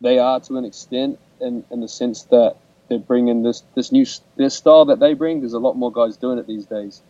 they 0.01 0.19
are 0.19 0.39
to 0.41 0.57
an 0.57 0.65
extent 0.65 1.17
in, 1.39 1.63
in 1.71 1.79
the 1.79 1.87
sense 1.87 2.23
that 2.23 2.57
they're 2.89 2.99
bringing 2.99 3.43
this 3.43 3.63
this 3.75 3.91
new 3.91 4.05
this 4.35 4.55
style 4.55 4.85
that 4.85 4.99
they 4.99 5.13
bring. 5.13 5.41
There's 5.41 5.53
a 5.53 5.59
lot 5.59 5.75
more 5.75 5.91
guys 5.91 6.17
doing 6.17 6.37
it 6.37 6.47
these 6.47 6.65
days. 6.65 7.01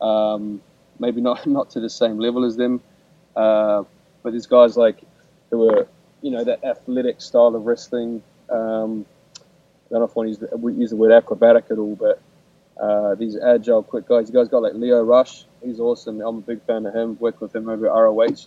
Um, 0.00 0.62
maybe 0.98 1.20
not 1.20 1.46
not 1.58 1.70
to 1.70 1.80
the 1.80 1.90
same 1.90 2.18
level 2.18 2.44
as 2.44 2.56
them, 2.56 2.80
uh, 3.36 3.84
but 4.22 4.30
there's 4.30 4.46
guys 4.46 4.76
like 4.76 5.02
who 5.50 5.70
are 5.70 5.86
you 6.22 6.30
know 6.30 6.44
that 6.44 6.64
athletic 6.64 7.20
style 7.20 7.54
of 7.54 7.66
wrestling. 7.66 8.22
Um, 8.50 9.06
I 9.86 9.98
don't 9.98 10.00
know 10.00 10.04
if 10.04 10.10
I 10.10 10.20
want 10.20 10.26
to 10.26 10.28
use 10.28 10.38
the, 10.38 10.80
use 10.80 10.90
the 10.90 10.96
word 10.96 11.12
acrobatic 11.12 11.66
at 11.70 11.78
all, 11.78 11.94
but 11.94 12.20
uh, 12.80 13.14
these 13.14 13.36
agile, 13.36 13.82
quick 13.82 14.08
guys. 14.08 14.28
You 14.28 14.34
guys 14.34 14.48
got 14.48 14.62
like 14.62 14.74
Lio 14.74 15.02
Rush. 15.02 15.44
He's 15.62 15.78
awesome. 15.78 16.20
I'm 16.20 16.38
a 16.38 16.40
big 16.40 16.62
fan 16.62 16.86
of 16.86 16.94
him. 16.94 17.16
Worked 17.20 17.40
with 17.40 17.54
him 17.54 17.68
over 17.68 17.86
at 17.86 17.92
ROH. 17.92 18.46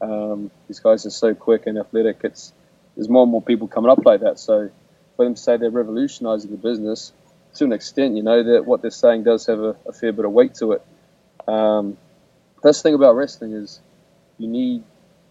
Um, 0.00 0.50
these 0.68 0.80
guys 0.80 1.04
are 1.04 1.10
so 1.10 1.34
quick 1.34 1.66
and 1.66 1.78
athletic. 1.78 2.20
It's 2.24 2.52
there's 2.96 3.08
more 3.08 3.22
and 3.22 3.30
more 3.30 3.42
people 3.42 3.68
coming 3.68 3.90
up 3.90 4.04
like 4.04 4.20
that. 4.20 4.38
So 4.38 4.70
for 5.18 5.24
them 5.24 5.34
to 5.34 5.42
say 5.42 5.56
they're 5.56 5.68
revolutionising 5.68 6.52
the 6.52 6.56
business, 6.56 7.12
to 7.56 7.64
an 7.64 7.72
extent, 7.72 8.14
you 8.14 8.22
know 8.22 8.40
that 8.40 8.64
what 8.64 8.82
they're 8.82 8.92
saying 8.92 9.24
does 9.24 9.46
have 9.46 9.58
a, 9.58 9.76
a 9.84 9.92
fair 9.92 10.12
bit 10.12 10.24
of 10.24 10.30
weight 10.30 10.54
to 10.54 10.72
it. 10.72 10.82
Um, 11.48 11.96
best 12.62 12.84
thing 12.84 12.94
about 12.94 13.16
wrestling 13.16 13.52
is 13.52 13.80
you 14.38 14.46
need, 14.46 14.84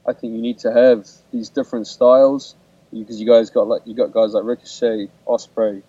I 0.06 0.12
think 0.12 0.34
you 0.34 0.42
need 0.42 0.60
to 0.60 0.74
have 0.74 1.08
these 1.32 1.48
different 1.48 1.88
styles 1.88 2.54
because 2.92 3.18
you 3.22 3.26
guys 3.26 3.50
got 3.50 3.70
like 3.70 3.84
you 3.86 3.94
got 3.94 4.12
guys 4.12 4.34
like 4.34 4.44
Ricochet, 4.44 5.08
Ospreay. 5.26 5.82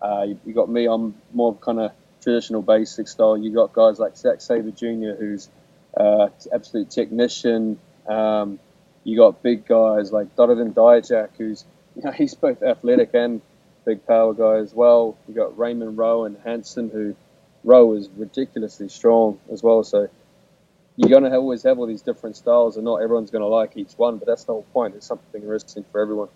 Uh, 0.00 0.22
you, 0.28 0.40
you 0.46 0.54
got 0.54 0.70
me. 0.70 0.86
I'm 0.86 1.14
more 1.34 1.54
kind 1.54 1.78
of 1.78 1.92
traditional 2.22 2.62
basic 2.62 3.06
style. 3.06 3.36
You 3.36 3.52
got 3.52 3.74
guys 3.74 3.98
like 3.98 4.16
Zack 4.16 4.40
Sabre 4.40 4.70
Jr., 4.70 5.12
who's 5.20 5.50
uh, 5.94 6.28
absolute 6.54 6.88
technician. 6.88 7.78
Um, 8.08 8.58
you 9.04 9.18
got 9.18 9.42
big 9.42 9.66
guys 9.66 10.10
like 10.10 10.34
Donovan 10.36 10.72
Dijak, 10.72 11.30
who's 11.36 11.66
you 11.96 12.02
know 12.02 12.10
he's 12.12 12.34
both 12.34 12.62
athletic 12.62 13.10
and 13.14 13.40
big 13.84 14.06
power 14.06 14.34
guy 14.34 14.56
as 14.56 14.74
well. 14.74 15.16
You 15.28 15.34
got 15.34 15.58
Raymond 15.58 15.98
Rowe 15.98 16.24
and 16.24 16.36
Hanson, 16.44 16.90
who 16.90 17.14
Rowe 17.64 17.94
is 17.94 18.08
ridiculously 18.16 18.88
strong 18.88 19.38
as 19.52 19.62
well. 19.62 19.82
So 19.84 20.08
you're 20.96 21.10
going 21.10 21.24
to 21.24 21.32
always 21.36 21.62
have 21.64 21.78
all 21.78 21.86
these 21.86 22.02
different 22.02 22.36
styles, 22.36 22.76
and 22.76 22.84
not 22.84 22.96
everyone's 22.96 23.30
going 23.30 23.42
to 23.42 23.48
like 23.48 23.76
each 23.76 23.92
one. 23.96 24.18
But 24.18 24.26
that's 24.28 24.44
the 24.44 24.52
whole 24.52 24.66
point. 24.72 24.94
It's 24.96 25.06
something 25.06 25.42
interesting 25.42 25.84
for 25.92 26.00
everyone. 26.00 26.28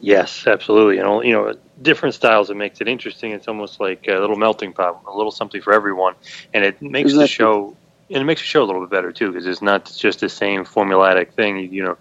Yes, 0.00 0.46
absolutely. 0.46 0.98
And 0.98 1.24
you 1.24 1.32
know, 1.32 1.54
different 1.80 2.14
styles. 2.14 2.50
It 2.50 2.56
makes 2.56 2.80
it 2.80 2.88
interesting. 2.88 3.32
It's 3.32 3.48
almost 3.48 3.80
like 3.80 4.06
a 4.08 4.18
little 4.18 4.36
melting 4.36 4.72
pot, 4.72 5.02
a 5.06 5.16
little 5.16 5.32
something 5.32 5.60
for 5.60 5.72
everyone, 5.72 6.14
and 6.52 6.64
it 6.64 6.80
makes 6.82 7.14
Exactly. 7.14 7.18
the 7.18 7.26
show. 7.26 7.76
And 8.10 8.22
it 8.22 8.24
makes 8.24 8.40
the 8.40 8.46
show 8.46 8.62
a 8.62 8.66
little 8.66 8.82
bit 8.82 8.90
better 8.90 9.12
too, 9.12 9.32
because 9.32 9.46
it's 9.46 9.62
not 9.62 9.92
just 9.96 10.20
the 10.20 10.28
same 10.30 10.64
formulatic 10.64 11.32
thing. 11.32 11.58
You 11.72 11.84
know, 11.84 11.98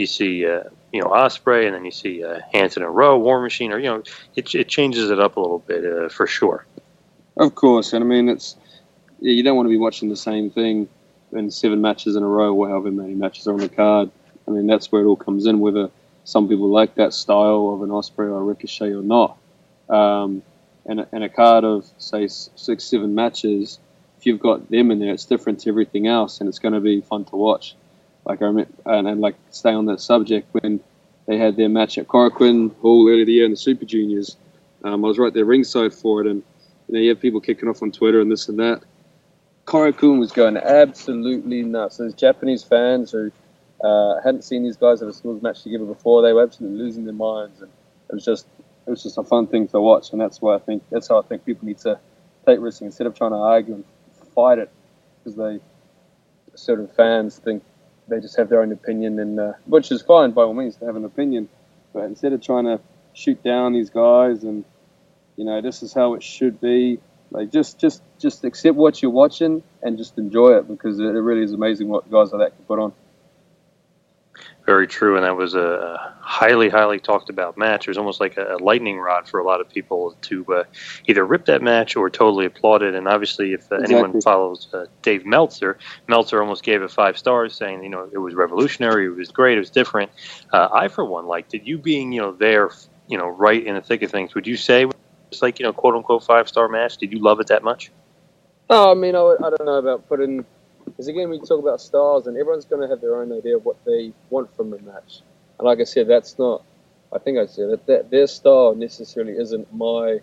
you 0.00 0.06
see, 0.06 0.46
uh, 0.46 0.64
you 0.92 1.00
know, 1.00 1.08
Ospreay, 1.08 1.66
and 1.66 1.74
then 1.74 1.84
you 1.84 1.90
see 1.90 2.24
uh, 2.24 2.40
Hanson 2.52 2.82
and 2.82 2.94
Rowe, 2.94 3.18
War 3.18 3.40
Machine, 3.40 3.72
or 3.72 3.78
you 3.78 3.86
know, 3.86 4.02
it, 4.34 4.54
it 4.54 4.68
changes 4.68 5.10
it 5.10 5.20
up 5.20 5.36
a 5.36 5.40
little 5.40 5.60
bit 5.60 5.84
uh, 5.84 6.08
for 6.08 6.26
sure. 6.26 6.66
Of 7.36 7.54
course, 7.54 7.92
and 7.92 8.02
I 8.02 8.06
mean 8.06 8.28
it's 8.28 8.56
you 9.20 9.42
don't 9.42 9.56
want 9.56 9.66
to 9.66 9.70
be 9.70 9.78
watching 9.78 10.08
the 10.08 10.16
same 10.16 10.50
thing 10.50 10.88
in 11.32 11.50
seven 11.50 11.80
matches 11.80 12.16
in 12.16 12.22
a 12.22 12.26
row, 12.26 12.54
or 12.54 12.68
however 12.68 12.90
many 12.90 13.14
matches 13.14 13.46
are 13.46 13.52
on 13.52 13.60
the 13.60 13.68
card. 13.68 14.10
I 14.48 14.50
mean 14.50 14.66
that's 14.66 14.90
where 14.90 15.02
it 15.02 15.06
all 15.06 15.16
comes 15.16 15.46
in. 15.46 15.60
Whether 15.60 15.90
some 16.24 16.48
people 16.48 16.68
like 16.68 16.96
that 16.96 17.14
style 17.14 17.70
of 17.72 17.82
an 17.82 17.90
Ospreay 17.90 18.30
or 18.30 18.40
a 18.40 18.42
Ricochet 18.42 18.92
or 18.92 19.02
not, 19.02 19.38
um, 19.88 20.42
and 20.86 21.06
and 21.12 21.24
a 21.24 21.28
card 21.28 21.64
of 21.64 21.86
say 21.98 22.26
six, 22.28 22.84
seven 22.84 23.14
matches, 23.14 23.78
if 24.18 24.26
you've 24.26 24.40
got 24.40 24.70
them 24.70 24.90
in 24.90 24.98
there, 24.98 25.12
it's 25.12 25.24
different 25.24 25.60
to 25.60 25.70
everything 25.70 26.06
else, 26.06 26.40
and 26.40 26.48
it's 26.48 26.58
going 26.58 26.74
to 26.74 26.80
be 26.80 27.00
fun 27.00 27.24
to 27.26 27.36
watch. 27.36 27.74
Like 28.30 28.42
I 28.42 28.46
and, 28.46 29.08
and 29.08 29.20
like 29.20 29.34
stay 29.50 29.72
on 29.72 29.86
that 29.86 30.00
subject 30.00 30.46
when 30.52 30.78
they 31.26 31.36
had 31.36 31.56
their 31.56 31.68
match 31.68 31.98
at 31.98 32.06
Korakuen 32.06 32.72
Hall 32.76 33.08
earlier 33.08 33.24
the 33.24 33.32
year 33.32 33.44
in 33.44 33.50
the 33.50 33.56
Super 33.56 33.84
Juniors. 33.84 34.36
Um, 34.84 35.04
I 35.04 35.08
was 35.08 35.18
right 35.18 35.34
there 35.34 35.44
ringside 35.44 35.92
for 35.92 36.20
it, 36.20 36.28
and 36.28 36.40
you 36.86 36.94
know 36.94 37.00
you 37.00 37.08
have 37.08 37.20
people 37.20 37.40
kicking 37.40 37.68
off 37.68 37.82
on 37.82 37.90
Twitter 37.90 38.20
and 38.20 38.30
this 38.30 38.48
and 38.48 38.60
that. 38.60 38.82
Korakuen 39.66 40.20
was 40.20 40.30
going 40.30 40.56
absolutely 40.56 41.62
nuts. 41.64 41.96
There's 41.96 42.14
Japanese 42.14 42.62
fans 42.62 43.10
who 43.10 43.32
uh, 43.82 44.20
hadn't 44.22 44.44
seen 44.44 44.62
these 44.62 44.76
guys 44.76 45.00
have 45.00 45.08
a 45.08 45.12
singles 45.12 45.42
match 45.42 45.64
together 45.64 45.84
before. 45.84 46.22
They 46.22 46.32
were 46.32 46.44
absolutely 46.44 46.78
losing 46.78 47.06
their 47.06 47.14
minds, 47.14 47.60
and 47.60 47.70
it 48.10 48.14
was 48.14 48.24
just 48.24 48.46
it 48.86 48.90
was 48.90 49.02
just 49.02 49.18
a 49.18 49.24
fun 49.24 49.48
thing 49.48 49.66
to 49.68 49.80
watch. 49.80 50.12
And 50.12 50.20
that's 50.20 50.40
why 50.40 50.54
I 50.54 50.58
think 50.60 50.84
that's 50.90 51.08
how 51.08 51.18
I 51.18 51.22
think 51.22 51.44
people 51.44 51.66
need 51.66 51.78
to 51.78 51.98
take 52.46 52.60
wrestling 52.60 52.86
instead 52.86 53.08
of 53.08 53.16
trying 53.16 53.32
to 53.32 53.38
argue 53.38 53.74
and 53.74 53.84
fight 54.36 54.58
it 54.58 54.70
because 55.18 55.34
they 55.34 55.58
certain 56.54 56.86
fans 56.86 57.36
think 57.36 57.64
they 58.10 58.20
just 58.20 58.36
have 58.36 58.48
their 58.48 58.60
own 58.60 58.72
opinion, 58.72 59.18
and 59.18 59.40
uh, 59.40 59.52
which 59.66 59.90
is 59.90 60.02
fine 60.02 60.32
by 60.32 60.42
all 60.42 60.54
means 60.54 60.76
to 60.76 60.86
have 60.86 60.96
an 60.96 61.04
opinion, 61.04 61.48
but 61.92 62.04
instead 62.04 62.32
of 62.32 62.42
trying 62.42 62.64
to 62.64 62.80
shoot 63.12 63.42
down 63.42 63.72
these 63.72 63.90
guys 63.90 64.44
and 64.44 64.64
you 65.36 65.44
know 65.44 65.60
this 65.60 65.82
is 65.82 65.92
how 65.92 66.14
it 66.14 66.22
should 66.22 66.60
be 66.60 66.98
like 67.30 67.50
just 67.50 67.78
just 67.78 68.02
just 68.18 68.44
accept 68.44 68.76
what 68.76 69.00
you're 69.02 69.10
watching 69.10 69.62
and 69.82 69.98
just 69.98 70.18
enjoy 70.18 70.56
it 70.56 70.68
because 70.68 70.98
it, 70.98 71.04
it 71.04 71.20
really 71.20 71.42
is 71.42 71.52
amazing 71.52 71.88
what 71.88 72.10
guys 72.10 72.32
like 72.32 72.50
that 72.50 72.56
can 72.56 72.64
put 72.66 72.78
on 72.78 72.92
Very 74.70 74.86
true, 74.86 75.16
and 75.16 75.24
that 75.24 75.36
was 75.36 75.56
a 75.56 76.14
highly, 76.20 76.68
highly 76.68 77.00
talked 77.00 77.28
about 77.28 77.58
match. 77.58 77.88
It 77.88 77.90
was 77.90 77.98
almost 77.98 78.20
like 78.20 78.36
a 78.36 78.56
lightning 78.60 79.00
rod 79.00 79.26
for 79.26 79.40
a 79.40 79.44
lot 79.44 79.60
of 79.60 79.68
people 79.68 80.14
to 80.22 80.46
uh, 80.54 80.64
either 81.08 81.26
rip 81.26 81.46
that 81.46 81.60
match 81.60 81.96
or 81.96 82.08
totally 82.08 82.46
applaud 82.46 82.82
it. 82.82 82.94
And 82.94 83.08
obviously, 83.08 83.52
if 83.52 83.72
uh, 83.72 83.78
anyone 83.78 84.20
follows 84.20 84.68
uh, 84.72 84.84
Dave 85.02 85.26
Meltzer, 85.26 85.76
Meltzer 86.06 86.40
almost 86.40 86.62
gave 86.62 86.82
it 86.82 86.90
five 86.92 87.18
stars, 87.18 87.56
saying 87.56 87.82
you 87.82 87.88
know 87.88 88.08
it 88.12 88.18
was 88.18 88.34
revolutionary, 88.34 89.06
it 89.06 89.16
was 89.16 89.32
great, 89.32 89.56
it 89.56 89.58
was 89.58 89.70
different. 89.70 90.12
Uh, 90.52 90.68
I, 90.72 90.86
for 90.86 91.04
one, 91.04 91.26
liked 91.26 91.52
it. 91.52 91.64
You 91.64 91.76
being 91.76 92.12
you 92.12 92.20
know 92.20 92.30
there, 92.30 92.70
you 93.08 93.18
know, 93.18 93.26
right 93.26 93.66
in 93.66 93.74
the 93.74 93.80
thick 93.80 94.02
of 94.02 94.12
things. 94.12 94.36
Would 94.36 94.46
you 94.46 94.56
say 94.56 94.86
it's 95.32 95.42
like 95.42 95.58
you 95.58 95.64
know, 95.64 95.72
quote 95.72 95.96
unquote, 95.96 96.22
five 96.22 96.48
star 96.48 96.68
match? 96.68 96.96
Did 96.96 97.10
you 97.10 97.18
love 97.18 97.40
it 97.40 97.48
that 97.48 97.64
much? 97.64 97.90
No, 98.70 98.92
I 98.92 98.94
mean, 98.94 99.16
I, 99.16 99.18
I 99.18 99.50
don't 99.50 99.64
know 99.64 99.78
about 99.78 100.08
putting. 100.08 100.46
Because 100.90 101.08
again, 101.08 101.30
we 101.30 101.38
talk 101.38 101.60
about 101.60 101.80
styles, 101.80 102.26
and 102.26 102.36
everyone's 102.36 102.64
going 102.64 102.82
to 102.82 102.88
have 102.88 103.00
their 103.00 103.20
own 103.20 103.32
idea 103.32 103.56
of 103.56 103.64
what 103.64 103.82
they 103.84 104.12
want 104.30 104.54
from 104.56 104.72
a 104.72 104.78
match. 104.78 105.20
And 105.58 105.66
like 105.66 105.80
I 105.80 105.84
said, 105.84 106.08
that's 106.08 106.38
not. 106.38 106.62
I 107.12 107.18
think 107.18 107.38
I 107.38 107.46
said 107.46 107.70
that, 107.70 107.86
that 107.86 108.10
their 108.10 108.26
style 108.26 108.74
necessarily 108.74 109.32
isn't 109.32 109.72
my. 109.74 110.20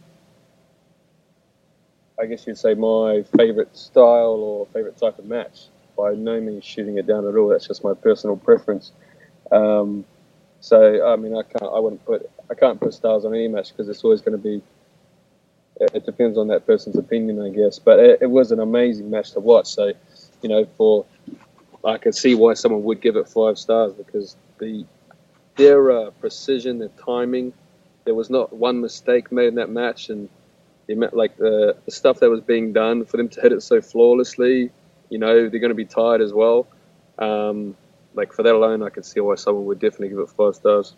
I 2.20 2.26
guess 2.26 2.48
you'd 2.48 2.58
say 2.58 2.74
my 2.74 3.24
favorite 3.38 3.76
style 3.78 4.42
or 4.42 4.66
favorite 4.68 4.98
type 4.98 5.20
of 5.20 5.26
match. 5.26 5.68
By 5.98 6.14
no 6.14 6.40
means 6.40 6.64
shooting 6.64 6.98
it 6.98 7.08
down 7.08 7.28
at 7.28 7.36
all. 7.36 7.48
That's 7.48 7.68
just 7.68 7.84
my 7.84 7.94
personal 7.94 8.38
preference. 8.38 8.92
Um, 9.52 10.06
so 10.60 11.12
I 11.12 11.16
mean, 11.16 11.36
I 11.36 11.44
can't. 11.44 11.72
I 11.74 11.80
wouldn't 11.80 12.06
put. 12.06 12.30
I 12.50 12.54
can't 12.54 12.80
put 12.80 12.94
styles 12.94 13.26
on 13.26 13.34
any 13.34 13.48
match 13.48 13.70
because 13.72 13.90
it's 13.90 14.04
always 14.04 14.22
going 14.22 14.38
to 14.38 14.44
be 14.44 14.62
it 15.80 16.06
depends 16.06 16.38
on 16.38 16.48
that 16.48 16.66
person's 16.66 16.98
opinion, 16.98 17.42
I 17.42 17.50
guess. 17.50 17.80
But 17.80 18.00
it, 18.00 18.22
it 18.24 18.30
was 18.30 18.52
an 18.52 18.60
amazing 18.60 19.10
match 19.10 19.32
to 19.32 19.40
watch. 19.40 19.68
So, 19.68 19.94
you 20.42 20.50
know, 20.50 20.66
for 20.78 21.06
I 21.86 21.98
can 21.98 22.14
see 22.14 22.36
why 22.36 22.54
someone 22.54 22.84
would 22.84 23.02
give 23.02 23.16
it 23.16 23.28
five 23.28 23.58
stars 23.58 23.94
because 23.94 24.36
the 24.60 24.86
their 25.56 25.92
uh, 25.92 26.12
precision, 26.12 26.78
their 26.80 26.92
timing, 27.04 27.54
there 28.06 28.14
was 28.14 28.30
not 28.30 28.54
one 28.54 28.80
mistake 28.80 29.32
made 29.32 29.48
in 29.48 29.56
that 29.56 29.70
match, 29.70 30.10
and 30.10 30.30
the 30.88 31.10
like 31.14 31.38
the, 31.38 31.76
the 31.86 31.92
stuff 31.92 32.20
that 32.20 32.30
was 32.30 32.42
being 32.42 32.74
done 32.74 33.06
for 33.06 33.18
them 33.18 33.30
to 33.30 33.42
hit 33.42 33.52
it 33.52 33.62
so 33.62 33.82
flawlessly. 33.82 34.72
You 35.10 35.18
know, 35.20 35.50
they're 35.50 35.60
going 35.60 35.70
to 35.70 35.76
be 35.76 35.86
tired 35.86 36.22
as 36.22 36.34
well. 36.34 36.68
Um, 37.18 37.76
like 38.14 38.34
for 38.34 38.44
that 38.44 38.54
alone, 38.54 38.84
I 38.84 38.90
can 38.90 39.04
see 39.04 39.20
why 39.20 39.36
someone 39.36 39.66
would 39.66 39.80
definitely 39.80 40.10
give 40.10 40.20
it 40.20 40.30
five 40.30 40.56
stars. 40.56 40.94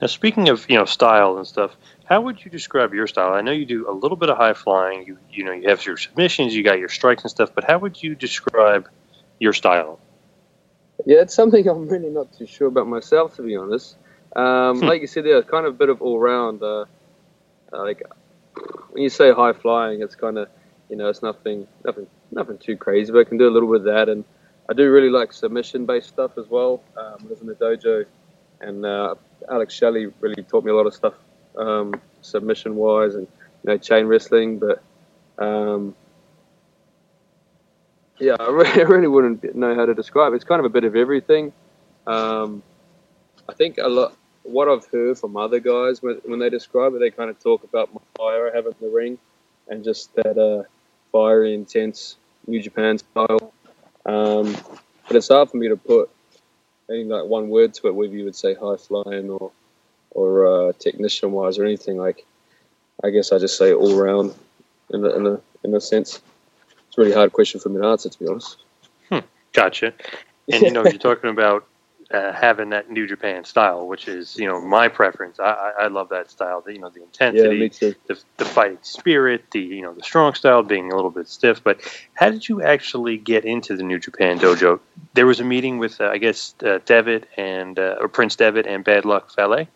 Now, 0.00 0.08
speaking 0.08 0.48
of 0.48 0.68
you 0.68 0.76
know 0.76 0.84
style 0.84 1.36
and 1.38 1.46
stuff, 1.46 1.76
how 2.12 2.20
would 2.20 2.44
you 2.44 2.50
describe 2.50 2.92
your 2.92 3.06
style? 3.06 3.32
I 3.32 3.40
know 3.40 3.52
you 3.52 3.64
do 3.64 3.88
a 3.88 3.94
little 4.02 4.18
bit 4.18 4.28
of 4.28 4.36
high 4.36 4.52
flying. 4.52 5.06
You 5.06 5.16
you 5.30 5.44
know 5.44 5.52
you 5.52 5.70
have 5.70 5.86
your 5.86 5.96
submissions, 5.96 6.54
you 6.54 6.62
got 6.62 6.78
your 6.78 6.90
strikes 6.90 7.22
and 7.22 7.30
stuff. 7.30 7.50
But 7.54 7.64
how 7.64 7.78
would 7.78 8.02
you 8.02 8.14
describe 8.14 8.86
your 9.38 9.54
style? 9.54 9.98
Yeah, 11.06 11.22
it's 11.22 11.34
something 11.34 11.66
I'm 11.72 11.88
really 11.88 12.10
not 12.10 12.36
too 12.36 12.46
sure 12.46 12.68
about 12.68 12.86
myself, 12.86 13.36
to 13.36 13.42
be 13.42 13.56
honest. 13.56 13.96
Um, 14.36 14.80
Hmm. 14.80 14.88
like 14.88 15.00
you 15.00 15.06
said, 15.06 15.24
there, 15.24 15.42
kind 15.42 15.64
of 15.64 15.72
a 15.74 15.78
bit 15.78 15.88
of 15.88 16.02
all 16.02 16.18
round. 16.18 16.62
Uh, 16.62 16.84
uh, 17.72 17.82
like 17.82 18.02
when 18.90 19.02
you 19.02 19.08
say 19.08 19.32
high 19.32 19.54
flying, 19.54 20.02
it's 20.02 20.14
kind 20.14 20.36
of 20.36 20.48
you 20.90 20.96
know 20.96 21.08
it's 21.08 21.22
nothing, 21.22 21.66
nothing, 21.82 22.06
nothing 22.30 22.58
too 22.58 22.76
crazy, 22.76 23.10
but 23.10 23.20
I 23.20 23.24
can 23.24 23.38
do 23.38 23.48
a 23.48 23.54
little 23.56 23.70
bit 23.72 23.80
of 23.80 23.84
that, 23.94 24.10
and 24.10 24.22
I 24.68 24.74
do 24.74 24.90
really 24.92 25.08
like 25.08 25.32
submission 25.32 25.86
based 25.86 26.08
stuff 26.08 26.32
as 26.36 26.46
well. 26.50 26.82
Um, 26.94 27.16
I 27.24 27.26
was 27.30 27.40
in 27.40 27.46
the 27.46 27.54
dojo, 27.54 28.04
and 28.60 28.84
uh, 28.84 29.14
Alex 29.50 29.72
Shelley 29.72 30.08
really 30.20 30.42
taught 30.42 30.62
me 30.62 30.72
a 30.72 30.74
lot 30.74 30.86
of 30.86 30.92
stuff 30.92 31.14
um, 31.56 31.94
submission 32.20 32.76
wise, 32.76 33.14
and 33.14 33.26
you 33.62 33.70
know 33.70 33.78
chain 33.78 34.06
wrestling, 34.06 34.58
but. 34.58 34.82
Um, 35.38 35.94
yeah, 38.18 38.36
I 38.40 38.50
really, 38.50 39.08
wouldn't 39.08 39.54
know 39.54 39.74
how 39.74 39.84
to 39.84 39.94
describe. 39.94 40.32
it. 40.32 40.36
It's 40.36 40.44
kind 40.44 40.60
of 40.60 40.64
a 40.64 40.68
bit 40.68 40.84
of 40.84 40.94
everything. 40.94 41.52
Um, 42.06 42.62
I 43.48 43.54
think 43.54 43.78
a 43.78 43.88
lot. 43.88 44.16
What 44.44 44.68
I've 44.68 44.86
heard 44.86 45.18
from 45.18 45.36
other 45.36 45.60
guys 45.60 46.02
when, 46.02 46.20
when 46.24 46.40
they 46.40 46.50
describe 46.50 46.94
it, 46.94 46.98
they 46.98 47.10
kind 47.10 47.30
of 47.30 47.38
talk 47.38 47.62
about 47.62 47.94
my 47.94 48.00
fire 48.16 48.50
I 48.50 48.56
have 48.56 48.66
in 48.66 48.74
the 48.80 48.88
ring, 48.88 49.18
and 49.68 49.84
just 49.84 50.14
that 50.16 50.38
uh, 50.38 50.64
fiery, 51.12 51.54
intense 51.54 52.16
New 52.46 52.60
Japan 52.60 52.98
style. 52.98 53.52
Um, 54.04 54.56
but 55.06 55.16
it's 55.16 55.28
hard 55.28 55.50
for 55.50 55.56
me 55.56 55.68
to 55.68 55.76
put 55.76 56.10
any 56.90 57.04
like 57.04 57.24
one 57.24 57.50
word 57.50 57.74
to 57.74 57.88
it, 57.88 57.94
whether 57.94 58.12
you 58.12 58.24
would 58.24 58.36
say 58.36 58.54
high 58.54 58.76
flying 58.76 59.30
or 59.30 59.52
or 60.14 60.46
uh, 60.46 60.72
technician 60.78 61.32
wise 61.32 61.58
or 61.58 61.64
anything. 61.64 61.98
Like, 61.98 62.24
I 63.02 63.10
guess 63.10 63.32
I 63.32 63.38
just 63.38 63.58
say 63.58 63.72
all 63.72 64.00
round 64.00 64.34
in 64.90 65.04
a, 65.04 65.08
in 65.10 65.26
a 65.26 65.40
in 65.64 65.74
a 65.74 65.80
sense. 65.80 66.20
It's 66.88 66.98
a 66.98 67.00
really 67.00 67.14
hard 67.14 67.32
question 67.32 67.60
for 67.60 67.68
me 67.68 67.80
to 67.80 67.86
answer, 67.86 68.08
to 68.08 68.18
be 68.18 68.26
honest. 68.26 68.58
Gotcha. 69.52 69.92
And 70.50 70.62
you 70.62 70.70
know, 70.70 70.82
you're 70.84 70.98
talking 70.98 71.30
about 71.30 71.66
uh, 72.10 72.32
having 72.32 72.70
that 72.70 72.90
New 72.90 73.06
Japan 73.06 73.44
style, 73.44 73.86
which 73.86 74.06
is 74.08 74.36
you 74.36 74.46
know 74.46 74.60
my 74.60 74.88
preference. 74.88 75.40
I, 75.40 75.44
I, 75.44 75.72
I 75.84 75.86
love 75.88 76.10
that 76.10 76.30
style. 76.30 76.60
The, 76.60 76.74
you 76.74 76.78
know, 76.78 76.90
the 76.90 77.02
intensity, 77.02 77.68
too. 77.70 77.94
the 78.06 78.20
the 78.36 78.44
fighting 78.44 78.78
spirit, 78.82 79.44
the 79.50 79.60
you 79.60 79.82
know 79.82 79.94
the 79.94 80.02
strong 80.02 80.34
style 80.34 80.62
being 80.62 80.92
a 80.92 80.96
little 80.96 81.10
bit 81.10 81.28
stiff. 81.28 81.62
But 81.62 81.80
how 82.14 82.30
did 82.30 82.48
you 82.48 82.62
actually 82.62 83.16
get 83.16 83.44
into 83.44 83.76
the 83.76 83.82
New 83.82 83.98
Japan 83.98 84.38
dojo? 84.38 84.80
There 85.14 85.26
was 85.26 85.40
a 85.40 85.44
meeting 85.44 85.78
with 85.78 86.00
uh, 86.00 86.08
I 86.08 86.18
guess 86.18 86.54
uh, 86.64 86.80
Devitt 86.84 87.28
and 87.36 87.78
uh, 87.78 87.96
or 88.00 88.08
Prince 88.08 88.36
Devitt 88.36 88.66
and 88.66 88.84
Bad 88.84 89.04
Luck 89.04 89.34
Fale. 89.34 89.66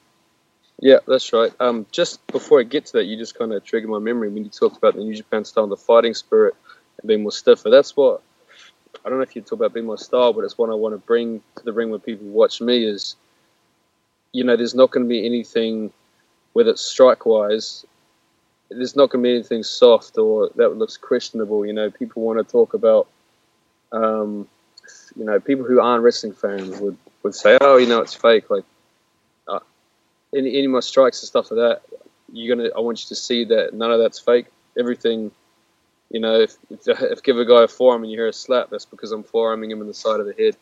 Yeah, 0.80 0.98
that's 1.08 1.32
right. 1.32 1.52
Um, 1.58 1.86
just 1.90 2.24
before 2.26 2.60
I 2.60 2.64
get 2.64 2.86
to 2.86 2.92
that, 2.94 3.04
you 3.06 3.16
just 3.16 3.38
kind 3.38 3.52
of 3.52 3.64
triggered 3.64 3.88
my 3.88 3.98
memory 3.98 4.28
when 4.28 4.44
you 4.44 4.50
talked 4.50 4.76
about 4.76 4.94
the 4.94 5.00
New 5.00 5.14
Japan 5.14 5.44
style, 5.44 5.64
and 5.64 5.72
the 5.72 5.76
fighting 5.76 6.14
spirit, 6.14 6.54
and 7.00 7.08
being 7.08 7.22
more 7.22 7.32
stiffer. 7.32 7.70
That's 7.70 7.96
what 7.96 8.22
I 9.04 9.08
don't 9.08 9.18
know 9.18 9.22
if 9.22 9.34
you 9.34 9.42
talk 9.42 9.52
about 9.52 9.72
being 9.72 9.86
more 9.86 9.98
style, 9.98 10.32
but 10.32 10.44
it's 10.44 10.58
what 10.58 10.70
I 10.70 10.74
want 10.74 10.94
to 10.94 10.98
bring 10.98 11.40
to 11.56 11.64
the 11.64 11.72
ring 11.72 11.90
when 11.90 12.00
people 12.00 12.26
watch 12.26 12.60
me. 12.60 12.84
Is 12.84 13.16
you 14.32 14.44
know, 14.44 14.56
there's 14.56 14.74
not 14.74 14.90
going 14.90 15.06
to 15.06 15.08
be 15.08 15.24
anything, 15.24 15.92
whether 16.52 16.70
it's 16.70 16.82
strike 16.82 17.24
wise, 17.24 17.86
there's 18.70 18.96
not 18.96 19.10
going 19.10 19.22
to 19.22 19.28
be 19.28 19.34
anything 19.34 19.62
soft 19.62 20.18
or 20.18 20.50
that 20.56 20.76
looks 20.76 20.96
questionable. 20.96 21.64
You 21.64 21.72
know, 21.72 21.90
people 21.90 22.22
want 22.22 22.38
to 22.38 22.44
talk 22.50 22.74
about, 22.74 23.08
um, 23.92 24.46
you 25.16 25.24
know, 25.24 25.40
people 25.40 25.64
who 25.64 25.80
aren't 25.80 26.02
wrestling 26.02 26.34
fans 26.34 26.78
would 26.78 26.96
would 27.22 27.34
say, 27.34 27.56
oh, 27.60 27.76
you 27.76 27.86
know, 27.86 28.00
it's 28.00 28.14
fake. 28.14 28.50
Like 28.50 28.64
any 30.34 30.50
any 30.56 30.64
of 30.64 30.70
my 30.70 30.80
strikes 30.80 31.22
and 31.22 31.28
stuff 31.28 31.50
like 31.50 31.58
that, 31.60 31.82
you're 32.32 32.54
gonna. 32.56 32.70
I 32.76 32.80
want 32.80 33.02
you 33.02 33.08
to 33.08 33.14
see 33.14 33.44
that 33.44 33.74
none 33.74 33.90
of 33.92 33.98
that's 33.98 34.18
fake. 34.18 34.46
Everything, 34.78 35.30
you 36.10 36.20
know, 36.20 36.40
if 36.40 36.56
if, 36.70 36.80
if 36.86 37.22
give 37.22 37.38
a 37.38 37.44
guy 37.44 37.64
a 37.64 37.68
forearm 37.68 38.02
and 38.02 38.10
you 38.10 38.18
hear 38.18 38.28
a 38.28 38.32
slap, 38.32 38.70
that's 38.70 38.84
because 38.86 39.12
I'm 39.12 39.22
forearming 39.22 39.70
him 39.70 39.80
in 39.80 39.86
the 39.86 39.94
side 39.94 40.20
of 40.20 40.26
the 40.26 40.34
head. 40.34 40.56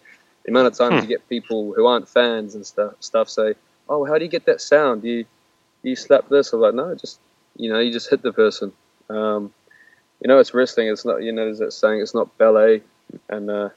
The 0.45 0.51
amount 0.53 0.67
of 0.69 0.75
times 0.75 1.01
Hmm. 1.01 1.03
you 1.03 1.09
get 1.09 1.29
people 1.29 1.73
who 1.75 1.87
aren't 1.87 2.09
fans 2.09 2.55
and 2.55 2.67
stuff 2.67 2.95
stuff 3.01 3.29
say, 3.29 3.55
"Oh, 3.89 4.05
how 4.05 4.19
do 4.19 4.25
you 4.25 4.31
get 4.31 4.47
that 4.47 4.61
sound? 4.61 5.03
Do 5.03 5.09
you 5.09 5.25
do 5.83 5.89
you 5.91 5.97
slap 5.97 6.29
this?" 6.29 6.53
I'm 6.53 6.61
like, 6.61 6.75
"No, 6.75 6.95
just 6.95 7.19
you 7.57 7.73
know, 7.73 7.79
you 7.81 7.93
just 7.93 8.11
hit 8.11 8.23
the 8.23 8.33
person." 8.33 8.73
Um, 9.09 9.53
you 10.21 10.29
know, 10.29 10.39
it's 10.39 10.55
wrestling. 10.55 10.89
It's 10.89 11.05
not. 11.05 11.23
You 11.23 11.33
know, 11.33 11.45
there's 11.45 11.59
that 11.59 11.73
saying, 11.73 12.01
"It's 12.01 12.15
not 12.15 12.37
ballet," 12.39 12.83
and 13.29 13.51
uh, 13.51 13.71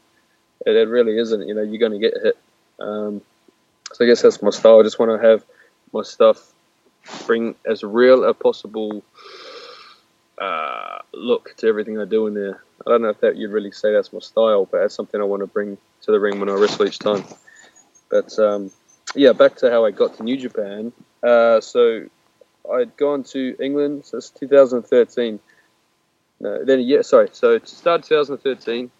it, 0.66 0.76
it 0.76 0.90
really 0.90 1.18
isn't. 1.18 1.48
You 1.48 1.56
know, 1.56 1.62
you're 1.64 1.80
going 1.80 1.94
to 1.94 2.00
get 2.00 2.14
hit. 2.22 2.38
Um, 2.80 3.22
so 3.94 4.04
I 4.04 4.08
guess 4.08 4.22
that's 4.22 4.42
my 4.42 4.50
style. 4.52 4.80
I 4.80 4.84
just 4.84 5.00
want 5.00 5.20
to 5.20 5.28
have 5.28 5.44
my 5.94 6.04
stuff 6.04 6.54
bring 7.26 7.56
as 7.66 7.84
real 7.84 8.24
a 8.24 8.34
possible 8.34 9.04
uh, 10.38 11.00
look 11.14 11.56
to 11.58 11.68
everything 11.68 12.00
I 12.00 12.06
do 12.06 12.28
in 12.28 12.34
there. 12.34 12.62
I 12.86 12.90
don't 12.90 13.02
know 13.02 13.10
if 13.10 13.22
that 13.22 13.38
you'd 13.38 13.52
really 13.52 13.72
say 13.72 13.92
that's 13.92 14.14
my 14.14 14.20
style, 14.20 14.66
but 14.66 14.82
that's 14.82 14.96
something 14.96 15.20
I 15.20 15.24
want 15.24 15.42
to 15.42 15.48
bring 15.48 15.78
to 16.04 16.12
the 16.12 16.20
ring 16.20 16.40
when 16.40 16.50
I 16.50 16.54
wrestle 16.54 16.86
each 16.86 17.00
time. 17.00 17.24
But 18.10 18.38
um, 18.40 18.72
yeah, 19.16 19.34
back 19.34 19.56
to 19.58 19.70
how 19.70 19.86
I 19.86 19.92
got 19.92 20.18
to 20.18 20.24
New 20.24 20.38
Japan. 20.38 20.92
Uh, 21.24 21.60
so 21.62 22.08
I'd 22.72 22.96
gone 22.98 23.24
to 23.26 23.56
England. 23.60 24.06
So 24.06 24.18
it's 24.18 24.30
2013. 24.30 25.40
No, 26.40 26.64
then 26.64 26.80
a 26.80 26.82
year. 26.82 27.04
Sorry. 27.04 27.30
So 27.32 27.54
it 27.54 27.68
started 27.68 28.06
2013. 28.08 28.92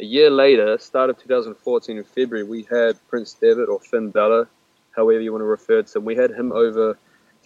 A 0.00 0.04
year 0.04 0.30
later, 0.30 0.78
start 0.78 1.10
of 1.10 1.18
2014 1.18 1.98
in 1.98 2.04
February, 2.04 2.42
we 2.42 2.62
had 2.62 2.96
Prince 3.08 3.34
Devitt 3.34 3.68
or 3.68 3.80
Finn 3.80 4.10
Balor, 4.10 4.48
however 4.94 5.20
you 5.20 5.32
want 5.32 5.42
to 5.42 5.46
refer 5.46 5.82
to 5.82 5.98
him. 5.98 6.04
We 6.04 6.16
had 6.16 6.30
him 6.30 6.52
over 6.52 6.98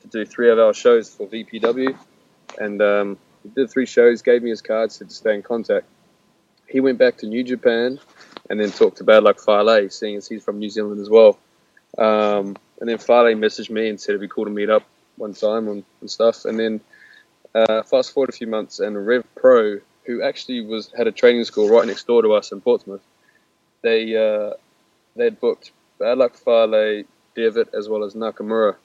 to 0.02 0.08
do 0.08 0.24
three 0.24 0.50
of 0.50 0.58
our 0.58 0.74
shows 0.74 1.14
for 1.14 1.26
VPW, 1.26 1.96
and 2.58 2.82
um, 2.82 3.18
he 3.42 3.50
did 3.50 3.70
three 3.70 3.86
shows, 3.86 4.22
gave 4.22 4.42
me 4.42 4.50
his 4.50 4.62
card, 4.62 4.92
said 4.92 5.08
to 5.08 5.14
stay 5.14 5.34
in 5.34 5.42
contact. 5.42 5.86
He 6.68 6.80
went 6.80 6.98
back 6.98 7.18
to 7.18 7.26
New 7.26 7.44
Japan, 7.44 8.00
and 8.50 8.60
then 8.60 8.70
talked 8.70 8.98
to 8.98 9.04
Bad 9.04 9.22
Luck 9.22 9.40
Fale, 9.40 9.88
seeing 9.90 10.16
as 10.16 10.28
he's 10.28 10.44
from 10.44 10.58
New 10.58 10.70
Zealand 10.70 11.00
as 11.00 11.10
well. 11.10 11.38
Um, 11.96 12.56
and 12.80 12.88
then 12.88 12.98
Fale 12.98 13.34
messaged 13.34 13.70
me 13.70 13.88
and 13.88 14.00
said 14.00 14.12
it'd 14.12 14.20
be 14.20 14.28
cool 14.28 14.44
to 14.44 14.50
meet 14.50 14.70
up 14.70 14.82
one 15.16 15.32
time 15.32 15.68
and, 15.68 15.84
and 16.00 16.10
stuff. 16.10 16.44
And 16.44 16.58
then 16.58 16.80
uh, 17.54 17.82
fast 17.82 18.12
forward 18.12 18.30
a 18.30 18.32
few 18.32 18.46
months, 18.46 18.80
and 18.80 19.06
Rev 19.06 19.24
Pro, 19.34 19.80
who 20.04 20.22
actually 20.22 20.62
was 20.62 20.92
had 20.96 21.06
a 21.06 21.12
training 21.12 21.44
school 21.44 21.68
right 21.68 21.86
next 21.86 22.06
door 22.06 22.22
to 22.22 22.32
us 22.34 22.52
in 22.52 22.60
Portsmouth, 22.60 23.02
they 23.82 24.16
uh, 24.16 24.54
they'd 25.16 25.40
booked 25.40 25.70
Bad 25.98 26.18
Luck 26.18 26.36
Fale, 26.36 27.04
Devitt, 27.34 27.74
as 27.74 27.88
well 27.88 28.04
as 28.04 28.14
Nakamura 28.14 28.76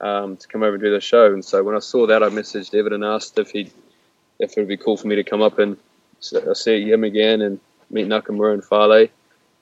um, 0.00 0.36
to 0.36 0.48
come 0.48 0.62
over 0.62 0.74
and 0.74 0.82
do 0.82 0.90
the 0.90 1.00
show. 1.00 1.32
And 1.32 1.44
so 1.44 1.62
when 1.62 1.76
I 1.76 1.80
saw 1.80 2.06
that, 2.06 2.22
I 2.22 2.28
messaged 2.28 2.70
Devitt 2.70 2.92
and 2.92 3.04
asked 3.04 3.38
if 3.38 3.50
he 3.50 3.70
if 4.38 4.56
it 4.56 4.60
would 4.60 4.68
be 4.68 4.76
cool 4.76 4.96
for 4.96 5.06
me 5.06 5.16
to 5.16 5.24
come 5.24 5.42
up 5.42 5.58
and 5.58 5.76
uh, 6.34 6.54
see 6.54 6.90
him 6.90 7.04
again 7.04 7.40
and 7.40 7.60
meet 7.90 8.06
Nakamura 8.06 8.54
and 8.54 8.64
Fale. 8.64 9.08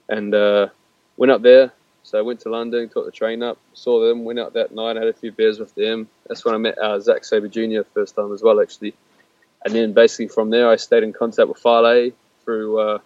And 0.09 0.35
uh, 0.35 0.69
went 1.17 1.33
up 1.33 1.43
there. 1.43 1.73
So 2.05 2.19
I 2.19 2.23
went 2.23 2.41
to 2.41 2.49
London, 2.49 2.89
took 2.89 3.07
the 3.07 3.13
train 3.13 3.43
up, 3.43 3.59
saw 3.75 4.07
them, 4.07 4.25
went 4.25 4.41
out 4.41 4.55
that 4.55 4.75
night, 4.75 4.97
had 4.97 5.07
a 5.07 5.13
few 5.13 5.31
beers 5.31 5.61
with 5.61 5.75
them. 5.75 6.09
That's 6.27 6.45
when 6.45 6.55
I 6.55 6.59
met 6.59 6.77
uh, 6.79 6.99
Zack 6.99 7.25
Sabre 7.25 7.49
Jr. 7.49 7.83
first 7.95 8.17
time 8.17 8.33
as 8.33 8.43
well, 8.43 8.61
actually. 8.61 8.95
And 9.65 9.73
then 9.75 9.93
basically 9.93 10.29
from 10.29 10.51
there, 10.51 10.69
I 10.69 10.77
stayed 10.77 11.05
in 11.05 11.13
contact 11.13 11.49
with 11.49 11.59
Fale 11.59 12.11
through 12.45 12.81
uh, 12.81 12.99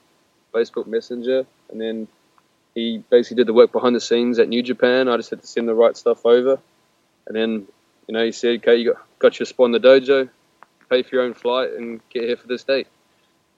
Facebook 0.54 0.86
Messenger. 0.86 1.44
And 1.70 1.80
then 1.80 2.08
he 2.76 3.02
basically 3.08 3.38
did 3.38 3.48
the 3.48 3.54
work 3.54 3.72
behind 3.72 3.96
the 3.96 4.00
scenes 4.00 4.38
at 4.38 4.48
New 4.48 4.62
Japan. 4.62 5.08
I 5.08 5.16
just 5.16 5.30
had 5.30 5.40
to 5.40 5.46
send 5.46 5.66
the 5.66 5.74
right 5.74 5.96
stuff 5.96 6.26
over. 6.26 6.60
And 7.26 7.34
then, 7.34 7.66
you 8.06 8.12
know, 8.14 8.22
he 8.22 8.32
said, 8.32 8.56
okay, 8.56 8.76
you 8.76 8.92
got, 8.92 9.18
got 9.18 9.38
your 9.40 9.46
spot 9.46 9.66
in 9.66 9.72
the 9.72 9.80
dojo, 9.80 10.28
pay 10.90 11.02
for 11.02 11.16
your 11.16 11.24
own 11.24 11.32
flight, 11.32 11.70
and 11.72 12.00
get 12.10 12.24
here 12.24 12.36
for 12.36 12.46
this 12.46 12.64
date. 12.64 12.86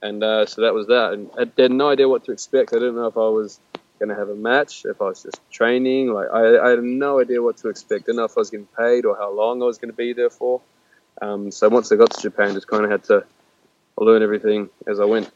And 0.00 0.22
uh, 0.22 0.46
so 0.46 0.62
that 0.62 0.72
was 0.72 0.86
that. 0.86 1.14
And 1.14 1.30
I 1.36 1.60
had 1.60 1.72
no 1.72 1.90
idea 1.90 2.08
what 2.08 2.24
to 2.26 2.32
expect. 2.32 2.72
I 2.72 2.76
didn't 2.76 2.94
know 2.94 3.08
if 3.08 3.16
I 3.16 3.28
was 3.28 3.58
going 3.98 4.08
to 4.08 4.14
have 4.14 4.28
a 4.28 4.36
match, 4.36 4.84
if 4.84 5.02
I 5.02 5.06
was 5.06 5.24
just 5.24 5.40
training. 5.50 6.12
Like 6.12 6.28
I, 6.32 6.56
I 6.58 6.70
had 6.70 6.82
no 6.84 7.20
idea 7.20 7.42
what 7.42 7.56
to 7.58 7.70
expect. 7.70 8.06
Didn't 8.06 8.18
know 8.18 8.24
if 8.24 8.38
I 8.38 8.40
was 8.40 8.50
getting 8.50 8.68
paid 8.78 9.04
or 9.04 9.16
how 9.16 9.32
long 9.32 9.60
I 9.60 9.64
was 9.66 9.78
going 9.78 9.90
to 9.90 9.96
be 9.96 10.12
there 10.12 10.30
for. 10.30 10.60
Um, 11.20 11.50
so 11.50 11.68
once 11.68 11.90
I 11.90 11.96
got 11.96 12.12
to 12.12 12.22
Japan, 12.22 12.54
just 12.54 12.68
kind 12.68 12.84
of 12.84 12.90
had 12.92 13.02
to 13.04 13.24
learn 13.96 14.22
everything 14.22 14.70
as 14.86 15.00
I 15.00 15.06
went. 15.06 15.28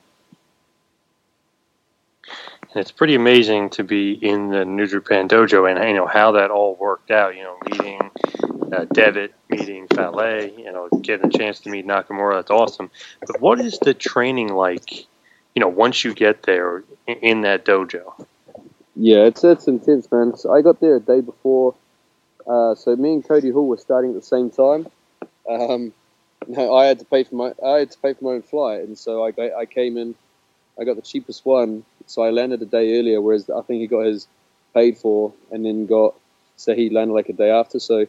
It's 2.74 2.90
pretty 2.90 3.14
amazing 3.14 3.70
to 3.70 3.84
be 3.84 4.12
in 4.12 4.48
the 4.48 4.64
New 4.64 4.86
Japan 4.86 5.28
dojo 5.28 5.70
and 5.70 5.82
you 5.86 5.94
know 5.94 6.06
how 6.06 6.32
that 6.32 6.50
all 6.50 6.74
worked 6.76 7.10
out. 7.10 7.36
You 7.36 7.42
know, 7.42 7.56
meeting 7.70 8.10
uh, 8.72 8.86
Devitt, 8.86 9.34
meeting 9.50 9.86
Fale, 9.88 10.46
you 10.46 10.72
know, 10.72 10.88
getting 11.02 11.26
a 11.26 11.38
chance 11.38 11.60
to 11.60 11.70
meet 11.70 11.86
Nakamura. 11.86 12.36
That's 12.36 12.50
awesome. 12.50 12.90
But 13.26 13.40
what 13.42 13.60
is 13.60 13.78
the 13.78 13.92
training 13.92 14.48
like? 14.54 15.06
You 15.54 15.60
know, 15.60 15.68
once 15.68 16.02
you 16.02 16.14
get 16.14 16.44
there 16.44 16.82
in, 17.06 17.42
that 17.42 17.66
dojo. 17.66 18.26
Yeah, 18.96 19.24
it's 19.24 19.44
it's 19.44 19.68
intense, 19.68 20.10
man. 20.10 20.34
So 20.36 20.50
I 20.50 20.62
got 20.62 20.80
there 20.80 20.96
a 20.96 21.00
day 21.00 21.20
before. 21.20 21.74
Uh, 22.46 22.74
so 22.74 22.96
me 22.96 23.14
and 23.14 23.28
Cody 23.28 23.50
Hall 23.50 23.66
were 23.66 23.76
starting 23.76 24.12
at 24.12 24.16
the 24.16 24.26
same 24.26 24.50
time. 24.50 24.86
Um, 25.48 25.92
I 26.58 26.86
had 26.86 27.00
to 27.00 27.04
pay 27.04 27.24
for 27.24 27.34
my 27.34 27.52
I 27.62 27.80
had 27.80 27.90
to 27.90 27.98
pay 27.98 28.14
for 28.14 28.24
my 28.24 28.30
own 28.30 28.42
flight, 28.42 28.80
and 28.80 28.96
so 28.96 29.26
I 29.26 29.32
I 29.60 29.66
came 29.66 29.98
in. 29.98 30.14
I 30.80 30.84
got 30.84 30.96
the 30.96 31.02
cheapest 31.02 31.44
one, 31.44 31.84
so 32.06 32.22
I 32.22 32.30
landed 32.30 32.62
a 32.62 32.66
day 32.66 32.98
earlier. 32.98 33.20
Whereas 33.20 33.50
I 33.50 33.62
think 33.62 33.80
he 33.80 33.86
got 33.86 34.06
his 34.06 34.26
paid 34.74 34.98
for, 34.98 35.32
and 35.50 35.64
then 35.64 35.86
got 35.86 36.14
so 36.56 36.74
he 36.74 36.90
landed 36.90 37.14
like 37.14 37.28
a 37.28 37.32
day 37.32 37.50
after. 37.50 37.78
So 37.78 38.06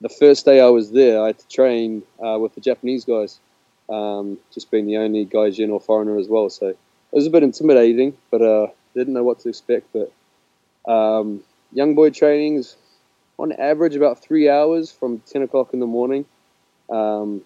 the 0.00 0.08
first 0.08 0.44
day 0.44 0.60
I 0.60 0.68
was 0.68 0.90
there, 0.92 1.22
I 1.22 1.28
had 1.28 1.38
to 1.38 1.48
train 1.48 2.02
uh, 2.24 2.38
with 2.38 2.54
the 2.54 2.60
Japanese 2.60 3.04
guys, 3.04 3.40
um, 3.88 4.38
just 4.52 4.70
being 4.70 4.86
the 4.86 4.98
only 4.98 5.26
gaijin 5.26 5.70
or 5.70 5.80
foreigner 5.80 6.18
as 6.18 6.28
well. 6.28 6.50
So 6.50 6.68
it 6.68 6.76
was 7.12 7.26
a 7.26 7.30
bit 7.30 7.42
intimidating, 7.42 8.16
but 8.30 8.42
uh, 8.42 8.68
didn't 8.94 9.14
know 9.14 9.24
what 9.24 9.40
to 9.40 9.48
expect. 9.48 9.88
But 9.92 10.12
um, 10.90 11.42
young 11.72 11.94
boy 11.94 12.10
trainings, 12.10 12.76
on 13.38 13.52
average, 13.52 13.96
about 13.96 14.22
three 14.22 14.48
hours 14.48 14.90
from 14.90 15.20
10 15.26 15.42
o'clock 15.42 15.72
in 15.72 15.80
the 15.80 15.86
morning. 15.86 16.24
Um, 16.90 17.42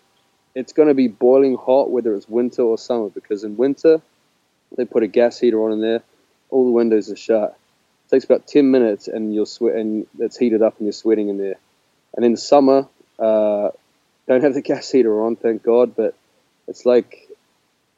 it's 0.54 0.72
going 0.72 0.88
to 0.88 0.94
be 0.94 1.08
boiling 1.08 1.56
hot, 1.56 1.90
whether 1.90 2.14
it's 2.14 2.28
winter 2.28 2.62
or 2.62 2.76
summer, 2.76 3.08
because 3.08 3.44
in 3.44 3.56
winter, 3.56 4.02
they 4.76 4.84
put 4.84 5.02
a 5.02 5.06
gas 5.06 5.38
heater 5.38 5.62
on 5.64 5.72
in 5.72 5.80
there, 5.80 6.02
all 6.50 6.64
the 6.64 6.72
windows 6.72 7.10
are 7.10 7.16
shut. 7.16 7.58
It 8.06 8.10
takes 8.10 8.24
about 8.24 8.46
10 8.46 8.70
minutes 8.70 9.08
and 9.08 9.34
you'll 9.34 9.46
sweat, 9.46 9.76
and 9.76 10.06
it's 10.18 10.36
heated 10.36 10.62
up 10.62 10.78
and 10.78 10.86
you're 10.86 10.92
sweating 10.92 11.28
in 11.28 11.38
there. 11.38 11.56
And 12.14 12.24
in 12.24 12.36
summer, 12.36 12.88
uh, 13.18 13.70
don't 14.28 14.42
have 14.42 14.54
the 14.54 14.62
gas 14.72 14.90
heater 14.90 15.22
on, 15.22 15.36
thank 15.36 15.62
God, 15.62 15.96
but 15.96 16.14
it's 16.68 16.86
like 16.86 17.28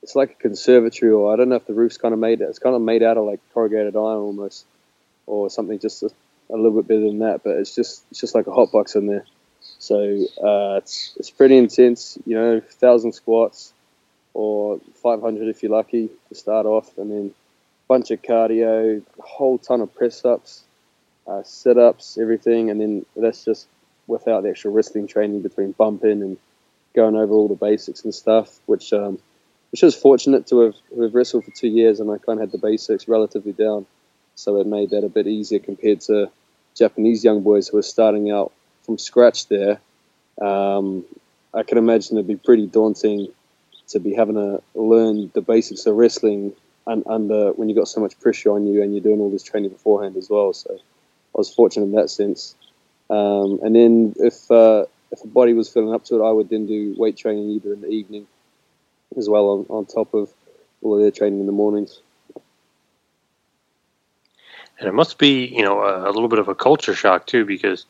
it's 0.02 0.14
like 0.14 0.32
a 0.32 0.34
conservatory, 0.34 1.12
or 1.12 1.32
I 1.32 1.36
don't 1.36 1.48
know 1.48 1.56
if 1.56 1.66
the 1.66 1.72
roof's 1.72 1.96
kind 1.96 2.12
of 2.12 2.20
made 2.20 2.42
it. 2.42 2.44
it's 2.44 2.58
kind 2.58 2.76
of 2.76 2.82
made 2.82 3.02
out 3.02 3.16
of 3.16 3.24
like 3.24 3.40
corrugated 3.54 3.96
iron 3.96 4.18
almost, 4.18 4.66
or 5.26 5.48
something 5.48 5.78
just 5.78 6.02
a, 6.02 6.10
a 6.50 6.56
little 6.56 6.72
bit 6.72 6.88
better 6.88 7.00
than 7.00 7.20
that. 7.20 7.42
But 7.42 7.56
it's 7.56 7.74
just 7.74 8.04
it's 8.10 8.20
just 8.20 8.34
like 8.34 8.46
a 8.46 8.52
hot 8.52 8.70
box 8.70 8.96
in 8.96 9.06
there. 9.06 9.24
So 9.78 9.96
uh, 10.42 10.76
it's 10.76 11.14
it's 11.18 11.30
pretty 11.30 11.56
intense, 11.56 12.18
you 12.26 12.34
know, 12.34 12.60
thousand 12.60 13.12
squats 13.12 13.73
or 14.34 14.80
500 15.02 15.48
if 15.48 15.62
you're 15.62 15.72
lucky 15.72 16.10
to 16.28 16.34
start 16.34 16.66
off, 16.66 16.98
and 16.98 17.10
then 17.10 17.26
a 17.28 17.86
bunch 17.88 18.10
of 18.10 18.20
cardio, 18.20 19.02
a 19.18 19.22
whole 19.22 19.58
ton 19.58 19.80
of 19.80 19.94
press 19.94 20.24
ups, 20.24 20.64
uh, 21.26 21.42
sit 21.44 21.78
ups, 21.78 22.18
everything, 22.20 22.70
and 22.70 22.80
then 22.80 23.06
that's 23.16 23.44
just 23.44 23.66
without 24.06 24.42
the 24.42 24.50
actual 24.50 24.72
wrestling 24.72 25.06
training 25.06 25.40
between 25.40 25.72
bumping 25.72 26.22
and 26.22 26.36
going 26.94 27.16
over 27.16 27.32
all 27.32 27.48
the 27.48 27.54
basics 27.54 28.04
and 28.04 28.14
stuff, 28.14 28.58
which 28.66 28.92
um, 28.92 29.18
which 29.72 29.82
was 29.82 29.96
fortunate 29.96 30.46
to 30.48 30.60
have, 30.60 30.74
have 31.00 31.14
wrestled 31.14 31.44
for 31.44 31.50
two 31.50 31.68
years, 31.68 32.00
and 32.00 32.10
I 32.10 32.18
kind 32.18 32.38
of 32.38 32.40
had 32.40 32.52
the 32.52 32.58
basics 32.58 33.08
relatively 33.08 33.52
down, 33.52 33.86
so 34.34 34.60
it 34.60 34.66
made 34.66 34.90
that 34.90 35.04
a 35.04 35.08
bit 35.08 35.26
easier 35.26 35.58
compared 35.58 36.00
to 36.02 36.30
Japanese 36.76 37.24
young 37.24 37.42
boys 37.42 37.68
who 37.68 37.78
are 37.78 37.82
starting 37.82 38.30
out 38.30 38.52
from 38.82 38.98
scratch 38.98 39.48
there. 39.48 39.80
Um, 40.40 41.04
I 41.52 41.62
can 41.62 41.78
imagine 41.78 42.16
it'd 42.16 42.26
be 42.26 42.36
pretty 42.36 42.66
daunting 42.66 43.28
to 43.88 44.00
be 44.00 44.14
having 44.14 44.34
to 44.36 44.62
learn 44.74 45.30
the 45.34 45.40
basics 45.40 45.86
of 45.86 45.96
wrestling 45.96 46.52
un- 46.86 47.04
under 47.06 47.52
when 47.52 47.68
you've 47.68 47.78
got 47.78 47.88
so 47.88 48.00
much 48.00 48.18
pressure 48.20 48.50
on 48.50 48.66
you 48.66 48.82
and 48.82 48.92
you're 48.92 49.02
doing 49.02 49.20
all 49.20 49.30
this 49.30 49.42
training 49.42 49.70
beforehand 49.70 50.16
as 50.16 50.28
well. 50.30 50.52
So 50.52 50.74
I 50.74 51.38
was 51.38 51.52
fortunate 51.52 51.86
in 51.86 51.92
that 51.92 52.10
sense. 52.10 52.54
Um, 53.10 53.60
and 53.62 53.74
then 53.76 54.14
if 54.18 54.50
uh, 54.50 54.86
if 55.10 55.22
a 55.22 55.28
body 55.28 55.52
was 55.52 55.68
filling 55.68 55.94
up 55.94 56.04
to 56.06 56.20
it, 56.20 56.26
I 56.26 56.32
would 56.32 56.48
then 56.48 56.66
do 56.66 56.94
weight 56.96 57.16
training 57.16 57.50
either 57.50 57.72
in 57.72 57.80
the 57.82 57.88
evening 57.88 58.26
as 59.16 59.28
well 59.28 59.50
on, 59.50 59.66
on 59.68 59.86
top 59.86 60.14
of 60.14 60.30
all 60.82 60.94
of 60.94 61.00
their 61.00 61.10
training 61.10 61.40
in 61.40 61.46
the 61.46 61.52
mornings. 61.52 62.00
And 64.78 64.88
it 64.88 64.92
must 64.92 65.18
be, 65.18 65.46
you 65.46 65.62
know, 65.62 65.82
a 65.82 66.10
little 66.10 66.28
bit 66.28 66.40
of 66.40 66.48
a 66.48 66.54
culture 66.54 66.94
shock 66.94 67.26
too, 67.26 67.44
because 67.44 67.86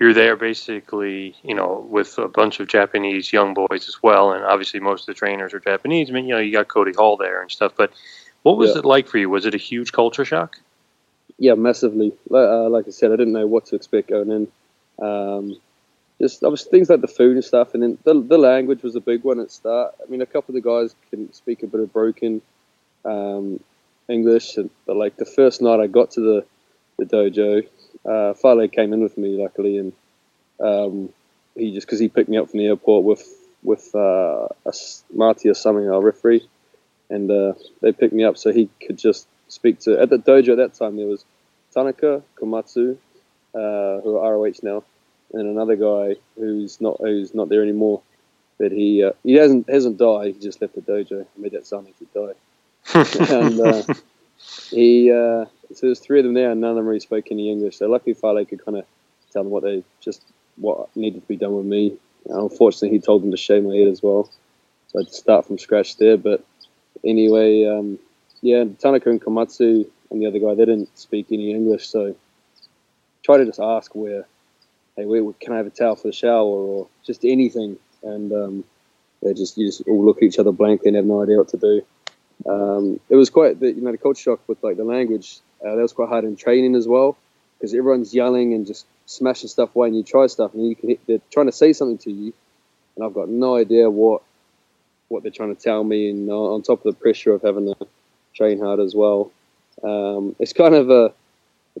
you're 0.00 0.14
there 0.14 0.34
basically, 0.34 1.36
you 1.42 1.54
know, 1.54 1.86
with 1.88 2.16
a 2.16 2.26
bunch 2.26 2.58
of 2.58 2.68
Japanese 2.68 3.34
young 3.34 3.52
boys 3.52 3.86
as 3.86 4.02
well, 4.02 4.32
and 4.32 4.42
obviously 4.42 4.80
most 4.80 5.02
of 5.02 5.06
the 5.06 5.14
trainers 5.14 5.52
are 5.52 5.60
Japanese. 5.60 6.08
I 6.08 6.14
mean, 6.14 6.24
you 6.26 6.34
know, 6.34 6.40
you 6.40 6.52
got 6.52 6.68
Cody 6.68 6.92
Hall 6.96 7.18
there 7.18 7.42
and 7.42 7.50
stuff. 7.50 7.74
But 7.76 7.92
what 8.42 8.56
was 8.56 8.70
Yeah. 8.70 8.78
it 8.78 8.86
like 8.86 9.06
for 9.06 9.18
you? 9.18 9.28
Was 9.28 9.44
it 9.44 9.54
a 9.54 9.58
huge 9.58 9.92
culture 9.92 10.24
shock? 10.24 10.58
Yeah, 11.38 11.54
massively. 11.54 12.12
Like, 12.30 12.48
uh, 12.48 12.70
like 12.70 12.88
I 12.88 12.90
said, 12.90 13.12
I 13.12 13.16
didn't 13.16 13.34
know 13.34 13.46
what 13.46 13.66
to 13.66 13.76
expect 13.76 14.08
going 14.08 14.30
in. 14.30 14.48
Um, 15.06 15.56
just 16.18 16.42
obviously 16.44 16.70
things 16.70 16.88
like 16.88 17.02
the 17.02 17.08
food 17.08 17.36
and 17.36 17.44
stuff, 17.44 17.74
and 17.74 17.82
then 17.82 17.98
the, 18.04 18.22
the 18.22 18.38
language 18.38 18.82
was 18.82 18.96
a 18.96 19.00
big 19.00 19.22
one 19.22 19.38
at 19.38 19.48
the 19.48 19.52
start. 19.52 19.94
I 20.02 20.10
mean, 20.10 20.22
a 20.22 20.26
couple 20.26 20.56
of 20.56 20.62
the 20.62 20.68
guys 20.68 20.94
can 21.10 21.32
speak 21.32 21.62
a 21.62 21.66
bit 21.66 21.80
of 21.80 21.92
broken 21.92 22.40
um, 23.04 23.60
English, 24.08 24.56
and, 24.56 24.70
but 24.86 24.96
like 24.96 25.16
the 25.16 25.24
first 25.26 25.60
night 25.60 25.80
I 25.80 25.86
got 25.88 26.12
to 26.12 26.20
the 26.20 26.44
the 26.98 27.04
dojo, 27.06 27.66
uh, 28.04 28.34
Fale 28.34 28.68
came 28.68 28.92
in 28.92 29.02
with 29.02 29.16
me 29.18 29.40
luckily, 29.42 29.78
and 29.78 29.92
um, 30.60 31.10
he 31.54 31.72
just 31.72 31.86
because 31.86 32.00
he 32.00 32.08
picked 32.08 32.28
me 32.28 32.38
up 32.38 32.50
from 32.50 32.58
the 32.58 32.66
airport 32.66 33.04
with 33.04 33.26
with 33.62 33.94
uh, 33.94 34.48
a 34.66 34.72
Marty 35.12 35.48
or 35.48 35.54
something, 35.54 35.90
our 35.90 36.00
referee, 36.00 36.48
and 37.08 37.30
uh, 37.30 37.52
they 37.82 37.92
picked 37.92 38.14
me 38.14 38.24
up 38.24 38.38
so 38.38 38.52
he 38.52 38.68
could 38.86 38.98
just 38.98 39.26
speak 39.48 39.80
to. 39.80 40.00
At 40.00 40.10
the 40.10 40.18
dojo 40.18 40.52
at 40.52 40.56
that 40.56 40.74
time, 40.74 40.96
there 40.96 41.06
was 41.06 41.24
Tanaka 41.72 42.22
Komatsu, 42.40 42.96
uh, 43.54 44.00
who 44.00 44.16
are 44.16 44.34
ROH 44.34 44.60
now, 44.62 44.84
and 45.32 45.46
another 45.46 45.76
guy 45.76 46.16
who's 46.36 46.80
not 46.80 46.98
who's 47.00 47.34
not 47.34 47.48
there 47.48 47.62
anymore. 47.62 48.02
But 48.58 48.72
he 48.72 49.04
uh, 49.04 49.12
he 49.22 49.34
hasn't 49.34 49.68
hasn't 49.68 49.98
died. 49.98 50.34
He 50.34 50.40
just 50.40 50.60
left 50.60 50.74
the 50.74 50.82
dojo. 50.82 51.22
I 51.22 51.40
made 51.40 51.52
that 51.52 51.66
sound 51.66 51.86
like 51.86 51.96
he 51.98 52.06
died. 52.14 52.36
and 53.30 53.60
uh, 53.60 53.82
he 54.70 55.10
uh, 55.10 55.46
so 55.74 55.86
there's 55.86 56.00
three 56.00 56.20
of 56.20 56.24
them 56.24 56.34
there, 56.34 56.50
and 56.50 56.60
none 56.60 56.70
of 56.70 56.76
them 56.76 56.86
really 56.86 57.00
spoke 57.00 57.26
any 57.30 57.50
English. 57.50 57.78
So 57.78 57.88
luckily, 57.88 58.14
Fale 58.14 58.44
could 58.44 58.64
kind 58.64 58.78
of 58.78 58.84
tell 59.32 59.42
them 59.42 59.52
what 59.52 59.62
they 59.62 59.84
just 60.00 60.22
what 60.56 60.94
needed 60.96 61.22
to 61.22 61.28
be 61.28 61.36
done 61.36 61.56
with 61.56 61.66
me. 61.66 61.96
And 62.28 62.38
unfortunately, 62.38 62.96
he 62.96 63.00
told 63.00 63.22
them 63.22 63.30
to 63.30 63.36
shave 63.36 63.64
my 63.64 63.74
head 63.74 63.88
as 63.88 64.02
well. 64.02 64.30
So 64.88 64.98
I 64.98 65.02
had 65.02 65.08
to 65.08 65.14
start 65.14 65.46
from 65.46 65.58
scratch 65.58 65.96
there. 65.96 66.16
But 66.16 66.44
anyway, 67.04 67.64
um, 67.64 67.98
yeah, 68.42 68.64
Tanaka 68.78 69.10
and 69.10 69.20
Komatsu 69.20 69.86
and 70.10 70.20
the 70.20 70.26
other 70.26 70.38
guy 70.38 70.54
they 70.54 70.64
didn't 70.64 70.96
speak 70.98 71.26
any 71.30 71.52
English, 71.52 71.88
so 71.88 72.16
try 73.22 73.36
to 73.36 73.44
just 73.44 73.60
ask 73.60 73.94
where, 73.94 74.26
hey, 74.96 75.04
where 75.04 75.32
can 75.34 75.52
I 75.52 75.58
have 75.58 75.66
a 75.66 75.70
towel 75.70 75.96
for 75.96 76.08
the 76.08 76.12
shower 76.12 76.44
or 76.44 76.88
just 77.04 77.24
anything, 77.24 77.78
and 78.02 78.32
um, 78.32 78.64
they 79.22 79.34
just 79.34 79.56
you 79.56 79.66
just 79.66 79.82
all 79.86 80.04
look 80.04 80.18
at 80.18 80.24
each 80.24 80.38
other 80.38 80.52
blankly 80.52 80.88
and 80.88 80.96
have 80.96 81.06
no 81.06 81.22
idea 81.22 81.38
what 81.38 81.48
to 81.48 81.56
do. 81.58 81.82
Um, 82.46 83.00
it 83.08 83.16
was 83.16 83.30
quite 83.30 83.60
the 83.60 83.72
you 83.72 83.82
know 83.82 83.92
the 83.92 83.98
culture 83.98 84.22
shock 84.22 84.40
with 84.48 84.62
like 84.62 84.76
the 84.76 84.84
language. 84.84 85.40
Uh, 85.64 85.74
that 85.74 85.82
was 85.82 85.92
quite 85.92 86.08
hard 86.08 86.24
in 86.24 86.36
training 86.36 86.74
as 86.74 86.88
well 86.88 87.16
because 87.58 87.74
everyone's 87.74 88.14
yelling 88.14 88.54
and 88.54 88.66
just 88.66 88.86
smashing 89.06 89.48
stuff 89.48 89.74
away, 89.76 89.88
and 89.88 89.96
you 89.96 90.02
try 90.02 90.26
stuff 90.26 90.54
and 90.54 90.66
you 90.66 90.74
can 90.74 90.90
hit, 90.90 91.00
they're 91.06 91.20
trying 91.30 91.46
to 91.46 91.52
say 91.52 91.72
something 91.72 91.98
to 91.98 92.10
you, 92.10 92.32
and 92.96 93.04
I've 93.04 93.14
got 93.14 93.28
no 93.28 93.56
idea 93.56 93.90
what 93.90 94.22
what 95.08 95.22
they're 95.22 95.32
trying 95.32 95.54
to 95.54 95.60
tell 95.60 95.82
me, 95.84 96.10
and 96.10 96.30
uh, 96.30 96.34
on 96.54 96.62
top 96.62 96.84
of 96.84 96.94
the 96.94 97.00
pressure 97.00 97.32
of 97.32 97.42
having 97.42 97.66
to 97.66 97.86
train 98.34 98.60
hard 98.60 98.80
as 98.80 98.94
well. 98.94 99.32
Um, 99.82 100.36
it's 100.38 100.52
kind 100.52 100.74
of 100.74 100.90
a 100.90 101.12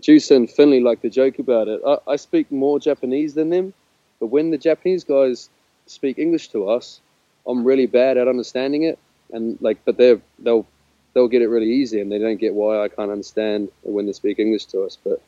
Juice 0.00 0.30
and 0.30 0.50
Finlay 0.50 0.80
like 0.80 1.02
to 1.02 1.10
joke 1.10 1.38
about 1.38 1.68
it. 1.68 1.80
I, 1.86 1.98
I 2.12 2.16
speak 2.16 2.50
more 2.50 2.78
Japanese 2.80 3.34
than 3.34 3.50
them, 3.50 3.72
but 4.18 4.26
when 4.26 4.50
the 4.50 4.58
Japanese 4.58 5.04
guys 5.04 5.48
speak 5.86 6.18
English 6.18 6.48
to 6.48 6.68
us, 6.68 7.00
I'm 7.46 7.64
really 7.64 7.86
bad 7.86 8.16
at 8.16 8.28
understanding 8.28 8.84
it, 8.84 8.98
and 9.32 9.58
like, 9.60 9.84
but 9.84 9.96
they're 9.96 10.20
they'll 10.38 10.66
they'll 11.14 11.28
get 11.28 11.42
it 11.42 11.48
really 11.48 11.70
easy, 11.70 12.00
and 12.00 12.10
they 12.10 12.18
don't 12.18 12.36
get 12.38 12.54
why 12.54 12.82
I 12.82 12.88
can't 12.88 13.10
understand 13.10 13.68
when 13.82 14.06
they 14.06 14.12
speak 14.12 14.38
English 14.38 14.66
to 14.66 14.82
us. 14.82 14.98
But 15.02 15.22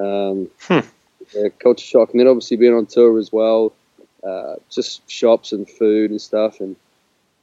um, 0.00 0.50
yeah, 1.34 1.48
culture 1.58 1.84
shock, 1.84 2.10
and 2.10 2.20
then 2.20 2.28
obviously 2.28 2.56
being 2.56 2.74
on 2.74 2.86
tour 2.86 3.18
as 3.18 3.32
well, 3.32 3.72
uh, 4.22 4.54
just 4.70 5.08
shops 5.10 5.52
and 5.52 5.68
food 5.68 6.10
and 6.10 6.20
stuff, 6.20 6.60
and 6.60 6.76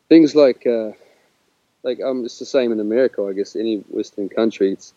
things 0.09 0.35
like 0.35 0.65
uh, 0.67 0.91
like 1.83 2.01
um, 2.01 2.25
it's 2.25 2.39
the 2.39 2.45
same 2.45 2.71
in 2.71 2.79
America, 2.79 3.25
I 3.25 3.33
guess. 3.33 3.55
Any 3.55 3.77
Western 3.89 4.29
country, 4.29 4.73
it's 4.73 4.93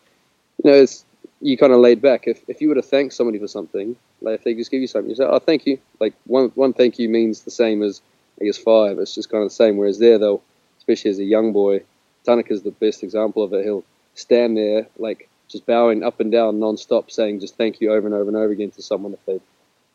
you 0.63 0.71
know, 0.71 0.77
it's 0.77 1.05
you 1.41 1.57
kind 1.57 1.73
of 1.73 1.79
laid 1.79 2.01
back. 2.01 2.27
If 2.27 2.41
if 2.47 2.61
you 2.61 2.69
were 2.69 2.75
to 2.75 2.81
thank 2.81 3.11
somebody 3.11 3.39
for 3.39 3.47
something, 3.47 3.95
like 4.21 4.35
if 4.35 4.43
they 4.43 4.53
just 4.53 4.71
give 4.71 4.81
you 4.81 4.87
something, 4.87 5.09
you 5.09 5.15
say, 5.15 5.25
"Oh, 5.25 5.39
thank 5.39 5.65
you." 5.65 5.79
Like 5.99 6.13
one 6.25 6.51
one 6.55 6.73
thank 6.73 6.99
you 6.99 7.09
means 7.09 7.41
the 7.41 7.51
same 7.51 7.81
as 7.83 8.01
I 8.39 8.45
guess 8.45 8.57
five. 8.57 8.99
It's 8.99 9.15
just 9.15 9.29
kind 9.29 9.43
of 9.43 9.49
the 9.49 9.55
same. 9.55 9.77
Whereas 9.77 9.99
there, 9.99 10.17
though, 10.17 10.41
especially 10.85 11.11
as 11.11 11.19
a 11.19 11.23
young 11.23 11.51
boy, 11.51 11.81
Tanaka's 12.25 12.61
the 12.61 12.71
best 12.71 13.03
example 13.03 13.41
of 13.43 13.53
it. 13.53 13.63
He'll 13.63 13.83
stand 14.13 14.55
there 14.55 14.87
like 14.97 15.27
just 15.49 15.65
bowing 15.65 16.03
up 16.03 16.19
and 16.19 16.31
down 16.31 16.59
non-stop, 16.59 17.09
saying 17.09 17.39
just 17.39 17.55
thank 17.57 17.81
you 17.81 17.91
over 17.91 18.05
and 18.07 18.15
over 18.15 18.27
and 18.27 18.37
over 18.37 18.51
again 18.51 18.71
to 18.71 18.81
someone 18.81 19.13
if 19.13 19.25
they've, 19.25 19.41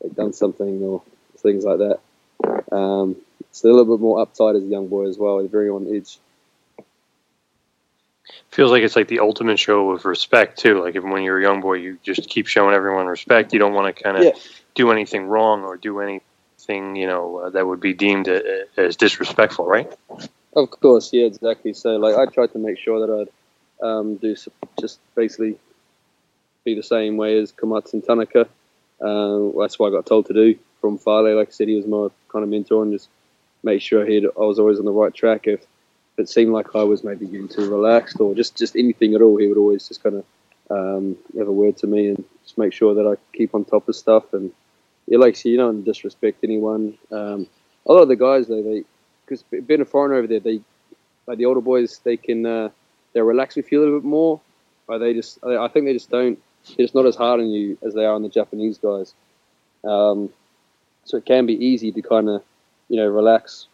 they've 0.01 0.15
done 0.15 0.33
something 0.33 0.81
or 0.83 1.01
things 1.37 1.63
like 1.63 1.79
that. 1.79 2.75
Um, 2.75 3.15
it's 3.41 3.63
a 3.63 3.67
little 3.67 3.97
bit 3.97 4.01
more 4.01 4.25
uptight 4.25 4.57
as 4.57 4.63
a 4.63 4.67
young 4.67 4.87
boy 4.87 5.07
as 5.07 5.17
well. 5.17 5.39
He's 5.39 5.49
very 5.51 5.69
on 5.69 5.93
edge. 5.95 6.17
Feels 8.49 8.71
like 8.71 8.83
it's 8.83 8.95
like 8.95 9.07
the 9.07 9.19
ultimate 9.19 9.59
show 9.59 9.91
of 9.91 10.05
respect 10.05 10.59
too. 10.59 10.81
Like 10.83 10.95
even 10.95 11.09
when 11.09 11.23
you're 11.23 11.39
a 11.39 11.41
young 11.41 11.61
boy, 11.61 11.75
you 11.75 11.97
just 12.03 12.29
keep 12.29 12.47
showing 12.47 12.75
everyone 12.75 13.07
respect. 13.07 13.53
You 13.53 13.59
don't 13.59 13.73
want 13.73 13.95
to 13.95 14.03
kind 14.03 14.17
of 14.17 14.23
Yeah. 14.23 14.31
do 14.75 14.91
anything 14.91 15.27
wrong 15.27 15.63
or 15.63 15.77
do 15.77 15.99
anything 15.99 16.95
you 16.95 17.07
know 17.07 17.37
uh, 17.37 17.49
that 17.51 17.65
would 17.65 17.79
be 17.79 17.93
deemed 17.93 18.29
uh, 18.29 18.39
as 18.77 18.95
disrespectful, 18.97 19.65
right? 19.65 19.91
Of 20.55 20.69
course, 20.71 21.13
yeah, 21.13 21.25
exactly. 21.25 21.73
So, 21.73 21.95
like, 21.97 22.15
I 22.15 22.25
tried 22.31 22.51
to 22.53 22.59
make 22.59 22.77
sure 22.77 23.05
that 23.05 23.27
I'd 23.81 23.85
um, 23.85 24.15
do 24.17 24.35
just 24.79 24.99
basically 25.15 25.57
be 26.65 26.75
the 26.75 26.83
same 26.83 27.17
way 27.17 27.39
as 27.39 27.51
Komatsu 27.51 27.93
and 27.93 28.03
Tanaka. 28.03 28.47
Uh, 29.01 29.49
that's 29.59 29.79
what 29.79 29.87
I 29.87 29.91
got 29.91 30.05
told 30.05 30.27
to 30.27 30.33
do 30.33 30.57
from 30.79 30.97
Fale. 30.97 31.35
Like 31.35 31.49
I 31.49 31.51
said, 31.51 31.67
he 31.67 31.75
was 31.75 31.87
my 31.87 32.09
kind 32.31 32.43
of 32.43 32.49
mentor, 32.49 32.83
and 32.83 32.91
just 32.91 33.09
make 33.63 33.81
sure 33.81 34.05
he 34.05 34.17
I 34.17 34.39
was 34.39 34.59
always 34.59 34.79
on 34.79 34.85
the 34.85 34.91
right 34.91 35.13
track. 35.13 35.47
If 35.47 35.65
it 36.17 36.29
seemed 36.29 36.51
like 36.51 36.75
I 36.75 36.83
was 36.83 37.03
maybe 37.03 37.25
getting 37.25 37.47
too 37.47 37.69
relaxed 37.69 38.19
or 38.19 38.35
just 38.35 38.57
just 38.57 38.75
anything 38.75 39.15
at 39.15 39.21
all, 39.21 39.37
he 39.37 39.47
would 39.47 39.57
always 39.57 39.87
just 39.87 40.03
kind 40.03 40.15
of 40.17 40.25
um, 40.69 41.17
have 41.37 41.47
a 41.47 41.51
word 41.51 41.77
to 41.77 41.87
me 41.87 42.09
and 42.09 42.23
just 42.43 42.57
make 42.57 42.73
sure 42.73 42.93
that 42.95 43.07
I 43.07 43.15
keep 43.35 43.55
on 43.55 43.65
top 43.65 43.87
of 43.89 43.95
stuff 43.95 44.33
and 44.33 44.51
yeah, 45.07 45.17
like 45.17 45.35
so 45.35 45.49
you 45.49 45.57
don't 45.57 45.83
disrespect 45.83 46.43
anyone. 46.43 46.97
Um, 47.11 47.47
a 47.85 47.93
lot 47.93 48.03
of 48.03 48.07
the 48.07 48.15
guys 48.15 48.47
though, 48.47 48.61
they 48.61 48.83
because 49.31 49.43
being 49.65 49.81
a 49.81 49.85
foreigner 49.85 50.15
over 50.15 50.27
there, 50.27 50.39
they 50.39 50.59
like 51.25 51.37
the 51.37 51.45
older 51.45 51.61
boys, 51.61 51.99
they 52.03 52.17
can 52.17 52.45
uh, 52.45 52.69
they 53.13 53.21
relax 53.21 53.55
with 53.55 53.71
you 53.71 53.79
a 53.79 53.81
little 53.83 53.99
bit 53.99 54.05
more. 54.05 54.41
Or 54.87 54.99
they 54.99 55.13
just, 55.13 55.39
I 55.43 55.67
think 55.69 55.85
they 55.85 55.93
just 55.93 56.09
don't. 56.09 56.37
They're 56.67 56.83
just 56.83 56.95
not 56.95 57.05
as 57.05 57.15
hard 57.15 57.39
on 57.39 57.49
you 57.49 57.77
as 57.81 57.93
they 57.93 58.05
are 58.05 58.13
on 58.13 58.23
the 58.23 58.29
Japanese 58.29 58.77
guys. 58.77 59.13
Um, 59.83 60.29
so 61.05 61.17
it 61.17 61.25
can 61.25 61.45
be 61.45 61.53
easy 61.53 61.91
to 61.91 62.01
kind 62.01 62.29
of, 62.29 62.43
you 62.89 62.97
know, 62.97 63.07
relax 63.07 63.67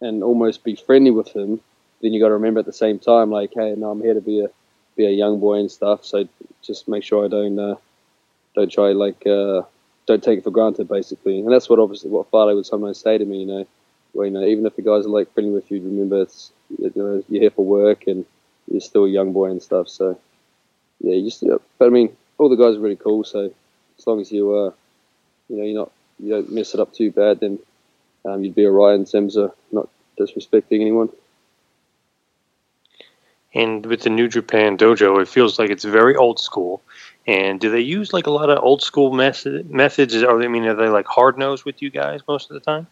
and 0.00 0.22
almost 0.22 0.62
be 0.62 0.76
friendly 0.76 1.10
with 1.10 1.32
them. 1.32 1.60
Then 2.00 2.12
you 2.12 2.20
got 2.20 2.28
to 2.28 2.34
remember 2.34 2.60
at 2.60 2.66
the 2.66 2.72
same 2.72 2.98
time, 2.98 3.30
like, 3.30 3.52
hey, 3.54 3.74
no, 3.76 3.90
I'm 3.90 4.02
here 4.02 4.14
to 4.14 4.20
be 4.20 4.44
a 4.44 4.48
be 4.96 5.06
a 5.06 5.10
young 5.10 5.40
boy 5.40 5.58
and 5.58 5.70
stuff. 5.70 6.04
So 6.04 6.28
just 6.62 6.86
make 6.86 7.02
sure 7.02 7.24
I 7.24 7.28
don't 7.28 7.58
uh, 7.58 7.76
don't 8.54 8.70
try 8.70 8.92
like 8.92 9.26
uh, 9.26 9.62
don't 10.06 10.22
take 10.22 10.40
it 10.40 10.44
for 10.44 10.50
granted, 10.50 10.88
basically. 10.88 11.40
And 11.40 11.50
that's 11.50 11.70
what 11.70 11.78
obviously 11.78 12.10
what 12.10 12.30
Fale 12.30 12.54
would 12.54 12.66
sometimes 12.66 12.98
say 12.98 13.16
to 13.16 13.24
me, 13.24 13.40
you 13.40 13.46
know, 13.46 13.66
where 14.12 14.26
you 14.26 14.32
know 14.32 14.44
even 14.44 14.66
if 14.66 14.76
the 14.76 14.82
guys 14.82 15.06
are 15.06 15.10
like 15.10 15.32
friendly 15.34 15.52
with 15.52 15.70
you, 15.70 15.80
remember 15.80 16.22
it's 16.22 16.52
you 16.78 16.92
know 16.94 17.22
you're 17.28 17.42
here 17.42 17.50
for 17.50 17.64
work 17.64 18.06
and 18.06 18.24
you're 18.70 18.80
still 18.80 19.04
a 19.04 19.10
young 19.10 19.32
boy 19.32 19.50
and 19.50 19.62
stuff. 19.62 19.88
So 19.88 20.18
yeah, 21.00 21.14
you 21.14 21.24
just 21.24 21.44
but 21.78 21.86
I 21.86 21.90
mean 21.90 22.16
all 22.38 22.48
the 22.48 22.56
guys 22.56 22.76
are 22.76 22.80
really 22.80 22.96
cool. 22.96 23.24
So 23.24 23.52
as 23.98 24.06
long 24.06 24.20
as 24.20 24.32
you 24.32 24.54
uh 24.54 24.70
you 25.48 25.56
know 25.56 25.64
you're 25.64 25.78
not 25.78 25.92
you 26.18 26.30
don't 26.30 26.52
mess 26.52 26.74
it 26.74 26.80
up 26.80 26.92
too 26.92 27.10
bad, 27.10 27.40
then 27.40 27.58
um, 28.24 28.42
you'd 28.42 28.54
be 28.54 28.66
alright 28.66 28.98
in 28.98 29.04
terms 29.04 29.36
of 29.36 29.52
not 29.70 29.88
disrespecting 30.18 30.80
anyone. 30.80 31.10
And 33.54 33.86
with 33.86 34.02
the 34.02 34.10
New 34.10 34.28
Japan 34.28 34.76
Dojo, 34.76 35.20
it 35.22 35.28
feels 35.28 35.58
like 35.58 35.70
it's 35.70 35.84
very 35.84 36.14
old 36.14 36.38
school. 36.38 36.82
And 37.26 37.58
do 37.58 37.70
they 37.70 37.80
use 37.80 38.12
like 38.12 38.26
a 38.26 38.30
lot 38.30 38.50
of 38.50 38.62
old 38.62 38.82
school 38.82 39.12
method, 39.12 39.70
methods? 39.70 40.14
Or 40.14 40.42
I 40.42 40.48
mean, 40.48 40.64
are 40.66 40.74
they 40.74 40.88
like 40.88 41.06
hard 41.06 41.38
nosed 41.38 41.64
with 41.64 41.80
you 41.80 41.90
guys 41.90 42.20
most 42.28 42.50
of 42.50 42.54
the 42.54 42.60
time? 42.60 42.86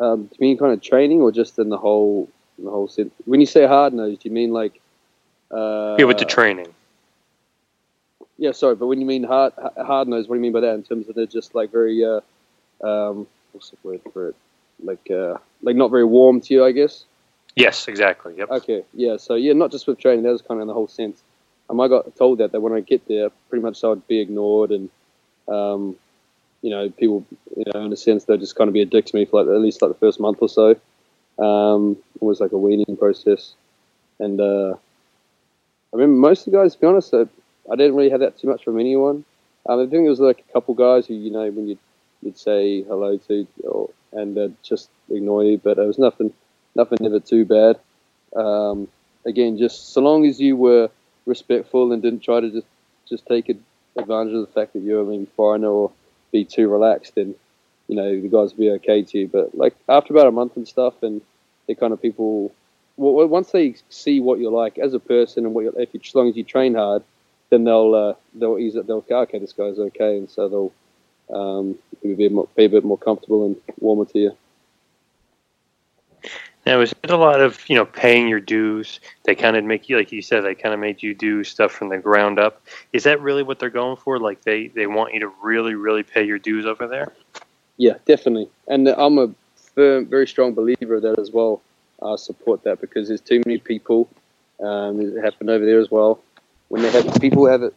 Um, 0.00 0.24
do 0.24 0.36
you 0.38 0.48
mean 0.48 0.58
kind 0.58 0.72
of 0.72 0.80
training 0.80 1.20
or 1.20 1.30
just 1.30 1.58
in 1.58 1.68
the 1.68 1.78
whole 1.78 2.28
in 2.58 2.64
the 2.64 2.70
whole 2.70 2.88
sense? 2.88 3.12
When 3.24 3.40
you 3.40 3.46
say 3.46 3.66
hard 3.66 3.92
nosed, 3.92 4.22
do 4.22 4.28
you 4.28 4.34
mean 4.34 4.52
like 4.52 4.80
uh, 5.50 5.96
yeah, 5.98 6.04
with 6.04 6.18
the 6.18 6.24
training? 6.24 6.74
Yeah, 8.36 8.52
sorry, 8.52 8.74
but 8.74 8.86
when 8.86 9.00
you 9.00 9.06
mean 9.06 9.22
hard 9.24 9.52
hard 9.76 10.08
nosed, 10.08 10.28
what 10.28 10.34
do 10.34 10.38
you 10.38 10.42
mean 10.42 10.52
by 10.52 10.60
that? 10.60 10.74
In 10.74 10.82
terms 10.82 11.08
of 11.08 11.14
they're 11.14 11.26
just 11.26 11.54
like 11.54 11.70
very 11.70 12.04
uh, 12.04 12.20
um, 12.84 13.26
what's 13.52 13.70
the 13.70 13.76
word 13.82 14.00
for 14.12 14.28
it? 14.28 14.36
Like 14.82 15.10
uh, 15.10 15.38
like 15.62 15.76
not 15.76 15.90
very 15.90 16.04
warm 16.04 16.40
to 16.42 16.54
you, 16.54 16.64
I 16.64 16.72
guess. 16.72 17.04
Yes, 17.56 17.86
exactly. 17.86 18.34
Yep. 18.36 18.50
Okay, 18.50 18.84
yeah. 18.94 19.16
So 19.16 19.36
yeah, 19.36 19.52
not 19.52 19.70
just 19.70 19.86
with 19.86 19.98
training. 19.98 20.24
That 20.24 20.32
was 20.32 20.42
kind 20.42 20.58
of 20.58 20.62
in 20.62 20.68
the 20.68 20.74
whole 20.74 20.88
sense. 20.88 21.22
Um, 21.70 21.80
I 21.80 21.88
got 21.88 22.16
told 22.16 22.38
that 22.38 22.52
that 22.52 22.60
when 22.60 22.72
I 22.72 22.80
get 22.80 23.06
there, 23.06 23.30
pretty 23.48 23.62
much 23.62 23.82
I 23.84 23.88
would 23.88 24.06
be 24.08 24.20
ignored, 24.20 24.70
and 24.70 24.90
um, 25.48 25.96
you 26.64 26.70
know, 26.70 26.88
people, 26.88 27.26
you 27.54 27.64
know, 27.74 27.82
in 27.84 27.92
a 27.92 27.96
sense, 27.96 28.24
they'd 28.24 28.40
just 28.40 28.56
kind 28.56 28.68
of 28.68 28.74
be 28.74 28.80
a 28.80 28.86
dick 28.86 29.04
to 29.04 29.14
me 29.14 29.26
for 29.26 29.44
like 29.44 29.54
at 29.54 29.60
least 29.60 29.82
like 29.82 29.90
the 29.90 29.98
first 29.98 30.18
month 30.18 30.38
or 30.40 30.48
so. 30.48 30.70
Um, 31.38 31.98
it 32.14 32.22
was 32.22 32.40
like 32.40 32.52
a 32.52 32.56
weaning 32.56 32.96
process, 32.96 33.52
and 34.18 34.40
uh, 34.40 34.72
I 34.72 35.92
remember 35.92 36.16
most 36.16 36.46
of 36.46 36.52
the 36.52 36.58
guys. 36.58 36.74
To 36.74 36.80
be 36.80 36.86
honest, 36.86 37.12
I, 37.12 37.26
I 37.70 37.76
didn't 37.76 37.96
really 37.96 38.08
have 38.08 38.20
that 38.20 38.38
too 38.38 38.48
much 38.48 38.64
from 38.64 38.80
anyone. 38.80 39.26
Um, 39.68 39.78
I 39.78 39.82
think 39.82 39.90
there 39.90 40.02
was 40.04 40.20
like 40.20 40.42
a 40.48 40.52
couple 40.54 40.72
guys 40.72 41.06
who, 41.06 41.12
you 41.12 41.30
know, 41.30 41.50
when 41.50 41.68
you'd, 41.68 41.78
you'd 42.22 42.38
say 42.38 42.82
hello 42.82 43.18
to, 43.18 43.46
or, 43.64 43.90
and 44.12 44.34
they'd 44.34 44.56
just 44.62 44.88
ignore 45.10 45.44
you, 45.44 45.58
but 45.58 45.76
it 45.76 45.86
was 45.86 45.98
nothing, 45.98 46.32
nothing 46.74 47.04
ever 47.04 47.20
too 47.20 47.44
bad. 47.44 47.78
Um, 48.34 48.88
again, 49.26 49.58
just 49.58 49.92
so 49.92 50.00
long 50.00 50.24
as 50.24 50.40
you 50.40 50.56
were 50.56 50.88
respectful 51.26 51.92
and 51.92 52.00
didn't 52.02 52.22
try 52.22 52.40
to 52.40 52.50
just 52.50 52.66
just 53.06 53.26
take 53.26 53.54
advantage 53.96 54.32
of 54.32 54.40
the 54.40 54.52
fact 54.54 54.72
that 54.72 54.82
you're 54.82 55.02
a 55.02 55.04
maybe 55.04 55.26
foreigner 55.36 55.68
or 55.68 55.92
be 56.34 56.44
too 56.44 56.68
relaxed, 56.68 57.16
and 57.16 57.34
you 57.88 57.96
know 57.96 58.20
the 58.20 58.28
guys 58.28 58.50
will 58.52 58.64
be 58.66 58.70
okay 58.72 59.02
to 59.02 59.18
you. 59.20 59.28
But 59.28 59.56
like 59.56 59.74
after 59.88 60.12
about 60.12 60.26
a 60.26 60.32
month 60.32 60.56
and 60.56 60.66
stuff, 60.68 61.02
and 61.02 61.22
they 61.66 61.74
kind 61.74 61.92
of 61.92 62.02
people, 62.02 62.52
well, 62.96 63.26
once 63.28 63.52
they 63.52 63.76
see 63.88 64.20
what 64.20 64.40
you're 64.40 64.58
like 64.64 64.76
as 64.76 64.92
a 64.92 64.98
person 64.98 65.46
and 65.46 65.54
what 65.54 65.62
you're, 65.64 65.80
if 65.80 65.94
you, 65.94 66.00
as 66.04 66.14
long 66.14 66.28
as 66.28 66.36
you 66.36 66.44
train 66.44 66.74
hard, 66.74 67.02
then 67.50 67.64
they'll 67.64 67.94
uh, 67.94 68.14
they'll 68.34 68.58
ease 68.58 68.74
it. 68.74 68.86
They'll 68.86 69.00
go, 69.00 69.20
okay, 69.20 69.38
this 69.38 69.52
guy's 69.52 69.78
okay, 69.78 70.18
and 70.18 70.28
so 70.28 70.48
they'll 70.48 70.72
um, 71.38 71.78
be, 72.02 72.12
a 72.12 72.16
bit 72.16 72.32
more, 72.32 72.48
be 72.56 72.64
a 72.64 72.68
bit 72.68 72.84
more 72.84 72.98
comfortable 72.98 73.46
and 73.46 73.56
warmer 73.78 74.04
to 74.06 74.18
you. 74.18 74.36
Now, 76.66 76.80
it 76.80 76.94
a 77.10 77.16
lot 77.16 77.40
of 77.40 77.68
you 77.68 77.76
know 77.76 77.84
paying 77.84 78.28
your 78.28 78.40
dues? 78.40 79.00
They 79.24 79.34
kind 79.34 79.56
of 79.56 79.64
make 79.64 79.88
you, 79.88 79.96
like 79.98 80.12
you 80.12 80.22
said, 80.22 80.44
they 80.44 80.54
kind 80.54 80.74
of 80.74 80.80
made 80.80 81.02
you 81.02 81.14
do 81.14 81.44
stuff 81.44 81.72
from 81.72 81.90
the 81.90 81.98
ground 81.98 82.38
up. 82.38 82.62
Is 82.92 83.04
that 83.04 83.20
really 83.20 83.42
what 83.42 83.58
they're 83.58 83.70
going 83.70 83.96
for? 83.96 84.18
Like 84.18 84.42
they 84.42 84.68
they 84.68 84.86
want 84.86 85.14
you 85.14 85.20
to 85.20 85.32
really 85.42 85.74
really 85.74 86.02
pay 86.02 86.24
your 86.24 86.38
dues 86.38 86.64
over 86.64 86.86
there? 86.86 87.12
Yeah, 87.76 87.94
definitely. 88.06 88.48
And 88.68 88.88
I'm 88.88 89.18
a 89.18 89.34
firm, 89.74 90.06
very 90.06 90.26
strong 90.26 90.54
believer 90.54 90.94
of 90.94 91.02
that 91.02 91.18
as 91.18 91.30
well. 91.30 91.60
I 92.02 92.16
support 92.16 92.64
that 92.64 92.80
because 92.80 93.08
there's 93.08 93.20
too 93.20 93.42
many 93.44 93.58
people. 93.58 94.08
Um, 94.60 95.00
it 95.00 95.22
happened 95.22 95.50
over 95.50 95.64
there 95.64 95.80
as 95.80 95.90
well. 95.90 96.20
When 96.68 96.82
they 96.82 96.90
have 96.90 97.20
people 97.20 97.46
have 97.46 97.62
it. 97.62 97.74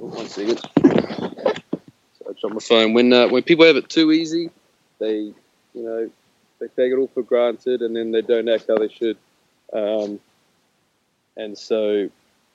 Oh, 0.00 0.06
one 0.06 0.26
second. 0.26 0.58
So 0.58 0.68
I 0.84 2.32
dropped 2.40 2.54
my 2.54 2.60
phone. 2.60 2.92
When 2.92 3.12
uh, 3.12 3.28
when 3.28 3.42
people 3.42 3.64
have 3.64 3.76
it 3.76 3.88
too 3.88 4.12
easy, 4.12 4.50
they 4.98 5.32
you 5.74 5.82
know 5.82 6.10
they 6.60 6.66
take 6.68 6.92
it 6.92 6.96
all 6.96 7.08
for 7.08 7.22
granted 7.22 7.82
and 7.82 7.94
then 7.94 8.10
they 8.10 8.22
don't 8.22 8.48
act 8.48 8.66
how 8.68 8.78
they 8.78 8.88
should. 8.88 9.16
Um, 9.72 10.20
and 11.36 11.56
so 11.56 12.10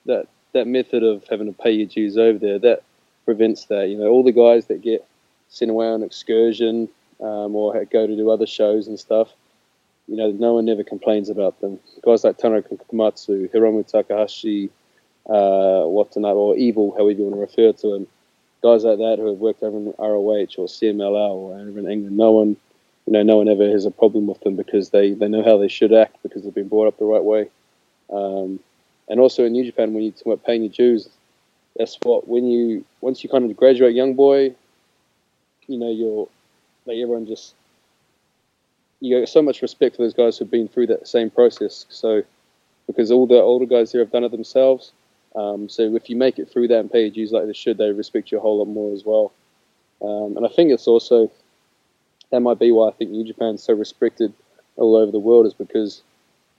that 0.06 0.28
that 0.54 0.68
method 0.68 1.04
of 1.04 1.24
having 1.30 1.48
to 1.48 1.54
pay 1.54 1.72
your 1.72 1.88
dues 1.88 2.18
over 2.18 2.38
there 2.38 2.60
that 2.60 2.84
prevents 3.26 3.66
that. 3.66 3.90
You 3.90 3.98
know, 3.98 4.08
all 4.08 4.24
the 4.24 4.32
guys 4.32 4.68
that 4.68 4.82
get 4.82 5.06
sent 5.50 5.72
away 5.72 5.88
on 5.88 6.04
excursion 6.04 6.90
um, 7.20 7.56
or 7.56 7.74
go 7.86 8.08
to 8.08 8.16
do 8.16 8.30
other 8.30 8.48
shows 8.48 8.88
and 8.88 9.00
stuff. 9.00 9.30
You 10.08 10.18
know, 10.18 10.32
no 10.32 10.54
one 10.54 10.68
ever 10.68 10.84
complains 10.84 11.30
about 11.30 11.62
them. 11.62 11.80
Guys 12.04 12.24
like 12.24 12.38
Tanaka 12.38 12.76
Komatsu, 12.76 13.50
Hiromu 13.52 13.90
Takahashi, 13.90 14.70
uh, 15.30 15.84
Watanabe, 15.86 16.36
or 16.36 16.58
Evil, 16.58 16.92
however 16.92 17.12
you 17.12 17.24
want 17.24 17.36
to 17.36 17.40
refer 17.40 17.72
to 17.80 17.96
him. 17.96 18.08
Guys 18.62 18.84
like 18.84 18.98
that 18.98 19.18
who 19.20 19.28
have 19.28 19.38
worked 19.38 19.64
over 19.64 19.78
in 19.78 19.94
ROH 19.98 20.58
or 20.58 20.68
CMLL 20.68 21.32
or 21.32 21.54
over 21.60 21.80
in 21.80 21.90
England, 21.90 22.18
no 22.18 22.32
one 22.32 22.58
you 23.06 23.14
know, 23.14 23.24
no 23.24 23.38
one 23.38 23.50
ever 23.50 23.70
has 23.70 23.86
a 23.86 23.92
problem 23.92 24.28
with 24.28 24.40
them 24.42 24.56
because 24.56 24.90
they, 24.90 25.14
they 25.14 25.28
know 25.28 25.44
how 25.44 25.58
they 25.58 25.68
should 25.68 25.94
act 25.94 26.18
because 26.24 26.44
they've 26.44 26.54
been 26.54 26.70
brought 26.70 26.88
up 26.88 26.98
the 26.98 27.06
right 27.06 27.24
way. 27.24 27.50
Um, 28.10 28.60
and 29.10 29.20
also 29.20 29.46
in 29.46 29.52
New 29.52 29.66
Japan, 29.66 29.94
when 29.94 30.04
you 30.04 30.12
talk 30.12 30.26
about 30.26 30.46
paying 30.46 30.64
your 30.64 30.72
dues, 30.72 31.10
that's 31.76 31.98
what 32.04 32.28
when 32.28 32.48
you 32.48 32.86
once 33.02 33.24
you 33.24 33.30
kind 33.30 33.50
of 33.50 33.58
graduate 33.58 33.96
young 33.96 34.14
boy, 34.14 34.56
you 35.68 35.78
know, 35.78 35.92
you're 35.92 36.30
like 36.86 36.98
everyone 36.98 37.26
just 37.26 37.56
you 39.00 39.20
get 39.20 39.28
so 39.28 39.42
much 39.42 39.62
respect 39.62 39.96
for 39.96 40.04
those 40.04 40.14
guys 40.14 40.38
who've 40.38 40.50
been 40.50 40.68
through 40.68 40.88
that 40.88 41.08
same 41.08 41.30
process. 41.30 41.86
So 41.90 42.24
because 42.88 43.12
all 43.12 43.28
the 43.28 43.36
older 43.36 43.66
guys 43.66 43.92
here 43.92 44.02
have 44.02 44.12
done 44.12 44.24
it 44.24 44.32
themselves. 44.32 44.92
Um, 45.36 45.68
so 45.68 45.96
if 45.96 46.10
you 46.10 46.16
make 46.16 46.38
it 46.38 46.50
through 46.50 46.68
that 46.70 46.80
and 46.80 46.92
pay 46.92 47.02
your 47.02 47.10
dues 47.10 47.32
like 47.32 47.48
they 47.48 47.54
should, 47.54 47.78
they 47.78 47.92
respect 47.92 48.32
you 48.32 48.38
a 48.38 48.42
whole 48.42 48.60
lot 48.60 48.68
more 48.68 48.94
as 48.94 49.04
well. 49.04 49.34
Um, 50.02 50.38
and 50.38 50.46
I 50.46 50.50
think 50.50 50.72
it's 50.72 50.88
also 50.88 51.32
that 52.34 52.40
might 52.40 52.58
be 52.58 52.72
why 52.72 52.88
I 52.88 52.92
think 52.94 53.12
New 53.12 53.24
Japan's 53.24 53.62
so 53.62 53.76
restricted 53.76 54.34
all 54.76 54.96
over 54.96 55.12
the 55.12 55.20
world 55.20 55.46
is 55.46 55.54
because 55.54 56.02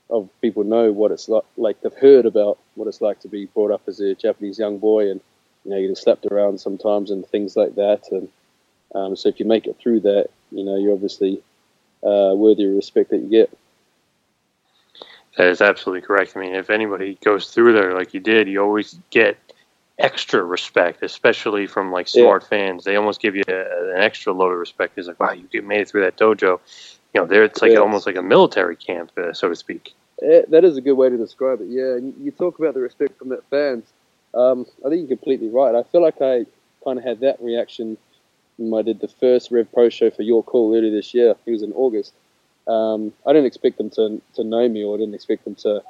of 0.09 0.29
people 0.39 0.63
know 0.63 0.93
what 0.93 1.11
it's 1.11 1.27
like, 1.27 1.43
like 1.57 1.81
they've 1.81 1.93
heard 1.93 2.25
about 2.25 2.57
what 2.75 2.87
it's 2.87 3.01
like 3.01 3.19
to 3.19 3.27
be 3.27 3.47
brought 3.47 3.71
up 3.71 3.81
as 3.85 3.99
a 3.99 4.15
Japanese 4.15 4.57
young 4.57 4.77
boy 4.77 5.11
and 5.11 5.19
you 5.65 5.71
know 5.71 5.81
getting 5.81 5.97
slapped 5.97 6.25
around 6.27 6.61
sometimes 6.61 7.11
and 7.11 7.27
things 7.27 7.57
like 7.57 7.75
that. 7.75 8.03
And 8.09 8.29
um, 8.95 9.17
so 9.17 9.27
if 9.27 9.37
you 9.37 9.45
make 9.45 9.67
it 9.67 9.75
through 9.77 9.99
that 10.01 10.29
you 10.49 10.63
know 10.63 10.77
you're 10.77 10.93
obviously 10.93 11.43
uh, 12.03 12.31
worthy 12.35 12.63
of 12.63 12.73
respect 12.73 13.09
that 13.09 13.17
you 13.17 13.27
get. 13.27 13.49
That 15.35 15.47
is 15.47 15.59
absolutely 15.59 16.07
correct. 16.07 16.37
I 16.37 16.39
mean 16.39 16.55
if 16.55 16.69
anybody 16.69 17.17
goes 17.21 17.49
through 17.49 17.73
there 17.73 17.93
like 17.93 18.13
you 18.13 18.21
did 18.21 18.47
you 18.47 18.63
always 18.63 18.97
get 19.09 19.44
extra 19.97 20.43
respect, 20.43 21.03
especially 21.03 21.67
from 21.67 21.91
like 21.91 22.07
smart 22.07 22.43
yeah. 22.43 22.49
fans. 22.49 22.83
They 22.83 22.95
almost 22.95 23.21
give 23.21 23.35
you 23.35 23.43
a, 23.47 23.95
an 23.95 24.01
extra 24.01 24.33
load 24.33 24.51
of 24.51 24.59
respect. 24.59 24.97
It's 24.97 25.07
like, 25.07 25.19
wow, 25.19 25.31
you 25.31 25.61
made 25.61 25.81
it 25.81 25.89
through 25.89 26.01
that 26.01 26.17
dojo. 26.17 26.59
You 27.13 27.21
know, 27.21 27.25
there 27.27 27.43
it's 27.43 27.61
like 27.61 27.77
almost 27.77 28.05
like 28.05 28.17
a 28.17 28.21
military 28.21 28.75
camp, 28.75 29.11
uh, 29.17 29.33
so 29.33 29.47
to 29.47 29.55
speak. 29.55 29.93
Yeah, 30.21 30.41
that 30.49 30.63
is 30.63 30.77
a 30.77 30.81
good 30.81 30.93
way 30.93 31.09
to 31.09 31.17
describe 31.17 31.61
it. 31.61 31.67
Yeah, 31.69 31.95
and 31.95 32.13
you 32.21 32.31
talk 32.31 32.59
about 32.59 32.73
the 32.73 32.81
respect 32.81 33.17
from 33.17 33.29
the 33.29 33.41
fans. 33.49 33.85
Um, 34.33 34.65
I 34.85 34.89
think 34.89 35.07
you're 35.07 35.17
completely 35.17 35.49
right. 35.49 35.75
I 35.75 35.83
feel 35.83 36.01
like 36.01 36.21
I 36.21 36.45
kind 36.83 36.99
of 36.99 37.03
had 37.05 37.21
that 37.21 37.41
reaction 37.41 37.97
when 38.57 38.79
I 38.79 38.83
did 38.83 38.99
the 38.99 39.07
first 39.07 39.51
Rev 39.51 39.71
Pro 39.73 39.89
show 39.89 40.09
for 40.09 40.23
York 40.23 40.47
Hall 40.47 40.75
earlier 40.75 40.91
this 40.91 41.13
year. 41.13 41.35
It 41.45 41.51
was 41.51 41.63
in 41.63 41.71
August. 41.73 42.13
Um, 42.67 43.13
I 43.25 43.31
didn't 43.31 43.45
expect 43.45 43.77
them 43.77 43.89
to 43.91 44.21
to 44.35 44.43
know 44.43 44.67
me, 44.67 44.83
or 44.83 44.95
I 44.95 44.99
didn't 44.99 45.15
expect 45.15 45.45
them 45.45 45.55
to 45.55 45.83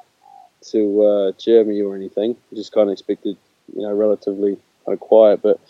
to 0.70 1.02
uh, 1.04 1.32
cheer 1.32 1.64
me 1.64 1.82
or 1.82 1.96
anything. 1.96 2.36
I 2.52 2.54
just 2.54 2.72
kind 2.72 2.88
of 2.88 2.92
expected 2.92 3.36
you 3.74 3.82
know, 3.82 3.92
relatively 3.92 4.56
kind 4.84 4.94
of 4.94 5.00
quiet. 5.00 5.42
But 5.42 5.60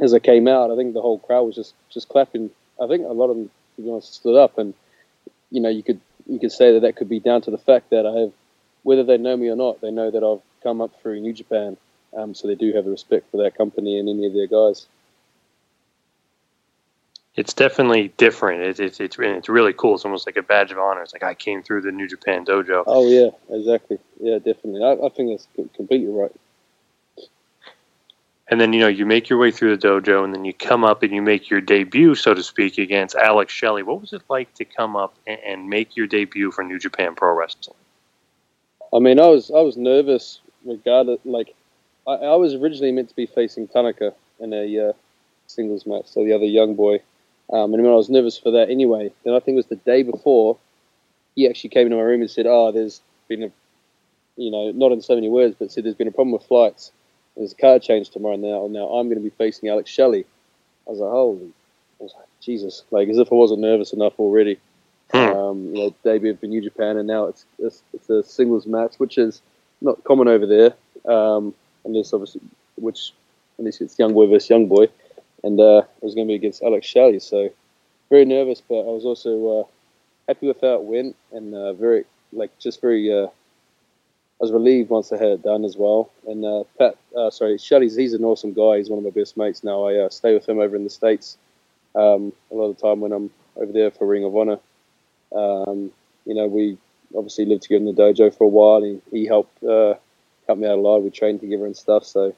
as 0.00 0.14
I 0.14 0.18
came 0.18 0.48
out, 0.48 0.70
I 0.70 0.76
think 0.76 0.94
the 0.94 1.02
whole 1.02 1.18
crowd 1.18 1.44
was 1.44 1.54
just 1.54 1.74
just 1.90 2.08
clapping. 2.08 2.50
I 2.80 2.86
think 2.86 3.04
a 3.04 3.12
lot 3.12 3.30
of 3.30 3.36
them, 3.36 3.50
to 3.76 3.82
be 3.82 3.90
honest, 3.90 4.14
stood 4.14 4.36
up, 4.36 4.58
and 4.58 4.74
you 5.50 5.60
know, 5.60 5.68
you 5.68 5.82
could 5.82 6.00
you 6.26 6.38
could 6.38 6.52
say 6.52 6.72
that 6.74 6.80
that 6.80 6.96
could 6.96 7.08
be 7.08 7.20
down 7.20 7.42
to 7.42 7.50
the 7.50 7.58
fact 7.58 7.90
that 7.90 8.06
I 8.06 8.20
have, 8.20 8.32
whether 8.82 9.04
they 9.04 9.18
know 9.18 9.36
me 9.36 9.48
or 9.48 9.56
not, 9.56 9.80
they 9.80 9.90
know 9.90 10.10
that 10.10 10.24
I've 10.24 10.42
come 10.62 10.80
up 10.80 11.00
through 11.00 11.20
New 11.20 11.32
Japan, 11.32 11.76
Um, 12.16 12.34
so 12.34 12.48
they 12.48 12.54
do 12.54 12.72
have 12.72 12.86
a 12.86 12.90
respect 12.90 13.30
for 13.30 13.42
that 13.42 13.56
company 13.56 13.98
and 13.98 14.08
any 14.08 14.26
of 14.26 14.32
their 14.32 14.46
guys. 14.48 14.86
It's 17.36 17.52
definitely 17.52 18.08
different. 18.16 18.62
It's 18.62 18.80
it's 18.80 19.18
it's 19.20 19.48
really 19.48 19.74
cool. 19.74 19.94
It's 19.94 20.06
almost 20.06 20.26
like 20.26 20.38
a 20.38 20.42
badge 20.42 20.72
of 20.72 20.78
honor. 20.78 21.02
It's 21.02 21.12
like 21.12 21.22
I 21.22 21.34
came 21.34 21.62
through 21.62 21.82
the 21.82 21.92
New 21.92 22.08
Japan 22.08 22.46
dojo. 22.46 22.82
Oh 22.86 23.06
yeah, 23.08 23.28
exactly. 23.50 23.98
Yeah, 24.20 24.38
definitely. 24.38 24.82
I, 24.82 24.92
I 25.06 25.08
think 25.10 25.30
that's 25.30 25.46
completely 25.74 26.08
right. 26.08 26.32
And 28.48 28.60
then 28.60 28.72
you 28.72 28.80
know 28.80 28.88
you 28.88 29.06
make 29.06 29.28
your 29.28 29.40
way 29.40 29.50
through 29.50 29.76
the 29.76 29.88
dojo, 29.88 30.24
and 30.24 30.32
then 30.32 30.44
you 30.44 30.54
come 30.54 30.84
up 30.84 31.02
and 31.02 31.12
you 31.12 31.20
make 31.20 31.50
your 31.50 31.60
debut, 31.60 32.14
so 32.14 32.32
to 32.32 32.42
speak, 32.42 32.78
against 32.78 33.16
Alex 33.16 33.52
Shelley. 33.52 33.82
What 33.82 34.00
was 34.00 34.12
it 34.12 34.22
like 34.28 34.54
to 34.54 34.64
come 34.64 34.94
up 34.94 35.14
and, 35.26 35.68
make 35.68 35.96
your 35.96 36.06
debut 36.06 36.52
for 36.52 36.62
New 36.62 36.78
Japan 36.78 37.16
Pro 37.16 37.34
Wrestling? 37.34 37.76
I 38.94 39.00
mean, 39.00 39.18
I 39.18 39.26
was 39.26 39.50
I 39.50 39.60
was 39.60 39.76
nervous 39.76 40.40
regardless. 40.64 41.18
Like, 41.24 41.54
I, 42.06 42.12
I 42.12 42.36
was 42.36 42.54
originally 42.54 42.92
meant 42.92 43.08
to 43.08 43.16
be 43.16 43.26
facing 43.26 43.66
Tanaka 43.66 44.14
in 44.38 44.52
a 44.52 44.90
uh, 44.90 44.92
singles 45.48 45.84
match, 45.84 46.06
so 46.06 46.24
the 46.24 46.32
other 46.32 46.44
young 46.44 46.76
boy. 46.76 47.00
Um, 47.52 47.74
and 47.74 47.82
when 47.82 47.92
I 47.92 47.96
was 47.96 48.10
nervous 48.10 48.38
for 48.38 48.52
that 48.52 48.70
anyway, 48.70 49.12
then 49.24 49.34
I 49.34 49.40
think 49.40 49.54
it 49.54 49.56
was 49.56 49.66
the 49.66 49.76
day 49.76 50.02
before, 50.02 50.56
he 51.34 51.48
actually 51.48 51.70
came 51.70 51.86
into 51.86 51.96
my 51.96 52.02
room 52.02 52.20
and 52.20 52.30
said, 52.30 52.46
"Oh, 52.46 52.70
there's 52.70 53.00
been 53.26 53.42
a, 53.42 53.50
you 54.36 54.52
know, 54.52 54.70
not 54.70 54.92
in 54.92 55.02
so 55.02 55.16
many 55.16 55.28
words, 55.28 55.56
but 55.58 55.72
said 55.72 55.84
there's 55.84 55.96
been 55.96 56.08
a 56.08 56.12
problem 56.12 56.32
with 56.32 56.44
flights. 56.44 56.92
There's 57.36 57.52
a 57.52 57.56
car 57.56 57.78
change 57.78 58.10
tomorrow 58.10 58.36
now. 58.36 58.66
Now 58.68 58.86
I'm 58.88 59.08
going 59.08 59.18
to 59.18 59.24
be 59.24 59.30
facing 59.30 59.68
Alex 59.68 59.90
Shelley." 59.90 60.24
I 60.86 60.90
was 60.90 61.00
like, 61.00 61.10
"Holy!" 61.10 61.52
I 62.00 62.04
was 62.04 62.14
like, 62.16 62.28
"Jesus!" 62.40 62.84
Like 62.90 63.08
as 63.08 63.18
if 63.18 63.32
I 63.32 63.34
wasn't 63.34 63.60
nervous 63.60 63.92
enough 63.92 64.14
already. 64.18 64.58
Um, 65.14 65.70
you 65.72 65.74
know, 65.74 65.94
debut 66.02 66.36
for 66.36 66.46
New 66.46 66.60
Japan, 66.60 66.96
and 66.96 67.06
now 67.06 67.26
it's, 67.26 67.44
it's 67.58 67.82
it's 67.92 68.10
a 68.10 68.22
singles 68.24 68.66
match, 68.66 68.94
which 68.98 69.18
is 69.18 69.40
not 69.80 70.02
common 70.02 70.26
over 70.26 70.46
there, 70.46 70.74
um, 71.10 71.54
unless 71.84 72.12
obviously, 72.12 72.40
which 72.76 73.12
unless 73.58 73.80
it's 73.80 73.98
young 73.98 74.14
boy 74.14 74.26
versus 74.26 74.50
young 74.50 74.66
boy, 74.66 74.88
and 75.44 75.60
uh, 75.60 75.82
it 75.96 76.02
was 76.02 76.14
going 76.14 76.26
to 76.26 76.30
be 76.30 76.34
against 76.34 76.62
Alex 76.62 76.86
Shelley. 76.86 77.20
So 77.20 77.50
very 78.10 78.24
nervous, 78.24 78.60
but 78.60 78.80
I 78.80 78.90
was 78.90 79.04
also 79.04 79.60
uh, 79.60 79.64
happy 80.26 80.48
with 80.48 80.60
how 80.60 80.74
it 80.74 80.82
went, 80.82 81.14
and 81.32 81.54
uh, 81.54 81.72
very 81.74 82.04
like 82.32 82.58
just 82.58 82.80
very. 82.80 83.12
I 84.38 84.44
was 84.44 84.52
relieved 84.52 84.90
once 84.90 85.12
I 85.12 85.16
had 85.16 85.28
it 85.28 85.42
done 85.42 85.64
as 85.64 85.76
well. 85.76 86.10
And 86.26 86.44
uh, 86.44 86.64
Pat, 86.78 86.96
uh, 87.16 87.30
sorry, 87.30 87.56
Shelley's 87.56 87.96
he's 87.96 88.12
an 88.12 88.24
awesome 88.24 88.52
guy. 88.52 88.76
He's 88.76 88.90
one 88.90 88.98
of 88.98 89.04
my 89.04 89.10
best 89.10 89.36
mates 89.36 89.64
now. 89.64 89.86
I 89.86 89.96
uh, 89.96 90.10
stay 90.10 90.34
with 90.34 90.48
him 90.48 90.58
over 90.58 90.76
in 90.76 90.84
the 90.84 90.90
states 90.90 91.38
um, 91.96 92.32
a 92.50 92.54
lot 92.54 92.66
of 92.66 92.76
the 92.76 92.82
time 92.82 93.00
when 93.00 93.12
I'm 93.12 93.30
over 93.56 93.72
there 93.72 93.90
for 93.90 94.06
Ring 94.06 94.24
of 94.24 94.36
Honor. 94.36 94.58
Um, 95.34 95.90
you 96.24 96.34
know, 96.34 96.46
we 96.46 96.76
obviously 97.16 97.46
lived 97.46 97.62
together 97.62 97.84
in 97.86 97.94
the 97.94 98.02
dojo 98.02 98.36
for 98.36 98.44
a 98.44 98.48
while. 98.48 98.82
He, 98.82 99.00
he 99.10 99.26
helped 99.26 99.62
uh, 99.64 99.94
help 100.46 100.58
me 100.58 100.66
out 100.66 100.78
a 100.78 100.80
lot. 100.80 101.02
We 101.02 101.10
trained 101.10 101.40
together 101.40 101.64
and 101.64 101.76
stuff. 101.76 102.04
So, 102.04 102.34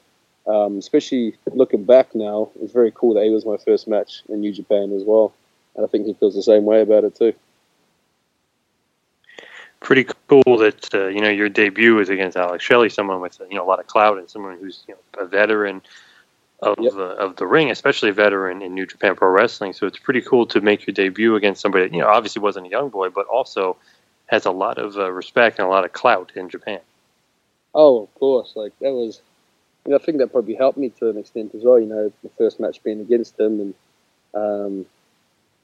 um, 0.47 0.79
especially 0.79 1.37
looking 1.53 1.85
back 1.85 2.15
now, 2.15 2.51
it's 2.61 2.73
very 2.73 2.93
cool 2.95 3.15
that 3.15 3.25
he 3.25 3.31
was 3.31 3.45
my 3.45 3.57
first 3.57 3.89
match 3.89 4.23
in 4.29 4.41
New 4.41 4.53
Japan 4.53 4.93
as 4.93 5.03
well. 5.05 5.35
And 5.75 5.85
I 5.85 5.89
think 5.89 6.07
he 6.07 6.15
feels 6.15 6.35
the 6.35 6.43
same 6.43 6.65
way 6.65 6.81
about 6.81 7.05
it 7.05 7.17
too. 7.17 7.35
Pretty 9.81 10.05
cool 10.29 10.59
that 10.59 10.95
uh, 10.95 11.07
you 11.07 11.21
know 11.21 11.29
your 11.29 11.49
debut 11.49 11.99
is 12.01 12.09
against 12.09 12.37
Alex 12.37 12.65
Shelley, 12.65 12.89
someone 12.89 13.21
with 13.21 13.41
you 13.49 13.57
know 13.57 13.65
a 13.65 13.69
lot 13.69 13.81
of 13.81 13.87
clout 13.87 14.19
and 14.19 14.29
someone 14.29 14.59
who's 14.59 14.85
you 14.87 14.95
know, 14.95 15.25
a 15.25 15.27
veteran 15.27 15.83
of 16.61 16.77
the 16.77 17.17
of 17.19 17.37
the 17.37 17.47
ring, 17.47 17.71
especially 17.71 18.11
a 18.11 18.13
veteran 18.13 18.63
in 18.63 18.75
New 18.75 18.87
Japan 18.87 19.17
Pro 19.17 19.29
Wrestling. 19.29 19.73
So 19.73 19.87
it's 19.87 19.99
pretty 19.99 20.21
cool 20.21 20.47
to 20.47 20.61
make 20.61 20.87
your 20.87 20.95
debut 20.95 21.37
against 21.37 21.61
somebody 21.61 21.85
that, 21.87 21.95
you 21.95 22.01
know 22.01 22.09
obviously 22.09 22.43
wasn't 22.43 22.67
a 22.67 22.71
young 22.71 22.91
boy, 22.91 23.11
but 23.11 23.27
also 23.27 23.77
has 24.27 24.45
a 24.45 24.51
lot 24.51 24.79
of 24.79 24.97
uh, 24.97 25.11
respect 25.11 25.59
and 25.59 25.67
a 25.67 25.71
lot 25.71 25.85
of 25.85 25.93
clout 25.93 26.33
in 26.37 26.49
Japan. 26.49 26.81
Oh, 27.75 28.03
of 28.03 28.15
course. 28.15 28.53
Like 28.55 28.73
that 28.81 28.93
was, 28.93 29.21
you 29.85 29.91
know, 29.91 29.99
I 29.99 30.05
think 30.05 30.19
that 30.19 30.33
probably 30.33 30.55
helped 30.55 30.79
me 30.79 30.91
to 30.99 31.11
an 31.11 31.19
extent 31.19 31.55
as 31.55 31.63
well. 31.63 31.79
You 31.79 31.87
know, 31.87 32.13
the 32.23 32.31
first 32.37 32.61
match 32.61 32.83
being 32.83 33.01
against 33.01 33.39
him, 33.39 33.61
and 33.61 33.75
um, 34.35 34.87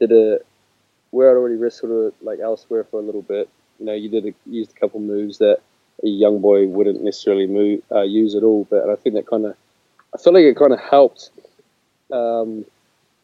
did 0.01 0.13
a 0.13 0.39
where 1.11 1.31
I'd 1.31 1.37
already 1.37 1.57
wrestled 1.57 2.15
like 2.23 2.41
elsewhere 2.41 2.85
for 2.85 3.01
a 3.01 3.03
little 3.03 3.23
bit. 3.23 3.49
You 3.79 3.87
know, 3.87 3.95
you 3.95 4.09
did 4.09 4.27
a, 4.27 4.35
used 4.47 4.73
a 4.73 4.81
couple 4.81 5.01
moves 5.01 5.39
that 5.39 5.61
a 6.03 6.09
young 6.09 6.41
boy 6.41 6.67
wouldn't 6.67 7.03
necessarily 7.03 7.47
move 7.47 7.83
uh, 7.93 8.03
use 8.03 8.35
at 8.35 8.43
all. 8.43 8.67
But 8.69 8.89
I 8.89 8.97
think 8.97 9.15
that 9.15 9.27
kind 9.27 9.47
of, 9.47 9.57
I 10.15 10.19
feel 10.19 10.33
like 10.33 10.45
it 10.45 10.57
kind 10.57 10.73
of 10.73 10.81
helped 10.81 11.31
um, 12.13 12.65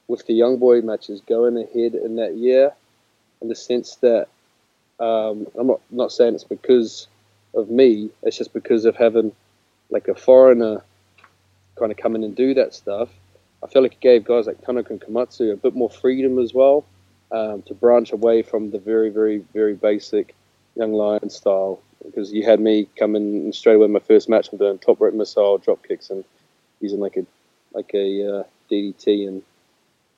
with 0.09 0.27
the 0.27 0.35
young 0.35 0.59
boy 0.59 0.81
matches 0.81 1.21
going 1.23 1.57
ahead 1.57 1.95
in 1.95 2.17
that 2.17 2.37
year, 2.37 2.73
in 3.41 3.49
the 3.49 3.55
sense 3.55 3.97
that 3.97 4.29
um, 4.99 5.47
I'm 5.59 5.69
not 5.69 5.81
not 5.91 6.13
saying 6.13 6.35
it's 6.35 6.45
because 6.45 7.09
of 7.55 7.71
me. 7.71 8.11
It's 8.23 8.37
just 8.37 8.53
because 8.53 8.85
of 8.85 8.97
having 8.97 9.33
like 9.91 10.09
a 10.09 10.15
foreigner 10.15 10.83
kind 11.79 11.91
of 11.91 11.99
come 11.99 12.15
in 12.15 12.23
and 12.23 12.37
do 12.37 12.55
that 12.55 12.75
stuff. 12.75 13.09
I 13.63 13.67
feel 13.67 13.83
like 13.83 13.95
it 13.95 14.01
gave 14.01 14.25
guys 14.25 14.47
like 14.47 14.65
Tanaka 14.65 14.93
and 14.93 15.01
Komatsu 15.01 15.53
a 15.53 15.57
bit 15.57 15.75
more 15.75 15.91
freedom 15.91 16.39
as 16.39 16.55
well 16.55 16.85
um, 17.31 17.63
to 17.63 17.75
branch 17.75 18.13
away 18.13 18.43
from 18.43 18.71
the 18.71 18.79
very, 18.79 19.11
very, 19.11 19.39
very 19.53 19.75
basic 19.75 20.35
young 20.77 20.93
lion 20.93 21.31
style. 21.31 21.81
Because 22.05 22.33
you 22.33 22.45
had 22.45 22.61
me 22.61 22.89
come 22.97 23.15
in 23.15 23.23
and 23.23 23.55
straight 23.55 23.75
away 23.75 23.87
my 23.87 23.99
first 24.01 24.29
match, 24.29 24.49
I'm 24.51 24.59
doing 24.59 24.79
top 24.79 25.01
rope 25.01 25.15
missile, 25.15 25.59
drop 25.59 25.87
kicks, 25.87 26.09
and 26.09 26.25
using 26.81 27.01
like 27.01 27.17
a 27.17 27.27
like 27.73 27.91
a 27.95 28.39
uh, 28.39 28.43
DDT, 28.71 29.29
and 29.29 29.43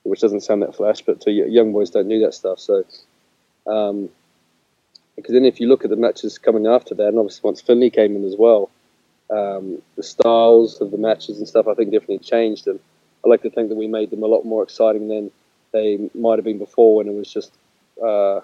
which 0.05 0.21
doesn't 0.21 0.43
sound 0.43 0.63
that 0.63 0.77
flash, 0.77 1.03
but 1.03 1.21
to 1.23 1.31
young 1.31 1.73
boys 1.73 1.91
don't 1.91 2.09
do 2.09 2.21
that 2.21 2.35
stuff. 2.35 2.61
So, 2.61 2.85
um, 3.67 4.09
because 5.17 5.33
then 5.33 5.45
if 5.45 5.61
you 5.61 5.69
look 5.69 5.85
at 5.85 5.91
the 5.91 5.97
matches 5.97 6.39
coming 6.39 6.67
after 6.67 6.95
that, 6.95 7.09
and 7.09 7.19
obviously 7.19 7.47
once 7.47 7.61
Finlay 7.61 7.91
came 7.91 8.17
in 8.17 8.25
as 8.25 8.37
well, 8.39 8.71
um, 9.31 9.81
the 9.97 10.03
styles 10.03 10.81
of 10.81 10.91
the 10.91 10.99
matches 10.99 11.39
and 11.39 11.49
stuff 11.49 11.67
I 11.69 11.75
think 11.75 11.93
definitely 11.93 12.19
changed, 12.19 12.67
and 12.67 12.81
I 13.25 13.29
like 13.29 13.43
to 13.43 13.51
think 13.51 13.69
that 13.69 13.77
we 13.77 13.87
made 13.87 14.11
them 14.11 14.23
a 14.23 14.27
lot 14.27 14.45
more 14.45 14.63
exciting 14.63 15.09
than 15.09 15.31
they 15.73 16.11
might 16.15 16.39
have 16.39 16.45
been 16.45 16.59
before 16.59 16.97
when 16.97 17.09
it 17.09 17.15
was 17.15 17.33
just, 17.33 17.53
uh, 18.03 18.41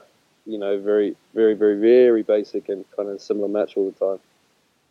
you 0.49 0.59
know, 0.59 0.80
very, 0.80 1.14
very, 1.34 1.55
very, 1.55 1.78
very 1.78 2.22
basic 2.22 2.68
and 2.70 2.84
kind 2.96 3.09
of 3.11 3.20
similar 3.20 3.49
match 3.49 3.76
all 3.76 3.90
the 3.90 4.07
time. 4.07 4.18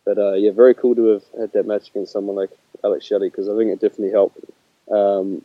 But 0.04 0.18
uh, 0.18 0.32
yeah, 0.34 0.52
very 0.52 0.74
cool 0.74 0.94
to 0.94 1.06
have 1.08 1.24
had 1.38 1.52
that 1.52 1.66
match 1.66 1.90
against 1.90 2.12
someone 2.12 2.36
like 2.36 2.50
Alex 2.84 3.04
Shelley 3.04 3.28
because 3.28 3.48
I 3.48 3.56
think 3.56 3.70
it 3.70 3.80
definitely 3.80 4.12
helped 4.12 4.38
um, 4.90 5.44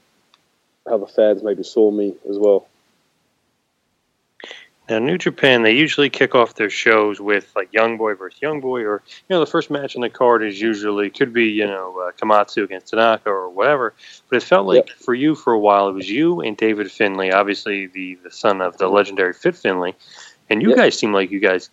how 0.87 0.99
the 0.99 1.07
fans 1.07 1.43
maybe 1.43 1.63
saw 1.63 1.89
me 1.91 2.13
as 2.29 2.37
well. 2.37 2.67
Now, 4.89 4.99
New 4.99 5.17
Japan, 5.17 5.63
they 5.63 5.71
usually 5.71 6.09
kick 6.09 6.35
off 6.35 6.55
their 6.55 6.69
shows 6.69 7.21
with 7.21 7.49
like 7.55 7.71
Young 7.71 7.97
Boy 7.97 8.15
versus 8.15 8.41
Young 8.41 8.59
Boy, 8.59 8.81
or 8.83 9.01
you 9.07 9.33
know, 9.33 9.39
the 9.39 9.45
first 9.45 9.71
match 9.71 9.95
on 9.95 10.01
the 10.01 10.09
card 10.09 10.43
is 10.43 10.59
usually 10.59 11.09
could 11.09 11.31
be 11.31 11.45
you 11.45 11.65
know 11.65 11.97
uh, 11.99 12.11
Komatsu 12.11 12.63
against 12.65 12.87
Tanaka 12.89 13.29
or 13.29 13.49
whatever. 13.49 13.93
But 14.29 14.37
it 14.37 14.43
felt 14.43 14.67
like 14.67 14.89
for 14.89 15.13
you 15.13 15.35
for 15.35 15.53
a 15.53 15.59
while, 15.59 15.87
it 15.87 15.93
was 15.93 16.09
you 16.09 16.41
and 16.41 16.57
David 16.57 16.91
Finlay, 16.91 17.31
obviously 17.31 17.87
the 17.87 18.15
the 18.23 18.31
son 18.31 18.61
of 18.61 18.77
the 18.77 18.89
legendary 18.89 19.33
Fit 19.33 19.55
Finlay, 19.55 19.95
and 20.49 20.61
you 20.61 20.69
Yep. 20.69 20.77
guys 20.77 20.97
seem 20.99 21.13
like 21.13 21.31
you 21.31 21.39
guys 21.39 21.69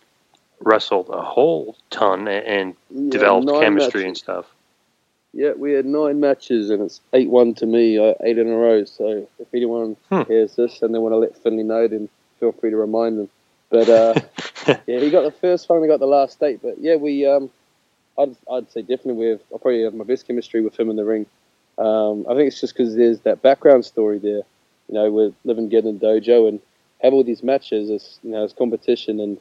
wrestled 0.60 1.08
a 1.08 1.20
whole 1.22 1.76
ton 1.90 2.28
and, 2.28 2.46
and 2.46 2.76
Yeah, 2.90 3.10
developed 3.10 3.48
chemistry 3.60 4.06
and 4.06 4.16
stuff. 4.16 4.46
Yeah, 5.32 5.52
we 5.56 5.72
had 5.72 5.86
nine 5.86 6.20
matches 6.20 6.70
and 6.70 6.82
it's 6.82 7.00
eight 7.12 7.28
one 7.28 7.54
to 7.54 7.66
me, 7.66 7.98
uh, 7.98 8.14
eight 8.22 8.38
in 8.38 8.48
a 8.48 8.56
row. 8.56 8.84
So 8.84 9.26
if 9.38 9.48
anyone 9.54 9.96
hears 10.28 10.54
this 10.56 10.82
and 10.82 10.94
they 10.94 10.98
want 10.98 11.12
to 11.12 11.16
let 11.18 11.36
Finlay 11.42 11.62
know, 11.64 11.88
then 11.88 12.08
feel 12.40 12.52
free 12.52 12.70
to 12.70 12.76
remind 12.76 13.18
them. 13.18 13.28
But 13.70 13.88
uh, 13.88 14.14
yeah, 14.86 14.98
he 14.98 15.10
got 15.10 15.22
the 15.22 15.30
first 15.30 15.68
one, 15.68 15.82
he 15.82 15.88
got 15.88 16.00
the 16.00 16.06
last 16.06 16.40
date. 16.40 16.60
But 16.62 16.78
yeah, 16.80 16.96
we, 16.96 17.26
um, 17.26 17.50
I'd, 18.18 18.36
I'd 18.50 18.70
say 18.72 18.82
definitely 18.82 19.14
we 19.14 19.26
have, 19.26 19.40
I 19.54 19.58
probably 19.58 19.84
have 19.84 19.94
my 19.94 20.04
best 20.04 20.26
chemistry 20.26 20.60
with 20.60 20.78
him 20.78 20.90
in 20.90 20.96
the 20.96 21.04
ring. 21.04 21.26
Um, 21.78 22.26
I 22.28 22.34
think 22.34 22.48
it's 22.48 22.60
just 22.60 22.76
because 22.76 22.96
there's 22.96 23.20
that 23.20 23.42
background 23.42 23.84
story 23.84 24.18
there. 24.18 24.42
You 24.88 24.94
know, 24.94 25.10
we're 25.10 25.32
living 25.44 25.68
together 25.70 25.90
in 25.90 26.00
dojo 26.00 26.48
and 26.48 26.60
have 27.02 27.12
all 27.14 27.24
these 27.24 27.42
matches 27.42 27.90
as 27.90 28.18
you 28.22 28.30
know 28.30 28.44
as 28.44 28.52
competition 28.52 29.20
and 29.20 29.38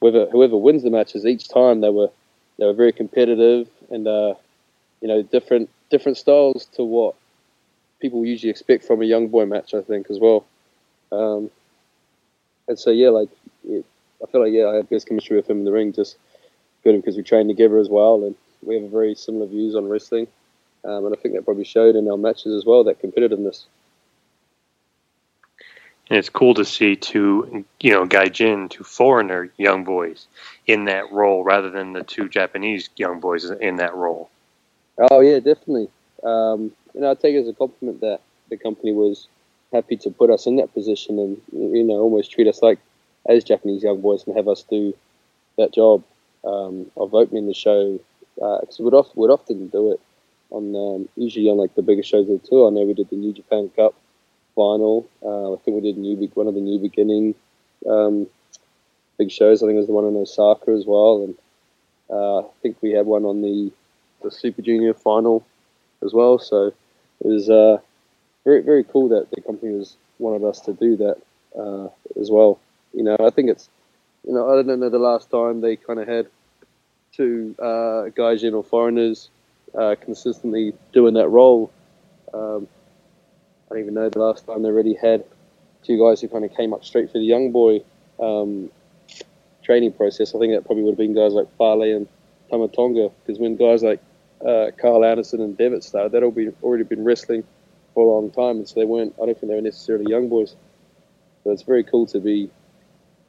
whoever 0.00 0.26
whoever 0.30 0.56
wins 0.56 0.82
the 0.82 0.90
matches 0.90 1.24
each 1.24 1.48
time 1.48 1.80
they 1.80 1.90
were 1.90 2.10
they 2.58 2.64
were 2.66 2.72
very 2.72 2.92
competitive 2.92 3.68
and 3.90 4.08
uh, 4.08 4.34
you 5.00 5.08
know 5.08 5.22
different 5.22 5.70
different 5.90 6.18
styles 6.18 6.66
to 6.74 6.82
what 6.82 7.14
people 8.00 8.24
usually 8.24 8.50
expect 8.50 8.84
from 8.84 9.02
a 9.02 9.04
young 9.04 9.28
boy 9.28 9.46
match. 9.46 9.74
I 9.74 9.82
think 9.82 10.10
as 10.10 10.18
well. 10.18 10.44
Um, 11.12 11.50
and 12.68 12.78
so 12.78 12.90
yeah, 12.90 13.10
like 13.10 13.28
it, 13.64 13.84
I 14.22 14.30
feel 14.30 14.42
like 14.42 14.52
yeah, 14.52 14.66
I 14.66 14.76
have 14.76 14.90
best 14.90 15.08
chemistry 15.08 15.36
with 15.36 15.48
him 15.48 15.58
in 15.58 15.64
the 15.64 15.72
ring. 15.72 15.92
Just 15.92 16.16
good 16.84 16.96
because 16.96 17.16
we 17.16 17.22
train 17.22 17.48
together 17.48 17.78
as 17.78 17.88
well, 17.88 18.24
and 18.24 18.34
we 18.62 18.80
have 18.80 18.90
very 18.90 19.14
similar 19.14 19.46
views 19.46 19.74
on 19.74 19.88
wrestling. 19.88 20.26
Um, 20.84 21.06
and 21.06 21.14
I 21.14 21.20
think 21.20 21.34
that 21.34 21.44
probably 21.44 21.64
showed 21.64 21.96
in 21.96 22.08
our 22.08 22.16
matches 22.16 22.54
as 22.54 22.64
well 22.64 22.84
that 22.84 23.02
competitiveness. 23.02 23.64
And 26.08 26.18
it's 26.18 26.28
cool 26.28 26.54
to 26.54 26.64
see 26.64 26.94
two, 26.94 27.64
you 27.80 27.90
know, 27.90 28.06
gaijin, 28.06 28.70
two 28.70 28.84
foreigner 28.84 29.50
young 29.56 29.82
boys 29.82 30.28
in 30.66 30.84
that 30.84 31.10
role 31.10 31.42
rather 31.42 31.68
than 31.70 31.92
the 31.92 32.04
two 32.04 32.28
Japanese 32.28 32.88
young 32.96 33.18
boys 33.18 33.50
in 33.50 33.76
that 33.76 33.94
role. 33.94 34.30
Oh 35.10 35.20
yeah, 35.20 35.40
definitely. 35.40 35.88
Um, 36.22 36.70
you 36.94 37.00
know, 37.00 37.10
I 37.10 37.14
take 37.14 37.34
it 37.34 37.40
as 37.40 37.48
a 37.48 37.52
compliment 37.52 38.00
that 38.02 38.20
the 38.48 38.56
company 38.56 38.92
was 38.92 39.26
happy 39.72 39.96
to 39.96 40.10
put 40.10 40.30
us 40.30 40.46
in 40.46 40.56
that 40.56 40.72
position 40.72 41.18
and 41.18 41.40
you 41.52 41.84
know 41.84 41.94
almost 41.94 42.32
treat 42.32 42.46
us 42.46 42.62
like 42.62 42.78
as 43.28 43.44
Japanese 43.44 43.82
young 43.82 44.00
boys 44.00 44.24
and 44.26 44.36
have 44.36 44.48
us 44.48 44.64
do 44.70 44.94
that 45.58 45.72
job 45.72 46.02
um, 46.44 46.90
of 46.96 47.14
opening 47.14 47.46
the 47.46 47.54
show 47.54 47.98
because 48.36 48.78
we'd, 48.78 48.94
oft, 48.94 49.16
we'd 49.16 49.30
often 49.30 49.68
do 49.68 49.92
it 49.92 50.00
on 50.50 50.74
um, 50.76 51.08
usually 51.16 51.48
on 51.48 51.56
like 51.56 51.74
the 51.74 51.82
bigger 51.82 52.02
shows 52.02 52.28
of 52.28 52.40
the 52.40 52.48
tour. 52.48 52.68
I 52.68 52.70
know 52.70 52.84
we 52.84 52.94
did 52.94 53.10
the 53.10 53.16
New 53.16 53.32
Japan 53.32 53.70
Cup 53.74 53.94
final. 54.54 55.08
Uh, 55.22 55.54
I 55.54 55.56
think 55.58 55.82
we 55.82 55.92
did 55.92 55.98
new 55.98 56.16
Be- 56.16 56.30
one 56.34 56.46
of 56.46 56.54
the 56.54 56.60
New 56.60 56.78
Beginning 56.78 57.34
um, 57.88 58.26
big 59.18 59.30
shows. 59.30 59.62
I 59.62 59.66
think 59.66 59.76
it 59.76 59.78
was 59.78 59.86
the 59.86 59.92
one 59.92 60.04
in 60.04 60.16
Osaka 60.16 60.70
as 60.70 60.84
well, 60.86 61.24
and 61.24 61.34
uh, 62.10 62.38
I 62.40 62.50
think 62.62 62.76
we 62.80 62.92
had 62.92 63.06
one 63.06 63.24
on 63.24 63.42
the 63.42 63.72
the 64.22 64.30
Super 64.30 64.62
Junior 64.62 64.94
final 64.94 65.44
as 66.04 66.12
well. 66.12 66.38
So 66.38 66.66
it 66.68 67.26
was 67.26 67.50
uh, 67.50 67.78
very 68.46 68.62
very 68.62 68.84
cool 68.84 69.08
that 69.08 69.28
the 69.32 69.42
company 69.42 69.72
was 69.72 69.96
wanted 70.18 70.46
us 70.46 70.60
to 70.60 70.72
do 70.72 70.96
that 70.96 71.16
uh, 71.58 71.88
as 72.18 72.30
well. 72.30 72.58
You 72.94 73.02
know, 73.02 73.16
I 73.20 73.28
think 73.28 73.50
it's 73.50 73.68
you 74.26 74.32
know 74.32 74.50
I 74.50 74.54
don't 74.54 74.80
know 74.80 74.88
the 74.88 74.98
last 74.98 75.30
time 75.30 75.60
they 75.60 75.76
kind 75.76 75.98
of 75.98 76.08
had 76.08 76.28
two 77.12 77.54
uh, 77.58 78.08
gaijin 78.16 78.54
or 78.54 78.62
foreigners 78.62 79.28
uh, 79.76 79.96
consistently 80.00 80.72
doing 80.92 81.14
that 81.14 81.28
role. 81.28 81.70
Um, 82.32 82.68
I 83.68 83.74
don't 83.74 83.82
even 83.82 83.94
know 83.94 84.08
the 84.08 84.20
last 84.20 84.46
time 84.46 84.62
they 84.62 84.68
already 84.68 84.94
had 84.94 85.24
two 85.82 85.98
guys 85.98 86.20
who 86.20 86.28
kind 86.28 86.44
of 86.44 86.56
came 86.56 86.72
up 86.72 86.84
straight 86.84 87.10
for 87.10 87.18
the 87.18 87.24
young 87.24 87.50
boy 87.50 87.82
um, 88.20 88.70
training 89.64 89.92
process. 89.92 90.34
I 90.34 90.38
think 90.38 90.52
that 90.52 90.64
probably 90.64 90.84
would 90.84 90.92
have 90.92 90.98
been 90.98 91.14
guys 91.14 91.32
like 91.32 91.48
Fale 91.58 91.82
and 91.82 92.06
Tama 92.48 92.68
Tonga, 92.68 93.10
because 93.24 93.40
when 93.40 93.56
guys 93.56 93.82
like 93.82 94.00
uh, 94.46 94.70
Karl 94.80 95.04
Anderson 95.04 95.40
and 95.40 95.58
Devitt 95.58 95.82
started, 95.82 96.12
they'd 96.12 96.22
all 96.22 96.30
been 96.30 96.54
already 96.62 96.84
been 96.84 97.02
wrestling 97.02 97.42
for 97.96 98.06
a 98.06 98.12
long 98.12 98.30
time, 98.30 98.58
and 98.58 98.68
so 98.68 98.78
they 98.78 98.84
weren't. 98.84 99.14
I 99.14 99.24
don't 99.24 99.40
think 99.40 99.48
they 99.48 99.54
were 99.54 99.62
necessarily 99.62 100.04
young 100.10 100.28
boys. 100.28 100.54
So 101.42 101.50
it's 101.50 101.62
very 101.62 101.82
cool 101.82 102.04
to 102.08 102.20
be. 102.20 102.50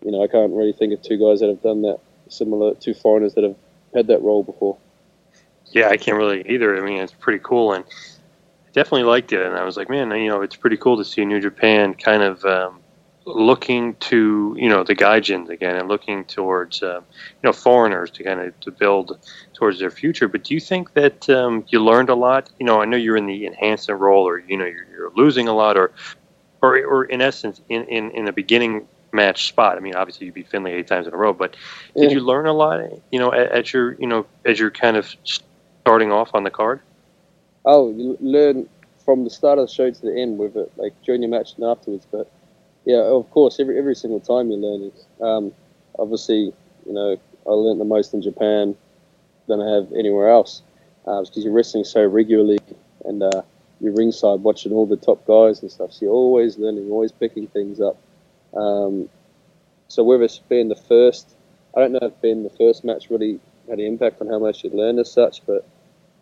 You 0.04 0.12
know, 0.12 0.22
I 0.22 0.28
can't 0.28 0.52
really 0.52 0.74
think 0.74 0.94
of 0.94 1.02
two 1.02 1.18
guys 1.18 1.40
that 1.40 1.48
have 1.48 1.64
done 1.64 1.84
that 1.84 2.00
similar, 2.28 2.76
two 2.76 2.94
foreigners 2.94 3.34
that 3.36 3.46
have 3.46 3.56
had 3.96 4.08
that 4.08 4.22
role 4.22 4.44
before. 4.44 4.78
Yeah, 5.72 5.88
I 5.88 5.96
can't 5.96 6.18
really 6.18 6.44
either. 6.50 6.78
I 6.78 6.86
mean, 6.86 7.02
it's 7.02 7.14
pretty 7.14 7.40
cool, 7.42 7.72
and 7.72 7.86
I 7.86 8.72
definitely 8.74 9.04
liked 9.04 9.32
it. 9.32 9.42
And 9.42 9.56
I 9.56 9.64
was 9.64 9.78
like, 9.78 9.90
man, 9.90 10.12
you 10.12 10.28
know, 10.28 10.42
it's 10.42 10.58
pretty 10.58 10.78
cool 10.78 10.98
to 10.98 11.06
see 11.06 11.24
New 11.24 11.40
Japan 11.40 11.94
kind 11.94 12.22
of 12.22 12.44
um, 12.44 12.82
looking 13.28 13.94
to 13.96 14.56
you 14.58 14.70
know 14.70 14.84
the 14.84 14.96
gaijins 14.96 15.50
again 15.50 15.76
and 15.76 15.88
looking 15.90 16.24
towards 16.26 16.82
uh, 16.82 17.02
you 17.02 17.44
know 17.44 17.52
foreigners 17.52 18.10
to 18.12 18.24
kind 18.24 18.40
of 18.40 18.58
to 18.62 18.72
build 18.72 19.20
towards 19.54 19.80
their 19.80 19.92
future. 19.92 20.28
But 20.28 20.46
do 20.46 20.54
you 20.54 20.60
think 20.60 20.94
that 20.94 21.30
um, 21.30 21.66
you 21.68 21.84
learned 21.84 22.10
a 22.10 22.16
lot? 22.16 22.50
You 22.60 22.66
know, 22.66 22.82
I 22.82 22.86
know 22.86 22.98
you're 22.98 23.18
in 23.18 23.26
the 23.26 23.46
enhancement 23.46 24.00
role, 24.00 24.28
or 24.28 24.40
you 24.40 24.58
know, 24.58 24.66
you're, 24.66 24.86
you're 24.92 25.12
losing 25.16 25.48
a 25.48 25.54
lot, 25.54 25.78
or 25.78 25.92
or 26.62 26.78
or 26.86 27.06
in 27.06 27.22
essence, 27.22 27.62
in 27.70 27.84
in 27.86 28.12
in 28.12 28.28
a 28.28 28.32
beginning 28.32 28.88
match 29.12 29.48
spot. 29.48 29.78
I 29.78 29.80
mean, 29.82 29.96
obviously 29.96 30.28
you 30.28 30.32
beat 30.34 30.48
Finlay 30.48 30.74
eight 30.74 30.88
times 30.88 31.08
in 31.08 31.14
a 31.14 31.18
row, 31.18 31.34
but 31.34 31.56
did 31.96 32.12
Yeah. 32.12 32.18
you 32.18 32.22
learn 32.22 32.46
a 32.46 32.54
lot? 32.54 32.80
You 33.12 33.20
know, 33.20 33.34
at, 33.34 33.52
at 33.52 33.74
your 33.74 33.94
you 33.94 34.08
know 34.08 34.26
as 34.46 34.60
you're 34.60 34.72
kind 34.72 34.96
of 34.98 35.14
starting 35.24 36.12
off 36.12 36.32
on 36.34 36.44
the 36.44 36.52
card. 36.52 36.80
Oh, 37.66 37.92
you 37.92 38.18
learn 38.22 38.70
from 39.04 39.26
the 39.26 39.30
start 39.30 39.60
of 39.60 39.68
the 39.68 39.74
show 39.74 39.90
to 39.92 40.02
the 40.02 40.18
end 40.18 40.38
with 40.38 40.56
it, 40.56 40.72
like 40.78 40.94
during 41.04 41.22
your 41.22 41.32
match 41.32 41.56
and 41.56 41.66
afterwards. 41.66 42.06
But 42.12 42.30
yeah, 42.88 43.04
of 43.04 43.30
course, 43.32 43.60
every 43.60 43.78
every 43.78 43.96
single 43.96 44.22
time 44.22 44.50
you're 44.50 44.60
learning. 44.60 44.94
Um, 45.20 45.52
obviously, 46.00 46.54
you 46.86 46.94
know, 46.94 47.18
I 47.46 47.52
learned 47.52 47.82
the 47.82 47.86
most 47.86 48.14
in 48.14 48.22
Japan 48.22 48.78
than 49.48 49.60
I 49.60 49.76
have 49.76 49.92
anywhere 49.92 50.30
else, 50.30 50.62
uh, 51.06 51.20
because 51.22 51.44
you're 51.44 51.54
wrestling 51.54 51.84
so 51.84 52.06
regularly 52.06 52.60
and 53.04 53.22
uh, 53.22 53.42
you're 53.82 53.94
ringside 53.94 54.40
watching 54.40 54.72
all 54.72 54.86
the 54.86 54.96
top 54.96 55.26
guys 55.28 55.62
and 55.62 55.70
stuff. 55.70 55.92
So 55.92 56.06
you're 56.06 56.14
always 56.14 56.58
learning, 56.58 56.90
always 56.90 57.12
picking 57.12 57.48
things 57.48 57.82
up. 57.82 57.98
Um, 58.56 59.10
so 59.90 60.02
whether 60.06 60.24
it's 60.24 60.40
been 60.40 60.70
the 60.70 60.76
first, 60.76 61.36
I 61.76 61.82
don't 61.82 61.92
know 61.92 62.00
if 62.04 62.22
being 62.22 62.44
the 62.44 62.50
first 62.52 62.86
match 62.86 63.10
really 63.10 63.38
had 63.70 63.80
an 63.80 63.86
impact 63.86 64.22
on 64.22 64.28
how 64.28 64.40
much 64.40 64.64
you 64.64 64.70
learn 64.70 64.98
as 64.98 65.12
such, 65.12 65.46
but 65.46 65.68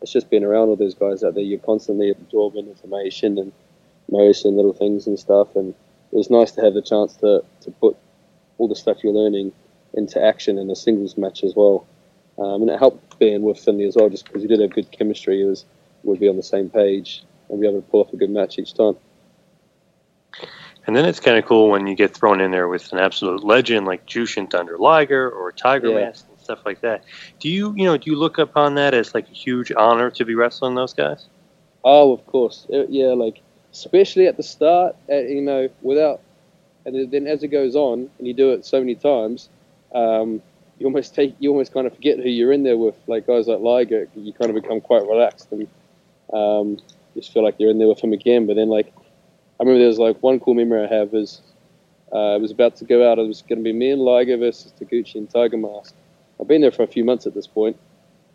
it's 0.02 0.12
just 0.12 0.32
being 0.32 0.44
around 0.44 0.70
all 0.70 0.76
those 0.76 0.96
guys 0.96 1.24
out 1.24 1.36
there. 1.36 1.44
You're 1.44 1.60
constantly 1.60 2.10
absorbing 2.10 2.68
information 2.68 3.38
and 3.38 3.52
noticing 4.10 4.56
little 4.56 4.74
things 4.74 5.06
and 5.06 5.20
stuff. 5.20 5.56
And 5.56 5.76
it 6.12 6.16
was 6.16 6.30
nice 6.30 6.52
to 6.54 6.62
have 6.62 6.74
the 6.74 6.82
chance 6.82 7.16
to, 7.18 7.44
to 7.62 7.72
put 7.72 7.98
all 8.58 8.68
the 8.68 8.76
stuff 8.76 9.04
you're 9.04 9.14
learning 9.14 9.52
into 9.94 10.22
action 10.24 10.58
in 10.58 10.70
a 10.70 10.76
singles 10.76 11.18
match 11.18 11.44
as 11.44 11.54
well. 11.56 11.86
Um, 12.38 12.62
and 12.62 12.70
it 12.70 12.80
helped 12.80 13.18
being 13.18 13.44
with 13.44 13.60
Finlay 13.60 13.86
as 13.86 13.96
well, 13.96 14.10
just 14.10 14.26
because 14.26 14.42
we 14.42 14.48
did 14.48 14.60
have 14.60 14.72
good 14.72 14.92
chemistry. 14.92 15.42
It 15.42 15.46
was 15.46 15.66
we'd 16.04 16.20
be 16.20 16.30
on 16.30 16.38
the 16.38 16.44
same 16.44 16.70
page 16.70 17.24
and 17.50 17.60
be 17.60 17.68
able 17.68 17.82
to 17.82 17.88
pull 17.88 18.02
off 18.02 18.14
a 18.14 18.18
good 18.18 18.30
match 18.30 18.60
each 18.60 18.74
time. 18.74 18.96
And 20.88 20.96
then 20.96 21.06
it's 21.06 21.20
kind 21.20 21.38
of 21.38 21.46
cool 21.46 21.70
when 21.70 21.88
you 21.88 21.96
get 21.96 22.14
thrown 22.14 22.42
in 22.42 22.52
there 22.52 22.68
with 22.68 22.92
an 22.94 23.00
absolute 23.00 23.44
legend 23.44 23.88
like 23.88 24.06
Jushin 24.06 24.50
Thunder 24.50 24.78
Liger 24.78 25.30
or 25.30 25.52
Tiger 25.52 25.90
Yeah. 25.90 26.06
Mask 26.06 26.26
and 26.30 26.40
stuff 26.40 26.60
like 26.66 26.82
that. 26.82 27.04
Do 27.40 27.50
you, 27.50 27.74
you 27.76 27.86
know, 27.86 27.98
do 27.98 28.12
you 28.12 28.18
look 28.18 28.38
upon 28.38 28.76
that 28.76 28.94
as 28.94 29.16
like 29.16 29.28
a 29.28 29.34
huge 29.34 29.72
honor 29.76 30.12
to 30.12 30.26
be 30.26 30.36
wrestling 30.36 30.76
those 30.76 30.94
guys? 30.94 31.26
Oh, 31.84 32.14
of 32.14 32.26
course. 32.28 32.68
Uh, 32.72 32.86
Yeah, 32.88 33.14
like 33.14 33.42
especially 33.76 34.26
at 34.28 34.38
the 34.38 34.44
start, 34.44 34.96
uh, 35.10 35.16
you 35.16 35.42
know, 35.42 35.70
without, 35.82 36.22
and 36.86 37.12
then 37.12 37.28
as 37.28 37.44
it 37.44 37.50
goes 37.50 37.76
on, 37.76 38.10
and 38.18 38.28
you 38.28 38.34
do 38.34 38.52
it 38.52 38.66
so 38.66 38.80
many 38.80 38.96
times, 38.96 39.50
um, 39.94 40.42
you 40.80 40.86
almost 40.86 41.14
take, 41.14 41.36
you 41.40 41.50
almost 41.52 41.74
kind 41.74 41.86
of 41.86 41.94
forget 41.94 42.18
who 42.18 42.30
you're 42.30 42.52
in 42.54 42.64
there 42.64 42.78
with. 42.78 42.96
Like 43.08 43.28
guys 43.28 43.48
like 43.48 43.60
Liger, 43.60 44.08
you 44.16 44.34
kind 44.34 44.50
of 44.50 44.62
become 44.62 44.82
quite 44.82 45.04
relaxed 45.04 45.52
and 45.52 45.68
um, 46.32 46.78
just 47.16 47.34
feel 47.34 47.44
like 47.44 47.56
you're 47.60 47.72
in 47.72 47.80
there 47.80 47.88
with 47.88 48.00
him 48.00 48.14
again. 48.14 48.46
But 48.46 48.56
then, 48.56 48.70
like, 48.70 48.94
I 49.60 49.64
remember 49.64 49.80
there 49.80 49.88
was 49.88 50.00
like 50.00 50.22
one 50.22 50.40
cool 50.40 50.54
memory 50.54 50.86
I 50.86 50.94
have 50.94 51.14
is 51.14 51.42
uh, 52.14 52.36
it 52.36 52.42
was 52.42 52.52
about 52.52 52.78
to 52.78 52.86
go 52.86 53.10
out. 53.10 53.20
It 53.20 53.28
was 53.28 53.42
going 53.42 53.60
to 53.60 53.64
be 53.64 53.74
me 53.74 53.92
and 53.92 54.02
Liger 54.02 54.38
versus 54.38 54.74
Taguchi 54.80 55.16
and 55.16 55.30
Tiger 55.30 55.58
Mask. 55.58 55.94
I've 56.40 56.48
been 56.48 56.62
there 56.62 56.72
for 56.72 56.84
a 56.84 56.88
few 56.88 57.04
months 57.04 57.26
at 57.26 57.34
this 57.34 57.48
point, 57.48 57.78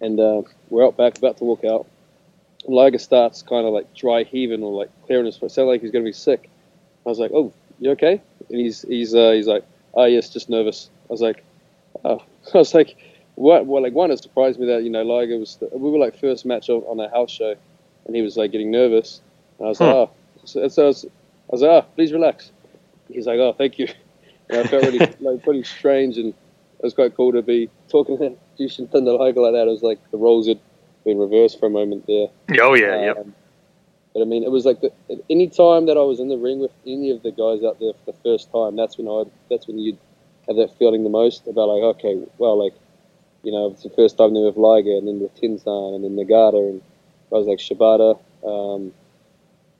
and 0.01 0.19
uh, 0.19 0.43
we're 0.71 0.85
out 0.85 0.97
back 0.97 1.19
about 1.19 1.39
to 1.39 1.45
walk 1.45 1.65
out. 1.65 1.87
Liger 2.67 2.99
starts 2.99 3.43
kind 3.43 3.67
of 3.67 3.73
like 3.73 3.93
dry 3.95 4.25
heaving 4.25 4.63
or 4.63 4.73
like 4.73 4.91
clearing 5.07 5.27
his 5.27 5.37
throat. 5.37 5.51
Sounded 5.53 5.71
like 5.71 5.81
he's 5.81 5.91
going 5.91 6.05
to 6.05 6.09
be 6.09 6.13
sick. 6.13 6.51
I 7.07 7.09
was 7.09 7.19
like, 7.19 7.31
"Oh, 7.35 7.53
you 7.79 7.91
okay?" 7.93 8.21
And 8.49 8.61
he's 8.61 8.83
he's 8.83 9.15
uh, 9.15 9.31
he's 9.33 9.47
like, 9.47 9.65
"Oh 9.95 10.05
yes, 10.05 10.29
just 10.29 10.49
nervous." 10.51 10.91
I 11.09 11.13
was 11.13 11.23
like, 11.23 11.45
"Oh," 12.05 12.23
I 12.55 12.59
was 12.59 12.75
like, 12.75 12.97
"What?" 13.37 13.67
Well, 13.67 13.83
like 13.83 13.95
one, 13.95 14.11
it 14.11 14.23
surprised 14.23 14.61
me 14.61 14.67
that 14.67 14.83
you 14.83 14.91
know 14.91 15.03
Liger 15.03 15.39
was. 15.39 15.59
We 15.73 15.91
were 15.91 15.99
like 15.99 16.19
first 16.19 16.45
match 16.45 16.69
on 16.69 16.83
on 16.83 17.01
a 17.01 17.09
house 17.11 17.31
show, 17.31 17.55
and 18.07 18.15
he 18.17 18.23
was 18.23 18.37
like 18.37 18.53
getting 18.53 18.71
nervous. 18.71 19.21
And 19.59 19.67
I 19.67 19.69
was 19.71 19.81
like, 19.81 19.91
Hmm. 19.91 19.97
"Oh," 19.97 20.11
so, 20.45 20.69
so 20.69 20.83
I 20.85 20.87
was, 20.87 21.05
I 21.05 21.09
was 21.51 21.63
like, 21.63 21.71
"Oh, 21.71 21.87
please 21.95 22.13
relax." 22.13 22.51
He's 23.09 23.27
like, 23.27 23.39
"Oh, 23.39 23.53
thank 23.53 23.79
you." 23.79 23.89
And 24.51 24.59
I 24.59 24.65
felt 24.65 24.83
really 24.85 24.99
like 25.21 25.45
pretty 25.45 25.63
strange, 25.63 26.19
and 26.19 26.31
it 26.31 26.83
was 26.83 26.93
quite 26.93 27.15
cool 27.15 27.31
to 27.31 27.41
be 27.41 27.71
talking 27.89 28.19
to 28.19 28.37
Jushin 28.59 28.91
Thunder 28.91 29.13
Liger 29.13 29.41
like 29.41 29.53
that. 29.53 29.69
It 29.69 29.71
was 29.71 29.85
like 29.85 30.01
the 30.11 30.19
roles 30.19 30.49
had 30.49 30.59
been 31.05 31.19
reversed 31.19 31.59
for 31.59 31.67
a 31.67 31.71
moment 31.71 32.07
there. 32.07 32.29
Oh 32.61 32.75
yeah, 32.75 33.01
yep. 33.07 33.19
Um, 33.19 33.35
But 34.13 34.23
I 34.23 34.25
mean, 34.25 34.43
it 34.43 34.51
was 34.51 34.65
like 34.65 34.81
the, 34.81 34.93
any 35.31 35.49
time 35.49 35.87
that 35.87 35.97
I 35.97 36.03
was 36.03 36.19
in 36.21 36.29
the 36.29 36.37
ring 36.37 36.59
with 36.59 36.73
any 36.87 37.11
of 37.11 37.23
the 37.23 37.31
guys 37.31 37.63
out 37.65 37.79
there 37.79 37.93
for 37.93 38.13
the 38.13 38.19
first 38.25 38.51
time, 38.51 38.77
that's 38.77 38.99
when 38.99 39.09
I 39.09 39.31
that's 39.49 39.67
when 39.67 39.79
you'd 39.79 39.99
have 40.47 40.57
that 40.57 40.77
feeling 40.79 41.05
the 41.05 41.11
most 41.11 41.47
about 41.47 41.69
like, 41.69 41.83
okay, 41.97 42.21
well, 42.39 42.63
like, 42.63 42.75
you 43.43 43.53
know, 43.53 43.69
it's 43.69 43.83
the 43.83 43.91
first 43.91 44.19
time 44.19 44.35
there 44.35 44.45
with 44.45 44.57
Liger 44.57 44.97
and 44.97 45.07
then 45.07 45.21
with 45.21 45.35
Tenzan 45.37 45.95
and 45.95 46.05
then 46.05 46.17
Nagata 46.17 46.71
and 46.71 46.83
guys 47.31 47.47
like 47.47 47.59
Shibata, 47.59 48.19
um, 48.45 48.93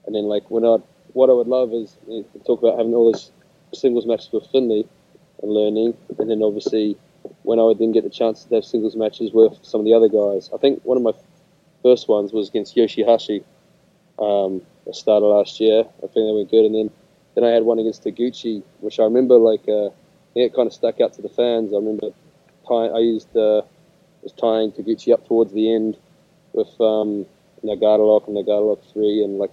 and 0.07 0.15
then 0.15 0.25
like 0.25 0.49
when 0.51 0.65
I 0.65 0.77
what 1.13 1.29
I 1.29 1.33
would 1.33 1.49
love 1.49 1.73
is 1.73 1.97
you 2.07 2.21
know, 2.21 2.41
talk 2.47 2.63
about 2.63 2.79
having 2.79 2.95
all 2.95 3.13
these 3.13 3.33
singles 3.75 4.07
matches 4.07 4.31
with 4.33 4.47
Finlay 4.53 4.85
and 5.43 5.51
learning, 5.51 5.97
and 6.19 6.31
then 6.31 6.43
obviously 6.43 6.97
when 7.43 7.59
I 7.59 7.63
would 7.63 7.79
then 7.79 7.93
get 7.93 8.05
the 8.05 8.11
chance 8.11 8.45
to 8.45 8.55
have 8.55 8.65
singles 8.65 8.97
matches 8.97 9.33
with 9.33 9.59
some 9.63 9.81
of 9.81 9.85
the 9.85 9.95
other 9.95 10.09
guys. 10.09 10.51
I 10.55 10.59
think 10.59 10.85
one 10.85 10.97
of 10.97 11.03
my 11.03 11.13
first 11.83 12.09
ones 12.09 12.33
was 12.33 12.49
against 12.49 12.77
Yoshihashi. 12.77 13.45
Um, 14.19 14.63
I 14.87 15.11
last 15.11 15.61
year. 15.61 15.81
I 15.81 16.01
think 16.01 16.15
they 16.15 16.33
went 16.33 16.51
good, 16.51 16.65
and 16.65 16.75
then 16.75 16.91
then 17.35 17.45
I 17.45 17.51
had 17.51 17.63
one 17.63 17.79
against 17.79 18.05
Taguchi, 18.05 18.63
which 18.81 18.99
I 18.99 19.05
remember 19.05 19.37
like 19.37 19.69
uh, 19.69 19.91
it 20.35 20.55
kind 20.55 20.67
of 20.67 20.73
stuck 20.73 21.01
out 21.01 21.13
to 21.15 21.23
the 21.23 21.29
fans. 21.29 21.73
I 21.73 21.77
remember 21.77 22.11
tying, 22.67 22.93
I 22.93 22.99
used 22.99 23.35
uh, 23.37 23.63
was 24.23 24.33
tying 24.33 24.73
Taguchi 24.73 25.13
up 25.13 25.27
towards 25.27 25.53
the 25.53 25.73
end 25.73 25.97
with 26.53 26.69
um, 26.81 27.27
Nagata 27.65 28.07
Lock 28.07 28.27
and 28.27 28.37
Nagata 28.37 28.69
Lock 28.69 28.83
three 28.93 29.23
and 29.23 29.39
like 29.39 29.53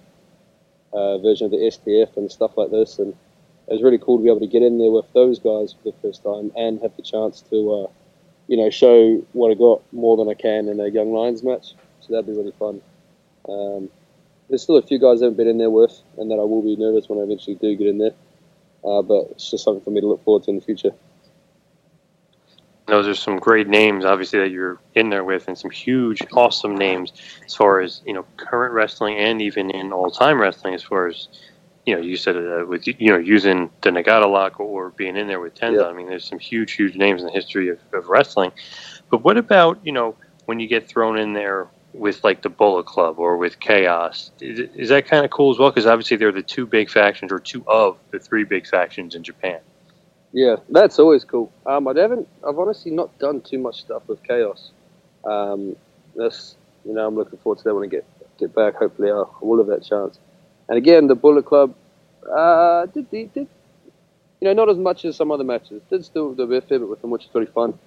uh, 0.92 1.18
version 1.18 1.46
of 1.46 1.50
the 1.52 1.58
STF 1.58 2.16
and 2.16 2.30
stuff 2.30 2.56
like 2.56 2.70
this, 2.70 2.98
and 2.98 3.14
it 3.68 3.72
was 3.72 3.82
really 3.82 3.98
cool 3.98 4.16
to 4.16 4.24
be 4.24 4.30
able 4.30 4.40
to 4.40 4.46
get 4.46 4.62
in 4.62 4.78
there 4.78 4.90
with 4.90 5.12
those 5.12 5.38
guys 5.38 5.74
for 5.74 5.90
the 5.90 5.94
first 6.00 6.22
time 6.22 6.50
and 6.56 6.80
have 6.80 6.96
the 6.96 7.02
chance 7.02 7.42
to, 7.50 7.84
uh, 7.84 7.90
you 8.46 8.56
know, 8.56 8.70
show 8.70 9.22
what 9.32 9.50
I 9.50 9.54
got 9.54 9.82
more 9.92 10.16
than 10.16 10.28
I 10.28 10.34
can 10.34 10.68
in 10.68 10.80
a 10.80 10.88
Young 10.88 11.12
Lions 11.12 11.42
match. 11.42 11.74
So 12.00 12.12
that'd 12.12 12.26
be 12.26 12.32
really 12.32 12.52
fun. 12.52 12.80
Um, 13.46 13.90
there's 14.48 14.62
still 14.62 14.76
a 14.76 14.82
few 14.82 14.98
guys 14.98 15.20
I 15.20 15.26
haven't 15.26 15.36
been 15.36 15.48
in 15.48 15.58
there 15.58 15.68
with, 15.68 16.00
and 16.16 16.30
that 16.30 16.36
I 16.36 16.44
will 16.44 16.62
be 16.62 16.76
nervous 16.76 17.08
when 17.08 17.18
I 17.18 17.22
eventually 17.22 17.56
do 17.56 17.76
get 17.76 17.86
in 17.86 17.98
there. 17.98 18.14
Uh, 18.82 19.02
but 19.02 19.28
it's 19.32 19.50
just 19.50 19.64
something 19.64 19.84
for 19.84 19.90
me 19.90 20.00
to 20.00 20.06
look 20.06 20.24
forward 20.24 20.44
to 20.44 20.50
in 20.50 20.56
the 20.56 20.64
future. 20.64 20.92
Those 22.86 23.06
are 23.06 23.14
some 23.14 23.38
great 23.38 23.68
names, 23.68 24.06
obviously, 24.06 24.38
that 24.38 24.50
you're 24.50 24.78
in 24.94 25.10
there 25.10 25.24
with, 25.24 25.46
and 25.46 25.58
some 25.58 25.70
huge, 25.70 26.22
awesome 26.32 26.74
names 26.74 27.12
as 27.44 27.54
far 27.54 27.80
as 27.80 28.00
you 28.06 28.14
know, 28.14 28.24
current 28.38 28.72
wrestling 28.72 29.18
and 29.18 29.42
even 29.42 29.70
in 29.70 29.92
all-time 29.92 30.40
wrestling. 30.40 30.72
As 30.72 30.82
far 30.82 31.06
as 31.06 31.28
you 31.88 31.94
know, 31.94 32.02
you 32.02 32.18
said 32.18 32.36
uh, 32.36 32.66
with 32.66 32.86
you 32.86 33.08
know 33.08 33.16
using 33.16 33.70
the 33.80 33.88
Nagata 33.88 34.30
lock 34.30 34.60
or 34.60 34.90
being 34.90 35.16
in 35.16 35.26
there 35.26 35.40
with 35.40 35.54
Tenzan. 35.54 35.88
I 35.88 35.94
mean, 35.94 36.06
there's 36.06 36.26
some 36.26 36.38
huge, 36.38 36.72
huge 36.72 36.96
names 36.96 37.22
in 37.22 37.28
the 37.28 37.32
history 37.32 37.70
of, 37.70 37.78
of 37.94 38.08
wrestling. 38.08 38.52
But 39.10 39.24
what 39.24 39.38
about 39.38 39.78
you 39.84 39.92
know 39.92 40.14
when 40.44 40.60
you 40.60 40.66
get 40.66 40.86
thrown 40.86 41.18
in 41.18 41.32
there 41.32 41.66
with 41.94 42.22
like 42.22 42.42
the 42.42 42.50
Bullet 42.50 42.84
Club 42.84 43.18
or 43.18 43.38
with 43.38 43.58
Chaos. 43.58 44.30
Is, 44.40 44.60
is 44.76 44.88
that 44.90 45.06
kind 45.06 45.24
of 45.24 45.30
cool 45.30 45.50
as 45.50 45.58
well? 45.58 45.70
Because 45.70 45.86
obviously 45.86 46.18
they're 46.18 46.30
the 46.30 46.42
two 46.42 46.66
big 46.66 46.90
factions 46.90 47.32
or 47.32 47.38
two 47.38 47.64
of 47.66 47.96
the 48.10 48.18
three 48.18 48.44
big 48.44 48.66
factions 48.66 49.14
in 49.14 49.22
Japan. 49.22 49.60
Yeah, 50.32 50.56
that's 50.68 50.98
always 50.98 51.24
cool. 51.24 51.50
Um, 51.64 51.88
I 51.88 51.98
haven't. 51.98 52.28
I've 52.46 52.58
honestly 52.58 52.92
not 52.92 53.18
done 53.18 53.40
too 53.40 53.58
much 53.58 53.80
stuff 53.80 54.02
with 54.06 54.22
Chaos. 54.22 54.72
Um, 55.24 55.74
that's 56.14 56.56
you 56.84 56.92
know 56.92 57.06
I'm 57.06 57.14
looking 57.14 57.38
forward 57.38 57.58
to 57.58 57.64
that 57.64 57.74
when 57.74 57.84
I 57.84 57.86
get 57.86 58.04
get 58.38 58.54
back. 58.54 58.74
Hopefully, 58.74 59.10
I 59.10 59.24
will 59.40 59.56
have 59.56 59.68
that 59.68 59.82
chance. 59.82 60.18
And 60.68 60.78
again, 60.78 61.06
the 61.06 61.14
Bullet 61.14 61.46
Club 61.46 61.74
uh, 62.30 62.86
did, 62.86 63.10
did, 63.10 63.32
did 63.32 63.48
you 64.40 64.46
know 64.48 64.52
not 64.52 64.68
as 64.68 64.76
much 64.76 65.04
as 65.04 65.16
some 65.16 65.30
other 65.30 65.44
matches. 65.44 65.82
Did 65.90 66.04
still 66.04 66.34
do 66.34 66.42
a 66.42 66.60
fair 66.60 66.78
bit 66.78 66.88
with 66.88 67.00
them, 67.00 67.10
which 67.10 67.24
is 67.24 67.30
pretty 67.30 67.50
fun. 67.50 67.78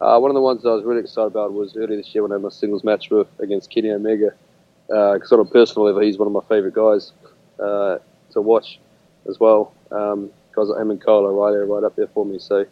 Uh, 0.00 0.18
one 0.18 0.30
of 0.30 0.34
the 0.34 0.40
ones 0.40 0.64
I 0.64 0.70
was 0.70 0.84
really 0.84 1.00
excited 1.00 1.26
about 1.26 1.52
was 1.52 1.76
earlier 1.76 1.96
this 1.96 2.14
year 2.14 2.22
when 2.22 2.30
I 2.30 2.36
had 2.36 2.42
my 2.42 2.50
singles 2.50 2.84
match 2.84 3.10
with 3.10 3.26
against 3.40 3.70
Kenny 3.70 3.90
Omega. 3.90 4.30
Because 4.86 5.32
on 5.32 5.40
a 5.40 5.44
personal 5.44 5.86
level, 5.86 6.00
he's 6.00 6.18
one 6.18 6.28
of 6.28 6.32
my 6.32 6.40
favorite 6.48 6.74
guys 6.74 7.12
uh, 7.62 7.98
to 8.32 8.40
watch 8.40 8.78
as 9.28 9.38
well. 9.38 9.72
Um, 9.90 10.30
him 10.56 10.90
and 10.90 11.02
O'Reilly 11.06 11.56
are 11.56 11.66
right 11.66 11.84
up 11.84 11.94
there 11.94 12.08
for 12.08 12.24
me. 12.24 12.38
So 12.38 12.64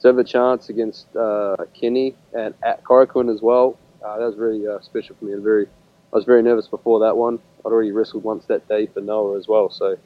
to 0.00 0.08
have 0.08 0.18
a 0.18 0.24
chance 0.24 0.68
against 0.68 1.14
uh, 1.16 1.56
Kenny 1.78 2.14
and 2.32 2.54
at 2.62 2.82
Korakuen 2.84 3.32
as 3.32 3.42
well, 3.42 3.78
uh, 4.04 4.18
that 4.18 4.24
was 4.24 4.36
really 4.36 4.66
uh, 4.66 4.80
special 4.80 5.14
for 5.18 5.24
me. 5.26 5.32
And 5.32 5.42
very, 5.42 5.66
I 5.66 6.16
was 6.16 6.24
very 6.24 6.42
nervous 6.42 6.68
before 6.68 7.00
that 7.00 7.16
one. 7.16 7.38
I'd 7.64 7.72
already 7.72 7.92
wrestled 7.92 8.24
once 8.24 8.44
that 8.46 8.68
day 8.68 8.86
for 8.86 9.00
Noah 9.00 9.38
as 9.38 9.48
well, 9.48 9.70
so 9.70 9.92
I 9.92 9.96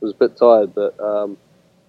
was 0.00 0.12
a 0.12 0.16
bit 0.16 0.36
tired, 0.36 0.74
but 0.74 0.98
um, 1.00 1.36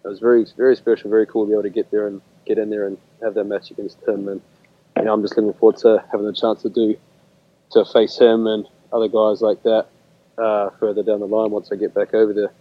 it 0.03 0.07
was 0.07 0.19
very, 0.19 0.45
very 0.57 0.75
special, 0.75 1.09
very 1.09 1.25
cool 1.25 1.45
to 1.45 1.49
be 1.49 1.53
able 1.53 1.63
to 1.63 1.69
get 1.69 1.89
there 1.91 2.07
and 2.07 2.21
get 2.45 2.57
in 2.57 2.69
there 2.69 2.87
and 2.87 2.97
have 3.21 3.33
that 3.35 3.45
match 3.45 3.71
against 3.71 4.01
him. 4.07 4.27
And 4.27 4.41
you 4.97 5.03
know, 5.03 5.13
I'm 5.13 5.21
just 5.21 5.37
looking 5.37 5.53
forward 5.53 5.77
to 5.77 6.03
having 6.11 6.25
the 6.25 6.33
chance 6.33 6.61
to 6.63 6.69
do 6.69 6.97
to 7.71 7.85
face 7.85 8.17
him 8.17 8.47
and 8.47 8.67
other 8.91 9.07
guys 9.07 9.41
like 9.41 9.63
that 9.63 9.87
uh, 10.37 10.69
further 10.79 11.03
down 11.03 11.19
the 11.19 11.27
line 11.27 11.51
once 11.51 11.71
I 11.71 11.75
get 11.75 11.93
back 11.93 12.13
over 12.13 12.33
there. 12.33 12.51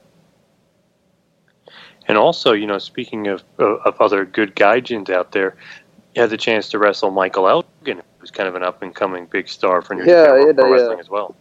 And 2.08 2.18
also, 2.18 2.52
you 2.52 2.66
know, 2.66 2.78
speaking 2.78 3.28
of 3.28 3.44
of 3.58 4.00
other 4.00 4.24
good 4.24 4.56
gaijins 4.56 5.10
out 5.10 5.32
there, 5.32 5.56
you 6.14 6.22
had 6.22 6.30
the 6.30 6.36
chance 6.36 6.68
to 6.70 6.78
wrestle 6.78 7.10
Michael 7.10 7.48
Elgin, 7.48 8.02
who's 8.18 8.30
kind 8.30 8.48
of 8.48 8.54
an 8.54 8.62
up 8.62 8.82
and 8.82 8.94
coming 8.94 9.26
big 9.26 9.48
star 9.48 9.82
for 9.82 9.94
New 9.94 10.04
Yeah, 10.04 10.26
Japan 10.26 10.46
yeah, 10.46 10.52
Pro 10.52 10.64
uh, 10.64 10.72
Wrestling 10.72 11.00
as 11.00 11.08
well. 11.08 11.36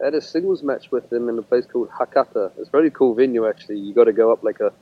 I 0.00 0.06
had 0.06 0.14
a 0.14 0.20
singles 0.20 0.62
match 0.62 0.90
with 0.90 1.10
him 1.12 1.28
in 1.28 1.38
a 1.38 1.42
place 1.42 1.64
called 1.66 1.88
Hakata. 1.90 2.52
It's 2.58 2.68
a 2.68 2.76
really 2.76 2.90
cool 2.90 3.14
venue 3.14 3.46
actually. 3.46 3.78
You 3.78 3.94
got 3.94 4.04
to 4.04 4.12
go 4.12 4.32
up 4.32 4.42
like 4.42 4.60
a 4.60 4.72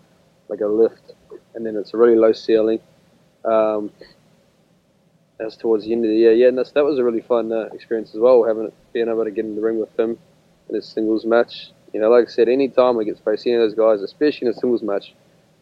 like 0.48 0.60
a 0.60 0.66
lift, 0.66 1.12
and 1.54 1.64
then 1.64 1.76
it's 1.76 1.94
a 1.94 1.96
really 1.96 2.16
low 2.16 2.32
ceiling. 2.32 2.80
Um, 3.44 3.90
that's 5.38 5.56
towards 5.56 5.84
the 5.84 5.92
end 5.92 6.04
of 6.04 6.10
the 6.10 6.16
year. 6.16 6.32
Yeah, 6.32 6.48
and 6.48 6.58
that 6.58 6.84
was 6.84 6.98
a 6.98 7.04
really 7.04 7.20
fun 7.20 7.52
uh, 7.52 7.68
experience 7.72 8.14
as 8.14 8.20
well. 8.20 8.44
Having 8.44 8.72
being 8.92 9.08
able 9.08 9.24
to 9.24 9.30
get 9.30 9.44
in 9.44 9.54
the 9.56 9.62
ring 9.62 9.80
with 9.80 9.98
him 9.98 10.18
in 10.68 10.76
a 10.76 10.82
singles 10.82 11.24
match. 11.24 11.70
You 11.92 12.00
know, 12.00 12.10
like 12.10 12.26
I 12.26 12.30
said, 12.30 12.48
any 12.48 12.68
time 12.68 12.98
I 12.98 13.04
get 13.04 13.16
to 13.16 13.22
face 13.22 13.46
any 13.46 13.54
of 13.54 13.60
those 13.60 13.74
guys, 13.74 14.02
especially 14.02 14.48
in 14.48 14.54
a 14.54 14.56
singles 14.56 14.82
match, 14.82 15.14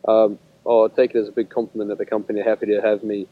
um, 0.09 0.39
I'll 0.67 0.89
take 0.89 1.15
it 1.15 1.19
as 1.19 1.29
a 1.29 1.33
big 1.33 1.51
compliment 1.51 1.89
that 1.91 1.99
the 1.99 2.07
company 2.07 2.41
are 2.41 2.45
happy 2.45 2.67
to 2.67 2.81
have 2.81 3.03
me 3.03 3.27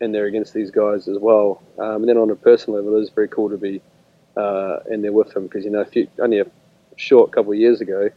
in 0.00 0.12
there 0.12 0.26
against 0.26 0.54
these 0.54 0.70
guys 0.70 1.08
as 1.08 1.18
well. 1.18 1.62
Um, 1.78 1.96
and 1.96 2.08
then 2.08 2.16
on 2.16 2.30
a 2.30 2.36
personal 2.36 2.78
level, 2.78 2.96
it 2.96 3.00
was 3.00 3.10
very 3.10 3.28
cool 3.28 3.50
to 3.50 3.58
be 3.58 3.82
uh, 4.36 4.78
in 4.90 5.02
there 5.02 5.12
with 5.12 5.32
them 5.32 5.44
because 5.44 5.64
you 5.64 5.70
know, 5.70 5.80
a 5.80 5.84
few, 5.84 6.08
only 6.20 6.40
a 6.40 6.46
short 6.96 7.32
couple 7.32 7.52
of 7.52 7.58
years 7.58 7.80
ago, 7.80 8.10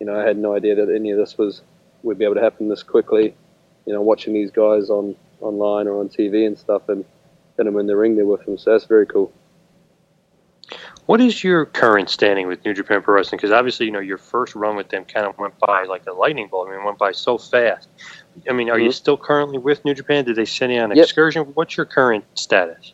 you 0.00 0.06
know, 0.06 0.18
I 0.18 0.24
had 0.24 0.38
no 0.38 0.54
idea 0.54 0.74
that 0.76 0.94
any 0.94 1.10
of 1.10 1.18
this 1.18 1.36
was 1.38 1.62
would 2.02 2.18
be 2.18 2.24
able 2.24 2.36
to 2.36 2.40
happen 2.40 2.68
this 2.68 2.82
quickly. 2.82 3.34
You 3.86 3.92
know, 3.94 4.02
watching 4.02 4.34
these 4.34 4.50
guys 4.50 4.90
on 4.90 5.16
online 5.40 5.88
or 5.88 6.00
on 6.00 6.08
TV 6.08 6.46
and 6.46 6.58
stuff, 6.58 6.88
and 6.88 7.04
then 7.56 7.66
I'm 7.66 7.78
in 7.78 7.86
the 7.86 7.96
ring 7.96 8.16
there 8.16 8.26
with 8.26 8.44
them. 8.44 8.58
So 8.58 8.72
that's 8.72 8.84
very 8.84 9.06
cool. 9.06 9.32
What 11.06 11.22
is 11.22 11.42
your 11.42 11.64
current 11.64 12.10
standing 12.10 12.48
with 12.48 12.62
New 12.66 12.74
Japan 12.74 13.00
Pro 13.00 13.14
Wrestling? 13.14 13.38
Because 13.38 13.50
obviously, 13.50 13.86
you 13.86 13.92
know, 13.92 13.98
your 13.98 14.18
first 14.18 14.54
run 14.54 14.76
with 14.76 14.90
them 14.90 15.06
kind 15.06 15.26
of 15.26 15.38
went 15.38 15.58
by 15.58 15.84
like 15.84 16.06
a 16.06 16.12
lightning 16.12 16.48
bolt. 16.50 16.68
I 16.68 16.72
mean, 16.72 16.80
it 16.80 16.84
went 16.84 16.98
by 16.98 17.12
so 17.12 17.38
fast. 17.38 17.88
I 18.48 18.52
mean, 18.52 18.68
are 18.68 18.78
you 18.78 18.90
Mhm. 18.90 18.94
still 18.94 19.16
currently 19.16 19.56
with 19.56 19.82
New 19.86 19.94
Japan? 19.94 20.26
Did 20.26 20.36
they 20.36 20.44
send 20.44 20.72
you 20.72 20.80
on 20.80 20.92
an 20.92 20.98
Yep. 20.98 21.04
excursion? 21.04 21.44
What's 21.54 21.78
your 21.78 21.86
current 21.86 22.24
status? 22.34 22.92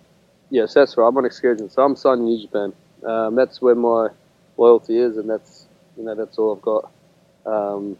Yes, 0.50 0.74
that's 0.74 0.96
right. 0.96 1.06
I'm 1.06 1.16
on 1.16 1.24
excursion, 1.24 1.70
so 1.70 1.82
I'm 1.82 1.96
signed 1.96 2.24
New 2.24 2.40
Japan. 2.40 2.72
Um, 3.04 3.34
that's 3.34 3.60
where 3.60 3.74
my 3.74 4.08
loyalty 4.56 4.98
is, 4.98 5.16
and 5.16 5.28
that's 5.28 5.66
you 5.96 6.04
know 6.04 6.14
that's 6.14 6.38
all 6.38 6.54
I've 6.54 6.62
got. 6.62 6.92
Um, 7.46 7.98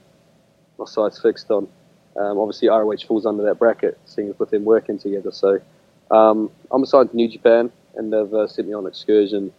my 0.78 0.84
sights 0.84 1.20
fixed 1.20 1.50
on. 1.50 1.68
Um, 2.16 2.38
obviously, 2.38 2.68
ROH 2.68 3.06
falls 3.08 3.26
under 3.26 3.42
that 3.44 3.58
bracket, 3.58 3.98
seeing 4.06 4.28
as 4.30 4.38
with 4.38 4.50
them 4.50 4.64
working 4.64 4.98
together. 4.98 5.32
So 5.32 5.60
um, 6.10 6.50
I'm 6.70 6.82
assigned 6.82 7.10
to 7.10 7.16
New 7.16 7.28
Japan, 7.28 7.72
and 7.96 8.12
they've 8.12 8.32
uh, 8.32 8.46
sent 8.46 8.68
me 8.68 8.74
on 8.74 8.86
excursion 8.86 9.52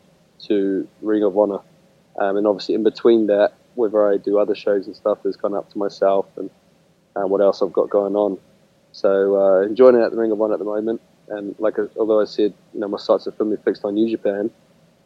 to 0.48 0.88
Ring 1.02 1.24
of 1.24 1.38
Honor. 1.38 1.60
Um, 2.18 2.38
and 2.38 2.48
obviously, 2.48 2.76
in 2.76 2.84
between 2.84 3.28
that, 3.28 3.54
whether 3.76 4.08
I 4.10 4.18
do 4.18 4.40
other 4.40 4.56
shows 4.56 4.88
and 4.88 4.96
stuff 4.96 5.26
is 5.26 5.36
kind 5.36 5.54
of 5.54 5.66
up 5.66 5.72
to 5.72 5.78
myself 5.78 6.28
and 6.38 6.50
uh, 7.16 7.28
what 7.28 7.42
else 7.42 7.62
I've 7.62 7.74
got 7.74 7.90
going 7.90 8.16
on. 8.16 8.38
So 8.94 9.36
uh, 9.36 9.62
enjoying 9.64 9.96
it 9.96 10.02
at 10.02 10.12
the 10.12 10.18
Ring 10.18 10.32
of 10.32 10.42
Honor 10.42 10.54
at 10.54 10.60
the 10.60 10.66
moment. 10.66 11.02
And 11.30 11.56
like, 11.60 11.80
uh, 11.80 11.88
although 11.98 12.22
I 12.22 12.26
said, 12.26 12.54
you 12.74 12.80
know, 12.80 12.88
my 12.88 12.98
sights 12.98 13.28
are 13.28 13.32
firmly 13.32 13.58
fixed 13.58 13.84
on 13.84 13.96
New 13.96 14.10
Japan, 14.10 14.50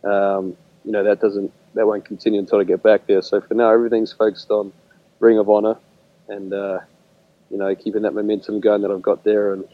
um, 0.03 0.55
you 0.83 0.91
know, 0.91 1.03
that 1.03 1.21
doesn't, 1.21 1.51
that 1.75 1.85
won't 1.87 2.05
continue 2.05 2.39
until 2.39 2.59
I 2.59 2.63
get 2.63 2.83
back 2.83 3.07
there. 3.07 3.21
So 3.21 3.41
for 3.41 3.53
now, 3.53 3.71
everything's 3.71 4.11
focused 4.11 4.49
on 4.51 4.71
Ring 5.19 5.37
of 5.37 5.49
Honor 5.49 5.77
and, 6.27 6.53
uh, 6.53 6.79
you 7.49 7.57
know, 7.57 7.73
keeping 7.75 8.03
that 8.03 8.13
momentum 8.13 8.59
going 8.59 8.81
that 8.81 8.91
I've 8.91 9.01
got 9.01 9.23
there 9.23 9.53
and, 9.53 9.65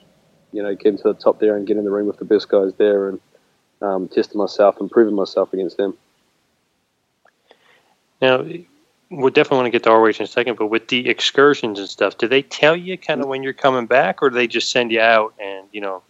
you 0.52 0.64
know, 0.64 0.76
getting 0.76 0.98
to 0.98 1.04
the 1.04 1.14
top 1.14 1.39
there 1.39 1.58
and 1.58 1.68
getting 1.68 1.80
in 1.80 1.86
the 1.86 1.91
ring 1.91 2.08
with 2.08 2.18
the 2.18 2.26
best 2.26 2.50
guys 2.50 2.74
there 2.78 3.10
and 3.10 3.20
um, 3.82 4.08
testing 4.08 4.38
myself 4.38 4.80
and 4.80 4.89
proving 4.89 5.16
myself 5.16 5.54
against 5.54 5.78
them. 5.78 5.98
Now, 8.22 8.41
we 8.41 8.66
definitely 9.32 9.58
want 9.58 9.66
to 9.68 9.72
get 9.72 9.84
to 9.84 9.91
ROH 9.91 10.08
in 10.08 10.24
a 10.24 10.28
second, 10.28 10.58
but 10.58 10.68
with 10.68 10.88
the 10.88 11.08
excursions 11.10 11.80
and 11.80 11.89
stuff, 11.89 12.18
do 12.18 12.28
they 12.28 12.41
tell 12.41 12.76
you 12.76 12.98
kind 12.98 13.22
of 13.22 13.28
when 13.28 13.43
you're 13.43 13.54
coming 13.54 13.86
back, 13.86 14.24
or 14.24 14.30
do 14.30 14.36
they 14.36 14.48
just 14.48 14.72
send 14.72 14.91
you 14.91 15.02
out 15.02 15.34
and 15.39 15.68
you 15.72 15.82
know? 15.82 16.02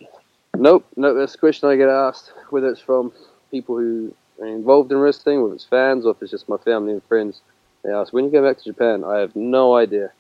Nope, 0.58 0.86
nope. 0.96 1.16
that's 1.18 1.36
a 1.36 1.38
question 1.38 1.70
I 1.70 1.76
get 1.76 1.90
asked, 1.90 2.32
whether 2.50 2.70
it's 2.70 2.80
from 2.80 3.12
people 3.52 3.78
who 3.78 4.14
are 4.42 4.48
involved 4.48 4.92
in 4.92 4.98
wrestling, 4.98 5.42
whether 5.42 5.56
it's 5.56 5.66
fans 5.66 6.06
or 6.06 6.12
if 6.12 6.22
it's 6.22 6.32
just 6.32 6.50
my 6.50 6.58
family 6.58 6.94
and 6.94 7.04
friends. 7.04 7.42
They 7.84 7.92
ask, 7.92 8.12
when 8.14 8.26
you 8.26 8.32
go 8.32 8.44
back 8.44 8.58
to 8.58 8.64
Japan? 8.64 9.04
I 9.04 9.20
have 9.20 9.36
no 9.36 9.76
idea. 9.76 10.12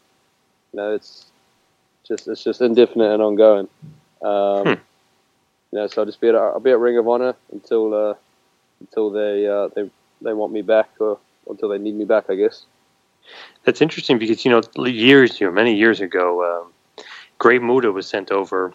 No, 0.73 0.93
it's 0.93 1.25
just 2.07 2.27
it's 2.27 2.43
just 2.43 2.61
indefinite 2.61 3.11
and 3.11 3.23
ongoing. 3.23 3.67
Um, 4.21 4.63
Hmm. 4.63 4.81
You 5.71 5.81
know, 5.81 5.87
so 5.87 6.01
I'll 6.01 6.05
just 6.05 6.21
be 6.21 6.29
at 6.29 6.35
I'll 6.35 6.59
be 6.59 6.71
at 6.71 6.79
Ring 6.79 6.97
of 6.97 7.07
Honor 7.07 7.35
until 7.51 7.93
uh, 7.93 8.13
until 8.79 9.09
they 9.09 9.47
uh, 9.47 9.67
they 9.75 9.89
they 10.21 10.33
want 10.33 10.53
me 10.53 10.61
back 10.61 10.89
or 10.99 11.17
until 11.49 11.69
they 11.69 11.77
need 11.77 11.95
me 11.95 12.05
back, 12.05 12.25
I 12.29 12.35
guess. 12.35 12.65
That's 13.63 13.81
interesting 13.81 14.17
because 14.17 14.45
you 14.45 14.51
know 14.51 14.61
years, 14.85 15.39
you 15.41 15.47
know, 15.47 15.51
many 15.51 15.75
years 15.75 15.99
ago, 15.99 16.61
um, 16.61 17.05
Great 17.39 17.61
Muta 17.61 17.91
was 17.91 18.07
sent 18.07 18.31
over 18.31 18.73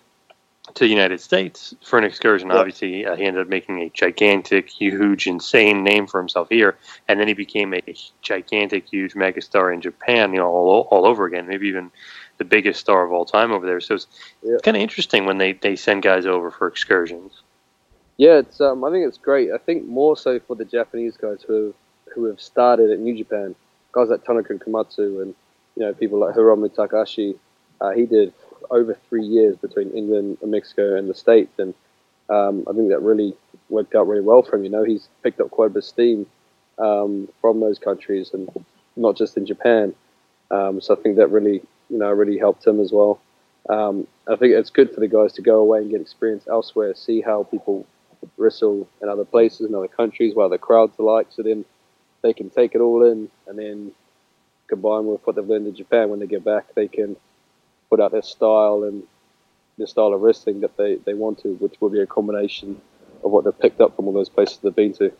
to 0.74 0.84
the 0.84 0.90
United 0.90 1.20
States 1.20 1.74
for 1.84 1.98
an 1.98 2.04
excursion. 2.04 2.48
Yeah. 2.48 2.56
Obviously, 2.56 3.06
uh, 3.06 3.16
he 3.16 3.24
ended 3.24 3.42
up 3.42 3.48
making 3.48 3.80
a 3.80 3.90
gigantic, 3.90 4.68
huge, 4.68 5.26
insane 5.26 5.82
name 5.84 6.06
for 6.06 6.18
himself 6.20 6.48
here, 6.48 6.76
and 7.08 7.18
then 7.18 7.28
he 7.28 7.34
became 7.34 7.74
a 7.74 7.82
gigantic, 8.22 8.88
huge 8.88 9.14
megastar 9.14 9.72
in 9.72 9.80
Japan. 9.80 10.32
You 10.32 10.40
know, 10.40 10.48
all, 10.48 10.88
all 10.90 11.06
over 11.06 11.26
again. 11.26 11.46
Maybe 11.46 11.68
even 11.68 11.90
the 12.38 12.44
biggest 12.44 12.80
star 12.80 13.04
of 13.04 13.12
all 13.12 13.24
time 13.24 13.52
over 13.52 13.66
there. 13.66 13.80
So 13.80 13.94
it's 13.96 14.06
Yeah. 14.42 14.56
kind 14.62 14.76
of 14.76 14.82
interesting 14.82 15.26
when 15.26 15.38
they 15.38 15.52
they 15.52 15.76
send 15.76 16.02
guys 16.02 16.26
over 16.26 16.50
for 16.50 16.66
excursions. 16.68 17.42
Yeah, 18.16 18.38
it's 18.38 18.60
um, 18.60 18.84
I 18.84 18.90
think 18.90 19.06
it's 19.06 19.18
great. 19.18 19.50
I 19.52 19.58
think 19.58 19.86
more 19.86 20.16
so 20.16 20.40
for 20.40 20.54
the 20.54 20.64
Japanese 20.64 21.16
guys 21.16 21.42
who 21.46 21.66
have, 21.66 21.74
who 22.14 22.24
have 22.24 22.40
started 22.40 22.90
at 22.90 22.98
New 22.98 23.16
Japan, 23.16 23.54
guys 23.92 24.08
like 24.08 24.24
Tanaka 24.24 24.54
Komatsu 24.54 25.22
and 25.22 25.34
you 25.76 25.84
know 25.84 25.94
people 25.94 26.18
like 26.18 26.34
Hiromu 26.34 26.74
Takahashi. 26.74 27.36
Uh, 27.80 27.90
he 27.90 28.04
did 28.04 28.34
over 28.70 28.96
three 29.08 29.24
years 29.24 29.56
between 29.56 29.90
England 29.90 30.38
and 30.42 30.50
Mexico 30.50 30.96
and 30.96 31.08
the 31.08 31.14
States, 31.14 31.58
and 31.58 31.74
um, 32.28 32.64
I 32.68 32.72
think 32.72 32.88
that 32.90 33.02
really 33.02 33.34
worked 33.68 33.94
out 33.94 34.06
really 34.06 34.24
well 34.24 34.42
for 34.42 34.56
him. 34.56 34.64
You 34.64 34.70
know, 34.70 34.84
he's 34.84 35.08
picked 35.22 35.40
up 35.40 35.50
quite 35.50 35.66
a 35.66 35.70
bit 35.70 35.78
of 35.78 35.84
steam 35.84 36.26
um, 36.78 37.28
from 37.40 37.60
those 37.60 37.78
countries, 37.78 38.30
and 38.32 38.48
not 38.96 39.16
just 39.16 39.36
in 39.36 39.46
Japan. 39.46 39.94
Um, 40.50 40.80
so 40.80 40.96
I 40.96 41.00
think 41.00 41.16
that 41.16 41.28
really, 41.28 41.62
you 41.88 41.98
know, 41.98 42.10
really 42.10 42.38
helped 42.38 42.66
him 42.66 42.80
as 42.80 42.92
well. 42.92 43.20
Um, 43.68 44.06
I 44.28 44.36
think 44.36 44.52
it's 44.54 44.70
good 44.70 44.92
for 44.94 45.00
the 45.00 45.08
guys 45.08 45.32
to 45.34 45.42
go 45.42 45.58
away 45.58 45.80
and 45.80 45.90
get 45.90 46.00
experience 46.00 46.44
elsewhere, 46.48 46.94
see 46.94 47.20
how 47.20 47.44
people 47.44 47.86
wrestle 48.36 48.88
in 49.02 49.08
other 49.08 49.24
places, 49.24 49.68
in 49.68 49.74
other 49.74 49.88
countries, 49.88 50.34
what 50.34 50.48
the 50.48 50.58
crowds 50.58 50.98
are 50.98 51.04
like, 51.04 51.28
so 51.30 51.42
then 51.42 51.64
they 52.22 52.32
can 52.32 52.50
take 52.50 52.74
it 52.74 52.80
all 52.80 53.04
in 53.04 53.30
and 53.46 53.58
then 53.58 53.92
combine 54.66 55.06
with 55.06 55.24
what 55.26 55.36
they've 55.36 55.46
learned 55.46 55.66
in 55.66 55.74
Japan 55.74 56.10
when 56.10 56.20
they 56.20 56.26
get 56.26 56.44
back, 56.44 56.74
they 56.74 56.88
can 56.88 57.16
put 57.90 58.00
out 58.00 58.12
their 58.12 58.22
style 58.22 58.84
and 58.84 59.02
their 59.76 59.86
style 59.86 60.14
of 60.14 60.20
wrestling 60.20 60.60
that 60.60 60.76
they, 60.76 60.96
they 61.04 61.14
want 61.14 61.38
to, 61.42 61.54
which 61.56 61.74
will 61.80 61.90
be 61.90 62.00
a 62.00 62.06
combination 62.06 62.80
of 63.24 63.30
what 63.30 63.44
they've 63.44 63.58
picked 63.58 63.80
up 63.80 63.94
from 63.96 64.06
all 64.06 64.12
those 64.14 64.28
places 64.28 64.58
they've 64.62 64.74
been 64.74 64.92
to. 64.94 65.12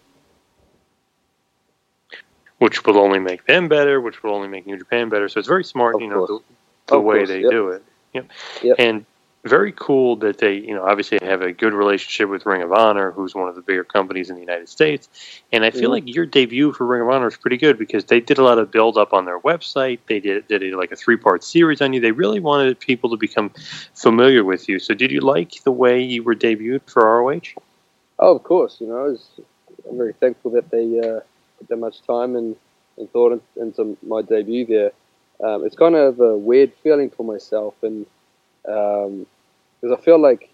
which 2.59 2.85
will 2.85 2.99
only 2.99 3.19
make 3.19 3.47
them 3.47 3.69
better, 3.69 4.01
which 4.01 4.23
will 4.23 4.35
only 4.35 4.49
make 4.49 4.67
New 4.67 4.77
Japan 4.77 5.09
better. 5.09 5.29
So 5.31 5.39
it's 5.39 5.49
very 5.49 5.65
smart, 5.65 5.95
Of 5.95 6.03
you 6.03 6.09
know, 6.09 6.21
the, 6.21 6.27
course. 6.27 6.43
the 6.89 7.01
way 7.01 7.17
course, 7.19 7.29
they 7.31 7.41
yep. 7.41 7.51
do 7.51 7.69
it. 7.71 7.83
Yep. 8.13 8.31
Yep. 8.63 8.77
And 8.79 9.07
very 9.45 9.73
cool 9.73 10.17
that 10.17 10.39
they, 10.39 10.55
you 10.55 10.75
know, 10.75 10.85
obviously 10.85 11.19
have 11.23 11.41
a 11.41 11.53
good 11.53 11.73
relationship 11.73 12.29
with 12.29 12.45
Ring 12.45 12.63
of 12.63 12.73
Honor, 12.73 13.11
who's 13.11 13.35
one 13.35 13.49
of 13.49 13.55
the 13.55 13.63
bigger 13.63 13.85
companies 13.85 14.29
in 14.29 14.35
the 14.35 14.41
United 14.41 14.69
States. 14.69 15.09
And 15.51 15.65
I 15.65 15.71
feel 15.71 15.89
Mhm. 15.89 15.93
like 15.93 16.15
your 16.15 16.27
debut 16.27 16.73
for 16.73 16.87
Ring 16.87 17.01
of 17.01 17.09
Honor 17.09 17.29
is 17.29 17.39
pretty 17.39 17.57
good 17.57 17.79
because 17.79 18.05
they 18.05 18.21
did 18.21 18.37
a 18.37 18.45
lot 18.45 18.59
of 18.59 18.71
build 18.71 18.99
up 18.99 19.15
on 19.15 19.25
their 19.25 19.41
website. 19.41 20.01
They 20.07 20.21
did 20.21 20.47
did 20.49 20.63
a, 20.63 20.77
like 20.77 20.93
a 20.93 20.97
three 20.97 21.17
part 21.17 21.43
series 21.43 21.81
on 21.81 21.95
you. 21.95 22.01
They 22.01 22.13
really 22.13 22.41
wanted 22.41 22.79
people 22.79 23.09
to 23.11 23.17
become 23.17 23.51
familiar 23.95 24.45
with 24.45 24.69
you. 24.69 24.79
So 24.79 24.93
did 24.93 25.11
you 25.11 25.21
like 25.21 25.63
the 25.65 25.73
way 25.73 26.03
you 26.03 26.23
were 26.23 26.35
debuted 26.35 26.83
for 26.87 27.03
ROH? 27.03 27.55
Oh, 28.19 28.37
of 28.37 28.43
course. 28.43 28.77
You 28.81 28.89
know, 28.89 28.99
I 28.99 29.09
was, 29.09 29.27
I'm 29.89 29.97
very 29.97 30.13
thankful 30.13 30.51
that 30.53 30.71
they 30.71 30.99
uh, 31.01 31.21
put 31.59 31.69
that 31.69 31.77
much 31.79 32.03
time 32.03 32.37
and, 32.37 32.57
and 32.99 33.11
thought 33.11 33.43
into 33.57 33.97
my 34.03 34.21
debut 34.21 34.67
there. 34.67 34.93
Um, 35.43 35.65
it's 35.65 35.77
kind 35.77 35.95
of 35.95 36.21
a 36.21 36.37
weird 36.37 36.75
feeling 36.83 37.09
for 37.09 37.25
myself, 37.25 37.75
and 37.83 38.05
because 38.63 39.93
I 39.93 39.97
feel 39.97 40.21
like 40.21 40.51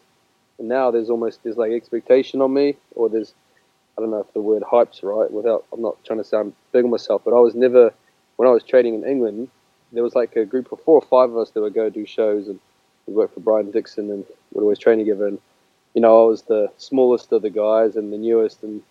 now 0.59 0.91
there's 0.91 1.11
almost 1.11 1.43
there's 1.43 1.57
like 1.57 1.73
expectation 1.73 2.41
on 2.41 2.53
me, 2.53 2.77
or 2.95 3.09
there's 3.09 3.35
I 3.97 4.01
don't 4.01 4.11
know 4.11 4.21
if 4.21 4.33
the 4.33 4.41
word 4.41 4.63
hype's 4.69 5.03
right. 5.03 5.31
Without 5.31 5.65
I'm 5.73 5.83
not 5.83 6.03
trying 6.05 6.19
to 6.19 6.25
sound 6.25 6.55
big 6.73 6.85
on 6.85 6.91
myself, 6.91 7.23
but 7.25 7.35
I 7.35 7.41
was 7.41 7.55
never 7.55 7.93
when 8.37 8.49
I 8.49 8.53
was 8.53 8.63
training 8.63 8.95
in 8.95 9.05
England. 9.05 9.49
There 9.93 10.03
was 10.03 10.15
like 10.15 10.37
a 10.37 10.45
group 10.45 10.73
of 10.73 10.81
four 10.81 10.97
or 10.97 11.03
five 11.03 11.31
of 11.31 11.39
us 11.39 11.51
that 11.51 11.61
would 11.61 11.75
go 11.75 11.89
do 11.89 12.07
shows, 12.07 12.49
and 12.49 12.59
we 13.07 13.15
worked 13.15 13.35
for 13.35 13.41
Brian 13.41 13.71
Dixon, 13.71 14.11
and 14.11 14.25
we'd 14.53 14.63
always 14.63 14.79
train 14.79 14.99
together. 14.99 15.27
And 15.27 15.39
you 15.95 16.01
know, 16.03 16.25
I 16.25 16.29
was 16.29 16.43
the 16.43 16.71
smallest 16.77 17.33
of 17.33 17.43
the 17.43 17.51
guys 17.51 17.97
and 17.97 18.13
the 18.13 18.19
newest, 18.19 18.63
and 18.63 18.83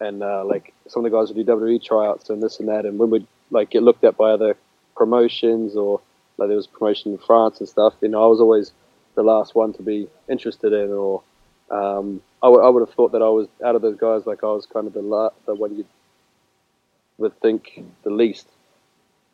and 0.00 0.22
uh, 0.22 0.44
like 0.44 0.72
some 0.86 1.04
of 1.04 1.10
the 1.10 1.16
guys 1.16 1.28
would 1.32 1.44
do 1.44 1.52
WWE 1.52 1.82
tryouts 1.82 2.30
and 2.30 2.42
this 2.42 2.60
and 2.60 2.68
that, 2.68 2.86
and 2.86 2.98
when 2.98 3.10
we'd 3.10 3.26
like 3.50 3.70
get 3.70 3.82
looked 3.82 4.04
at 4.04 4.16
by 4.16 4.30
other 4.30 4.56
promotions 4.96 5.76
or 5.76 6.00
like 6.38 6.48
there 6.48 6.56
was 6.56 6.66
promotion 6.66 7.12
in 7.12 7.18
France 7.18 7.60
and 7.60 7.68
stuff, 7.68 7.94
you 8.00 8.08
know, 8.08 8.22
I 8.22 8.26
was 8.26 8.40
always 8.40 8.72
the 9.14 9.22
last 9.22 9.54
one 9.54 9.72
to 9.74 9.82
be 9.82 10.08
interested 10.28 10.72
in, 10.72 10.92
or 10.92 11.22
um, 11.70 12.22
I, 12.42 12.46
w- 12.46 12.64
I 12.64 12.68
would 12.68 12.86
have 12.86 12.94
thought 12.94 13.12
that 13.12 13.22
I 13.22 13.28
was 13.28 13.48
out 13.64 13.74
of 13.74 13.82
those 13.82 13.96
guys, 13.96 14.26
like 14.26 14.42
I 14.44 14.46
was 14.46 14.64
kind 14.66 14.86
of 14.86 14.94
the 14.94 15.02
la- 15.02 15.30
the 15.46 15.54
one 15.54 15.76
you 15.76 15.84
would 17.18 17.38
think 17.40 17.82
the 18.04 18.10
least 18.10 18.46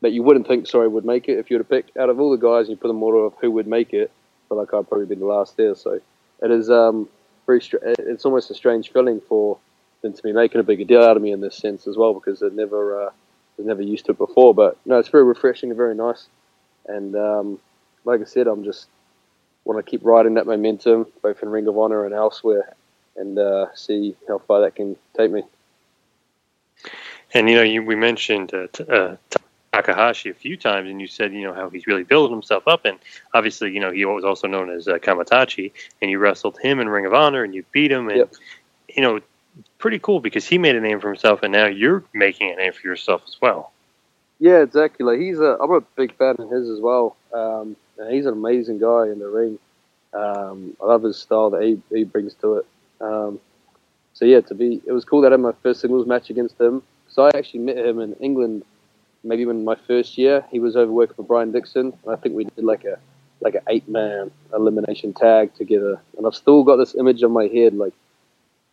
that 0.01 0.13
you 0.13 0.23
wouldn't 0.23 0.47
think 0.47 0.67
sorry 0.67 0.89
would 0.89 1.05
make 1.05 1.29
it 1.29 1.39
if 1.39 1.51
you 1.51 1.57
were 1.57 1.63
to 1.63 1.69
pick 1.69 1.87
out 1.99 2.11
of 2.11 2.19
all 2.19 2.31
the 2.31 2.37
guys 2.37 2.67
and 2.67 2.71
you 2.71 2.77
put 2.77 2.89
them 2.89 3.03
order 3.03 3.25
of 3.25 3.35
who 3.41 3.51
would 3.51 3.67
make 3.67 3.93
it. 3.93 4.11
I 4.11 4.49
feel 4.49 4.59
like 4.59 4.75
I'd 4.75 4.89
probably 4.89 5.07
be 5.07 5.15
the 5.15 5.27
last 5.27 5.57
there, 5.57 5.75
so 5.75 6.01
it 6.43 6.51
is 6.51 6.71
um, 6.71 7.09
very 7.47 7.61
str- 7.61 7.77
it's 7.83 8.25
almost 8.25 8.51
a 8.51 8.55
strange 8.55 8.93
feeling 8.93 9.21
for 9.29 9.59
them 10.03 10.13
to 10.13 10.23
be 10.23 10.33
making 10.33 10.61
a 10.61 10.65
bigger 10.65 10.85
deal 10.85 11.03
out 11.03 11.17
of 11.17 11.23
me 11.23 11.33
in 11.33 11.41
this 11.41 11.57
sense 11.57 11.87
as 11.87 11.97
well 11.97 12.13
because 12.13 12.41
they've 12.41 12.53
never 12.53 13.07
uh, 13.07 13.11
never 13.59 13.83
used 13.83 14.07
to 14.07 14.13
it 14.13 14.19
before. 14.19 14.55
But 14.55 14.77
no, 14.85 14.99
it's 14.99 15.09
very 15.09 15.25
refreshing 15.25 15.71
and 15.71 15.77
very 15.77 15.95
nice. 15.95 16.29
And 16.87 17.17
um, 17.17 17.59
like 18.05 18.21
I 18.21 18.25
said, 18.25 18.47
I'm 18.47 18.65
just 18.65 18.87
want 19.65 19.85
to 19.85 19.89
keep 19.89 20.05
riding 20.05 20.35
that 20.35 20.47
momentum 20.47 21.07
both 21.23 21.43
in 21.43 21.49
Ring 21.49 21.67
of 21.67 21.79
Honor 21.79 22.05
and 22.05 22.15
elsewhere, 22.15 22.75
and 23.17 23.39
uh, 23.39 23.75
see 23.75 24.17
how 24.29 24.39
far 24.39 24.63
that 24.63 24.75
can 24.75 24.97
take 25.17 25.31
me. 25.31 25.43
And 27.33 27.49
you 27.49 27.57
know, 27.57 27.63
you, 27.63 27.83
we 27.83 27.97
mentioned 27.97 28.53
uh, 28.53 28.67
t- 28.73 28.85
uh, 28.85 29.17
Takahashi 29.73 30.31
a 30.31 30.35
few 30.35 30.57
times, 30.57 30.89
and 30.89 31.01
you 31.01 31.07
said 31.07 31.33
you 31.33 31.43
know 31.43 31.55
how 31.55 31.71
he's 31.71 31.87
really 31.87 32.05
building 32.05 32.33
himself 32.35 32.69
up, 32.69 32.85
and 32.85 32.99
obviously 33.33 33.73
you 33.73 33.81
know 33.81 33.91
he 33.91 34.05
was 34.05 34.25
also 34.25 34.47
known 34.47 34.71
as 34.71 34.87
uh, 34.87 34.99
Kamaitachi, 34.99 35.73
and 36.01 36.11
you 36.11 36.19
wrestled 36.19 36.59
him 36.59 36.81
in 36.81 36.89
Ring 36.89 37.07
of 37.07 37.15
Honor, 37.15 37.43
and 37.43 37.55
you 37.55 37.65
beat 37.73 37.91
him, 37.91 38.09
and 38.09 38.29
you 38.95 39.03
know, 39.03 39.21
pretty 39.79 39.99
cool 39.99 40.21
because 40.21 40.47
he 40.47 40.59
made 40.59 40.77
a 40.77 40.81
name 40.81 41.01
for 41.01 41.09
himself, 41.09 41.43
and 41.43 41.53
now 41.53 41.67
you're 41.67 42.05
making 42.13 42.53
a 42.53 42.57
name 42.57 42.73
for 42.73 42.87
yourself 42.87 43.23
as 43.27 43.37
well. 43.41 43.73
Yeah, 44.39 44.63
exactly. 44.63 45.07
Like 45.07 45.21
he's 45.21 45.39
a, 45.41 45.57
I'm 45.61 45.73
a 45.73 45.81
big 45.97 46.17
fan 46.17 46.37
of 46.39 46.51
his 46.51 46.69
as 46.69 46.81
well. 46.81 47.17
Um, 47.33 47.77
he's 48.11 48.27
an 48.27 48.33
amazing 48.33 48.79
guy 48.79 49.05
in 49.09 49.19
the 49.19 49.29
ring. 49.29 49.59
Um, 50.13 50.77
I 50.83 50.87
love 50.87 51.03
his 51.03 51.17
style 51.19 51.51
that 51.51 51.63
he, 51.63 51.81
he 51.95 52.05
brings 52.05 52.35
to 52.35 52.57
it. 52.57 52.67
Um, 53.01 53.41
so 54.13 54.25
yeah, 54.25 54.41
to 54.43 54.55
be, 54.55 54.81
it 54.87 54.93
was 54.93 55.05
cool 55.05 55.21
that 55.23 55.33
I 55.33 55.35
had 55.35 55.41
my 55.41 55.53
first 55.63 55.81
singles 55.81 56.07
match 56.07 56.31
against 56.31 56.61
him. 56.61 56.83
So 57.09 57.25
I 57.25 57.31
actually 57.37 57.61
met 57.61 57.79
him 57.79 58.01
in 58.01 58.15
England, 58.15 58.65
maybe 59.23 59.47
when 59.47 59.65
my 59.65 59.77
first 59.87 60.19
year. 60.19 60.45
He 60.51 60.61
was 60.61 60.77
over 60.77 60.91
working 60.93 61.17
for 61.17 61.25
Brian 61.25 61.53
Dixon, 61.53 61.93
and 62.05 62.13
I 62.13 62.17
think 62.17 62.35
we 62.35 62.45
did 62.45 62.65
like 62.65 62.85
a 62.85 62.99
like 63.41 63.55
an 63.57 63.63
eight 63.69 63.89
man 63.89 64.31
elimination 64.55 65.13
tag 65.13 65.55
together. 65.55 66.01
And 66.17 66.27
I've 66.27 66.35
still 66.35 66.65
got 66.65 66.77
this 66.77 66.95
image 66.95 67.23
on 67.23 67.33
my 67.33 67.47
head, 67.47 67.75
like 67.75 67.93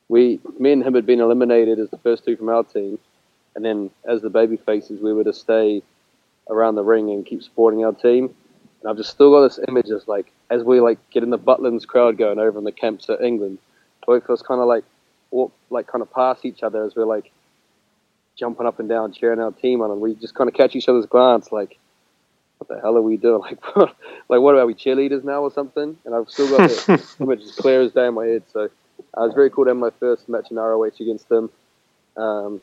we, 0.07 0.39
me 0.59 0.74
and 0.74 0.84
him 0.84 0.93
had 0.93 1.05
been 1.05 1.20
eliminated 1.22 1.80
as 1.80 1.89
the 1.89 1.97
first 1.97 2.26
two 2.26 2.36
from 2.38 2.49
our 2.49 2.64
team, 2.64 2.99
and 3.56 3.66
then 3.66 3.89
as 4.06 4.22
the 4.22 4.30
baby 4.30 4.58
faces, 4.58 5.02
we 5.02 5.14
were 5.14 5.24
to 5.24 5.34
stay 5.34 5.84
around 6.49 6.76
the 6.76 6.84
ring 6.84 7.10
and 7.10 7.26
keep 7.26 7.43
supporting 7.43 7.84
our 7.86 7.93
team. 7.93 8.34
And 8.82 8.89
I've 8.89 8.97
just 8.97 9.12
still 9.12 9.32
got 9.32 9.41
this 9.41 9.60
image 9.68 9.89
of 9.89 10.08
like 10.08 10.32
as 10.49 10.64
we 10.64 10.80
like 10.80 10.97
get 11.12 11.24
in 11.24 11.30
the 11.30 11.39
Butlins 11.39 11.86
crowd 11.86 12.18
going 12.18 12.39
over 12.39 12.58
in 12.58 12.66
the 12.66 12.72
camps 12.72 13.10
at 13.10 13.22
England, 13.22 13.60
both 14.06 14.24
of 14.24 14.30
us 14.30 14.41
kind 14.41 14.62
of 14.62 14.68
like 14.68 14.84
walk 15.30 15.54
like 15.70 15.88
kind 15.88 16.02
of 16.02 16.12
past 16.12 16.45
each 16.45 16.64
other 16.64 16.84
as 16.84 16.95
we're 16.95 17.06
like 17.06 17.32
jumping 18.38 18.66
up 18.66 18.80
and 18.80 18.89
down 18.89 19.14
cheering 19.14 19.39
our 19.39 19.52
team 19.52 19.82
on, 19.82 19.91
and 19.91 20.02
we 20.02 20.16
just 20.16 20.36
kind 20.36 20.49
of 20.49 20.54
catch 20.54 20.76
each 20.76 20.89
other's 20.89 21.06
glance 21.06 21.52
like. 21.52 21.78
What 22.58 22.78
the 22.78 22.80
hell 22.80 22.95
are 22.95 23.02
we 23.02 23.18
doing? 23.18 23.41
Like, 23.76 23.95
like 24.30 24.39
what 24.39 24.54
are 24.54 24.68
we 24.68 24.76
cheerleaders 24.76 25.24
now 25.24 25.41
or 25.41 25.49
something? 25.49 25.97
And 26.06 26.14
I've 26.14 26.30
still 26.30 26.47
got 26.47 26.70
that 26.70 27.16
image 27.20 27.41
as 27.41 27.54
clear 27.54 27.82
as 27.82 27.91
day 27.91 28.06
in 28.06 28.14
my 28.14 28.28
head. 28.28 28.43
So 28.54 28.70
uh, 29.18 29.24
it 29.24 29.26
was 29.26 29.34
very 29.34 29.49
cool 29.49 29.66
to 29.66 29.72
have 29.72 29.78
my 29.78 29.89
first 29.99 30.30
match 30.30 30.52
in 30.52 30.58
ROH 30.58 30.91
against 30.99 31.28
them. 31.28 31.49
Um, 32.16 32.62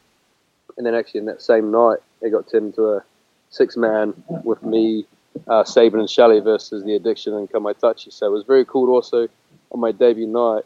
and 0.78 0.86
then 0.86 0.94
actually 0.94 1.20
in 1.20 1.26
that 1.26 1.42
same 1.42 1.70
night, 1.70 1.98
it 2.22 2.30
got 2.30 2.48
turned 2.48 2.68
into 2.68 2.88
a 2.88 3.04
six 3.50 3.76
man 3.76 4.14
with 4.44 4.62
me, 4.62 5.04
uh, 5.48 5.64
Sabin 5.64 6.00
and 6.00 6.08
Shelley 6.08 6.40
versus 6.40 6.84
the 6.84 6.94
Addiction 6.94 7.34
and 7.34 7.50
Kamaitachi. 7.50 8.12
So 8.12 8.26
it 8.26 8.30
was 8.30 8.44
very 8.44 8.64
cool. 8.64 8.94
Also 8.94 9.28
on 9.72 9.80
my 9.80 9.92
debut 9.92 10.26
night 10.26 10.64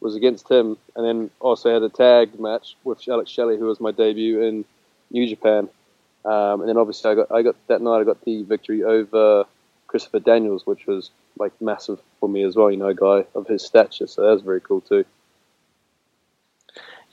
was 0.00 0.14
against 0.14 0.50
him, 0.50 0.76
and 0.94 1.04
then 1.04 1.30
also 1.40 1.72
had 1.72 1.82
a 1.82 1.88
tag 1.88 2.38
match 2.38 2.76
with 2.84 3.08
Alex 3.08 3.30
Shelley, 3.30 3.56
who 3.56 3.64
was 3.64 3.80
my 3.80 3.90
debut 3.90 4.42
in 4.42 4.64
New 5.10 5.26
Japan. 5.26 5.68
Um, 6.26 6.60
and 6.60 6.68
then 6.68 6.76
obviously 6.76 7.10
I 7.10 7.14
got 7.14 7.32
I 7.32 7.42
got 7.42 7.56
that 7.68 7.82
night 7.82 8.00
I 8.00 8.04
got 8.04 8.22
the 8.24 8.42
victory 8.42 8.82
over 8.82 9.46
Christopher 9.86 10.20
Daniels, 10.20 10.66
which 10.66 10.86
was 10.86 11.10
like 11.38 11.52
massive 11.60 12.00
for 12.20 12.28
me 12.28 12.42
as 12.42 12.54
well. 12.54 12.70
You 12.70 12.76
know, 12.76 12.88
a 12.88 12.94
guy 12.94 13.24
of 13.34 13.46
his 13.46 13.64
stature, 13.64 14.06
so 14.06 14.22
that 14.22 14.32
was 14.32 14.42
very 14.42 14.60
cool 14.60 14.82
too. 14.82 15.04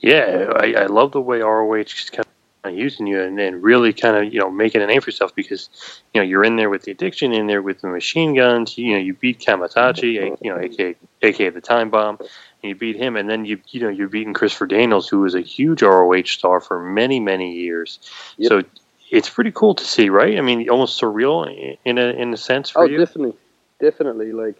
Yeah, 0.00 0.52
I, 0.56 0.74
I 0.74 0.86
love 0.86 1.12
the 1.12 1.20
way 1.20 1.40
ROH 1.40 1.84
kind 2.10 2.26
of 2.26 2.26
using 2.70 3.06
you 3.06 3.20
and, 3.20 3.38
and 3.40 3.62
really 3.62 3.92
kind 3.92 4.16
of 4.16 4.32
you 4.32 4.38
know 4.38 4.50
making 4.50 4.82
a 4.82 4.86
name 4.86 5.00
for 5.00 5.10
yourself 5.10 5.34
because 5.34 5.68
you 6.14 6.20
know 6.20 6.24
you're 6.24 6.44
in 6.44 6.56
there 6.56 6.70
with 6.70 6.82
the 6.82 6.92
addiction, 6.92 7.32
in 7.32 7.46
there 7.46 7.62
with 7.62 7.80
the 7.80 7.88
machine 7.88 8.34
guns. 8.34 8.78
You 8.78 8.92
know, 8.92 8.98
you 8.98 9.14
beat 9.14 9.40
Kamaitachi, 9.40 10.36
you 10.40 10.50
know, 10.50 10.58
aka 10.58 10.94
aka 11.22 11.50
the 11.50 11.60
Time 11.60 11.90
Bomb, 11.90 12.18
and 12.18 12.28
you 12.62 12.74
beat 12.74 12.96
him, 12.96 13.16
and 13.16 13.28
then 13.28 13.44
you 13.44 13.60
you 13.68 13.80
know 13.80 13.88
you're 13.88 14.08
beating 14.08 14.34
Christopher 14.34 14.66
Daniels, 14.66 15.08
who 15.08 15.20
was 15.20 15.34
a 15.34 15.40
huge 15.40 15.82
ROH 15.82 16.24
star 16.26 16.60
for 16.60 16.82
many 16.82 17.18
many 17.18 17.52
years. 17.52 17.98
So 18.42 18.62
it's 19.10 19.28
pretty 19.28 19.52
cool 19.52 19.74
to 19.74 19.84
see, 19.84 20.08
right? 20.08 20.38
I 20.38 20.40
mean, 20.40 20.68
almost 20.70 21.00
surreal 21.00 21.76
in 21.84 21.98
a 21.98 22.06
in 22.10 22.32
a 22.32 22.36
sense 22.36 22.70
for 22.70 22.82
oh, 22.82 22.84
you. 22.84 22.96
definitely, 22.96 23.36
definitely. 23.80 24.32
Like, 24.32 24.56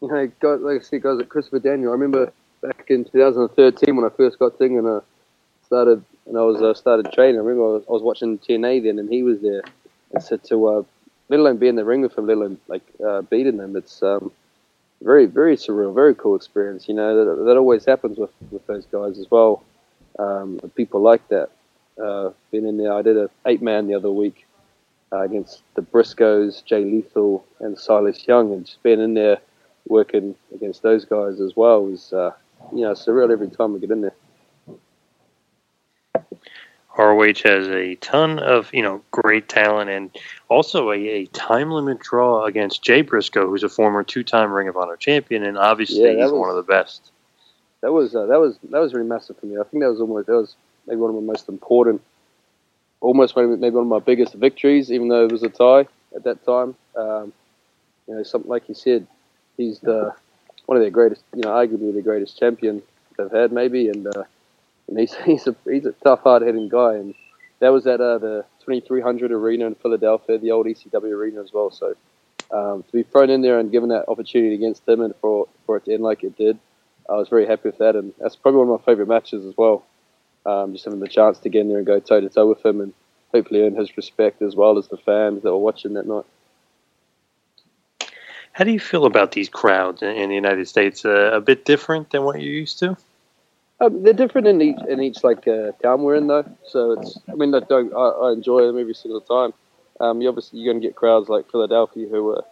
you 0.00 0.08
know, 0.08 0.30
like 0.56 0.80
I 0.80 0.84
said, 0.84 1.02
guys 1.02 1.18
like 1.18 1.28
Christopher 1.28 1.60
Daniel. 1.60 1.90
I 1.90 1.92
remember 1.92 2.32
back 2.60 2.86
in 2.88 3.04
2013 3.04 3.96
when 3.96 4.04
I 4.04 4.10
first 4.14 4.38
got 4.38 4.58
to 4.58 4.64
England, 4.64 4.88
I 4.88 5.00
started 5.72 6.04
and 6.26 6.36
I 6.36 6.42
was 6.42 6.60
uh, 6.60 6.74
started 6.74 7.10
training. 7.12 7.36
I 7.36 7.38
remember 7.38 7.64
I 7.64 7.72
was, 7.72 7.84
I 7.88 7.92
was 7.92 8.02
watching 8.02 8.38
TNA 8.38 8.84
then, 8.84 8.98
and 8.98 9.08
he 9.08 9.22
was 9.22 9.40
there. 9.40 9.62
And 10.12 10.22
so 10.22 10.36
to 10.36 10.66
uh, 10.68 10.82
let 11.30 11.40
alone 11.40 11.56
be 11.56 11.68
in 11.68 11.76
the 11.76 11.84
ring 11.84 12.02
with 12.02 12.16
him, 12.16 12.26
let 12.26 12.36
alone 12.36 12.58
like 12.68 12.82
uh, 13.04 13.22
beating 13.22 13.56
them, 13.56 13.74
it's 13.74 14.02
um, 14.02 14.30
very, 15.00 15.24
very 15.24 15.56
surreal, 15.56 15.94
very 15.94 16.14
cool 16.14 16.36
experience. 16.36 16.88
You 16.88 16.94
know, 16.94 17.10
that, 17.16 17.44
that 17.44 17.56
always 17.56 17.86
happens 17.86 18.18
with 18.18 18.30
with 18.50 18.66
those 18.66 18.84
guys 18.86 19.18
as 19.18 19.30
well. 19.30 19.64
Um, 20.18 20.60
people 20.76 21.00
like 21.00 21.26
that. 21.28 21.48
Uh, 22.02 22.30
been 22.50 22.66
in 22.66 22.76
there. 22.76 22.92
I 22.92 23.00
did 23.00 23.16
a 23.16 23.30
eight 23.46 23.62
man 23.62 23.86
the 23.86 23.94
other 23.94 24.10
week 24.10 24.46
uh, 25.10 25.20
against 25.20 25.62
the 25.74 25.82
Briscoes, 25.82 26.62
Jay 26.64 26.84
Lethal, 26.84 27.44
and 27.60 27.78
Silas 27.78 28.28
Young, 28.28 28.52
and 28.52 28.66
just 28.66 28.82
being 28.82 29.00
in 29.00 29.14
there 29.14 29.38
working 29.88 30.34
against 30.54 30.82
those 30.82 31.06
guys 31.06 31.40
as 31.40 31.56
well 31.56 31.84
was, 31.84 32.12
uh, 32.12 32.32
you 32.74 32.82
know, 32.82 32.92
surreal 32.92 33.32
every 33.32 33.48
time 33.48 33.72
we 33.72 33.80
get 33.80 33.90
in 33.90 34.02
there. 34.02 34.14
ROH 36.98 37.42
has 37.44 37.68
a 37.68 37.94
ton 37.96 38.38
of 38.38 38.72
you 38.72 38.82
know 38.82 39.02
great 39.10 39.48
talent 39.48 39.90
and 39.90 40.10
also 40.48 40.90
a, 40.90 40.96
a 40.96 41.26
time 41.26 41.70
limit 41.70 42.00
draw 42.00 42.44
against 42.44 42.82
Jay 42.82 43.02
Briscoe, 43.02 43.46
who's 43.48 43.62
a 43.62 43.68
former 43.68 44.02
two-time 44.02 44.52
Ring 44.52 44.68
of 44.68 44.76
Honor 44.76 44.96
champion, 44.96 45.42
and 45.42 45.56
obviously 45.56 46.02
Yeah, 46.02 46.22
he's 46.22 46.32
was- 46.32 46.40
one 46.40 46.50
of 46.50 46.56
the 46.56 46.62
best. 46.62 47.10
That 47.80 47.92
was 47.92 48.14
uh, 48.14 48.26
that 48.26 48.38
was 48.38 48.58
that 48.70 48.80
was 48.80 48.94
really 48.94 49.08
massive 49.08 49.38
for 49.38 49.46
me. 49.46 49.58
I 49.58 49.64
think 49.64 49.82
that 49.82 49.90
was 49.90 50.00
almost 50.00 50.26
that 50.28 50.34
was 50.34 50.54
maybe 50.86 51.00
one 51.00 51.10
of 51.10 51.16
my 51.16 51.22
most 51.22 51.48
important, 51.48 52.00
almost 53.00 53.36
maybe 53.36 53.56
maybe 53.56 53.74
one 53.74 53.84
of 53.84 53.88
my 53.88 53.98
biggest 53.98 54.34
victories, 54.34 54.92
even 54.92 55.08
though 55.08 55.24
it 55.24 55.32
was 55.32 55.42
a 55.42 55.48
tie 55.48 55.88
at 56.14 56.22
that 56.22 56.44
time. 56.44 56.76
Um, 56.94 57.32
you 58.06 58.14
know, 58.14 58.22
something 58.22 58.48
like 58.48 58.68
you 58.68 58.74
said, 58.76 59.04
he's 59.56 59.80
the 59.80 60.14
one 60.66 60.76
of 60.76 60.82
their 60.82 60.90
greatest, 60.90 61.22
you 61.34 61.42
know, 61.42 61.50
arguably 61.50 61.92
the 61.92 62.02
greatest 62.02 62.38
champion 62.38 62.82
they've 63.18 63.30
had, 63.32 63.50
maybe, 63.50 63.88
and 63.88 64.06
uh, 64.06 64.22
and 64.92 65.00
he's 65.00 65.14
he's 65.24 65.46
a 65.46 65.56
he's 65.64 65.86
a 65.86 65.92
tough, 66.04 66.20
hard 66.20 66.42
hitting 66.42 66.68
guy, 66.68 66.94
and 66.94 67.14
that 67.60 67.70
was 67.70 67.86
at 67.86 68.00
uh, 68.00 68.18
the 68.18 68.44
2300 68.60 69.32
arena 69.32 69.66
in 69.66 69.74
Philadelphia, 69.74 70.38
the 70.38 70.50
old 70.50 70.66
ECW 70.66 71.12
arena 71.12 71.42
as 71.42 71.52
well. 71.52 71.70
So 71.70 71.96
um, 72.50 72.82
to 72.82 72.92
be 72.92 73.02
thrown 73.02 73.30
in 73.30 73.42
there 73.42 73.58
and 73.58 73.70
given 73.72 73.88
that 73.88 74.08
opportunity 74.08 74.54
against 74.54 74.86
him 74.86 75.00
and 75.00 75.14
for 75.20 75.48
for 75.66 75.76
it 75.76 75.86
to 75.86 75.94
end 75.94 76.02
like 76.02 76.22
it 76.22 76.36
did, 76.36 76.58
I 77.08 77.14
was 77.14 77.28
very 77.28 77.46
happy 77.46 77.68
with 77.68 77.78
that, 77.78 77.96
and 77.96 78.12
that's 78.18 78.36
probably 78.36 78.58
one 78.58 78.68
of 78.68 78.80
my 78.80 78.84
favourite 78.84 79.08
matches 79.08 79.44
as 79.46 79.56
well. 79.56 79.84
Um, 80.44 80.72
just 80.72 80.84
having 80.84 81.00
the 81.00 81.08
chance 81.08 81.38
to 81.38 81.48
get 81.48 81.60
in 81.60 81.68
there 81.68 81.78
and 81.78 81.86
go 81.86 82.00
toe 82.00 82.20
to 82.20 82.28
toe 82.28 82.48
with 82.48 82.64
him, 82.64 82.80
and 82.80 82.92
hopefully 83.32 83.62
earn 83.62 83.74
his 83.74 83.96
respect 83.96 84.42
as 84.42 84.54
well 84.54 84.76
as 84.76 84.88
the 84.88 84.96
fans 84.98 85.42
that 85.42 85.50
were 85.50 85.58
watching 85.58 85.94
that 85.94 86.06
night. 86.06 86.24
How 88.52 88.64
do 88.64 88.70
you 88.70 88.80
feel 88.80 89.06
about 89.06 89.32
these 89.32 89.48
crowds 89.48 90.02
in, 90.02 90.10
in 90.10 90.28
the 90.28 90.34
United 90.34 90.68
States? 90.68 91.06
Uh, 91.06 91.30
a 91.32 91.40
bit 91.40 91.64
different 91.64 92.10
than 92.10 92.24
what 92.24 92.38
you're 92.38 92.52
used 92.52 92.78
to? 92.80 92.98
Um, 93.82 94.02
they're 94.04 94.12
different 94.12 94.46
in 94.46 94.62
each 94.62 94.78
in 94.88 95.00
each 95.02 95.24
like 95.24 95.46
uh, 95.48 95.72
town 95.82 96.02
we're 96.02 96.14
in 96.14 96.28
though. 96.28 96.44
So 96.64 96.92
it's 96.92 97.18
I 97.28 97.34
mean 97.34 97.54
I 97.54 97.60
don't 97.60 97.92
I, 97.92 98.08
I 98.26 98.32
enjoy 98.32 98.66
them 98.66 98.78
every 98.78 98.94
single 98.94 99.20
time. 99.20 99.52
Um, 100.00 100.22
you 100.22 100.28
obviously 100.28 100.60
you're 100.60 100.72
going 100.72 100.80
to 100.80 100.86
get 100.86 100.96
crowds 100.96 101.28
like 101.28 101.50
Philadelphia 101.50 102.08
who 102.08 102.30
are, 102.30 102.44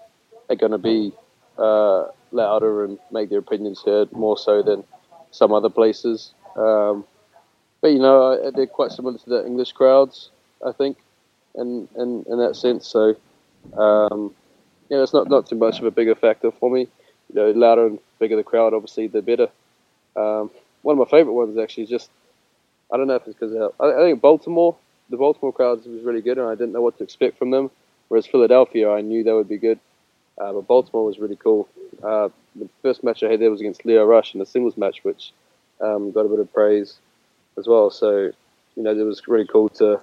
are 0.48 0.56
going 0.56 0.72
to 0.72 0.78
be 0.78 1.12
uh, 1.58 2.06
louder 2.32 2.84
and 2.84 2.98
make 3.10 3.30
their 3.30 3.38
opinions 3.38 3.82
heard 3.84 4.12
more 4.12 4.36
so 4.36 4.62
than 4.62 4.84
some 5.30 5.52
other 5.52 5.70
places. 5.70 6.34
Um, 6.56 7.04
but 7.80 7.92
you 7.92 8.00
know 8.00 8.50
they're 8.50 8.66
quite 8.66 8.90
similar 8.90 9.16
to 9.16 9.30
the 9.30 9.46
English 9.46 9.72
crowds 9.72 10.30
I 10.66 10.72
think, 10.72 10.98
in 11.54 11.88
in, 11.96 12.24
in 12.28 12.38
that 12.38 12.56
sense. 12.56 12.86
So 12.86 13.16
um, 13.76 14.34
know, 14.90 15.02
it's 15.02 15.12
not 15.12 15.28
not 15.28 15.46
too 15.46 15.56
much 15.56 15.78
of 15.78 15.84
a 15.84 15.90
bigger 15.90 16.14
factor 16.14 16.50
for 16.50 16.70
me. 16.70 16.88
You 17.28 17.34
know, 17.34 17.50
louder 17.52 17.86
and 17.86 17.98
bigger 18.18 18.36
the 18.36 18.42
crowd, 18.42 18.74
obviously 18.74 19.06
the 19.06 19.22
better. 19.22 19.48
Um, 20.16 20.50
one 20.82 20.98
of 20.98 20.98
my 20.98 21.10
favorite 21.10 21.34
ones 21.34 21.58
actually 21.58 21.84
is 21.84 21.90
just 21.90 22.10
I 22.92 22.96
don't 22.96 23.06
know 23.06 23.14
if 23.14 23.26
it's 23.26 23.38
because 23.38 23.72
I, 23.80 23.84
I 23.84 24.02
think 24.02 24.20
Baltimore, 24.20 24.76
the 25.10 25.16
Baltimore 25.16 25.52
crowds 25.52 25.86
was 25.86 26.02
really 26.02 26.22
good, 26.22 26.38
and 26.38 26.48
I 26.48 26.54
didn't 26.54 26.72
know 26.72 26.82
what 26.82 26.98
to 26.98 27.04
expect 27.04 27.38
from 27.38 27.50
them. 27.50 27.70
Whereas 28.08 28.26
Philadelphia, 28.26 28.90
I 28.90 29.00
knew 29.02 29.22
they 29.22 29.32
would 29.32 29.48
be 29.48 29.58
good, 29.58 29.78
uh, 30.38 30.52
but 30.52 30.66
Baltimore 30.66 31.04
was 31.04 31.18
really 31.18 31.36
cool. 31.36 31.68
Uh, 32.02 32.28
the 32.56 32.68
first 32.82 33.04
match 33.04 33.22
I 33.22 33.30
had 33.30 33.40
there 33.40 33.50
was 33.50 33.60
against 33.60 33.84
Lio 33.84 34.04
Rush 34.04 34.34
in 34.34 34.40
a 34.40 34.46
singles 34.46 34.76
match, 34.76 35.04
which 35.04 35.32
um, 35.80 36.10
got 36.10 36.26
a 36.26 36.28
bit 36.28 36.40
of 36.40 36.52
praise 36.52 36.98
as 37.56 37.68
well. 37.68 37.90
So 37.90 38.32
you 38.76 38.82
know, 38.82 38.90
it 38.90 39.02
was 39.02 39.28
really 39.28 39.46
cool 39.46 39.68
to 39.70 40.00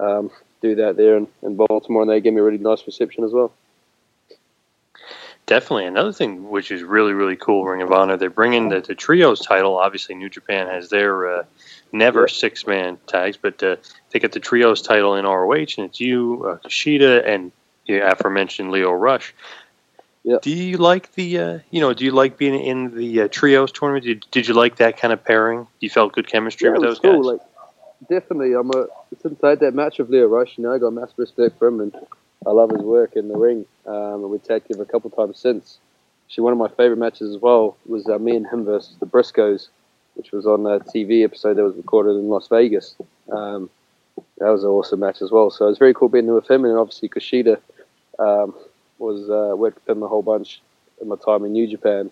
um, 0.00 0.30
do 0.60 0.74
that 0.76 0.96
there 0.96 1.16
in, 1.16 1.28
in 1.42 1.56
Baltimore, 1.56 2.02
and 2.02 2.10
they 2.10 2.20
gave 2.20 2.32
me 2.32 2.40
a 2.40 2.44
really 2.44 2.58
nice 2.58 2.84
reception 2.86 3.24
as 3.24 3.32
well. 3.32 3.52
Definitely. 5.46 5.84
Another 5.86 6.12
thing 6.12 6.48
which 6.48 6.70
is 6.70 6.82
really, 6.82 7.12
really 7.12 7.36
cool, 7.36 7.64
Ring 7.66 7.82
of 7.82 7.92
Honor, 7.92 8.16
they're 8.16 8.30
bringing 8.30 8.70
the, 8.70 8.80
the 8.80 8.94
trios 8.94 9.40
title. 9.40 9.76
Obviously, 9.78 10.14
New 10.14 10.30
Japan 10.30 10.68
has 10.68 10.88
their 10.88 11.40
uh, 11.40 11.44
never 11.92 12.28
six 12.28 12.66
man 12.66 12.98
tags, 13.06 13.36
but 13.36 13.62
uh, 13.62 13.76
they 14.10 14.18
get 14.20 14.32
the 14.32 14.40
trios 14.40 14.80
title 14.80 15.16
in 15.16 15.26
ROH, 15.26 15.52
and 15.52 15.86
it's 15.86 16.00
you, 16.00 16.46
uh, 16.46 16.66
Kushida, 16.66 17.28
and 17.28 17.52
the 17.86 17.98
aforementioned 17.98 18.70
Lio 18.70 18.90
Rush. 18.92 19.34
Do 20.40 20.50
you 20.50 20.78
like 20.78 21.12
the, 21.12 21.38
uh, 21.38 21.58
you 21.70 21.82
know, 21.82 21.92
do 21.92 22.06
you 22.06 22.10
like 22.10 22.38
being 22.38 22.58
in 22.58 22.96
the 22.96 23.22
uh, 23.22 23.28
trios 23.30 23.70
tournament? 23.70 24.06
Did, 24.06 24.26
did 24.30 24.48
you 24.48 24.54
like 24.54 24.76
that 24.76 24.96
kind 24.96 25.12
of 25.12 25.22
pairing? 25.22 25.66
You 25.80 25.90
felt 25.90 26.14
good 26.14 26.26
chemistry 26.26 26.68
Yeah, 26.68 26.72
with 26.72 26.80
those 26.80 26.98
cool. 26.98 27.22
guys? 27.22 27.32
Like, 27.32 27.40
definitely, 28.08 28.54
I'm 28.54 28.70
a 28.70 28.86
since 29.20 29.44
I 29.44 29.50
had 29.50 29.60
that 29.60 29.74
match 29.74 29.98
with 29.98 30.08
Lio 30.08 30.26
Rush, 30.26 30.56
you 30.56 30.64
know, 30.64 30.72
I 30.72 30.78
got 30.78 30.94
massive 30.94 31.18
respect 31.18 31.58
for 31.58 31.68
him, 31.68 31.80
and 31.80 31.94
I 32.46 32.50
love 32.50 32.70
his 32.70 32.82
work 32.82 33.16
in 33.16 33.28
the 33.28 33.36
ring. 33.36 33.66
Um, 33.86 34.22
and 34.22 34.30
we 34.30 34.38
tagged 34.38 34.70
him 34.70 34.80
a 34.80 34.84
couple 34.84 35.10
times 35.10 35.38
since. 35.38 35.78
Actually, 36.26 36.44
one 36.44 36.52
of 36.52 36.58
my 36.58 36.68
favorite 36.68 36.98
matches 36.98 37.34
as 37.34 37.40
well 37.40 37.76
was 37.86 38.08
uh, 38.08 38.18
me 38.18 38.36
and 38.36 38.46
him 38.46 38.64
versus 38.64 38.96
the 38.98 39.06
Briscoes, 39.06 39.68
which 40.14 40.32
was 40.32 40.46
on 40.46 40.60
a 40.66 40.80
TV 40.80 41.24
episode 41.24 41.56
that 41.56 41.64
was 41.64 41.76
recorded 41.76 42.12
in 42.12 42.28
Las 42.28 42.48
Vegas. 42.48 42.94
Um, 43.30 43.68
that 44.38 44.48
was 44.48 44.64
an 44.64 44.70
awesome 44.70 45.00
match 45.00 45.22
as 45.22 45.30
well. 45.30 45.50
So 45.50 45.66
it 45.66 45.70
was 45.70 45.78
very 45.78 45.94
cool 45.94 46.08
being 46.08 46.26
there 46.26 46.34
with 46.34 46.50
him, 46.50 46.64
and 46.64 46.78
obviously 46.78 47.08
Kushida 47.08 47.58
um, 48.18 48.54
was 48.98 49.28
uh, 49.28 49.56
worked 49.56 49.80
with 49.86 49.96
him 49.96 50.02
a 50.02 50.08
whole 50.08 50.22
bunch 50.22 50.62
in 51.00 51.08
my 51.08 51.16
time 51.16 51.44
in 51.44 51.52
New 51.52 51.66
Japan. 51.66 52.10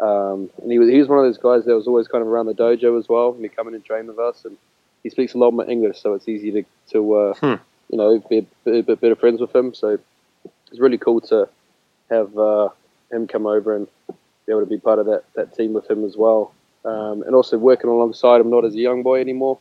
Um, 0.00 0.50
and 0.62 0.70
he 0.70 0.78
was 0.78 0.88
he 0.88 0.98
was 0.98 1.08
one 1.08 1.18
of 1.18 1.24
those 1.24 1.38
guys 1.38 1.64
that 1.64 1.74
was 1.74 1.88
always 1.88 2.06
kind 2.06 2.22
of 2.22 2.28
around 2.28 2.46
the 2.46 2.54
dojo 2.54 2.98
as 2.98 3.08
well. 3.08 3.32
And 3.32 3.42
he 3.42 3.48
come 3.48 3.68
in 3.68 3.74
and 3.74 3.84
train 3.84 4.06
with 4.06 4.18
us, 4.18 4.44
and 4.44 4.56
he 5.02 5.10
speaks 5.10 5.34
a 5.34 5.38
lot 5.38 5.52
more 5.52 5.68
English, 5.68 6.00
so 6.00 6.14
it's 6.14 6.28
easy 6.28 6.50
to 6.52 6.64
to 6.92 7.14
uh, 7.14 7.34
Hmm. 7.34 7.54
You 7.88 7.98
know 7.98 8.18
be 8.28 8.38
a 8.66 8.82
bit, 8.82 9.00
better 9.00 9.16
friends 9.16 9.40
with 9.40 9.54
him. 9.54 9.74
So 9.74 9.98
it's 10.70 10.80
really 10.80 10.98
cool 10.98 11.20
to 11.22 11.48
have 12.10 12.36
uh, 12.38 12.68
him 13.10 13.26
come 13.26 13.46
over 13.46 13.74
and 13.74 13.86
be 14.46 14.52
able 14.52 14.60
to 14.60 14.66
be 14.66 14.78
part 14.78 14.98
of 14.98 15.06
that, 15.06 15.24
that 15.34 15.54
team 15.54 15.72
with 15.72 15.90
him 15.90 16.04
as 16.04 16.16
well. 16.16 16.52
Um, 16.84 17.22
and 17.22 17.34
also 17.34 17.58
working 17.58 17.90
alongside 17.90 18.40
him, 18.40 18.50
not 18.50 18.64
as 18.64 18.74
a 18.74 18.78
young 18.78 19.02
boy 19.02 19.20
anymore, 19.20 19.58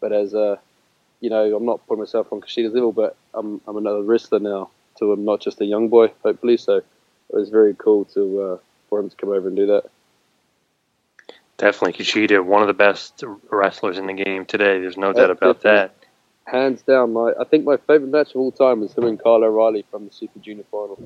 but 0.00 0.12
as 0.12 0.34
a, 0.34 0.60
you 1.20 1.30
know, 1.30 1.56
I'm 1.56 1.64
not 1.64 1.84
putting 1.86 2.00
myself 2.00 2.32
on 2.32 2.40
Kushida's 2.40 2.74
level, 2.74 2.92
but 2.92 3.16
I'm, 3.34 3.60
I'm 3.66 3.76
another 3.76 4.02
wrestler 4.02 4.38
now 4.38 4.70
to 4.98 5.12
him, 5.12 5.24
not 5.24 5.40
just 5.40 5.60
a 5.60 5.64
young 5.64 5.88
boy, 5.88 6.12
hopefully. 6.22 6.56
So 6.56 6.76
it 6.76 6.84
was 7.30 7.48
very 7.48 7.74
cool 7.74 8.04
to 8.06 8.42
uh, 8.42 8.58
for 8.88 9.00
him 9.00 9.10
to 9.10 9.16
come 9.16 9.30
over 9.30 9.48
and 9.48 9.56
do 9.56 9.66
that. 9.66 9.90
Definitely. 11.56 12.04
Kushida, 12.04 12.44
one 12.44 12.62
of 12.62 12.68
the 12.68 12.74
best 12.74 13.24
wrestlers 13.50 13.98
in 13.98 14.06
the 14.06 14.12
game 14.12 14.44
today. 14.44 14.78
There's 14.78 14.96
no 14.96 15.12
doubt 15.12 15.30
about 15.30 15.62
that. 15.62 15.94
Hands 16.50 16.80
down, 16.82 17.12
my 17.12 17.32
I 17.38 17.44
think 17.44 17.64
my 17.64 17.76
favorite 17.76 18.10
match 18.10 18.30
of 18.30 18.36
all 18.36 18.52
time 18.52 18.80
was 18.80 18.94
him 18.94 19.04
and 19.04 19.22
Kyle 19.22 19.44
O'Reilly 19.44 19.84
from 19.90 20.06
the 20.06 20.12
Super 20.12 20.38
Junior 20.38 20.64
final. 20.70 20.98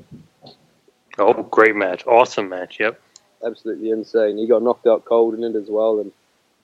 Oh, 1.19 1.43
great 1.43 1.75
match. 1.77 2.07
Awesome 2.07 2.49
match. 2.49 2.79
Yep. 2.81 3.01
absolutely 3.45 3.91
insane. 3.91 4.39
He 4.39 4.47
got 4.47 4.63
knocked 4.63 4.87
out 4.87 5.05
cold 5.05 5.35
in 5.35 5.45
it 5.45 5.57
as 5.57 5.69
well, 5.69 5.99
and 6.01 6.13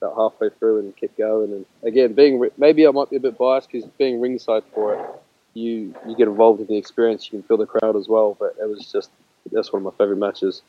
about 0.01 0.15
halfway 0.15 0.49
through 0.49 0.79
and 0.79 0.95
kept 0.95 1.17
going. 1.17 1.51
And 1.51 1.65
again, 1.83 2.13
being 2.13 2.47
maybe 2.57 2.87
I 2.87 2.91
might 2.91 3.09
be 3.09 3.17
a 3.17 3.19
bit 3.19 3.37
biased 3.37 3.69
because 3.69 3.87
being 3.97 4.21
ringside 4.21 4.63
for 4.73 4.95
it, 4.95 5.05
you 5.53 5.93
you 6.07 6.15
get 6.15 6.27
involved 6.27 6.61
in 6.61 6.67
the 6.67 6.77
experience. 6.77 7.25
You 7.25 7.39
can 7.39 7.43
feel 7.47 7.57
the 7.57 7.65
crowd 7.65 7.95
as 7.95 8.07
well. 8.07 8.35
But 8.39 8.55
it 8.61 8.69
was 8.69 8.89
just 8.91 9.09
that's 9.51 9.73
one 9.73 9.85
of 9.85 9.91
my 9.91 9.97
favorite 9.97 10.17
matches. 10.17 10.61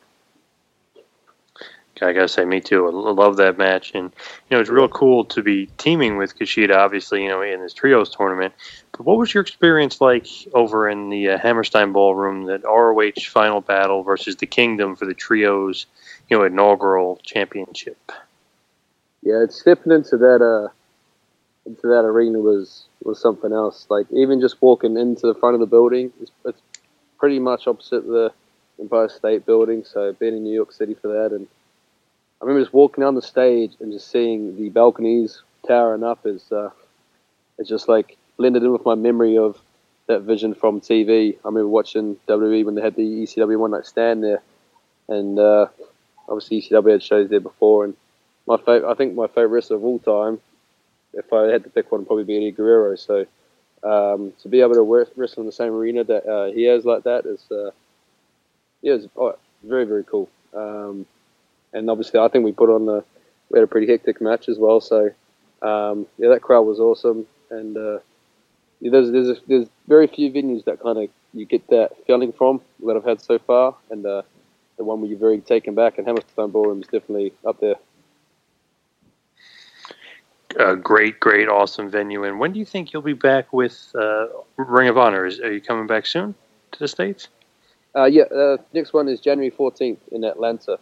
I 2.02 2.12
gotta 2.12 2.28
say, 2.28 2.44
me 2.44 2.60
too. 2.60 2.86
I 2.86 2.90
love 2.90 3.36
that 3.36 3.58
match, 3.58 3.92
and 3.94 4.04
you 4.48 4.56
know 4.56 4.60
it's 4.60 4.70
real 4.70 4.88
cool 4.88 5.24
to 5.26 5.42
be 5.42 5.66
teaming 5.76 6.16
with 6.16 6.38
Kushida. 6.38 6.76
Obviously, 6.76 7.22
you 7.22 7.28
know 7.28 7.42
in 7.42 7.60
this 7.60 7.74
trios 7.74 8.14
tournament. 8.14 8.54
But 8.92 9.04
what 9.04 9.18
was 9.18 9.34
your 9.34 9.42
experience 9.42 10.00
like 10.00 10.26
over 10.54 10.88
in 10.88 11.10
the 11.10 11.30
uh, 11.30 11.38
Hammerstein 11.38 11.92
Ballroom, 11.92 12.44
that 12.46 12.64
ROH 12.64 13.30
final 13.30 13.60
battle 13.60 14.02
versus 14.02 14.36
the 14.36 14.46
Kingdom 14.46 14.96
for 14.96 15.06
the 15.06 15.14
trios, 15.14 15.86
you 16.28 16.38
know, 16.38 16.44
inaugural 16.44 17.20
championship? 17.22 17.98
Yeah, 19.22 19.42
it's 19.42 19.60
stepping 19.60 19.92
into 19.92 20.16
that 20.16 20.42
uh 20.42 20.72
into 21.66 21.86
that 21.88 22.04
arena 22.04 22.38
was 22.38 22.84
was 23.02 23.20
something 23.20 23.52
else. 23.52 23.86
Like 23.90 24.06
even 24.10 24.40
just 24.40 24.60
walking 24.62 24.96
into 24.96 25.26
the 25.26 25.34
front 25.34 25.54
of 25.54 25.60
the 25.60 25.66
building, 25.66 26.12
it's, 26.20 26.32
it's 26.44 26.60
pretty 27.18 27.38
much 27.38 27.66
opposite 27.66 28.06
the 28.06 28.32
Empire 28.80 29.08
State 29.08 29.44
Building. 29.44 29.84
So 29.84 30.12
being 30.14 30.36
in 30.36 30.44
New 30.44 30.54
York 30.54 30.72
City 30.72 30.94
for 30.94 31.08
that, 31.08 31.34
and 31.34 31.46
I 32.40 32.46
remember 32.46 32.64
just 32.64 32.72
walking 32.74 33.02
down 33.02 33.14
the 33.14 33.22
stage 33.22 33.72
and 33.80 33.92
just 33.92 34.10
seeing 34.10 34.56
the 34.56 34.70
balconies 34.70 35.42
towering 35.66 36.02
up 36.02 36.20
is 36.24 36.50
uh, 36.50 36.70
it's 37.58 37.68
just 37.68 37.86
like 37.86 38.16
blended 38.38 38.62
in 38.62 38.72
with 38.72 38.86
my 38.86 38.94
memory 38.94 39.36
of 39.36 39.58
that 40.06 40.22
vision 40.22 40.54
from 40.54 40.80
TV. 40.80 41.34
I 41.34 41.48
remember 41.48 41.68
watching 41.68 42.16
WWE 42.28 42.64
when 42.64 42.74
they 42.74 42.82
had 42.82 42.96
the 42.96 43.02
ECW 43.02 43.58
One 43.58 43.72
Night 43.72 43.84
Stand 43.84 44.24
there, 44.24 44.42
and 45.08 45.38
uh, 45.38 45.66
obviously 46.28 46.62
ECW 46.62 46.92
had 46.92 47.02
shows 47.02 47.28
there 47.28 47.40
before. 47.40 47.84
And 47.84 47.94
my 48.46 48.56
fav- 48.56 48.90
I 48.90 48.94
think 48.94 49.14
my 49.14 49.26
favorite 49.26 49.48
wrestler 49.48 49.76
of 49.76 49.84
all 49.84 49.98
time, 49.98 50.40
if 51.12 51.30
I 51.34 51.42
had 51.48 51.64
to 51.64 51.70
pick 51.70 51.92
one, 51.92 52.00
would 52.00 52.06
probably 52.06 52.24
be 52.24 52.36
Eddie 52.38 52.52
Guerrero. 52.52 52.96
So 52.96 53.26
um, 53.82 54.32
to 54.40 54.48
be 54.48 54.62
able 54.62 54.74
to 54.74 55.06
wrestle 55.14 55.42
in 55.42 55.46
the 55.46 55.52
same 55.52 55.74
arena 55.74 56.04
that 56.04 56.26
uh, 56.26 56.52
he 56.52 56.64
has 56.64 56.86
like 56.86 57.04
that 57.04 57.26
is, 57.26 57.44
uh, 57.50 57.70
yeah, 58.80 58.94
it's 58.94 59.06
oh, 59.14 59.36
very 59.62 59.84
very 59.84 60.04
cool. 60.04 60.30
Um, 60.54 61.04
and 61.72 61.90
obviously, 61.90 62.20
I 62.20 62.28
think 62.28 62.44
we 62.44 62.52
put 62.52 62.70
on 62.70 62.86
the 62.86 63.04
we 63.50 63.58
had 63.58 63.64
a 63.64 63.68
pretty 63.68 63.86
hectic 63.86 64.20
match 64.20 64.48
as 64.48 64.58
well. 64.58 64.80
So 64.80 65.10
um, 65.62 66.06
yeah, 66.18 66.28
that 66.30 66.42
crowd 66.42 66.62
was 66.62 66.80
awesome, 66.80 67.26
and 67.50 67.76
uh, 67.76 67.98
yeah, 68.80 68.90
there's 68.90 69.10
there's 69.10 69.28
a, 69.28 69.36
there's 69.46 69.68
very 69.88 70.06
few 70.06 70.30
venues 70.30 70.64
that 70.64 70.80
kind 70.80 70.98
of 70.98 71.10
you 71.34 71.44
get 71.44 71.66
that 71.68 71.92
feeling 72.06 72.32
from 72.32 72.60
that 72.84 72.96
I've 72.96 73.04
had 73.04 73.20
so 73.20 73.38
far, 73.38 73.76
and 73.90 74.04
uh, 74.04 74.22
the 74.76 74.84
one 74.84 75.00
where 75.00 75.10
you're 75.10 75.18
very 75.18 75.38
taken 75.40 75.74
back, 75.74 75.98
and 75.98 76.06
Hammerstein 76.06 76.50
Ballroom 76.50 76.80
is 76.80 76.88
definitely 76.88 77.32
up 77.46 77.60
there. 77.60 77.76
A 80.58 80.74
great, 80.74 81.20
great, 81.20 81.48
awesome 81.48 81.88
venue. 81.88 82.24
And 82.24 82.40
when 82.40 82.52
do 82.52 82.58
you 82.58 82.64
think 82.64 82.92
you'll 82.92 83.02
be 83.02 83.12
back 83.12 83.52
with 83.52 83.92
uh, 83.94 84.26
Ring 84.56 84.88
of 84.88 84.98
Honor? 84.98 85.24
Is, 85.24 85.38
are 85.38 85.52
you 85.52 85.60
coming 85.60 85.86
back 85.86 86.06
soon 86.06 86.34
to 86.72 86.78
the 86.78 86.88
states? 86.88 87.28
Uh, 87.94 88.06
yeah, 88.06 88.24
uh, 88.24 88.56
next 88.72 88.92
one 88.92 89.08
is 89.08 89.20
January 89.20 89.50
14th 89.50 89.98
in 90.10 90.24
Atlanta. 90.24 90.78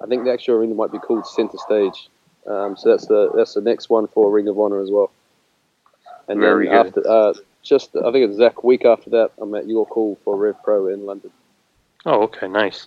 I 0.00 0.06
think 0.06 0.24
the 0.24 0.32
actual 0.32 0.56
arena 0.56 0.74
might 0.74 0.92
be 0.92 0.98
called 0.98 1.26
Center 1.26 1.58
Stage. 1.58 2.08
Um, 2.46 2.76
so 2.76 2.90
that's 2.90 3.06
the 3.06 3.32
that's 3.34 3.54
the 3.54 3.60
next 3.60 3.90
one 3.90 4.06
for 4.06 4.30
Ring 4.30 4.48
of 4.48 4.58
Honor 4.58 4.80
as 4.80 4.90
well. 4.90 5.10
And 6.28 6.40
Very 6.40 6.66
then 6.68 6.82
good. 6.82 6.86
after, 6.86 7.08
uh, 7.08 7.34
just 7.62 7.96
I 7.96 8.12
think 8.12 8.24
it's 8.24 8.34
exact 8.34 8.64
week 8.64 8.84
after 8.84 9.10
that, 9.10 9.32
I'm 9.38 9.54
at 9.54 9.66
York 9.66 9.90
Hall 9.90 10.18
for 10.24 10.36
Rev 10.36 10.62
Pro 10.62 10.88
in 10.88 11.06
London. 11.06 11.30
Oh, 12.04 12.22
okay, 12.22 12.46
nice. 12.46 12.86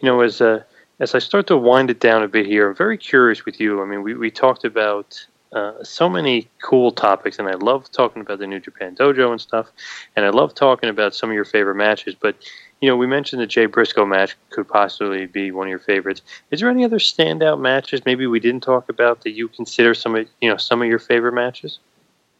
You 0.00 0.08
know, 0.08 0.20
as 0.20 0.40
uh, 0.40 0.62
as 0.98 1.14
I 1.14 1.18
start 1.18 1.46
to 1.48 1.56
wind 1.56 1.90
it 1.90 2.00
down 2.00 2.22
a 2.22 2.28
bit 2.28 2.46
here, 2.46 2.68
I'm 2.68 2.74
very 2.74 2.98
curious 2.98 3.44
with 3.44 3.60
you. 3.60 3.82
I 3.82 3.86
mean, 3.86 4.02
we, 4.02 4.14
we 4.14 4.30
talked 4.30 4.64
about 4.64 5.24
uh, 5.52 5.84
so 5.84 6.08
many 6.08 6.48
cool 6.62 6.90
topics, 6.90 7.38
and 7.38 7.48
I 7.48 7.54
love 7.54 7.90
talking 7.92 8.22
about 8.22 8.38
the 8.38 8.46
New 8.46 8.60
Japan 8.60 8.96
Dojo 8.96 9.30
and 9.30 9.40
stuff, 9.40 9.70
and 10.16 10.24
I 10.24 10.30
love 10.30 10.54
talking 10.54 10.88
about 10.88 11.14
some 11.14 11.30
of 11.30 11.34
your 11.34 11.44
favorite 11.44 11.76
matches. 11.76 12.16
But 12.18 12.36
you 12.86 12.92
know, 12.92 12.96
we 12.96 13.08
mentioned 13.08 13.42
the 13.42 13.48
Jay 13.48 13.66
Briscoe 13.66 14.06
match 14.06 14.36
could 14.50 14.68
possibly 14.68 15.26
be 15.26 15.50
one 15.50 15.66
of 15.66 15.70
your 15.70 15.80
favorites. 15.80 16.22
Is 16.52 16.60
there 16.60 16.70
any 16.70 16.84
other 16.84 17.00
standout 17.00 17.60
matches 17.60 18.04
maybe 18.06 18.28
we 18.28 18.38
didn't 18.38 18.62
talk 18.62 18.88
about 18.88 19.22
that 19.24 19.32
you 19.32 19.48
consider 19.48 19.92
some 19.92 20.14
of 20.14 20.28
you 20.40 20.48
know 20.48 20.56
some 20.56 20.80
of 20.82 20.86
your 20.86 21.00
favorite 21.00 21.32
matches? 21.32 21.80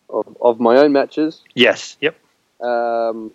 Of, 0.08 0.36
of 0.40 0.60
my 0.60 0.76
own 0.76 0.92
matches, 0.92 1.42
Yes. 1.56 1.96
Yep. 2.00 2.14
um, 2.60 3.32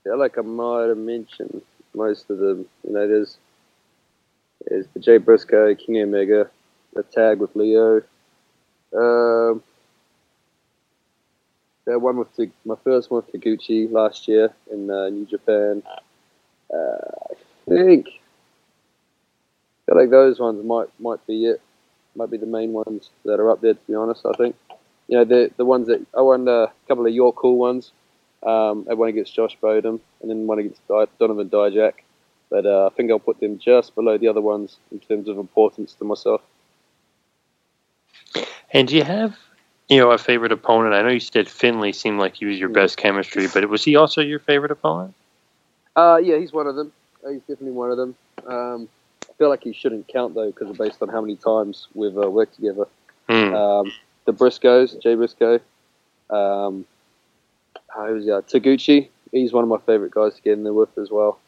I 0.00 0.04
feel 0.04 0.18
like 0.18 0.38
I 0.38 0.40
might 0.40 0.86
have 0.88 0.96
mentioned 0.96 1.60
most 1.94 2.30
of 2.30 2.38
them. 2.38 2.64
You 2.86 2.94
know, 2.94 3.06
there's 3.06 3.36
there's 4.66 4.86
the 4.94 5.00
Jay 5.00 5.18
Briscoe, 5.18 5.74
Kenny 5.74 6.00
Omega, 6.00 6.48
the 6.94 7.02
tag 7.02 7.38
with 7.38 7.54
Lio. 7.54 8.00
Um, 8.96 9.62
that 11.86 12.00
one 12.00 12.16
with 12.16 12.34
the, 12.36 12.50
my 12.64 12.76
first 12.84 13.10
one 13.10 13.22
with 13.24 13.32
Taguchi 13.32 13.90
last 13.90 14.26
year 14.28 14.52
in 14.72 14.90
uh, 14.90 15.08
New 15.08 15.26
Japan. 15.26 15.82
Uh, 16.72 16.76
I 17.30 17.34
think 17.68 18.08
I 18.08 18.10
feel 19.86 19.96
like 19.96 20.10
those 20.10 20.40
ones 20.40 20.64
might 20.64 20.88
might 20.98 21.26
be 21.26 21.46
it. 21.46 21.60
Might 22.16 22.30
be 22.30 22.36
the 22.36 22.46
main 22.46 22.72
ones 22.72 23.10
that 23.24 23.40
are 23.40 23.50
up 23.50 23.60
there. 23.60 23.74
To 23.74 23.80
be 23.86 23.94
honest, 23.94 24.24
I 24.24 24.32
think 24.32 24.56
you 25.08 25.18
know 25.18 25.24
the 25.24 25.50
the 25.56 25.64
ones 25.64 25.88
that 25.88 26.04
I 26.16 26.22
won 26.22 26.48
a 26.48 26.72
couple 26.88 27.06
of 27.06 27.12
your 27.12 27.32
cool 27.32 27.58
ones. 27.58 27.92
Um, 28.42 28.86
I 28.90 28.94
won 28.94 29.08
against 29.08 29.34
Josh 29.34 29.56
Bodom 29.60 30.00
and 30.20 30.30
then 30.30 30.46
one 30.46 30.58
against 30.58 30.86
Donovan 30.88 31.48
Dijak. 31.48 31.94
But 32.50 32.66
uh, 32.66 32.86
I 32.86 32.90
think 32.90 33.10
I'll 33.10 33.18
put 33.18 33.40
them 33.40 33.58
just 33.58 33.94
below 33.94 34.18
the 34.18 34.28
other 34.28 34.42
ones 34.42 34.76
in 34.92 35.00
terms 35.00 35.28
of 35.28 35.38
importance 35.38 35.94
to 35.94 36.04
myself. 36.04 36.42
And 38.70 38.86
do 38.86 38.96
you 38.96 39.04
have 39.04 39.36
you 39.88 39.98
know 39.98 40.10
a 40.10 40.18
favorite 40.18 40.52
opponent? 40.52 40.94
I 40.94 41.02
know 41.02 41.08
you 41.08 41.20
said 41.20 41.48
Finlay 41.48 41.92
seemed 41.92 42.18
like 42.18 42.36
he 42.36 42.46
was 42.46 42.58
your 42.58 42.68
best 42.68 42.96
chemistry, 42.96 43.46
but 43.52 43.68
was 43.68 43.84
he 43.84 43.96
also 43.96 44.20
your 44.20 44.38
favorite 44.38 44.70
opponent? 44.70 45.14
Uh, 45.96 46.20
yeah, 46.22 46.38
he's 46.38 46.52
one 46.52 46.66
of 46.66 46.76
them. 46.76 46.92
Uh, 47.24 47.30
He's 47.30 47.40
definitely 47.40 47.72
one 47.72 47.90
of 47.90 47.96
them. 47.96 48.14
Um, 48.46 48.88
I 49.28 49.32
feel 49.38 49.48
like 49.48 49.62
he 49.62 49.72
shouldn't 49.72 50.08
count 50.08 50.34
though 50.34 50.50
because 50.50 50.76
based 50.76 51.02
on 51.02 51.08
how 51.08 51.20
many 51.20 51.36
times 51.36 51.88
we've 51.94 52.16
uh, 52.16 52.30
worked 52.30 52.54
together. 52.54 52.86
Hmm. 53.28 53.54
Um, 53.54 53.92
the 54.26 54.32
Briscoes, 54.32 55.00
Jay 55.02 55.14
Briscoe. 55.14 55.60
Um, 56.30 56.84
who's 57.94 58.28
uh, 58.28 58.42
Taguchi? 58.42 59.08
He's 59.32 59.52
one 59.52 59.64
of 59.64 59.70
my 59.70 59.78
favorite 59.78 60.12
guys 60.12 60.34
to 60.34 60.42
get 60.42 60.54
in 60.54 60.64
there 60.64 60.72
with 60.72 60.96
as 60.98 61.10
well. 61.10 61.38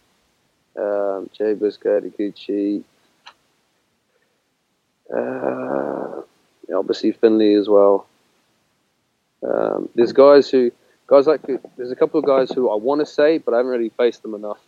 Um, 0.76 1.30
Jay 1.32 1.54
Briscoe, 1.54 2.00
Taguchi. 2.00 2.82
Uh, 5.14 6.22
obviously 6.74 7.12
Finlay 7.12 7.54
as 7.54 7.68
well. 7.68 8.06
Um, 9.46 9.88
there's 9.94 10.12
guys 10.12 10.50
who 10.50 10.72
guys 11.06 11.26
like 11.26 11.42
there's 11.76 11.90
a 11.90 11.96
couple 11.96 12.18
of 12.18 12.26
guys 12.26 12.50
who 12.50 12.70
I 12.70 12.76
want 12.76 13.00
to 13.00 13.06
say, 13.06 13.38
but 13.38 13.54
I 13.54 13.58
haven't 13.58 13.72
really 13.72 13.90
faced 13.90 14.22
them 14.22 14.34
enough, 14.34 14.60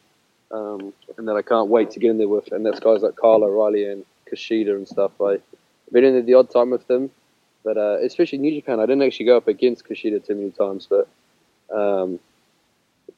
um, 0.51 0.93
and 1.17 1.29
that 1.29 1.37
I 1.37 1.43
can't 1.43 1.69
wait 1.69 1.91
to 1.93 2.01
get 2.01 2.11
in 2.11 2.19
there 2.19 2.29
with. 2.29 2.53
And 2.53 2.65
that's 2.65 2.81
guys 2.81 3.03
like 3.03 3.17
Kyle 3.17 3.43
O'Reilly 3.43 3.87
and 3.91 4.05
Kushida 4.31 4.75
and 4.75 4.87
stuff. 4.87 5.13
I've 5.21 5.43
been 5.93 6.05
in 6.05 6.15
there 6.15 6.23
the 6.23 6.35
odd 6.35 6.51
time 6.51 6.71
with 6.71 6.87
them, 6.87 7.11
but 7.65 7.77
uh, 7.77 7.99
especially 8.03 8.39
New 8.39 8.55
Japan, 8.55 8.81
I 8.81 8.87
didn't 8.87 9.03
actually 9.03 9.27
go 9.27 9.37
up 9.37 9.49
against 9.49 9.85
Kushida 9.85 10.25
too 10.25 10.35
many 10.35 10.51
times, 10.51 10.87
but 10.89 11.09
um, 11.75 12.21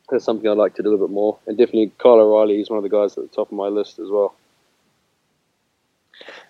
that's 0.09 0.25
something 0.25 0.49
I'd 0.49 0.57
like 0.57 0.75
to 0.77 0.83
do 0.83 0.89
a 0.89 0.91
little 0.91 1.07
bit 1.07 1.13
more. 1.13 1.39
And 1.47 1.59
definitely 1.59 1.93
Kyle 1.99 2.21
O'Reilly, 2.21 2.57
he's 2.57 2.71
one 2.71 2.79
of 2.79 2.83
the 2.83 2.89
guys 2.89 3.17
at 3.19 3.31
the 3.31 3.37
top 3.37 3.49
of 3.49 3.57
my 3.57 3.69
list 3.69 3.99
as 3.99 4.09
well. 4.09 4.35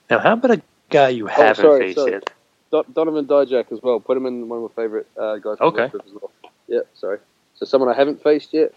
Now, 0.09 0.19
how 0.19 0.33
about 0.33 0.51
a 0.51 0.63
guy 0.89 1.11
you 1.11 1.27
haven't 1.27 1.65
oh, 1.65 1.69
sorry, 1.69 1.81
faced 1.81 1.99
sorry. 1.99 2.13
yet? 2.13 2.31
Do- 2.71 2.85
Donovan 2.95 3.27
Dijak 3.27 3.73
as 3.73 3.81
well. 3.83 4.01
Put 4.01 4.17
him 4.17 4.27
in 4.27 4.49
one 4.49 4.63
of 4.63 4.71
my 4.71 4.83
favorite 4.83 5.07
uh, 5.19 5.37
guys. 5.39 5.57
Okay. 5.61 5.85
as 5.85 6.13
well. 6.13 6.31
Yeah, 6.69 6.81
sorry. 6.95 7.19
So 7.55 7.67
someone 7.67 7.91
I 7.91 7.95
haven't 7.95 8.23
faced 8.23 8.53
yet. 8.55 8.73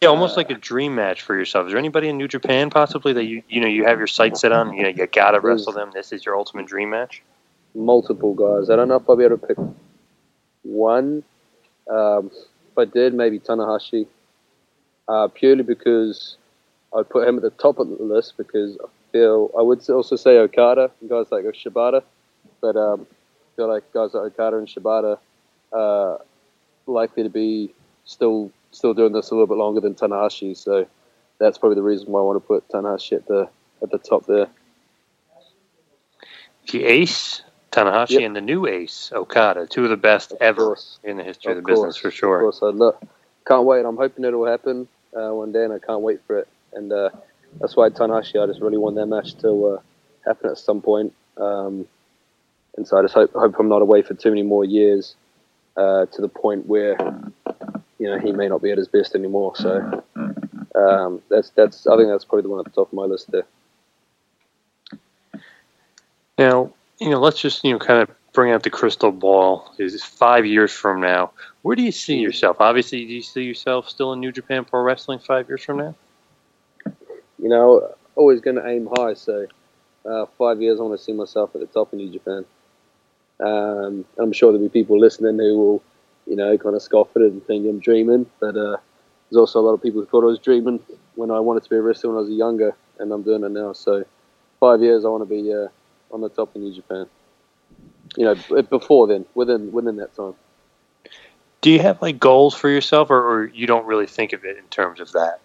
Yeah, 0.00 0.08
almost 0.10 0.36
like 0.36 0.50
a 0.50 0.54
dream 0.54 0.94
match 0.94 1.22
for 1.22 1.36
yourself. 1.36 1.66
Is 1.66 1.72
there 1.72 1.78
anybody 1.78 2.08
in 2.08 2.16
New 2.18 2.28
Japan 2.28 2.70
possibly 2.70 3.12
that 3.14 3.24
you 3.24 3.42
you 3.48 3.60
know 3.60 3.66
you 3.66 3.84
have 3.84 3.98
your 3.98 4.06
sights 4.06 4.40
set 4.40 4.52
on? 4.52 4.72
You 4.72 4.84
know, 4.84 4.88
you 4.90 5.06
gotta 5.06 5.40
wrestle 5.40 5.72
them. 5.72 5.90
This 5.92 6.12
is 6.12 6.24
your 6.24 6.36
ultimate 6.36 6.66
dream 6.66 6.90
match. 6.90 7.22
multiple 7.74 8.34
guys. 8.34 8.70
I 8.70 8.76
don't 8.76 8.88
know 8.88 8.96
if 8.96 9.08
I'll 9.08 9.16
be 9.16 9.24
able 9.24 9.38
to 9.38 9.46
pick 9.46 9.56
one. 10.62 11.22
Um, 11.90 12.30
if 12.70 12.78
I 12.78 12.84
did, 12.84 13.14
maybe 13.14 13.38
Tanahashi. 13.40 14.06
Uh, 15.08 15.28
purely 15.28 15.62
because 15.62 16.36
I 16.94 17.02
put 17.02 17.26
him 17.26 17.36
at 17.36 17.42
the 17.42 17.50
top 17.50 17.78
of 17.78 17.88
the 17.88 18.02
list 18.02 18.34
because 18.36 18.76
I 18.82 18.86
feel 19.12 19.50
I 19.58 19.62
would 19.62 19.88
also 19.90 20.16
say 20.16 20.38
Okada 20.38 20.90
and 21.00 21.08
guys 21.10 21.26
like 21.32 21.44
Shibata, 21.46 22.02
but 22.60 22.76
um, 22.76 23.06
feel 23.58 23.68
like 23.68 23.92
guys 23.92 24.14
like 24.14 24.38
Okada 24.38 24.56
and 24.56 24.68
Shibata 24.68 25.18
are 25.72 26.20
likely 26.86 27.24
to 27.24 27.28
be 27.28 27.74
still 28.04 28.52
still 28.70 28.94
doing 28.94 29.12
this 29.12 29.30
a 29.30 29.34
little 29.34 29.48
bit 29.48 29.56
longer 29.56 29.80
than 29.80 29.96
Tanahashi. 29.96 30.56
So 30.56 30.86
that's 31.38 31.58
probably 31.58 31.74
the 31.74 31.82
reason 31.82 32.06
why 32.12 32.20
I 32.20 32.22
want 32.22 32.40
to 32.40 32.46
put 32.46 32.68
Tanahashi 32.68 33.16
at 33.16 33.26
the 33.26 33.48
at 33.82 33.90
the 33.90 33.98
top 33.98 34.26
there. 34.26 34.46
The 36.70 36.84
ace, 36.84 37.42
Tanahashi, 37.72 38.10
Yep. 38.10 38.22
and 38.22 38.36
the 38.36 38.40
new 38.40 38.66
ace, 38.66 39.10
Okada, 39.12 39.66
two 39.66 39.84
of 39.84 39.90
the 39.90 39.96
best 39.96 40.34
ever 40.40 40.76
in 41.02 41.16
the 41.16 41.24
history 41.24 41.52
of, 41.52 41.56
the 41.56 41.62
business 41.62 41.96
for 41.96 42.12
sure. 42.12 42.36
Of 42.36 42.42
course, 42.42 42.62
I 42.62 42.66
look, 42.66 43.02
can't 43.44 43.64
wait. 43.64 43.84
I'm 43.84 43.96
hoping 43.96 44.24
it'll 44.24 44.46
happen 44.46 44.86
uh, 45.16 45.30
one 45.30 45.50
day, 45.50 45.64
and 45.64 45.72
I 45.72 45.80
can't 45.80 46.02
wait 46.02 46.20
for 46.26 46.38
it. 46.38 46.48
And 46.74 46.92
uh, 46.92 47.10
that's 47.58 47.74
why 47.74 47.88
Tanahashi, 47.88 48.40
I 48.40 48.46
just 48.46 48.60
really 48.60 48.76
want 48.76 48.94
that 48.96 49.06
match 49.06 49.34
to 49.38 49.50
uh, 49.66 49.80
happen 50.24 50.50
at 50.50 50.58
some 50.58 50.80
point. 50.80 51.12
Um, 51.38 51.88
and 52.78 52.86
so 52.86 52.96
I 52.96 53.02
just 53.02 53.14
hope, 53.14 53.32
hope 53.32 53.56
I'm 53.58 53.68
not 53.68 53.82
away 53.82 54.02
for 54.02 54.14
too 54.14 54.30
many 54.30 54.44
more 54.44 54.64
years 54.64 55.16
uh, 55.76 56.06
to 56.06 56.22
the 56.22 56.28
point 56.28 56.66
where 56.66 56.96
you 57.98 58.06
know 58.06 58.18
he 58.18 58.30
may 58.30 58.48
not 58.48 58.62
be 58.62 58.70
at 58.70 58.78
his 58.78 58.86
best 58.86 59.16
anymore. 59.16 59.56
So 59.56 60.04
um, 60.76 61.20
that's 61.28 61.50
that's 61.50 61.86
I 61.88 61.96
think 61.96 62.08
that's 62.08 62.24
probably 62.24 62.42
the 62.42 62.48
one 62.48 62.60
at 62.60 62.64
the 62.64 62.70
top 62.70 62.86
of 62.86 62.92
my 62.92 63.04
list 63.04 63.30
there. 63.32 63.46
Now, 66.38 66.72
you 67.00 67.10
know, 67.10 67.18
let's 67.18 67.40
just 67.40 67.64
you 67.64 67.72
know 67.72 67.80
kind 67.80 68.00
of 68.00 68.10
bring 68.32 68.52
out 68.52 68.62
the 68.62 68.70
crystal 68.70 69.10
ball. 69.10 69.74
Is 69.78 70.02
five 70.04 70.46
years 70.46 70.70
from 70.70 71.00
now? 71.00 71.32
Where 71.62 71.74
do 71.74 71.82
you 71.82 71.92
see 71.92 72.18
yourself? 72.18 72.58
Obviously, 72.60 73.04
do 73.04 73.12
you 73.12 73.22
see 73.22 73.42
yourself 73.42 73.88
still 73.88 74.12
in 74.12 74.20
New 74.20 74.30
Japan 74.30 74.64
Pro 74.64 74.82
Wrestling 74.82 75.18
five 75.18 75.48
years 75.48 75.64
from 75.64 75.78
now? 75.78 75.94
you 77.38 77.48
know, 77.48 77.94
always 78.14 78.40
going 78.40 78.56
to 78.56 78.66
aim 78.66 78.88
high. 78.96 79.14
So, 79.14 79.46
uh, 80.04 80.26
five 80.38 80.60
years, 80.60 80.78
I 80.78 80.82
want 80.82 80.98
to 80.98 81.04
see 81.04 81.12
myself 81.12 81.54
at 81.54 81.60
the 81.60 81.66
top 81.66 81.92
in 81.92 81.98
New 81.98 82.10
Japan. 82.10 82.44
Um, 83.40 84.04
I'm 84.18 84.32
sure 84.32 84.52
there'll 84.52 84.66
be 84.66 84.80
people 84.80 84.98
listening 84.98 85.38
who 85.38 85.58
will, 85.58 85.82
you 86.26 86.36
know, 86.36 86.56
kind 86.58 86.74
of 86.74 86.82
scoff 86.82 87.08
at 87.16 87.22
it 87.22 87.32
and 87.32 87.44
think 87.46 87.66
I'm 87.66 87.78
dreaming. 87.78 88.26
But 88.40 88.56
uh, 88.56 88.76
there's 89.30 89.38
also 89.38 89.60
a 89.60 89.62
lot 89.62 89.74
of 89.74 89.82
people 89.82 90.00
who 90.00 90.06
thought 90.06 90.24
I 90.24 90.26
was 90.26 90.38
dreaming 90.38 90.80
when 91.14 91.30
I 91.30 91.40
wanted 91.40 91.64
to 91.64 91.70
be 91.70 91.76
a 91.76 91.82
wrestler 91.82 92.10
when 92.10 92.18
I 92.18 92.28
was 92.28 92.30
younger, 92.30 92.74
and 92.98 93.12
I'm 93.12 93.22
doing 93.22 93.44
it 93.44 93.50
now. 93.50 93.72
So, 93.72 94.04
five 94.60 94.80
years, 94.80 95.04
I 95.04 95.08
want 95.08 95.22
to 95.22 95.42
be 95.42 95.52
uh, 95.52 95.68
on 96.12 96.20
the 96.20 96.28
top 96.28 96.54
in 96.56 96.62
New 96.62 96.74
Japan. 96.74 97.06
You 98.16 98.24
know, 98.24 98.62
before 98.62 99.06
then, 99.06 99.24
within 99.34 99.70
within 99.70 99.96
that 99.96 100.14
time. 100.14 100.34
Do 101.60 101.70
you 101.70 101.80
have 101.80 102.00
like 102.00 102.18
goals 102.18 102.54
for 102.54 102.68
yourself, 102.68 103.10
or, 103.10 103.18
or 103.18 103.46
you 103.46 103.66
don't 103.66 103.84
really 103.86 104.06
think 104.06 104.32
of 104.32 104.44
it 104.44 104.56
in 104.56 104.64
terms 104.64 105.00
of 105.00 105.12
that? 105.12 105.40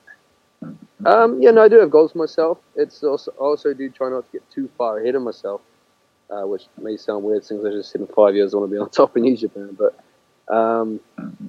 Um, 1.06 1.42
yeah, 1.42 1.52
no, 1.52 1.64
I 1.64 1.68
do 1.68 1.80
have 1.80 1.90
goals 1.90 2.14
for 2.14 2.20
myself. 2.20 2.60
It's 2.76 3.04
also 3.04 3.32
I 3.34 3.44
also 3.44 3.74
do 3.74 3.90
try 3.90 4.10
not 4.10 4.26
to 4.32 4.40
get 4.40 4.50
too 4.52 4.70
far 4.78 5.00
ahead 5.00 5.16
of 5.16 5.22
myself, 5.22 5.62
uh, 6.30 6.46
which 6.48 6.64
may 6.82 6.98
sound 6.98 7.24
weird 7.24 7.46
since 7.46 7.66
I 7.66 7.70
just 7.70 7.92
said 7.92 8.02
in 8.02 8.08
five 8.08 8.36
years 8.36 8.54
I 8.54 8.58
want 8.58 8.70
to 8.70 8.76
be 8.76 8.80
on 8.80 8.90
top 8.92 9.16
in 9.18 9.24
New 9.24 9.38
Japan. 9.38 9.78
But 9.78 9.98
um, 10.54 11.00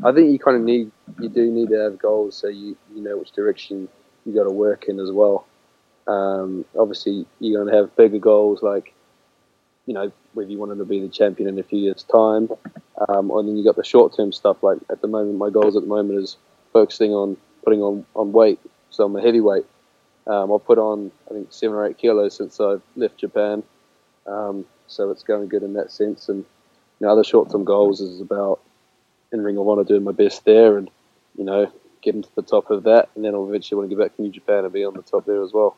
I 0.04 0.12
think 0.12 0.30
you 0.30 0.38
kind 0.38 0.56
of 0.56 0.62
need 0.62 0.90
you 1.20 1.28
do 1.28 1.50
need 1.50 1.68
to 1.70 1.76
have 1.76 1.98
goals 1.98 2.36
so 2.36 2.48
you 2.48 2.76
you 2.94 3.02
know 3.02 3.18
which 3.18 3.32
direction 3.32 3.88
you 4.24 4.34
got 4.34 4.44
to 4.44 4.50
work 4.50 4.84
in 4.88 5.00
as 5.00 5.10
well. 5.10 5.46
Um, 6.06 6.64
obviously, 6.78 7.26
you're 7.40 7.62
going 7.62 7.72
to 7.72 7.80
have 7.80 7.96
bigger 7.96 8.18
goals 8.18 8.62
like 8.62 8.94
you 9.86 9.94
know 9.94 10.12
whether 10.32 10.50
you 10.50 10.58
wanted 10.58 10.76
to 10.76 10.84
be 10.84 11.00
the 11.00 11.08
champion 11.08 11.48
in 11.48 11.58
a 11.58 11.62
few 11.62 11.78
years' 11.78 12.04
time, 12.04 12.48
um, 13.08 13.30
and 13.30 13.48
then 13.48 13.56
you 13.56 13.64
got 13.64 13.76
the 13.76 13.84
short 13.84 14.16
term 14.16 14.32
stuff. 14.32 14.62
Like 14.62 14.78
at 14.90 15.00
the 15.00 15.08
moment, 15.08 15.38
my 15.38 15.50
goals 15.50 15.76
at 15.76 15.82
the 15.82 15.88
moment 15.88 16.20
is 16.20 16.36
focusing 16.72 17.12
on 17.12 17.36
putting 17.64 17.82
on 17.82 18.04
on 18.14 18.32
weight. 18.32 18.60
So 18.90 19.04
I'm 19.04 19.16
a 19.16 19.22
heavyweight. 19.22 19.66
Um, 20.26 20.52
I've 20.52 20.64
put 20.64 20.78
on 20.78 21.10
I 21.30 21.34
think 21.34 21.52
seven 21.52 21.76
or 21.76 21.86
eight 21.86 21.98
kilos 21.98 22.36
since 22.36 22.60
I 22.60 22.76
left 22.96 23.18
Japan. 23.18 23.62
Um, 24.26 24.64
so 24.86 25.10
it's 25.10 25.22
going 25.22 25.48
good 25.48 25.62
in 25.62 25.74
that 25.74 25.90
sense. 25.90 26.28
And 26.28 26.38
you 27.00 27.06
know, 27.06 27.12
other 27.12 27.24
short 27.24 27.50
term 27.50 27.64
goals 27.64 28.00
is 28.00 28.20
about 28.20 28.60
in 29.32 29.42
Ring 29.42 29.58
of 29.58 29.68
Honor 29.68 29.84
doing 29.84 30.04
my 30.04 30.12
best 30.12 30.44
there, 30.44 30.78
and 30.78 30.90
you 31.36 31.44
know 31.44 31.70
getting 32.02 32.22
to 32.22 32.34
the 32.34 32.42
top 32.42 32.70
of 32.70 32.82
that, 32.84 33.08
and 33.14 33.24
then 33.24 33.34
I'll 33.34 33.48
eventually 33.48 33.78
want 33.78 33.90
to 33.90 33.96
get 33.96 34.02
back 34.02 34.14
to 34.16 34.22
New 34.22 34.30
Japan 34.30 34.64
and 34.64 34.72
be 34.72 34.84
on 34.84 34.94
the 34.94 35.02
top 35.02 35.24
there 35.24 35.42
as 35.42 35.52
well. 35.52 35.76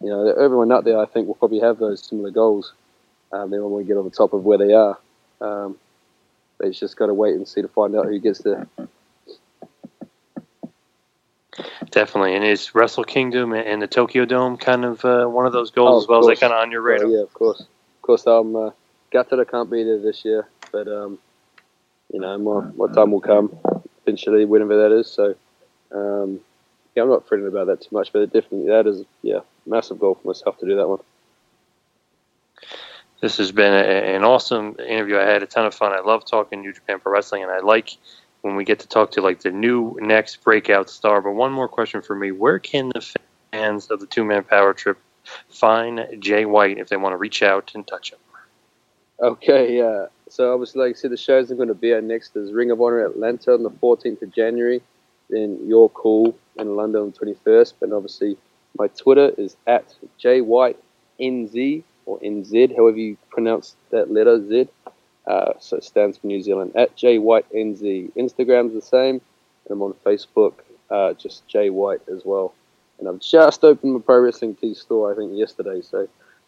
You 0.00 0.08
know, 0.08 0.26
everyone 0.28 0.72
out 0.72 0.84
there 0.84 0.98
I 0.98 1.06
think 1.06 1.26
will 1.26 1.34
probably 1.34 1.60
have 1.60 1.78
those 1.78 2.04
similar 2.04 2.30
goals. 2.30 2.72
Um, 3.32 3.50
they 3.50 3.58
all 3.58 3.70
want 3.70 3.86
to 3.86 3.88
get 3.88 3.98
on 3.98 4.04
the 4.04 4.10
top 4.10 4.32
of 4.32 4.44
where 4.44 4.58
they 4.58 4.72
are. 4.72 4.98
Um, 5.40 5.76
but 6.58 6.68
it's 6.68 6.78
just 6.78 6.96
got 6.96 7.06
to 7.06 7.14
wait 7.14 7.34
and 7.34 7.46
see 7.46 7.62
to 7.62 7.68
find 7.68 7.94
out 7.94 8.06
who 8.06 8.18
gets 8.18 8.40
there. 8.40 8.66
Definitely. 11.90 12.34
And 12.34 12.44
is 12.44 12.74
Wrestle 12.74 13.04
Kingdom 13.04 13.52
and 13.52 13.82
the 13.82 13.86
Tokyo 13.86 14.24
Dome 14.24 14.56
kind 14.56 14.84
of 14.84 15.04
uh, 15.04 15.26
one 15.26 15.46
of 15.46 15.52
those 15.52 15.70
goals 15.70 15.90
Oh, 15.90 16.04
as 16.04 16.08
well? 16.08 16.20
Is 16.28 16.38
that 16.38 16.40
kind 16.40 16.52
of 16.52 16.60
on 16.60 16.70
your 16.70 16.82
radar? 16.82 17.06
Oh, 17.06 17.10
yeah, 17.10 17.22
of 17.22 17.32
course. 17.32 17.64
Course, 18.10 18.26
I'm 18.26 18.56
uh, 18.56 18.70
gutted 19.12 19.38
I 19.38 19.44
can't 19.44 19.70
be 19.70 19.84
there 19.84 20.00
this 20.00 20.24
year, 20.24 20.48
but 20.72 20.88
um, 20.88 21.16
you 22.12 22.18
know, 22.18 22.36
my, 22.38 22.68
my 22.74 22.92
time 22.92 23.12
will 23.12 23.20
come 23.20 23.56
eventually, 24.04 24.44
whenever 24.44 24.78
that 24.78 24.98
is. 24.98 25.06
So, 25.06 25.36
um, 25.92 26.40
going 26.96 27.04
I'm 27.04 27.08
not 27.08 27.28
fretting 27.28 27.46
about 27.46 27.68
that 27.68 27.82
too 27.82 27.90
much, 27.92 28.12
but 28.12 28.32
definitely 28.32 28.66
that 28.66 28.88
is 28.88 29.04
yeah 29.22 29.38
massive 29.64 30.00
goal 30.00 30.16
for 30.16 30.26
myself 30.26 30.58
to 30.58 30.66
do 30.66 30.74
that 30.74 30.88
one. 30.88 30.98
This 33.20 33.36
has 33.36 33.52
been 33.52 33.74
a, 33.74 34.16
an 34.16 34.24
awesome 34.24 34.74
interview. 34.80 35.16
I 35.16 35.26
had 35.26 35.44
a 35.44 35.46
ton 35.46 35.66
of 35.66 35.72
fun. 35.72 35.92
I 35.92 36.00
love 36.00 36.26
talking 36.26 36.62
New 36.62 36.72
Japan 36.72 36.98
Pro 36.98 37.12
Wrestling, 37.12 37.44
and 37.44 37.52
I 37.52 37.60
like 37.60 37.96
when 38.40 38.56
we 38.56 38.64
get 38.64 38.80
to 38.80 38.88
talk 38.88 39.12
to 39.12 39.22
like 39.22 39.42
the 39.42 39.52
new 39.52 39.96
next 40.00 40.42
breakout 40.42 40.90
star. 40.90 41.20
But 41.20 41.34
one 41.34 41.52
more 41.52 41.68
question 41.68 42.02
for 42.02 42.16
me: 42.16 42.32
Where 42.32 42.58
can 42.58 42.88
the 42.88 43.06
fans 43.52 43.86
of 43.86 44.00
the 44.00 44.06
Two 44.06 44.24
Man 44.24 44.42
Power 44.42 44.74
Trip 44.74 44.98
find 45.48 46.06
Jay 46.18 46.44
White 46.44 46.78
if 46.78 46.88
they 46.88 46.96
want 46.96 47.12
to 47.12 47.16
reach 47.16 47.42
out 47.42 47.72
and 47.74 47.86
touch 47.86 48.12
him? 48.12 48.18
Okay, 49.20 49.76
yeah. 49.76 50.06
So 50.28 50.52
obviously, 50.54 50.86
like 50.86 50.96
I 50.96 50.98
said, 50.98 51.10
the 51.10 51.16
shows 51.16 51.50
I'm 51.50 51.56
going 51.56 51.68
to 51.68 51.74
be 51.74 51.92
at 51.92 52.04
next 52.04 52.36
is 52.36 52.52
Ring 52.52 52.70
of 52.70 52.80
Honor 52.80 53.04
Atlanta 53.04 53.52
on 53.52 53.62
the 53.62 53.70
14th 53.70 54.22
of 54.22 54.32
January, 54.32 54.80
then 55.28 55.58
York 55.66 55.94
Hall 55.94 56.36
in 56.58 56.76
London 56.76 57.02
on 57.02 57.10
the 57.10 57.34
21st. 57.34 57.74
And 57.82 57.92
obviously, 57.92 58.38
my 58.78 58.86
Twitter 58.88 59.32
is 59.36 59.56
at 59.66 59.94
JWhiteNZ 60.22 61.82
or 62.06 62.18
NZ, 62.20 62.76
however 62.76 62.96
you 62.96 63.16
pronounce 63.30 63.76
that 63.90 64.10
letter 64.10 64.46
Z. 64.46 64.68
Uh, 65.26 65.52
so 65.58 65.76
it 65.76 65.84
stands 65.84 66.18
for 66.18 66.26
New 66.26 66.42
Zealand 66.42 66.72
at 66.74 66.96
JWhiteNZ. 66.96 68.12
Instagram's 68.16 68.72
the 68.72 68.82
same, 68.82 69.20
and 69.64 69.70
I'm 69.70 69.82
on 69.82 69.94
Facebook, 70.04 70.54
uh, 70.90 71.12
just 71.14 71.46
Jay 71.46 71.70
White 71.70 72.00
as 72.08 72.22
well. 72.24 72.54
And 73.00 73.08
I've 73.08 73.20
just 73.20 73.64
opened 73.64 73.94
my 73.94 74.00
pro 74.00 74.20
wrestling 74.20 74.54
tee 74.54 74.74
store, 74.74 75.12
I 75.12 75.16
think 75.16 75.32
yesterday. 75.34 75.80
So 75.82 76.06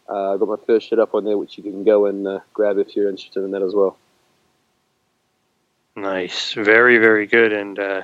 uh, 0.09 0.33
I 0.33 0.37
got 0.37 0.47
my 0.47 0.55
first 0.65 0.87
shit 0.87 0.99
up 0.99 1.15
on 1.15 1.25
there, 1.25 1.37
which 1.37 1.57
you 1.57 1.63
can 1.63 1.83
go 1.83 2.05
and 2.05 2.27
uh, 2.27 2.39
grab 2.53 2.77
if 2.77 2.95
you're 2.95 3.09
interested 3.09 3.43
in 3.43 3.51
that 3.51 3.61
as 3.61 3.73
well. 3.73 3.97
Nice, 5.95 6.53
very 6.53 6.97
very 6.97 7.27
good, 7.27 7.53
and 7.53 7.77
uh, 7.77 8.01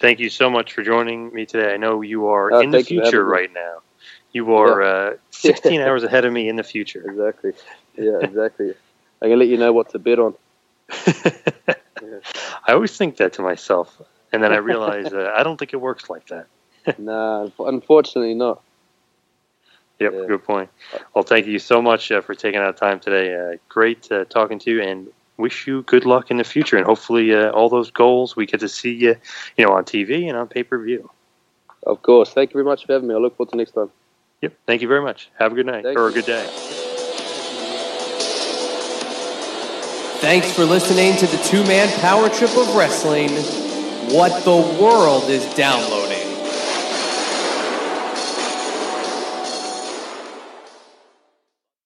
thank 0.00 0.18
you 0.18 0.28
so 0.28 0.50
much 0.50 0.72
for 0.72 0.82
joining 0.82 1.32
me 1.32 1.46
today. 1.46 1.72
I 1.72 1.76
know 1.76 2.02
you 2.02 2.26
are 2.26 2.52
Uh, 2.52 2.60
in 2.60 2.70
the 2.70 2.78
thank 2.78 2.90
you 2.90 2.98
for 3.00 3.04
future 3.04 3.24
right 3.24 3.52
now. 3.52 3.82
You 4.32 4.54
are 4.54 4.82
uh, 4.82 5.16
16 5.30 5.80
hours 5.80 6.02
ahead 6.02 6.24
of 6.24 6.32
me 6.32 6.48
in 6.48 6.56
the 6.56 6.64
future. 6.64 7.08
Exactly. 7.08 7.52
Yeah, 7.96 8.18
exactly. 8.20 8.74
I 9.22 9.28
can 9.28 9.38
let 9.38 9.46
you 9.46 9.58
know 9.58 9.72
what 9.72 9.90
to 9.90 9.98
bet 10.00 10.18
on. 10.18 10.34
I 12.66 12.72
always 12.72 12.96
think 12.96 13.18
that 13.18 13.34
to 13.34 13.42
myself, 13.42 14.00
and 14.32 14.42
then 14.42 14.52
I 14.52 14.56
realize 14.56 15.06
uh, 15.12 15.32
I 15.36 15.44
don't 15.44 15.56
think 15.56 15.72
it 15.72 15.80
works 15.80 16.10
like 16.10 16.26
that. 16.28 16.46
nah, 16.98 17.46
unf- 17.46 17.68
unfortunately 17.68 18.34
not. 18.34 18.62
Yep, 19.98 20.12
good 20.28 20.44
point. 20.44 20.70
Well, 21.14 21.24
thank 21.24 21.46
you 21.46 21.58
so 21.58 21.82
much 21.82 22.10
uh, 22.10 22.22
for 22.22 22.34
taking 22.34 22.58
out 22.60 22.76
time 22.78 23.00
today. 23.00 23.34
Uh, 23.34 23.56
great 23.68 24.10
uh, 24.10 24.24
talking 24.24 24.58
to 24.60 24.70
you, 24.70 24.82
and 24.82 25.08
wish 25.36 25.66
you 25.66 25.82
good 25.82 26.06
luck 26.06 26.30
in 26.30 26.38
the 26.38 26.44
future. 26.44 26.78
And 26.78 26.86
hopefully, 26.86 27.34
uh, 27.34 27.50
all 27.50 27.68
those 27.68 27.90
goals 27.90 28.34
we 28.34 28.46
get 28.46 28.60
to 28.60 28.68
see 28.68 28.94
you, 28.94 29.16
you 29.58 29.66
know, 29.66 29.72
on 29.72 29.84
TV 29.84 30.26
and 30.26 30.38
on 30.38 30.48
pay 30.48 30.62
per 30.62 30.82
view. 30.82 31.10
Of 31.82 32.00
course. 32.02 32.32
Thank 32.32 32.50
you 32.50 32.54
very 32.54 32.64
much 32.64 32.86
for 32.86 32.94
having 32.94 33.08
me. 33.08 33.14
I 33.14 33.18
look 33.18 33.36
forward 33.36 33.50
to 33.50 33.56
next 33.56 33.72
time. 33.72 33.90
Yep. 34.40 34.54
Thank 34.66 34.80
you 34.80 34.88
very 34.88 35.02
much. 35.02 35.30
Have 35.38 35.52
a 35.52 35.54
good 35.54 35.66
night 35.66 35.84
Thank 35.84 35.98
or 35.98 36.08
a 36.08 36.12
good 36.12 36.26
day. 36.26 36.46
Thanks 40.20 40.52
for 40.52 40.64
listening 40.64 41.16
to 41.16 41.26
the 41.26 41.42
two 41.44 41.62
man 41.64 41.88
power 42.00 42.28
trip 42.28 42.56
of 42.56 42.74
wrestling. 42.74 43.30
What 44.14 44.44
the 44.44 44.56
world 44.82 45.30
is 45.30 45.44
downloading. 45.54 45.99